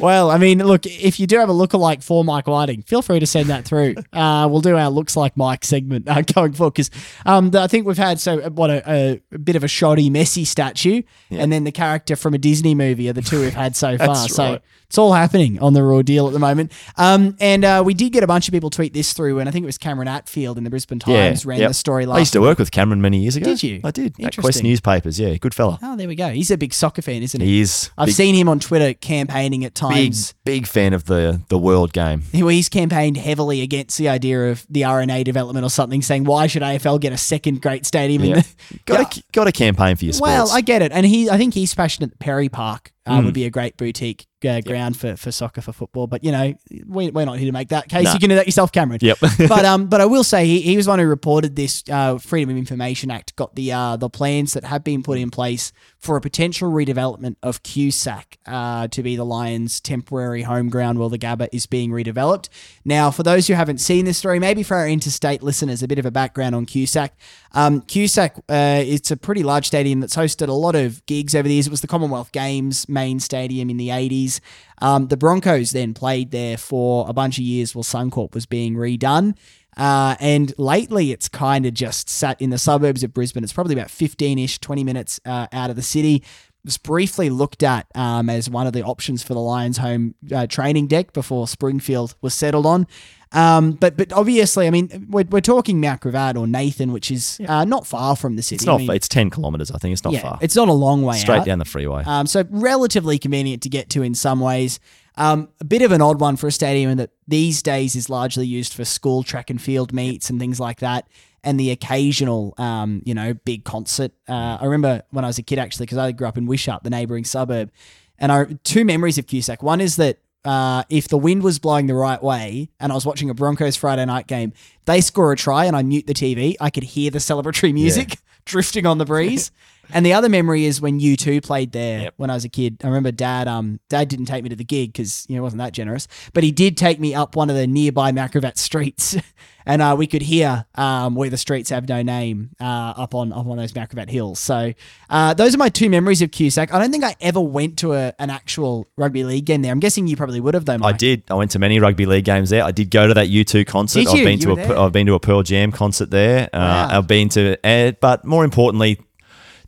Well, 0.00 0.30
I 0.30 0.38
mean, 0.38 0.58
look, 0.64 0.86
if 0.86 1.18
you 1.18 1.26
do 1.26 1.38
have 1.38 1.48
a 1.48 1.52
lookalike 1.52 2.02
for 2.02 2.24
Mike 2.24 2.46
Whiting, 2.46 2.82
feel 2.82 3.02
free 3.02 3.18
to 3.18 3.26
send 3.26 3.48
that 3.48 3.64
through. 3.64 3.94
Uh, 4.12 4.46
we'll 4.50 4.60
do 4.60 4.76
our 4.76 4.90
looks 4.90 5.16
like 5.16 5.36
Mike 5.36 5.64
segment 5.64 6.08
uh, 6.08 6.22
going 6.22 6.52
forward 6.52 6.74
because 6.74 6.90
um, 7.24 7.50
I 7.54 7.66
think 7.66 7.86
we've 7.86 7.96
had 7.96 8.20
so 8.20 8.40
uh, 8.40 8.50
what 8.50 8.70
a, 8.70 8.90
a, 8.90 9.22
a 9.32 9.38
bit 9.38 9.56
of 9.56 9.64
a 9.64 9.68
shoddy, 9.68 10.10
messy 10.10 10.44
statue, 10.44 11.02
and 11.30 11.52
then 11.52 11.64
the 11.64 11.72
character 11.72 12.16
from 12.16 12.34
a 12.34 12.38
Disney 12.38 12.74
movie 12.74 13.08
are 13.08 13.12
the 13.12 13.22
two 13.22 13.40
we've 13.40 13.54
had 13.54 13.74
so 13.74 13.98
far. 13.98 14.08
That's 14.08 14.34
so 14.34 14.44
right. 14.52 14.62
It's 14.86 14.98
all 14.98 15.12
happening 15.12 15.58
on 15.60 15.72
the 15.72 15.82
raw 15.82 16.02
deal 16.02 16.26
at 16.26 16.32
the 16.32 16.38
moment. 16.38 16.72
Um, 16.96 17.36
and 17.40 17.64
uh, 17.64 17.82
we 17.84 17.94
did 17.94 18.12
get 18.12 18.22
a 18.22 18.26
bunch 18.26 18.48
of 18.48 18.52
people 18.52 18.70
tweet 18.70 18.92
this 18.92 19.12
through, 19.12 19.38
and 19.38 19.48
I 19.48 19.52
think 19.52 19.64
it 19.64 19.66
was 19.66 19.78
Cameron 19.78 20.08
Atfield 20.08 20.56
in 20.56 20.64
the 20.64 20.70
Brisbane 20.70 21.00
yeah, 21.06 21.28
Times 21.28 21.44
ran 21.46 21.60
yep. 21.60 21.70
the 21.70 21.74
story 21.74 22.06
like 22.06 22.16
I 22.16 22.20
used 22.20 22.32
to 22.34 22.40
work 22.40 22.58
with 22.58 22.70
Cameron 22.70 23.00
many 23.00 23.18
years 23.18 23.36
ago. 23.36 23.46
Did 23.46 23.62
you? 23.62 23.80
I 23.84 23.90
did. 23.90 24.14
At 24.20 24.36
Quest 24.36 24.62
Newspapers. 24.62 25.18
Yeah, 25.18 25.34
good 25.36 25.54
fella. 25.54 25.78
Oh, 25.82 25.96
there 25.96 26.08
we 26.08 26.14
go. 26.14 26.28
He's 26.30 26.50
a 26.50 26.58
big 26.58 26.72
soccer 26.72 27.02
fan, 27.02 27.22
isn't 27.22 27.40
he? 27.40 27.46
He 27.46 27.60
is. 27.60 27.90
I've 27.98 28.06
big, 28.06 28.14
seen 28.14 28.34
him 28.34 28.48
on 28.48 28.60
Twitter 28.60 28.94
campaigning 28.94 29.64
at 29.64 29.74
big, 29.74 29.74
times. 29.74 30.34
big 30.44 30.66
fan 30.66 30.92
of 30.92 31.04
the 31.04 31.42
the 31.48 31.58
world 31.58 31.92
game. 31.92 32.22
He's 32.32 32.68
campaigned 32.68 33.16
heavily 33.16 33.62
against 33.62 33.98
the 33.98 34.08
idea 34.08 34.50
of 34.50 34.66
the 34.70 34.82
RNA 34.82 35.24
development 35.24 35.64
or 35.64 35.70
something, 35.70 36.02
saying 36.02 36.24
why 36.24 36.46
should 36.46 36.62
AFL 36.62 37.00
get 37.00 37.12
a 37.12 37.18
second 37.18 37.62
great 37.62 37.86
stadium? 37.86 38.22
in 38.22 38.30
Yeah. 38.30 38.40
the- 38.40 38.78
Got 38.86 39.12
to 39.12 39.22
got 39.32 39.44
to 39.44 39.52
campaign 39.52 39.96
for 39.96 40.04
your 40.04 40.12
sports. 40.12 40.30
well, 40.30 40.50
I 40.50 40.60
get 40.60 40.82
it, 40.82 40.92
and 40.92 41.04
he, 41.04 41.28
I 41.28 41.36
think 41.36 41.54
he's 41.54 41.74
passionate 41.74 42.10
that 42.10 42.18
Perry 42.18 42.48
Park 42.48 42.92
uh, 43.06 43.20
Mm. 43.20 43.24
would 43.24 43.34
be 43.34 43.44
a 43.44 43.50
great 43.50 43.76
boutique 43.76 44.26
uh, 44.46 44.60
ground 44.60 44.96
for, 44.96 45.16
for 45.16 45.30
soccer 45.32 45.60
for 45.60 45.72
football. 45.72 46.06
But 46.06 46.24
you 46.24 46.32
know, 46.32 46.54
we, 46.86 47.10
we're 47.10 47.24
not 47.24 47.38
here 47.38 47.46
to 47.46 47.52
make 47.52 47.68
that 47.68 47.88
case. 47.88 48.04
Nah. 48.04 48.12
You 48.14 48.18
can 48.18 48.28
do 48.30 48.34
that 48.36 48.46
yourself, 48.46 48.72
Cameron. 48.72 48.98
Yep. 49.02 49.18
but 49.48 49.64
um, 49.64 49.86
but 49.86 50.00
I 50.00 50.06
will 50.06 50.24
say 50.24 50.46
he, 50.46 50.60
he 50.60 50.76
was 50.76 50.86
one 50.88 50.98
who 50.98 51.06
reported 51.06 51.56
this 51.56 51.82
uh, 51.90 52.18
Freedom 52.18 52.50
of 52.50 52.56
Information 52.56 53.10
Act 53.10 53.34
got 53.36 53.54
the 53.54 53.72
uh, 53.72 53.96
the 53.96 54.10
plans 54.10 54.52
that 54.54 54.64
have 54.64 54.82
been 54.84 55.02
put 55.02 55.18
in 55.18 55.30
place 55.30 55.72
for 55.98 56.16
a 56.16 56.20
potential 56.20 56.70
redevelopment 56.70 57.36
of 57.42 57.62
QSAC 57.62 58.24
uh, 58.46 58.88
to 58.88 59.02
be 59.02 59.16
the 59.16 59.24
Lions' 59.24 59.80
temporary 59.80 60.42
home 60.42 60.68
ground 60.68 60.98
while 60.98 61.08
the 61.08 61.18
Gabba 61.18 61.48
is 61.52 61.66
being 61.66 61.90
redeveloped. 61.90 62.48
Now, 62.84 63.10
for 63.10 63.22
those 63.22 63.46
who 63.48 63.54
haven't 63.54 63.78
seen 63.78 64.04
this 64.04 64.18
story, 64.18 64.38
maybe 64.38 64.62
for 64.62 64.76
our 64.76 64.88
interstate 64.88 65.42
listeners, 65.42 65.82
a 65.82 65.88
bit 65.88 65.98
of 65.98 66.06
a 66.06 66.10
background 66.10 66.54
on 66.54 66.66
QSAC. 66.66 67.10
Um, 67.52 67.80
QSAC, 67.82 68.38
uh, 68.48 68.84
it's 68.86 69.10
a 69.10 69.16
pretty 69.16 69.42
large 69.42 69.66
stadium 69.66 70.00
that's 70.00 70.16
hosted 70.16 70.48
a 70.48 70.52
lot 70.52 70.74
of 70.74 71.04
gigs 71.06 71.34
over 71.34 71.48
the 71.48 71.54
years. 71.54 71.66
It 71.66 71.70
was 71.70 71.80
the 71.80 71.86
Commonwealth 71.86 72.32
Games 72.32 72.88
main 72.88 73.18
stadium 73.18 73.70
in 73.70 73.76
the 73.76 73.88
80s. 73.88 74.40
Um, 74.82 75.08
the 75.08 75.16
Broncos 75.16 75.70
then 75.70 75.94
played 75.94 76.30
there 76.30 76.56
for 76.58 77.08
a 77.08 77.12
bunch 77.12 77.38
of 77.38 77.44
years 77.44 77.74
while 77.74 77.84
Suncorp 77.84 78.34
was 78.34 78.46
being 78.46 78.74
redone. 78.74 79.34
Uh, 79.76 80.16
and 80.20 80.54
lately, 80.58 81.12
it's 81.12 81.28
kind 81.28 81.66
of 81.66 81.74
just 81.74 82.08
sat 82.08 82.40
in 82.40 82.50
the 82.50 82.58
suburbs 82.58 83.02
of 83.02 83.12
Brisbane. 83.12 83.44
It's 83.44 83.52
probably 83.52 83.74
about 83.74 83.90
15 83.90 84.38
ish, 84.38 84.58
20 84.58 84.84
minutes 84.84 85.20
uh, 85.24 85.46
out 85.52 85.70
of 85.70 85.76
the 85.76 85.82
city. 85.82 86.16
It 86.16 86.24
was 86.64 86.78
briefly 86.78 87.30
looked 87.30 87.62
at 87.62 87.86
um, 87.94 88.28
as 88.28 88.50
one 88.50 88.66
of 88.66 88.72
the 88.72 88.82
options 88.82 89.22
for 89.22 89.34
the 89.34 89.40
Lions' 89.40 89.78
home 89.78 90.14
uh, 90.34 90.46
training 90.46 90.88
deck 90.88 91.12
before 91.12 91.46
Springfield 91.46 92.16
was 92.22 92.34
settled 92.34 92.66
on. 92.66 92.86
Um, 93.32 93.72
but 93.72 93.96
but 93.96 94.12
obviously, 94.12 94.66
I 94.66 94.70
mean, 94.70 95.08
we're, 95.10 95.24
we're 95.28 95.40
talking 95.40 95.80
Mount 95.80 96.00
Gravatt 96.00 96.38
or 96.38 96.46
Nathan, 96.46 96.92
which 96.92 97.10
is 97.10 97.40
uh, 97.46 97.64
not 97.64 97.86
far 97.86 98.16
from 98.16 98.36
the 98.36 98.42
city. 98.42 98.56
It's 98.56 98.64
not. 98.64 98.76
I 98.76 98.78
mean, 98.78 98.90
it's 98.92 99.08
ten 99.08 99.30
kilometers. 99.30 99.70
I 99.70 99.78
think 99.78 99.92
it's 99.92 100.04
not 100.04 100.14
yeah, 100.14 100.20
far. 100.20 100.38
It's 100.40 100.56
not 100.56 100.68
a 100.68 100.72
long 100.72 101.02
way 101.02 101.18
Straight 101.18 101.40
out. 101.40 101.46
down 101.46 101.58
the 101.58 101.64
freeway. 101.64 102.02
Um, 102.04 102.26
so 102.26 102.44
relatively 102.50 103.18
convenient 103.18 103.62
to 103.64 103.68
get 103.68 103.90
to 103.90 104.02
in 104.02 104.14
some 104.14 104.40
ways. 104.40 104.80
Um, 105.16 105.48
a 105.60 105.64
bit 105.64 105.82
of 105.82 105.92
an 105.92 106.02
odd 106.02 106.20
one 106.20 106.36
for 106.36 106.46
a 106.46 106.52
stadium 106.52 106.90
in 106.90 106.98
that 106.98 107.10
these 107.28 107.62
days 107.62 107.96
is 107.96 108.08
largely 108.08 108.46
used 108.46 108.72
for 108.72 108.84
school 108.84 109.22
track 109.22 109.50
and 109.50 109.60
field 109.60 109.92
meets 109.92 110.30
and 110.30 110.38
things 110.38 110.60
like 110.60 110.80
that, 110.80 111.08
and 111.42 111.58
the 111.58 111.70
occasional, 111.70 112.54
um, 112.58 113.02
you 113.04 113.14
know, 113.14 113.34
big 113.34 113.64
concert. 113.64 114.12
Uh, 114.28 114.58
I 114.60 114.64
remember 114.64 115.02
when 115.10 115.24
I 115.24 115.28
was 115.28 115.38
a 115.38 115.42
kid 115.42 115.58
actually, 115.58 115.86
because 115.86 115.98
I 115.98 116.12
grew 116.12 116.26
up 116.26 116.38
in 116.38 116.46
Wishart, 116.46 116.82
the 116.82 116.90
neighbouring 116.90 117.24
suburb, 117.24 117.70
and 118.18 118.32
I 118.32 118.44
two 118.64 118.84
memories 118.84 119.18
of 119.18 119.26
QSAC. 119.26 119.62
One 119.62 119.80
is 119.80 119.96
that 119.96 120.18
uh, 120.46 120.84
if 120.88 121.08
the 121.08 121.18
wind 121.18 121.42
was 121.42 121.58
blowing 121.58 121.88
the 121.88 121.94
right 121.94 122.22
way 122.22 122.70
and 122.78 122.92
I 122.92 122.94
was 122.94 123.04
watching 123.04 123.28
a 123.30 123.34
Broncos 123.34 123.74
Friday 123.74 124.04
night 124.04 124.28
game, 124.28 124.52
they 124.84 125.00
score 125.00 125.32
a 125.32 125.36
try 125.36 125.64
and 125.64 125.74
I 125.74 125.82
mute 125.82 126.06
the 126.06 126.14
TV, 126.14 126.54
I 126.60 126.70
could 126.70 126.84
hear 126.84 127.10
the 127.10 127.18
celebratory 127.18 127.74
music 127.74 128.18
drifting 128.44 128.86
on 128.86 128.98
the 128.98 129.04
breeze. 129.04 129.50
and 129.92 130.04
the 130.04 130.12
other 130.12 130.28
memory 130.28 130.64
is 130.64 130.80
when 130.80 131.00
U2 131.00 131.42
played 131.42 131.72
there 131.72 132.00
Yep. 132.02 132.14
when 132.16 132.30
I 132.30 132.34
was 132.34 132.44
a 132.44 132.48
kid. 132.48 132.78
I 132.82 132.86
remember 132.88 133.12
dad, 133.12 133.48
um, 133.48 133.80
dad 133.88 134.08
didn't 134.08 134.26
take 134.26 134.42
me 134.42 134.50
to 134.50 134.56
the 134.56 134.64
gig 134.64 134.92
because, 134.92 135.24
you 135.28 135.34
know, 135.36 135.40
he 135.40 135.44
wasn't 135.44 135.58
that 135.62 135.72
generous, 135.72 136.08
but 136.32 136.44
he 136.44 136.52
did 136.52 136.76
take 136.76 136.98
me 137.00 137.14
up 137.14 137.36
one 137.36 137.50
of 137.50 137.56
the 137.56 137.66
nearby 137.66 138.12
Mount 138.12 138.32
Gravatt 138.32 138.56
streets 138.58 139.16
and 139.66 139.82
uh, 139.82 139.94
we 139.98 140.06
could 140.06 140.22
hear 140.22 140.64
um, 140.76 141.14
where 141.14 141.28
the 141.30 141.36
streets 141.36 141.70
have 141.70 141.88
no 141.88 142.02
name 142.02 142.50
uh, 142.60 142.64
up 142.96 143.14
on 143.14 143.32
up 143.32 143.46
on 143.46 143.56
those 143.56 143.74
Mount 143.74 143.90
Gravatt 143.90 144.08
hills. 144.10 144.38
So 144.38 144.72
uh, 145.10 145.34
those 145.34 145.54
are 145.54 145.58
my 145.58 145.68
two 145.68 145.90
memories 145.90 146.22
of 146.22 146.30
QSAC. 146.30 146.72
I 146.72 146.78
don't 146.78 146.90
think 146.92 147.04
I 147.04 147.16
ever 147.20 147.40
went 147.40 147.78
to 147.78 147.92
a, 147.94 148.12
an 148.18 148.30
actual 148.30 148.86
rugby 148.96 149.24
league 149.24 149.44
game 149.44 149.62
there. 149.62 149.72
I'm 149.72 149.80
guessing 149.80 150.06
you 150.06 150.16
probably 150.16 150.40
would 150.40 150.54
have 150.54 150.64
though. 150.64 150.78
I 150.82 150.92
did. 150.92 151.24
I 151.30 151.34
went 151.34 151.50
to 151.52 151.58
many 151.58 151.80
rugby 151.80 152.06
league 152.06 152.24
games 152.24 152.50
there. 152.50 152.62
I 152.64 152.70
did 152.72 152.90
go 152.90 153.06
to 153.08 153.14
that 153.14 153.28
U2 153.28 153.66
concert. 153.66 154.00
Did 154.00 154.08
I've 154.08 154.16
you? 154.18 154.24
been 154.24 154.38
You 154.38 154.56
to 154.56 154.72
a 154.74 154.82
have 154.82 154.92
been 154.92 155.06
to 155.06 155.14
a 155.14 155.20
Pearl 155.20 155.42
Jam 155.42 155.72
concert 155.72 156.10
there. 156.10 156.48
Wow. 156.54 156.60
Uh, 156.60 156.98
I've 156.98 157.06
been 157.08 157.28
to, 157.30 157.56
uh, 157.66 157.92
but 158.00 158.24
more 158.24 158.44
importantly, 158.44 159.00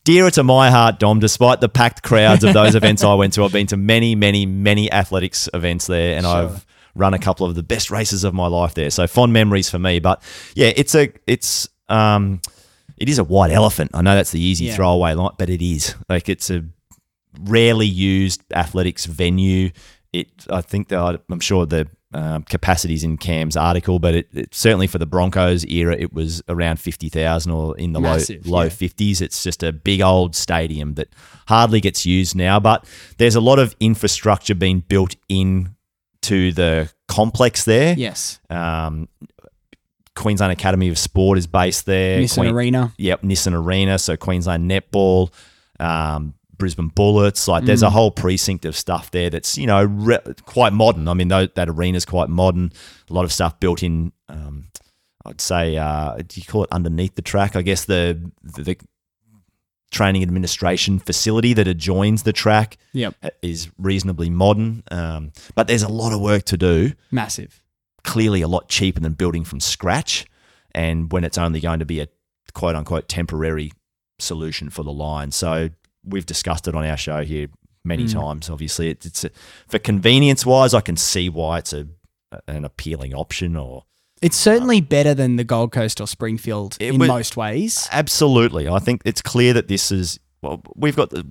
dearer 0.09 0.31
to 0.31 0.43
my 0.43 0.71
heart, 0.71 0.99
Dom. 0.99 1.21
Despite 1.21 1.61
the 1.61 1.69
packed 1.69 2.03
crowds 2.03 2.43
of 2.43 2.55
those 2.55 2.75
events 2.75 3.05
I 3.05 3.13
went 3.13 3.35
to, 3.35 3.45
I've 3.45 3.53
been 3.53 3.67
to 3.67 3.77
many, 3.77 4.15
many, 4.15 4.47
many 4.47 4.91
athletics 4.91 5.51
events 5.53 5.87
there, 5.87 6.17
and 6.17 6.27
I've 6.27 6.65
run 6.95 7.13
a 7.13 7.19
couple 7.19 7.47
of 7.47 7.55
the 7.55 7.63
best 7.63 7.91
races 7.91 8.25
of 8.25 8.33
my 8.33 8.47
life 8.47 8.73
there. 8.73 8.89
So 8.89 9.07
fond 9.07 9.35
memories 9.35 9.69
for 9.69 9.79
me. 9.79 9.99
But 9.99 10.23
yeah, 10.55 10.73
it's 10.75 10.95
a 10.95 11.13
it's 11.27 11.69
um 11.91 12.41
it 12.97 13.11
is 13.11 13.19
a 13.19 13.25
white 13.25 13.51
elephant. 13.51 13.91
I 13.93 14.01
know 14.01 14.15
that's 14.15 14.31
the 14.31 14.41
easy 14.41 14.65
Yeah. 14.67 14.77
throwaway 14.77 15.13
line, 15.13 15.33
but 15.39 15.51
it 15.51 15.61
is 15.61 15.95
like 16.09 16.31
it's 16.31 16.49
a 16.49 16.65
rarely 17.41 17.87
used 17.87 18.43
athletics 18.55 19.05
venue. 19.05 19.71
It, 20.15 20.29
I 20.49 20.63
think 20.63 20.89
that 20.89 21.21
I'm 21.31 21.41
sure 21.41 21.67
the 21.67 21.87
um, 22.13 22.43
capacities 22.45 23.05
in 23.05 23.19
Cam's 23.19 23.57
article, 23.57 23.99
but 23.99 24.15
it, 24.15 24.29
it 24.33 24.55
certainly 24.55 24.87
for 24.87 24.99
the 24.99 25.07
Broncos 25.07 25.65
era, 25.67 25.95
it 25.99 26.13
was 26.13 26.43
around 26.49 26.81
fifty 26.81 27.09
thousand 27.09 27.53
or 27.53 27.77
in 27.77 27.93
the 27.93 28.01
Massive, 28.01 28.47
low 28.47 28.59
low 28.59 28.63
yeah. 28.65 28.71
fifties. 28.71 29.21
It's 29.21 29.43
just 29.43 29.63
a 29.63 29.73
big 29.73 30.01
old 30.01 30.35
stadium 30.35 30.95
that 30.95 31.09
hardly 31.49 31.81
gets 31.81 32.07
used 32.07 32.35
now, 32.35 32.61
but 32.61 32.85
there's 33.19 33.35
a 33.35 33.41
lot 33.41 33.59
of 33.59 33.77
infrastructure 33.81 34.55
being 34.55 34.81
built 34.81 35.17
in 35.29 35.75
to 36.23 36.53
the 36.53 36.91
complex 37.09 37.65
there. 37.65 37.95
Yes. 37.97 38.41
Um, 38.51 39.09
Queensland 40.17 40.53
Academy 40.53 40.89
of 40.89 40.99
Sport 40.99 41.39
is 41.39 41.47
based 41.47 41.87
there. 41.87 42.21
Nissan 42.21 42.39
Queen- 42.39 42.55
Arena. 42.55 42.93
Yep, 42.99 43.23
Nissan 43.23 43.55
Arena. 43.55 43.99
So 43.99 44.17
Queensland 44.17 44.69
Netball, 44.69 45.33
um, 45.79 46.35
Brisbane 46.59 46.89
Bullets. 46.89 47.49
Like 47.49 47.65
there's 47.65 47.83
Mm. 47.83 47.87
a 47.87 47.91
whole 47.91 48.11
precinct 48.11 48.65
of 48.65 48.77
stuff 48.77 49.11
there 49.11 49.31
that's 49.31 49.57
you 49.57 49.67
know 49.67 49.85
re- 49.85 50.19
quite 50.45 50.73
modern. 50.73 51.09
I 51.09 51.15
mean, 51.15 51.29
tho- 51.29 51.47
that 51.55 51.69
arena's 51.69 52.05
quite 52.05 52.29
modern. 52.29 52.73
A 53.09 53.13
lot 53.15 53.25
of 53.25 53.33
stuff 53.33 53.59
built 53.61 53.83
in. 53.83 54.13
Um, 54.29 54.67
I'd 55.25 55.41
say, 55.41 55.77
uh, 55.77 56.17
do 56.17 56.41
you 56.41 56.47
call 56.47 56.65
it 56.65 56.71
underneath 56.73 57.15
the 57.15 57.23
track? 57.23 57.57
I 57.57 57.63
guess 57.63 57.85
the 57.85 58.31
the, 58.43 58.63
the 58.63 58.77
training 59.91 60.23
administration 60.23 60.99
facility 60.99 61.55
that 61.55 61.67
adjoins 61.67 62.23
the 62.25 62.33
track 62.33 62.77
Yep. 62.93 63.15
is 63.43 63.71
reasonably 63.79 64.29
modern. 64.29 64.83
Um, 64.91 65.33
but 65.55 65.67
there's 65.67 65.83
a 65.83 65.89
lot 65.89 66.13
of 66.13 66.21
work 66.21 66.43
to 66.45 66.59
do 66.59 66.93
Massive. 67.11 67.63
clearly 68.05 68.43
a 68.43 68.49
lot 68.49 68.69
cheaper 68.69 69.01
than 69.01 69.15
building 69.15 69.45
from 69.45 69.61
scratch. 69.61 70.27
And 70.73 71.11
when 71.11 71.25
it's 71.25 71.39
only 71.39 71.61
going 71.61 71.79
to 71.79 71.87
be 71.87 72.01
a 72.01 72.09
quote 72.53 72.75
unquote 72.75 73.09
temporary 73.09 73.73
solution 74.19 74.69
for 74.69 74.83
the 74.83 74.93
line. 74.93 75.31
So 75.31 75.71
we've 76.09 76.27
discussed 76.27 76.69
it 76.69 76.75
on 76.75 76.85
our 76.85 76.97
show 76.97 77.23
here 77.25 77.49
many 77.85 78.05
Mm. 78.05 78.13
times. 78.13 78.51
Obviously, 78.51 78.91
it's, 78.91 79.07
it's 79.07 79.25
a, 79.25 79.31
for 79.69 79.79
convenience 79.79 80.45
wise, 80.45 80.75
I 80.75 80.81
can 80.81 80.97
see 80.97 81.29
why 81.29 81.59
it's 81.59 81.73
a 81.73 81.87
an 82.47 82.65
appealing 82.67 83.15
option 83.15 83.57
or 83.57 83.85
It's 84.21 84.37
certainly 84.37 84.83
better 84.83 85.15
than 85.15 85.37
the 85.37 85.45
Gold 85.45 85.73
Coast 85.73 85.99
or 86.01 86.07
Springfield 86.07 86.77
in 86.79 86.99
most 86.99 87.37
ways. 87.39 87.89
absolutely. 87.91 88.69
I 88.69 88.81
think 88.81 89.01
it's 89.07 89.23
clear 89.23 89.55
that 89.55 89.69
this 89.69 89.91
is 89.91 90.19
well, 90.43 90.61
we've 90.77 90.95
got 90.97 91.09
the, 91.11 91.25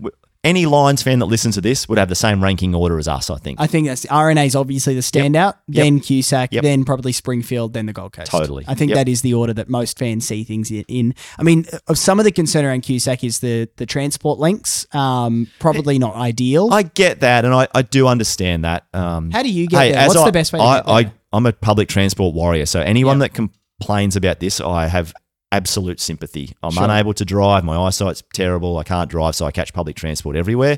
any 0.44 0.66
Lions 0.66 1.04
fan 1.04 1.20
that 1.20 1.26
listens 1.26 1.56
to 1.56 1.62
this 1.62 1.90
would 1.90 1.98
have 1.98 2.10
the 2.10 2.16
same 2.16 2.42
ranking 2.44 2.74
order 2.76 2.98
as 3.00 3.08
us. 3.08 3.30
I 3.30 3.38
think. 3.38 3.60
I 3.60 3.68
think 3.68 3.88
that's 3.88 4.06
RNA 4.06 4.46
is 4.46 4.56
obviously 4.56 4.94
the 4.94 5.02
standout, 5.02 5.56
then 5.68 6.00
QSAC, 6.00 6.50
Yep. 6.52 6.64
then 6.64 6.86
probably 6.86 7.12
Springfield, 7.12 7.74
then 7.74 7.86
the 7.88 7.94
Gold 7.94 8.14
Coast. 8.14 8.32
Totally. 8.32 8.64
I 8.68 8.74
think 8.76 8.90
Yep. 8.90 8.96
that 8.98 9.10
is 9.10 9.22
the 9.22 9.34
order 9.34 9.54
that 9.54 9.70
most 9.70 9.98
fans 10.00 10.28
see 10.28 10.44
things 10.44 10.72
in. 10.72 11.14
I 11.38 11.44
mean, 11.44 11.66
some 11.94 12.20
of 12.20 12.26
the 12.26 12.32
concern 12.32 12.66
around 12.66 12.84
QSAC 12.84 13.24
is 13.24 13.40
the 13.40 13.68
the 13.78 13.86
transport 13.86 14.40
links. 14.40 14.86
Um, 14.94 15.48
probably 15.60 16.00
not 16.00 16.16
ideal. 16.16 16.70
I 16.72 16.84
get 16.84 17.20
that, 17.22 17.44
and 17.46 17.54
I, 17.54 17.68
I 17.76 17.82
do 17.82 18.08
understand 18.08 18.64
that. 18.66 18.86
Um, 18.94 19.32
How 19.32 19.44
do 19.44 19.50
you 19.50 19.68
get 19.68 19.80
hey, 19.80 19.92
there? 19.92 20.08
What's 20.08 20.20
I- 20.20 20.26
the 20.26 20.32
best 20.32 20.54
way 20.54 20.60
to 20.60 20.64
I? 20.66 21.00
I, 21.02 21.12
I'm 21.34 21.46
a 21.46 21.52
public 21.54 21.90
transport 21.90 22.34
warrior, 22.34 22.66
so 22.66 22.80
anyone 22.80 23.20
Yep. 23.20 23.32
that 23.34 23.50
complains 23.80 24.16
about 24.16 24.40
this, 24.40 24.62
I 24.62 24.88
have 24.88 25.14
absolute 25.52 26.00
sympathy. 26.00 26.54
I'm 26.62 26.72
Sure. 26.72 26.84
unable 26.84 27.14
to 27.14 27.26
drive. 27.26 27.64
My 27.64 27.78
eyesight's 27.78 28.24
terrible. 28.34 28.78
I 28.78 28.84
can't 28.84 29.10
drive, 29.10 29.36
so 29.36 29.46
I 29.46 29.52
catch 29.52 29.74
public 29.74 29.96
transport 29.96 30.36
everywhere. 30.36 30.78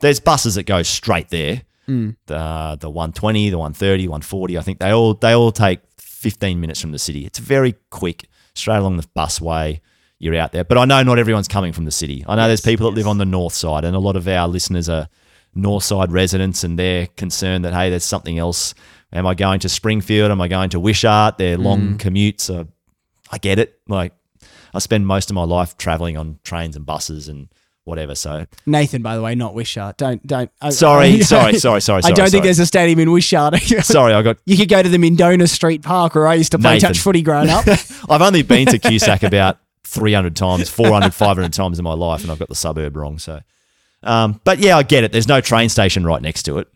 There's 0.00 0.20
buses 0.20 0.54
that 0.56 0.64
go 0.64 0.82
straight 0.82 1.28
there. 1.30 1.62
Mm. 1.88 2.16
The 2.26 2.76
the 2.80 2.88
120, 2.90 3.50
the 3.50 3.58
130, 3.58 4.08
140. 4.08 4.56
I 4.58 4.62
think 4.62 4.78
they 4.78 4.90
all 4.90 5.14
they 5.14 5.32
all 5.32 5.52
take 5.52 5.80
15 5.98 6.60
minutes 6.60 6.80
from 6.80 6.92
the 6.92 6.98
city. 6.98 7.26
It's 7.26 7.38
very 7.38 7.74
quick, 7.90 8.28
straight 8.54 8.78
along 8.78 8.96
the 8.96 9.06
busway. 9.16 9.80
You're 10.18 10.36
out 10.36 10.52
there. 10.52 10.64
But 10.64 10.78
I 10.78 10.84
know 10.86 11.02
not 11.02 11.18
everyone's 11.18 11.48
coming 11.48 11.72
from 11.72 11.84
the 11.84 11.90
city. 11.90 12.24
I 12.26 12.36
know 12.36 12.46
there's 12.46 12.60
Yes, 12.64 12.72
people 12.72 12.90
that 12.90 12.96
live 12.96 13.06
on 13.08 13.18
the 13.18 13.26
north 13.26 13.52
side, 13.52 13.84
and 13.84 13.94
a 13.94 13.98
lot 13.98 14.16
of 14.16 14.26
our 14.28 14.48
listeners 14.48 14.88
are 14.88 15.08
north 15.54 15.84
side 15.84 16.10
residents, 16.12 16.64
and 16.64 16.78
they're 16.78 17.08
concerned 17.16 17.64
that 17.64 17.74
hey, 17.74 17.90
there's 17.90 18.04
something 18.04 18.38
else. 18.38 18.74
Am 19.12 19.26
I 19.26 19.34
going 19.34 19.60
to 19.60 19.68
Springfield? 19.68 20.30
Am 20.30 20.40
I 20.40 20.48
going 20.48 20.70
to 20.70 20.80
Wishart? 20.80 21.36
They're 21.38 21.58
long 21.58 21.98
commutes. 21.98 22.48
Uh, 22.52 22.64
I 23.30 23.38
get 23.38 23.58
it. 23.58 23.78
Like 23.88 24.12
I 24.72 24.78
spend 24.78 25.06
most 25.06 25.30
of 25.30 25.34
my 25.34 25.44
life 25.44 25.76
traveling 25.76 26.16
on 26.16 26.38
trains 26.44 26.76
and 26.76 26.84
buses 26.86 27.28
and 27.28 27.48
whatever. 27.84 28.14
So 28.14 28.46
Nathan, 28.66 29.02
by 29.02 29.16
the 29.16 29.22
way, 29.22 29.34
not 29.34 29.54
Wishart. 29.54 29.96
Don't 29.96 30.26
don't. 30.26 30.50
I- 30.60 30.70
sorry, 30.70 31.06
I- 31.08 31.20
sorry, 31.20 31.58
sorry, 31.58 31.80
sorry. 31.80 31.98
I 32.04 32.08
don't 32.08 32.16
sorry, 32.16 32.30
think 32.30 32.44
there's 32.44 32.58
a 32.58 32.66
stadium 32.66 32.98
in 33.00 33.10
Wishart. 33.10 33.56
Sorry, 33.84 34.12
I 34.14 34.22
got. 34.22 34.38
you 34.46 34.56
could 34.56 34.68
go 34.68 34.82
to 34.82 34.88
the 34.88 34.98
Mindona 34.98 35.48
Street 35.48 35.82
Park 35.82 36.14
where 36.14 36.26
I 36.26 36.34
used 36.34 36.52
to 36.52 36.58
play 36.58 36.74
Nathan. 36.74 36.88
touch 36.88 36.98
footy 37.00 37.22
growing 37.22 37.50
up. 37.50 37.66
I've 38.08 38.22
only 38.22 38.42
been 38.42 38.66
to 38.68 38.78
QSAC 38.78 39.22
about 39.22 39.58
300 39.84 40.34
times, 40.34 40.68
400, 40.70 41.12
500 41.14 41.52
times 41.52 41.78
in 41.78 41.84
my 41.84 41.92
life, 41.94 42.22
and 42.22 42.30
I've 42.32 42.38
got 42.38 42.48
the 42.48 42.54
suburb 42.54 42.96
wrong. 42.96 43.18
So, 43.18 43.40
um, 44.02 44.40
but 44.44 44.58
yeah, 44.58 44.76
I 44.76 44.82
get 44.82 45.04
it. 45.04 45.12
There's 45.12 45.28
no 45.28 45.40
train 45.40 45.68
station 45.68 46.04
right 46.04 46.20
next 46.22 46.44
to 46.44 46.58
it. 46.58 46.68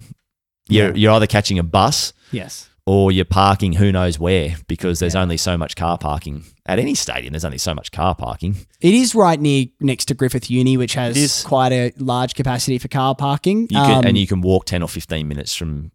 You're, 0.69 0.89
Yeah. 0.91 0.95
you're 0.95 1.13
either 1.13 1.27
catching 1.27 1.59
a 1.59 1.63
bus 1.63 2.13
yes. 2.31 2.69
Or 2.89 3.13
you're 3.13 3.25
parking 3.27 3.75
who 3.75 3.93
knows 3.93 4.19
where 4.19 4.57
because 4.67 4.99
there's 4.99 5.15
only 5.15 5.37
so 5.37 5.59
much 5.59 5.77
car 5.77 5.99
parking 5.99 6.45
at 6.65 6.79
any 6.79 6.95
stadium. 6.95 7.33
There's 7.35 7.45
only 7.45 7.59
so 7.59 7.75
much 7.75 7.93
car 7.93 8.15
parking. 8.15 8.57
It 8.81 8.95
is 8.95 9.15
right 9.15 9.39
near 9.39 9.67
next 9.79 10.07
to 10.07 10.15
Griffith 10.15 10.51
Uni, 10.51 10.79
which 10.79 10.95
has 10.95 11.45
quite 11.45 11.71
a 11.71 11.93
large 11.99 12.35
capacity 12.35 12.79
for 12.79 12.89
car 12.89 13.15
parking. 13.15 13.63
You 13.71 13.77
can, 13.79 13.99
Um, 13.99 14.05
and 14.07 14.17
you 14.17 14.27
can 14.27 14.41
walk 14.41 14.65
10 14.65 14.83
or 14.83 14.89
15 14.89 15.29
minutes 15.29 15.55
from 15.55 15.91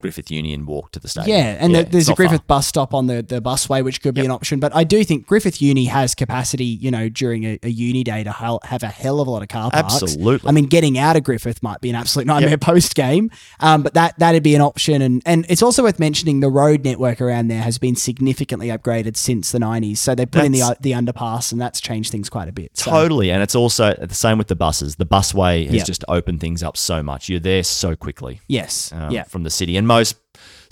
Griffith 0.00 0.30
Union 0.30 0.66
walk 0.66 0.92
to 0.92 1.00
the 1.00 1.08
stadium. 1.08 1.36
Yeah, 1.36 1.56
and 1.60 1.72
Yeah, 1.72 1.82
the, 1.82 1.90
there's 1.90 2.08
a 2.08 2.10
not 2.12 2.16
far. 2.16 2.26
Griffith 2.26 2.46
bus 2.46 2.66
stop 2.66 2.94
on 2.94 3.06
the, 3.06 3.22
the 3.22 3.40
busway, 3.40 3.84
which 3.84 4.02
could 4.02 4.14
be 4.14 4.24
an 4.24 4.30
option. 4.30 4.58
But 4.60 4.74
I 4.74 4.84
do 4.84 5.04
think 5.04 5.26
Griffith 5.26 5.60
Uni 5.62 5.84
has 5.86 6.14
capacity, 6.14 6.64
you 6.64 6.90
know, 6.90 7.08
during 7.08 7.44
a, 7.44 7.58
a 7.62 7.68
uni 7.68 8.02
day 8.04 8.24
to 8.24 8.32
have 8.32 8.82
a 8.82 8.88
hell 8.88 9.20
of 9.20 9.28
a 9.28 9.30
lot 9.30 9.42
of 9.42 9.48
car 9.48 9.70
parks. 9.70 10.02
Absolutely. 10.02 10.48
I 10.48 10.52
mean, 10.52 10.66
getting 10.66 10.98
out 10.98 11.16
of 11.16 11.24
Griffith 11.24 11.62
might 11.62 11.80
be 11.80 11.90
an 11.90 11.96
absolute 11.96 12.26
nightmare 12.26 12.58
post 12.70 12.94
game, 12.94 13.30
um, 13.60 13.82
but 13.82 13.94
that 13.94 14.18
that'd 14.18 14.42
be 14.42 14.54
an 14.54 14.60
option. 14.62 15.02
And 15.02 15.22
and 15.26 15.46
it's 15.48 15.62
also 15.62 15.82
worth 15.82 15.98
mentioning 15.98 16.40
the 16.40 16.50
road 16.50 16.84
network 16.84 17.20
around 17.20 17.48
there 17.48 17.62
has 17.62 17.78
been 17.78 17.96
significantly 17.96 18.68
upgraded 18.68 19.16
since 19.16 19.52
the 19.52 19.58
90s. 19.58 19.98
So 19.98 20.14
they 20.14 20.26
put 20.26 20.44
in 20.44 20.52
the 20.52 20.76
the 20.80 20.92
underpass, 20.92 21.52
and 21.52 21.60
that's 21.60 21.80
changed 21.80 22.10
things 22.10 22.28
quite 22.28 22.48
a 22.48 22.52
bit. 22.52 22.76
So, 22.76 22.90
Totally, 22.90 23.30
and 23.30 23.42
it's 23.42 23.54
also 23.54 23.94
the 23.94 24.14
same 24.14 24.38
with 24.38 24.48
the 24.48 24.56
buses. 24.56 24.96
The 24.96 25.06
busway 25.06 25.66
has 25.66 25.74
Yep. 25.74 25.86
just 25.86 26.04
opened 26.08 26.40
things 26.40 26.62
up 26.62 26.76
so 26.76 27.02
much. 27.02 27.28
You're 27.28 27.40
there 27.40 27.62
so 27.62 27.96
quickly 27.96 28.40
yes, 28.48 28.92
um, 28.92 29.10
yeah, 29.10 29.24
from 29.24 29.42
the 29.42 29.50
city, 29.50 29.76
and 29.76 29.86
most 29.94 30.16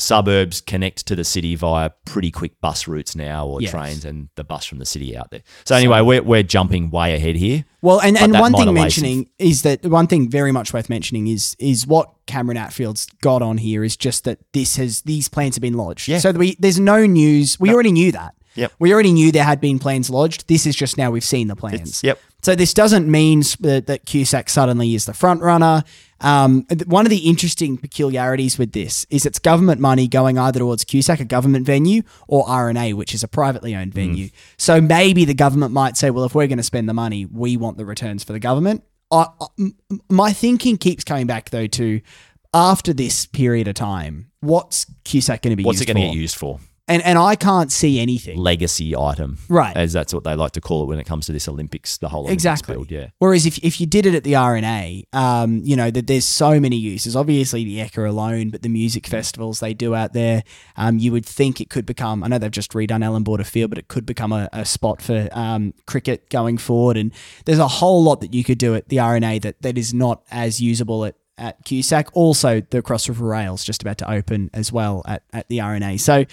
suburbs 0.00 0.60
connect 0.60 1.06
to 1.06 1.16
the 1.16 1.24
city 1.24 1.56
via 1.56 1.90
pretty 2.04 2.30
quick 2.30 2.60
bus 2.60 2.86
routes 2.86 3.16
now, 3.16 3.46
or 3.46 3.60
Yes. 3.60 3.70
trains, 3.72 4.04
and 4.04 4.28
the 4.36 4.44
bus 4.44 4.64
from 4.64 4.78
the 4.78 4.84
city 4.86 5.16
out 5.16 5.30
there. 5.30 5.42
So 5.64 5.74
anyway, 5.74 6.00
we're 6.02 6.22
we're 6.22 6.42
jumping 6.44 6.90
way 6.90 7.14
ahead 7.14 7.36
here. 7.36 7.64
Well, 7.82 8.00
and, 8.00 8.16
and 8.16 8.32
one 8.32 8.52
thing 8.52 8.72
mentioning 8.74 9.28
is 9.38 9.62
that 9.62 9.84
one 9.84 10.06
thing 10.06 10.30
very 10.30 10.52
much 10.52 10.72
worth 10.72 10.88
mentioning 10.88 11.26
is 11.26 11.56
is 11.58 11.86
what 11.86 12.10
Cameron 12.26 12.56
Atfield's 12.56 13.06
got 13.22 13.42
on 13.42 13.58
here 13.58 13.82
is 13.84 13.96
just 13.96 14.24
that 14.24 14.38
this 14.52 14.76
has 14.76 15.02
these 15.02 15.28
plans 15.28 15.56
have 15.56 15.62
been 15.62 15.74
lodged. 15.74 16.08
Yeah. 16.08 16.18
So 16.18 16.30
we 16.32 16.56
there's 16.60 16.78
no 16.80 17.04
news. 17.06 17.58
We 17.58 17.72
already 17.74 17.92
knew 17.92 18.12
that. 18.12 18.34
Yep. 18.58 18.72
We 18.78 18.92
already 18.92 19.12
knew 19.12 19.30
there 19.32 19.44
had 19.44 19.60
been 19.60 19.78
plans 19.78 20.10
lodged. 20.10 20.48
This 20.48 20.66
is 20.66 20.74
just 20.76 20.98
now 20.98 21.10
we've 21.10 21.24
seen 21.24 21.48
the 21.48 21.56
plans. 21.56 21.80
It's- 21.80 22.04
yep. 22.04 22.18
So 22.42 22.54
this 22.54 22.72
doesn't 22.72 23.10
mean 23.10 23.40
that, 23.60 23.86
that 23.88 24.04
QSAC 24.06 24.48
suddenly 24.48 24.94
is 24.94 25.06
the 25.06 25.12
front 25.12 25.40
runner. 25.42 25.82
Um, 26.20 26.66
one 26.86 27.04
of 27.04 27.10
the 27.10 27.18
interesting 27.28 27.76
peculiarities 27.76 28.58
with 28.58 28.72
this 28.72 29.04
is 29.10 29.26
it's 29.26 29.40
government 29.40 29.80
money 29.80 30.06
going 30.06 30.38
either 30.38 30.60
towards 30.60 30.84
QSAC, 30.84 31.18
a 31.20 31.24
government 31.24 31.66
venue, 31.66 32.02
or 32.28 32.44
RNA, 32.46 32.94
which 32.94 33.12
is 33.12 33.24
a 33.24 33.28
privately 33.28 33.74
owned 33.74 33.92
venue. 33.92 34.28
So 34.56 34.80
maybe 34.80 35.24
the 35.24 35.34
government 35.34 35.72
might 35.72 35.96
say, 35.96 36.10
well, 36.10 36.24
if 36.24 36.34
we're 36.34 36.46
going 36.46 36.58
to 36.58 36.62
spend 36.62 36.88
the 36.88 36.94
money, 36.94 37.24
we 37.26 37.56
want 37.56 37.76
the 37.76 37.84
returns 37.84 38.22
for 38.22 38.32
the 38.32 38.40
government. 38.40 38.84
I, 39.10 39.26
I- 39.40 39.72
my 40.08 40.32
thinking 40.32 40.76
keeps 40.78 41.02
coming 41.02 41.26
back 41.26 41.50
though 41.50 41.66
to 41.66 42.00
after 42.54 42.92
this 42.92 43.26
period 43.26 43.66
of 43.68 43.74
time, 43.74 44.30
what's 44.40 44.86
QSAC 45.04 45.42
going 45.42 45.50
to 45.52 45.56
be 45.56 45.64
What's 45.64 45.80
it 45.80 45.86
going 45.86 45.96
to 45.96 46.02
get 46.02 46.14
used 46.14 46.36
for? 46.36 46.60
And 46.88 47.02
and 47.02 47.18
I 47.18 47.36
can't 47.36 47.70
see 47.70 48.00
anything. 48.00 48.38
Legacy 48.38 48.96
item, 48.96 49.38
Right. 49.48 49.76
As 49.76 49.92
that's 49.92 50.14
what 50.14 50.24
they 50.24 50.34
like 50.34 50.52
to 50.52 50.60
call 50.60 50.82
it 50.82 50.86
when 50.86 50.98
it 50.98 51.04
comes 51.04 51.26
to 51.26 51.32
this 51.32 51.46
Olympics, 51.46 51.98
the 51.98 52.08
whole 52.08 52.22
Olympics 52.22 52.42
Exactly. 52.42 52.74
build. 52.74 52.90
Yeah. 52.90 53.08
Whereas 53.18 53.44
if, 53.46 53.58
if 53.58 53.80
you 53.80 53.86
did 53.86 54.06
it 54.06 54.14
at 54.14 54.24
the 54.24 54.32
RNA, 54.32 55.04
um, 55.12 55.60
you 55.62 55.76
know, 55.76 55.90
that 55.90 56.06
there's 56.06 56.24
so 56.24 56.58
many 56.58 56.76
uses. 56.76 57.14
Obviously, 57.14 57.62
the 57.64 57.78
Ekka 57.78 58.08
alone, 58.08 58.48
but 58.50 58.62
the 58.62 58.68
music 58.68 59.06
festivals 59.06 59.60
they 59.60 59.74
do 59.74 59.94
out 59.94 60.14
there, 60.14 60.42
um, 60.76 60.98
you 60.98 61.12
would 61.12 61.26
think 61.26 61.60
it 61.60 61.68
could 61.68 61.84
become. 61.84 62.24
I 62.24 62.28
know 62.28 62.38
they've 62.38 62.50
just 62.50 62.72
redone 62.72 63.04
Allan 63.04 63.22
Border 63.22 63.44
Field, 63.44 63.70
but 63.70 63.78
it 63.78 63.88
could 63.88 64.06
become 64.06 64.32
a, 64.32 64.48
a 64.52 64.64
spot 64.64 65.02
for 65.02 65.28
um, 65.32 65.74
cricket 65.86 66.30
going 66.30 66.56
forward. 66.56 66.96
And 66.96 67.12
there's 67.44 67.58
a 67.58 67.68
whole 67.68 68.02
lot 68.02 68.20
that 68.22 68.32
you 68.32 68.42
could 68.44 68.58
do 68.58 68.74
at 68.74 68.88
the 68.88 68.96
RNA 68.96 69.42
that, 69.42 69.60
that 69.62 69.76
is 69.76 69.92
not 69.92 70.22
as 70.30 70.60
usable 70.60 71.04
at 71.04 71.16
at 71.36 71.64
QSAC. 71.64 72.08
Also, 72.14 72.60
the 72.70 72.82
Cross 72.82 73.08
River 73.08 73.26
Rail's 73.26 73.62
just 73.62 73.80
about 73.80 73.96
to 73.98 74.10
open 74.10 74.50
as 74.52 74.72
well 74.72 75.02
at, 75.06 75.22
at 75.32 75.48
the 75.48 75.58
RNA. 75.58 76.00
So 76.00 76.24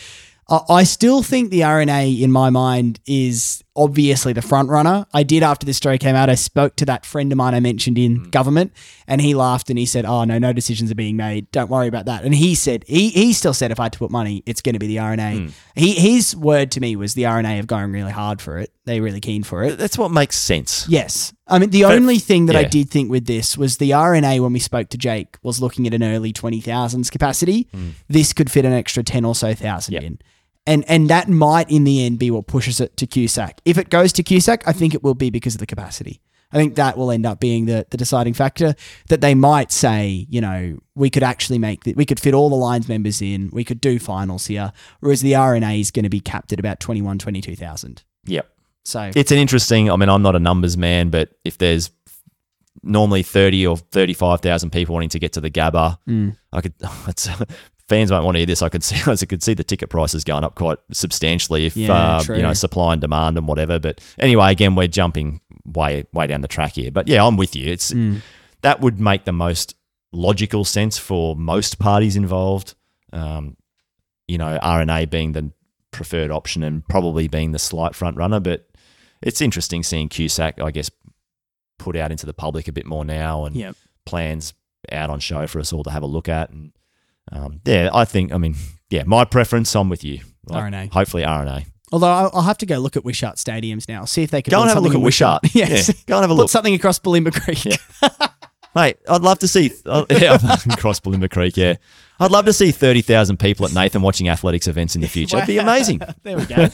I 0.47 0.84
still 0.84 1.23
think 1.23 1.49
the 1.49 1.61
RNA 1.61 2.22
in 2.22 2.31
my 2.31 2.51
mind 2.51 2.99
is 3.07 3.63
obviously 3.76 4.31
the 4.31 4.43
front 4.43 4.69
runner. 4.69 5.07
I 5.11 5.23
did 5.23 5.41
after 5.41 5.65
this 5.65 5.76
story 5.76 5.97
came 5.97 6.15
out. 6.15 6.30
I 6.30 6.35
spoke 6.35 6.76
to 6.77 6.85
that 6.85 7.03
friend 7.03 7.31
of 7.31 7.38
mine 7.38 7.55
I 7.55 7.59
mentioned 7.59 7.97
in 7.97 8.19
mm. 8.19 8.31
government, 8.31 8.72
and 9.07 9.22
he 9.22 9.34
laughed 9.34 9.72
and 9.72 9.80
he 9.80 9.88
said, 9.88 10.05
"Oh 10.05 10.23
no, 10.23 10.38
no 10.38 10.53
decisions 10.53 10.91
are 10.91 10.95
being 10.95 11.17
made. 11.17 11.49
Don't 11.51 11.69
worry 11.69 11.88
about 11.88 12.05
that." 12.05 12.23
And 12.23 12.35
he 12.35 12.53
said 12.53 12.84
he 12.88 13.09
he 13.09 13.34
still 13.34 13.55
said 13.55 13.72
if 13.72 13.80
I 13.80 13.84
had 13.84 13.93
to 13.93 13.99
put 13.99 14.11
money, 14.11 14.43
it's 14.45 14.61
going 14.61 14.73
to 14.73 14.80
be 14.80 14.88
the 14.88 14.97
RNA. 14.97 15.47
Mm. 15.47 15.51
He 15.76 15.93
his 15.93 16.35
word 16.35 16.72
to 16.72 16.80
me 16.80 16.95
was 16.95 17.15
the 17.15 17.23
RNA 17.23 17.59
of 17.59 17.65
going 17.65 17.91
really 17.91 18.11
hard 18.11 18.39
for 18.39 18.59
it. 18.59 18.72
They're 18.85 19.01
really 19.01 19.22
keen 19.22 19.41
for 19.41 19.63
it. 19.63 19.80
That's 19.80 19.97
what 19.97 20.11
makes 20.11 20.38
sense. 20.38 20.88
Yes. 20.88 21.34
I 21.47 21.57
mean, 21.59 21.72
the 21.72 21.85
only 21.85 22.19
thing 22.19 22.47
that 22.47 22.55
I 22.55 22.63
did 22.63 22.89
think 22.89 23.09
with 23.09 23.26
this 23.26 23.57
was 23.57 23.77
the 23.77 23.91
RNA, 23.91 24.39
when 24.41 24.53
we 24.53 24.59
spoke 24.59 24.89
to 24.89 24.97
Jake, 24.97 25.38
was 25.43 25.61
looking 25.61 25.85
at 25.85 25.93
an 25.93 26.03
early 26.03 26.34
20,000s 26.34 27.11
capacity. 27.11 27.67
Mm. 27.72 27.91
This 28.07 28.34
could 28.34 28.51
fit 28.51 28.65
an 28.65 28.73
extra 28.73 29.03
10 29.03 29.26
or 29.26 29.35
so 29.35 29.53
thousand 29.53 29.93
Yep. 29.93 30.03
in. 30.03 30.19
And, 30.68 30.84
and 30.90 31.10
that 31.10 31.30
might, 31.30 31.70
in 31.70 31.84
the 31.84 32.04
end, 32.06 32.18
be 32.20 32.32
what 32.32 32.48
pushes 32.48 32.80
it 32.80 32.98
to 32.98 33.06
QSAC. 33.08 33.60
If 33.66 33.78
it 33.78 33.90
goes 33.90 34.12
to 34.14 34.24
QSAC, 34.24 34.64
I 34.66 34.74
think 34.74 34.94
it 34.94 35.04
will 35.04 35.14
be 35.14 35.30
because 35.30 35.54
of 35.56 35.60
the 35.60 35.66
capacity. 35.68 36.22
I 36.52 36.58
think 36.58 36.76
that 36.76 36.98
will 36.98 37.12
end 37.12 37.26
up 37.26 37.40
being 37.40 37.66
the, 37.66 37.86
the 37.90 37.98
deciding 37.98 38.34
factor 38.34 38.76
that 39.10 39.20
they 39.20 39.36
might 39.36 39.72
say, 39.72 40.26
you 40.30 40.40
know, 40.42 40.80
we 40.96 41.10
could 41.10 41.24
actually 41.24 41.60
make 41.60 41.84
that, 41.84 41.96
we 41.98 42.06
could 42.06 42.20
fit 42.20 42.34
all 42.34 42.50
the 42.50 42.56
lines 42.56 42.88
members 42.88 43.22
in, 43.22 43.50
we 43.52 43.64
could 43.64 43.82
do 43.82 44.00
finals 44.00 44.46
here, 44.46 44.72
whereas 45.02 45.22
the 45.22 45.34
RNA 45.34 45.82
is 45.82 45.92
going 45.92 46.04
to 46.04 46.10
be 46.10 46.20
capped 46.22 46.54
at 46.54 46.60
about 46.60 46.80
21, 46.80 47.18
22,000. 47.20 48.04
Yep. 48.26 48.50
So, 48.86 49.12
It's 49.16 49.32
an 49.32 49.38
interesting. 49.38 49.92
I 49.92 49.96
mean, 49.98 50.10
I'm 50.10 50.22
not 50.22 50.36
a 50.36 50.40
numbers 50.40 50.78
man, 50.78 51.10
but 51.10 51.32
if 51.44 51.58
there's 51.58 51.90
normally 52.84 53.24
thirty 53.24 53.66
or 53.66 53.78
thirty-five 53.78 54.42
thousand 54.42 54.70
people 54.70 54.94
wanting 54.94 55.10
to 55.10 55.20
get 55.20 55.34
to 55.34 55.42
the 55.42 55.50
Gabba, 55.50 55.98
Mm. 56.08 56.38
I 56.54 56.62
could. 56.62 56.74
It's, 57.08 57.28
fans 57.88 58.12
won't 58.12 58.24
want 58.26 58.36
to 58.36 58.40
hear 58.40 58.45
this. 58.45 58.62
I 58.62 58.70
could 58.70 58.84
see. 58.90 58.95
I 59.10 59.16
could 59.26 59.44
see 59.44 59.53
the 59.53 59.64
ticket 59.64 59.90
prices 59.90 60.24
going 60.24 60.44
up 60.44 60.56
quite 60.56 60.80
substantially 60.91 61.66
if 61.66 61.76
Yeah, 61.78 62.18
uh, 62.18 62.24
you 62.36 62.41
know 62.41 62.53
supply 62.53 62.94
and 62.94 63.02
demand 63.02 63.38
and 63.38 63.48
whatever. 63.48 63.80
But 63.80 64.02
anyway, 64.20 64.52
again, 64.52 64.76
we're 64.76 64.88
jumping 64.88 65.41
way 65.66 66.06
way 66.14 66.28
down 66.28 66.41
the 66.41 66.48
track 66.48 66.74
here. 66.74 66.91
But 66.91 67.07
yeah, 67.07 67.26
I'm 67.26 67.38
with 67.38 67.56
you. 67.56 67.72
It's 67.72 67.91
Mm. 67.91 68.22
that 68.62 68.82
would 68.82 68.99
make 68.99 69.26
the 69.26 69.32
most 69.34 69.76
logical 70.12 70.64
sense 70.66 70.98
for 70.98 71.36
most 71.36 71.78
parties 71.80 72.16
involved. 72.16 72.74
Um, 73.14 73.57
you 74.28 74.38
know, 74.38 74.57
RNA 74.62 75.10
being 75.10 75.34
the 75.34 75.52
preferred 75.91 76.32
option 76.32 76.64
and 76.64 76.88
probably 76.88 77.28
being 77.28 77.52
the 77.52 77.60
slight 77.60 77.95
front 77.95 78.18
runner. 78.18 78.40
But 78.40 78.68
it's 79.22 79.40
interesting 79.41 79.84
seeing 79.84 80.10
QSAC, 80.10 80.62
I 80.62 80.72
guess, 80.72 80.90
put 81.78 81.95
out 81.95 82.12
into 82.12 82.26
the 82.26 82.34
public 82.34 82.68
a 82.68 82.72
bit 82.72 82.86
more 82.86 83.06
now 83.06 83.45
and 83.45 83.56
Yep. 83.56 83.76
plans 84.06 84.53
out 84.91 85.10
on 85.10 85.20
show 85.20 85.48
for 85.48 85.60
us 85.60 85.72
all 85.74 85.84
to 85.84 85.90
have 85.91 86.03
a 86.03 86.07
look 86.07 86.28
at. 86.30 86.49
And 86.49 86.72
um, 87.31 87.61
yeah, 87.65 87.89
I 87.93 88.06
think, 88.06 88.34
I 88.34 88.38
mean, 88.38 88.56
yeah, 88.89 89.03
my 89.06 89.26
preference, 89.26 89.76
I'm 89.76 89.89
with 89.89 90.03
you. 90.03 90.19
RNA. 90.49 90.91
Hopefully 90.93 91.23
RNA. 91.23 91.65
Although 91.91 92.07
I'll, 92.07 92.41
have 92.41 92.57
to 92.60 92.65
go 92.65 92.77
look 92.80 92.97
at 92.97 93.06
Wishart 93.06 93.35
stadiums 93.38 93.88
now, 93.88 94.06
see 94.06 94.23
if 94.23 94.31
they 94.31 94.41
can 94.41 94.52
Go 94.52 94.61
and 94.61 94.69
have 94.69 94.77
a 94.77 94.81
look 94.81 94.93
at 94.93 94.97
in 94.97 95.02
Wishart. 95.02 95.43
yes, 95.53 95.88
Yeah, 95.89 95.95
go 96.07 96.15
and 96.18 96.23
have 96.23 96.31
a 96.31 96.34
put 96.34 96.41
look. 96.41 96.49
something 96.49 96.73
across 96.73 96.99
Bulimba 96.99 97.34
Creek. 97.34 97.65
Yeah. 97.65 98.27
Mate, 98.76 98.97
I'd 99.07 99.22
love 99.22 99.39
to 99.39 99.47
see, 99.47 99.72
uh, 99.85 100.06
yeah, 100.11 100.34
across 100.34 100.99
Bulimba 100.99 101.31
Creek, 101.31 101.56
yeah. 101.56 101.76
I'd 102.19 102.31
love 102.31 102.45
to 102.45 102.53
see 102.53 102.72
30,000 102.72 103.38
people 103.38 103.65
at 103.65 103.73
Nathan 103.73 104.02
watching 104.02 104.27
athletics 104.27 104.68
events 104.68 104.95
in 104.95 105.02
the 105.02 105.07
future. 105.07 105.38
It'd 105.38 105.47
be 105.47 105.60
amazing. 105.60 106.02
there 106.23 106.38
we 106.38 106.45
go. 106.45 106.68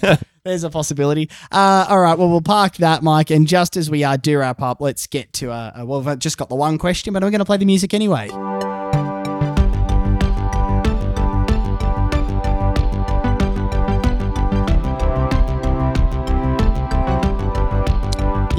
There's 0.44 0.64
a 0.64 0.70
possibility. 0.70 1.30
Uh, 1.52 1.86
all 1.90 2.00
right. 2.00 2.18
Well, 2.18 2.30
we'll 2.30 2.42
park 2.42 2.78
that, 2.78 3.04
Mike. 3.04 3.30
And 3.30 3.48
just 3.48 3.78
as 3.78 3.90
we 3.90 4.04
uh, 4.04 4.18
do 4.18 4.40
wrap 4.40 4.62
up, 4.62 4.82
let's 4.82 5.06
get 5.08 5.32
to 5.34 5.52
uh, 5.52 5.82
uh, 5.82 5.86
well, 5.86 6.02
we've 6.02 6.20
just 6.20 6.38
got 6.38 6.50
the 6.50 6.56
one 6.56 6.78
question, 6.78 7.14
but 7.14 7.22
we're 7.24 7.32
going 7.32 7.40
to 7.40 7.46
play 7.46 7.58
the 7.58 7.66
music 7.66 7.94
anyway. 7.94 8.30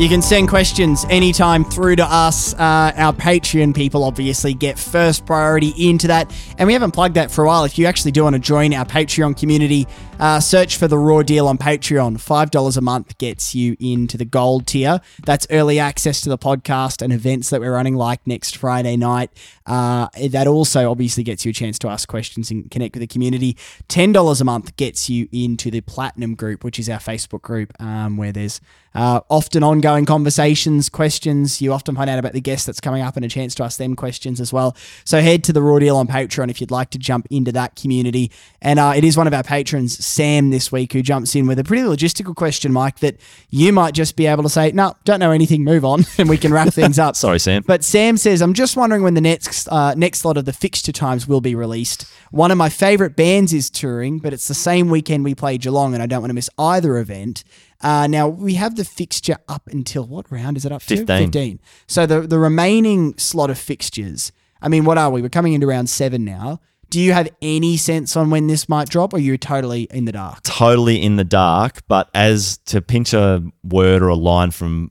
You 0.03 0.09
can 0.09 0.21
send 0.21 0.49
questions 0.49 1.07
anytime 1.11 1.65
through 1.65 1.95
to 1.95 2.05
us. 2.05 2.55
Uh, 2.55 2.93
our 2.97 3.13
Patreon 3.13 3.73
people 3.73 4.03
obviously 4.03 4.53
get 4.53 4.77
first 4.77 5.25
priority 5.25 5.73
into 5.79 6.09
that. 6.09 6.29
And 6.59 6.67
we 6.67 6.73
haven't 6.73 6.91
plugged 6.91 7.15
that 7.15 7.31
for 7.31 7.45
a 7.45 7.47
while. 7.47 7.63
If 7.63 7.79
you 7.79 7.87
actually 7.87 8.11
do 8.11 8.25
want 8.25 8.35
to 8.35 8.41
join 8.41 8.75
our 8.75 8.85
Patreon 8.85 9.39
community, 9.39 9.87
uh, 10.23 10.39
search 10.39 10.77
for 10.77 10.87
the 10.87 10.97
Raw 10.97 11.23
Deal 11.23 11.49
on 11.49 11.59
Patreon. 11.59 12.17
$5 12.17 12.77
a 12.77 12.81
month 12.81 13.19
gets 13.19 13.57
you 13.57 13.77
into 13.81 14.17
the 14.17 14.25
gold 14.25 14.69
tier. 14.69 15.01
That's 15.27 15.49
early 15.51 15.81
access 15.81 16.21
to 16.21 16.29
the 16.29 16.39
podcast 16.39 17.03
and 17.03 17.13
events 17.13 17.51
that 17.51 17.61
we're 17.61 17.73
running, 17.73 17.97
like 17.97 18.25
next 18.25 18.57
Friday 18.57 18.97
night. 18.97 19.31
Uh, 19.67 20.07
that 20.29 20.47
also 20.47 20.93
obviously 20.93 21.25
gets 21.25 21.45
you 21.45 21.51
a 21.51 21.53
chance 21.53 21.77
to 21.81 21.89
ask 21.89 22.09
questions 22.09 22.53
and 22.53 22.71
connect 22.71 22.95
with 22.95 23.01
the 23.01 23.09
community. 23.09 23.55
$10 23.89 24.41
a 24.41 24.45
month 24.45 24.77
gets 24.77 25.11
you 25.11 25.29
into 25.33 25.73
the 25.73 25.81
Platinum 25.81 26.37
group, 26.37 26.63
which 26.63 26.79
is 26.79 26.89
our 26.89 27.01
Facebook 27.01 27.43
group 27.43 27.73
um, 27.83 28.17
where 28.17 28.31
there's 28.31 28.61
uh, 28.95 29.21
often 29.29 29.63
ongoing 29.63 30.05
conversations, 30.05 30.89
questions. 30.89 31.63
You 31.63 31.73
often 31.73 31.95
find 31.95 32.11
out 32.11 32.19
about 32.19 32.33
the 32.33 32.41
guest 32.41 32.67
that's 32.67 32.81
coming 32.81 33.03
up 33.03 33.17
and 33.17 33.25
a 33.25 33.29
chance 33.29 33.55
to 33.57 33.65
ask 33.65 33.79
them 33.79 33.97
questions 33.97 34.41
as 34.41 34.53
well. 34.53 34.77
So 35.05 35.21
head 35.21 35.45
to 35.45 35.53
the 35.53 35.63
Raw 35.63 35.79
Deal 35.79 35.97
on 35.97 36.07
Patreon 36.07 36.51
if 36.51 36.61
you'd 36.61 36.71
like 36.71 36.91
to 36.91 36.99
jump 36.99 37.27
into 37.31 37.53
that 37.53 37.77
community. 37.77 38.31
And 38.61 38.79
uh, 38.79 38.93
it 38.95 39.05
is 39.05 39.17
one 39.17 39.27
of 39.27 39.35
our 39.35 39.43
patrons, 39.43 40.05
Sam, 40.13 40.51
this 40.51 40.71
week, 40.71 40.93
who 40.93 41.03
jumps 41.03 41.35
in 41.35 41.47
with 41.47 41.59
a 41.59 41.65
pretty 41.65 41.83
logistical 41.83 42.35
question, 42.35 42.73
Mike, 42.73 42.99
that 43.01 43.17
you 43.51 43.73
might 43.73 43.95
just 43.95 44.15
be 44.17 44.27
able 44.27 44.43
to 44.43 44.49
say, 44.49 44.73
no, 44.73 44.95
don't 45.05 45.21
know 45.21 45.31
anything, 45.31 45.65
move 45.65 45.85
on, 45.85 46.05
and 46.19 46.29
we 46.29 46.37
can 46.37 46.53
wrap 46.53 46.73
things 46.73 46.99
up. 46.99 47.17
Sorry, 47.23 47.39
Sam. 47.39 47.63
But 47.67 47.83
Sam 47.85 48.17
says, 48.17 48.43
I'm 48.43 48.55
just 48.55 48.77
wondering 48.77 49.03
when 49.03 49.15
the 49.15 49.21
next 49.21 49.69
uh, 49.69 49.95
next 49.95 50.25
lot 50.25 50.37
of 50.37 50.45
the 50.45 50.53
fixture 50.53 50.93
times 50.93 51.27
will 51.27 51.41
be 51.41 51.55
released. 51.55 52.07
One 52.31 52.51
of 52.51 52.59
my 52.59 52.69
favourite 52.69 53.17
bands 53.17 53.53
is 53.53 53.71
touring, 53.71 54.19
but 54.19 54.33
it's 54.33 54.49
the 54.49 54.55
same 54.55 54.89
weekend 54.89 55.25
we 55.25 55.35
play 55.35 55.59
Geelong, 55.59 55.95
and 55.95 56.03
I 56.03 56.07
don't 56.07 56.21
want 56.21 56.31
to 56.31 56.35
miss 56.35 56.51
either 56.59 56.99
event. 56.99 57.45
Uh, 57.81 58.07
now 58.07 58.29
we 58.29 58.55
have 58.55 58.77
the 58.77 58.85
fixture 58.85 59.37
up 59.49 59.67
until 59.67 60.05
what 60.07 60.31
round 60.31 60.57
is 60.57 60.65
it 60.65 60.73
up 60.73 60.83
to? 60.83 60.97
15. 60.97 61.27
15. 61.27 61.61
So 61.87 62.07
the 62.07 62.21
the 62.23 62.39
remaining 62.39 63.17
slot 63.19 63.51
of 63.51 63.59
fixtures. 63.59 64.33
I 64.61 64.69
mean, 64.69 64.85
what 64.85 64.97
are 64.97 65.11
we? 65.11 65.23
We're 65.23 65.29
coming 65.29 65.55
into 65.55 65.67
round 65.67 65.91
seven 65.91 66.25
now. 66.25 66.61
Do 66.93 67.01
you 67.01 67.13
have 67.15 67.29
any 67.41 67.77
sense 67.79 68.17
on 68.17 68.29
when 68.31 68.47
this 68.49 68.69
might 68.69 68.89
drop, 68.89 69.15
or 69.15 69.19
you're 69.19 69.37
totally 69.39 69.85
in 69.91 70.05
the 70.05 70.13
dark? 70.13 70.43
totally 70.43 71.03
in 71.03 71.17
the 71.17 71.25
dark, 71.25 71.81
but 71.89 72.11
as 72.15 72.59
to 72.67 72.83
pinch 72.83 73.15
a 73.15 73.43
word 73.65 74.03
or 74.03 74.09
a 74.09 74.15
line 74.15 74.51
from 74.51 74.91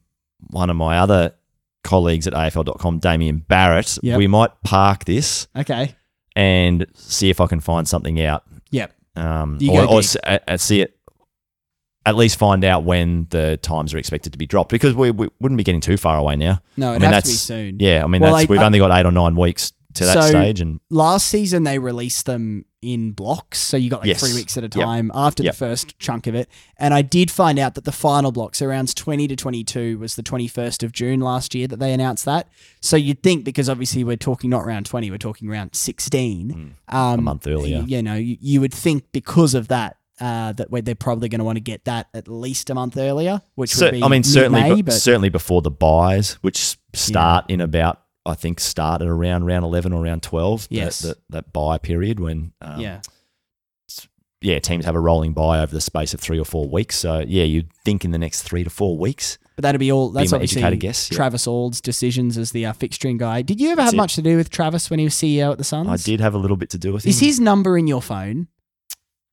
one 0.49 0.69
of 0.69 0.76
my 0.76 0.98
other 0.98 1.34
colleagues 1.84 2.26
at 2.28 2.34
AFL.com, 2.34 2.99
Damien 2.99 3.45
Barrett, 3.48 3.99
Yep. 4.02 4.18
we 4.18 4.28
might 4.28 4.49
park 4.64 5.06
this 5.06 5.48
Okay. 5.56 5.95
and 6.36 6.86
see 6.95 7.30
if 7.30 7.40
I 7.40 7.45
can 7.48 7.60
find 7.60 7.88
something 7.88 8.19
out. 8.22 8.44
Yep. 8.72 8.94
Um, 9.15 9.57
You 9.60 9.72
or 9.73 9.86
or 9.86 10.02
see 10.02 10.82
it, 10.82 10.98
at 12.06 12.15
least 12.15 12.38
find 12.40 12.64
out 12.65 12.84
when 12.84 13.28
the 13.30 13.57
times 13.61 13.94
are 13.94 13.98
expected 13.99 14.32
to 14.34 14.40
be 14.40 14.48
dropped 14.48 14.72
because 14.72 14.95
we, 14.95 15.11
we 15.11 15.28
wouldn't 15.40 15.57
be 15.57 15.64
getting 15.64 15.82
too 15.82 15.98
far 15.98 16.18
away 16.18 16.36
now. 16.36 16.60
No, 16.78 16.94
it 16.94 16.95
I 16.95 16.99
mean, 16.99 17.02
has 17.02 17.10
to 17.10 17.15
that's 17.15 17.30
be 17.30 17.34
soon. 17.36 17.78
Yeah, 17.80 18.03
I 18.03 18.07
mean, 18.07 18.22
Well, 18.23 18.34
that's, 18.34 18.49
I- 18.49 18.52
we've 18.52 18.60
I- 18.60 18.65
only 18.65 18.80
got 18.80 18.90
eight 18.99 19.06
or 19.06 19.11
nine 19.11 19.36
weeks 19.36 19.72
to 19.96 20.06
that 20.06 20.14
So- 20.24 20.30
stage. 20.30 20.62
And 20.62 20.80
Last 20.90 21.28
season 21.28 21.64
they 21.64 21.80
released 21.80 22.26
them 22.26 22.66
in 22.82 23.12
blocks, 23.12 23.60
so 23.60 23.78
you 23.78 23.92
got 23.92 24.00
like 24.00 24.08
Yes. 24.08 24.22
three 24.22 24.34
weeks 24.34 24.58
at 24.58 24.64
a 24.64 24.66
Yep. 24.66 24.72
time 24.86 25.12
after 25.14 25.44
Yep. 25.44 25.54
the 25.54 25.58
first 25.58 26.00
chunk 26.00 26.26
of 26.26 26.34
it. 26.34 26.50
And 26.78 26.94
I 26.96 27.04
did 27.04 27.30
find 27.30 27.60
out 27.60 27.76
that 27.76 27.84
the 27.84 27.92
final 27.92 28.32
block, 28.32 28.56
so 28.56 28.66
rounds 28.66 28.96
twenty 28.96 29.28
to 29.28 29.36
twenty-two, 29.36 30.00
was 30.00 30.16
the 30.16 30.24
twenty-first 30.24 30.82
of 30.82 30.92
June 30.92 31.20
last 31.20 31.54
year 31.54 31.68
that 31.68 31.80
they 31.80 31.94
announced 31.94 32.26
that. 32.26 32.48
So 32.82 32.96
you'd 32.98 33.22
think 33.22 33.44
because 33.44 33.70
obviously 33.70 34.04
we're 34.04 34.18
talking 34.18 34.50
not 34.50 34.66
round 34.66 34.88
twenty, 34.88 35.12
we're 35.12 35.18
talking 35.20 35.48
round 35.48 35.76
sixteen, 35.76 36.74
um, 36.90 37.14
Hmm. 37.14 37.20
a 37.20 37.22
month 37.22 37.46
earlier. 37.46 37.84
You, 37.88 38.02
know, 38.02 38.16
you, 38.16 38.38
you 38.42 38.62
would 38.62 38.74
think 38.74 39.04
because 39.12 39.54
of 39.54 39.68
that. 39.68 39.98
Uh, 40.20 40.54
that 40.54 40.68
they're 40.86 40.94
probably 40.94 41.28
going 41.28 41.40
to 41.40 41.44
want 41.46 41.56
to 41.56 41.62
get 41.62 41.84
that 41.86 42.06
at 42.14 42.28
least 42.28 42.70
a 42.70 42.76
month 42.76 42.96
earlier, 42.96 43.42
which 43.56 43.72
Cer- 43.74 43.86
would 43.86 43.92
be 43.94 44.04
I 44.04 44.08
mean, 44.08 44.22
certainly, 44.22 44.84
but 44.84 44.94
certainly 44.94 45.30
before 45.30 45.64
the 45.64 45.72
byes, 45.72 46.34
which 46.42 46.78
start 46.94 47.46
in 47.50 47.60
about, 47.60 48.02
I 48.26 48.35
think, 48.35 48.60
start 48.60 49.02
at 49.02 49.07
around 49.07 49.45
round 49.45 49.64
eleven 49.65 49.93
or 49.93 50.03
round 50.03 50.22
twelve. 50.23 50.68
that- 50.69 50.76
Yes. 50.76 50.99
that, 50.99 51.18
that 51.30 51.53
bye 51.53 51.77
period 51.77 52.19
when, 52.19 52.53
um, 52.61 52.80
yeah, 52.80 53.02
yeah, 54.43 54.57
teams 54.60 54.85
have 54.85 54.95
a 54.95 54.99
rolling 54.99 55.34
bye 55.34 55.60
over 55.60 55.72
the 55.73 55.81
space 55.81 56.14
of 56.15 56.19
three 56.19 56.39
or 56.39 56.45
four 56.45 56.68
weeks. 56.68 56.95
So 56.98 57.19
yeah, 57.27 57.43
you'd 57.43 57.72
think 57.85 58.03
in 58.03 58.11
the 58.11 58.18
next 58.18 58.41
three 58.41 58.64
to 58.64 58.69
four 58.69 58.98
weeks. 58.98 59.38
But 59.56 59.64
that'd 59.64 59.80
be 59.80 59.91
all. 59.91 60.10
That's 60.10 60.34
obviously 60.34 60.77
guess, 60.77 61.11
yeah. 61.11 61.15
Travis 61.15 61.45
Auld's 61.48 61.80
decisions 61.81 62.38
as 62.38 62.52
the 62.52 62.65
uh, 62.65 62.73
fixturing 62.73 63.18
guy. 63.18 63.43
Did 63.43 63.61
you 63.61 63.68
ever 63.69 63.76
That's 63.77 63.88
have 63.89 63.93
it. 63.93 63.98
much 63.98 64.15
to 64.15 64.22
do 64.23 64.38
with 64.38 64.49
Travis 64.49 64.89
when 64.89 64.98
he 64.99 65.06
was 65.06 65.14
CEO 65.14 65.52
at 65.52 65.57
the 65.60 65.64
Suns? 65.64 65.88
I 65.89 65.98
did 65.98 66.19
have 66.22 66.34
a 66.34 66.38
little 66.39 66.57
bit 66.57 66.69
to 66.72 66.77
do 66.80 66.93
with 66.93 67.06
Is 67.06 67.19
his 67.19 67.39
number 67.39 67.77
in 67.77 67.85
your 67.85 68.02
phone? 68.02 68.48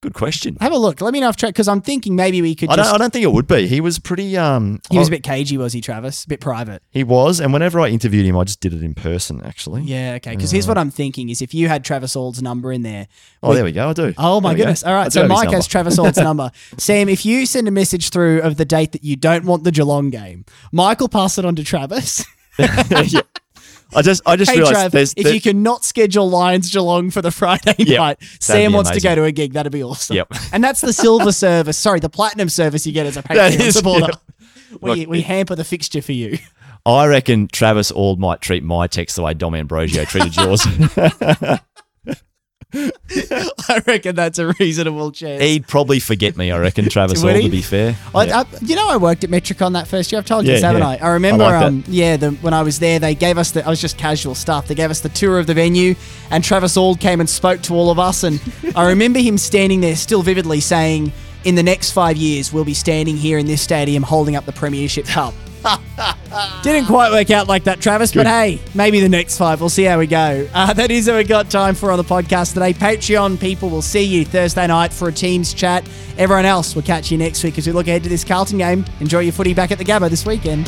Good 0.01 0.15
question. 0.15 0.57
Have 0.61 0.73
a 0.73 0.79
look. 0.79 1.01
Let 1.01 1.13
me 1.13 1.19
know 1.19 1.29
if 1.29 1.37
because 1.37 1.67
I'm 1.67 1.81
thinking 1.81 2.15
maybe 2.15 2.41
we 2.41 2.55
could 2.55 2.69
I 2.69 2.77
just. 2.77 2.91
don't, 2.91 2.95
I 2.95 2.99
don't 3.03 3.13
think 3.13 3.25
it 3.25 3.33
would 3.33 3.49
be. 3.49 3.67
He 3.67 3.81
was 3.81 3.99
pretty. 3.99 4.37
Um, 4.37 4.81
he 4.93 4.99
was 4.99 5.09
a 5.09 5.11
bit 5.11 5.25
cagey, 5.25 5.59
was 5.59 5.73
he, 5.73 5.81
Travis? 5.81 6.25
A 6.25 6.29
bit 6.29 6.41
private. 6.41 6.85
He 6.91 7.03
was, 7.03 7.41
and 7.41 7.53
whenever 7.53 7.81
I 7.81 7.89
interviewed 7.89 8.25
him, 8.25 8.37
I 8.39 8.45
just 8.45 8.61
did 8.61 8.73
it 8.73 8.85
in 8.85 8.95
person. 8.95 9.43
Actually. 9.45 9.83
Yeah, 9.83 10.15
okay. 10.19 10.37
Because 10.37 10.53
here's 10.53 10.69
what 10.69 10.79
I'm 10.79 10.93
thinking: 10.93 11.31
is 11.31 11.43
if 11.43 11.53
you 11.53 11.67
had 11.67 11.85
Travis 11.85 12.15
Auld's 12.15 12.41
number 12.41 12.71
in 12.71 12.83
there. 12.83 13.09
Oh, 13.43 13.55
there 13.55 13.65
we 13.65 13.73
go. 13.73 13.89
I 13.89 13.93
do. 13.93 14.15
Oh 14.17 14.41
my 14.41 14.51
we 14.51 14.55
go. 14.55 14.59
goodness! 14.63 14.85
All 14.85 14.95
right, 14.95 15.13
so 15.13 15.27
Mike 15.27 15.51
has. 15.51 15.67
Travis 15.67 15.99
Auld's 15.99 16.19
number. 16.19 16.53
Sam, 16.79 17.09
if 17.09 17.27
you 17.27 17.45
send 17.45 17.67
a 17.67 17.73
message 17.73 18.11
through 18.11 18.43
of 18.43 18.57
the 18.57 18.65
date 18.65 18.93
that 18.93 19.03
you 19.03 19.17
don't 19.17 19.47
want 19.47 19.65
the 19.65 19.73
Geelong 19.73 20.11
game, 20.11 20.45
Mike 20.71 21.01
will 21.01 21.09
pass 21.09 21.39
it 21.39 21.45
on 21.45 21.57
to 21.57 21.65
Travis. 21.65 22.25
yeah. 22.59 23.21
I 23.95 24.03
just, 24.03 24.23
I 24.27 24.37
just 24.37 24.51
hey 24.51 24.59
realized 24.59 24.77
Trav, 24.79 24.91
there's, 24.91 25.15
if 25.17 25.33
you 25.33 25.41
cannot 25.41 25.85
schedule 25.85 26.29
Lions 26.29 26.71
Geelong 26.71 27.11
for 27.11 27.23
the 27.23 27.31
Friday 27.41 27.75
Yep, 27.79 27.99
night, 27.99 28.19
Sam 28.41 28.73
wants 28.73 28.91
to 28.91 29.01
go 29.01 29.15
to 29.15 29.25
a 29.25 29.33
gig. 29.33 29.55
That'd 29.55 29.73
be 29.73 29.83
awesome. 29.83 30.17
Yep. 30.17 30.29
And 30.53 30.63
that's 30.63 30.81
the 30.81 30.93
silver 30.93 31.33
service. 31.33 31.79
Sorry, 31.79 32.01
the 32.01 32.09
platinum 32.11 32.49
service 32.49 32.87
you 32.87 32.93
get 32.93 33.07
as 33.07 33.17
a 33.17 33.23
Patreon 33.25 33.59
is- 33.61 33.75
supporter. 33.75 34.07
yep. 34.09 34.81
We, 34.81 34.95
Look, 34.97 35.09
we 35.09 35.23
hamper 35.23 35.55
the 35.55 35.65
fixture 35.65 36.03
for 36.03 36.13
you. 36.13 36.39
I 36.85 37.07
reckon 37.07 37.49
Travis 37.49 37.91
Auld 37.91 38.19
might 38.19 38.41
treat 38.43 38.63
my 38.63 38.87
text 38.87 39.17
the 39.17 39.23
way 39.23 39.33
Dom 39.35 39.55
Ambrogio 39.55 40.07
treated 40.07 40.37
yours. 40.37 40.67
I 42.75 43.83
reckon 43.87 44.15
that's 44.15 44.39
a 44.39 44.49
reasonable 44.61 45.11
chance. 45.11 45.43
He'd 45.43 45.67
probably 45.67 46.01
forget 46.01 46.37
me. 46.37 46.51
I 46.53 46.59
reckon 46.59 46.89
Travis 46.91 47.23
Would 47.23 47.37
he? 47.37 47.43
To 47.45 47.49
be 47.49 47.63
fair, 47.63 47.97
I, 48.15 48.25
Yeah. 48.25 48.41
I, 48.41 48.45
you 48.61 48.77
know, 48.77 48.89
I 48.89 48.99
worked 48.99 49.25
at 49.25 49.31
Metricon 49.31 49.73
that 49.73 49.89
first 49.89 50.13
year. 50.13 50.19
I've 50.19 50.27
told 50.27 50.45
you 50.45 50.51
Yeah, 50.51 50.57
this, 50.57 50.65
haven't 50.65 50.83
yeah. 50.83 50.89
I? 50.89 50.97
I 50.97 51.09
remember, 51.11 51.45
I 51.45 51.53
like 51.61 51.65
um, 51.65 51.85
yeah, 51.89 52.19
the, 52.19 52.31
when 52.33 52.53
I 52.53 52.63
was 52.63 52.79
there, 52.79 52.99
they 52.99 53.15
gave 53.15 53.39
us 53.39 53.53
the. 53.53 53.65
I 53.65 53.71
was 53.71 53.81
just 53.81 53.97
casual 53.97 54.35
stuff. 54.35 54.69
They 54.69 54.75
gave 54.75 54.91
us 54.91 55.01
the 55.01 55.09
tour 55.09 55.39
of 55.39 55.47
the 55.47 55.55
venue, 55.55 55.95
and 56.31 56.45
Travis 56.45 56.77
Auld 56.77 57.01
came 57.01 57.21
and 57.21 57.29
spoke 57.31 57.63
to 57.63 57.75
all 57.75 57.91
of 57.91 57.99
us. 57.99 58.23
And 58.23 58.39
I 58.77 58.89
remember 58.89 59.19
him 59.19 59.39
standing 59.39 59.81
there, 59.81 59.97
still 59.97 60.23
vividly, 60.23 60.61
saying, 60.61 61.11
"In 61.45 61.55
the 61.55 61.63
next 61.63 61.93
five 61.93 62.19
years, 62.19 62.53
we'll 62.53 62.65
be 62.67 62.75
standing 62.75 63.17
here 63.17 63.39
in 63.39 63.47
this 63.47 63.63
stadium, 63.63 64.03
holding 64.03 64.37
up 64.37 64.45
the 64.45 64.53
Premiership 64.53 65.07
Cup." 65.07 65.33
Didn't 66.63 66.87
quite 66.87 67.11
work 67.11 67.31
out 67.31 67.49
like 67.49 67.65
that, 67.65 67.81
Travis, 67.81 68.13
but 68.13 68.27
hey, 68.27 68.61
maybe 68.75 69.01
the 69.01 69.09
next 69.09 69.39
five. 69.39 69.61
We'll 69.61 69.71
see 69.71 69.85
how 69.85 69.99
we 69.99 70.07
go. 70.07 70.49
Uh, 70.53 70.73
that 70.75 70.91
is 70.91 71.09
what 71.09 71.17
we 71.17 71.25
got 71.25 71.51
time 71.51 71.75
for 71.75 71.91
on 71.91 71.99
the 71.99 72.05
podcast 72.05 72.55
today. 72.55 72.73
Patreon 72.73 73.41
people 73.41 73.69
will 73.69 73.83
see 73.83 74.03
you 74.03 74.25
Thursday 74.25 74.67
night 74.67 74.93
for 74.93 75.09
a 75.09 75.13
Teams 75.13 75.53
chat. 75.55 75.89
Everyone 76.17 76.45
else, 76.45 76.75
we'll 76.75 76.85
catch 76.85 77.11
you 77.11 77.19
next 77.19 77.43
week 77.45 77.59
as 77.59 77.67
we 77.67 77.73
look 77.73 77.89
ahead 77.89 78.03
to 78.03 78.09
this 78.09 78.25
Carlton 78.25 78.59
game. 78.59 78.85
Enjoy 79.01 79.21
your 79.21 79.33
footy 79.33 79.55
back 79.55 79.71
at 79.71 79.79
the 79.79 79.85
Gabba 79.85 80.11
this 80.11 80.27
weekend. 80.27 80.67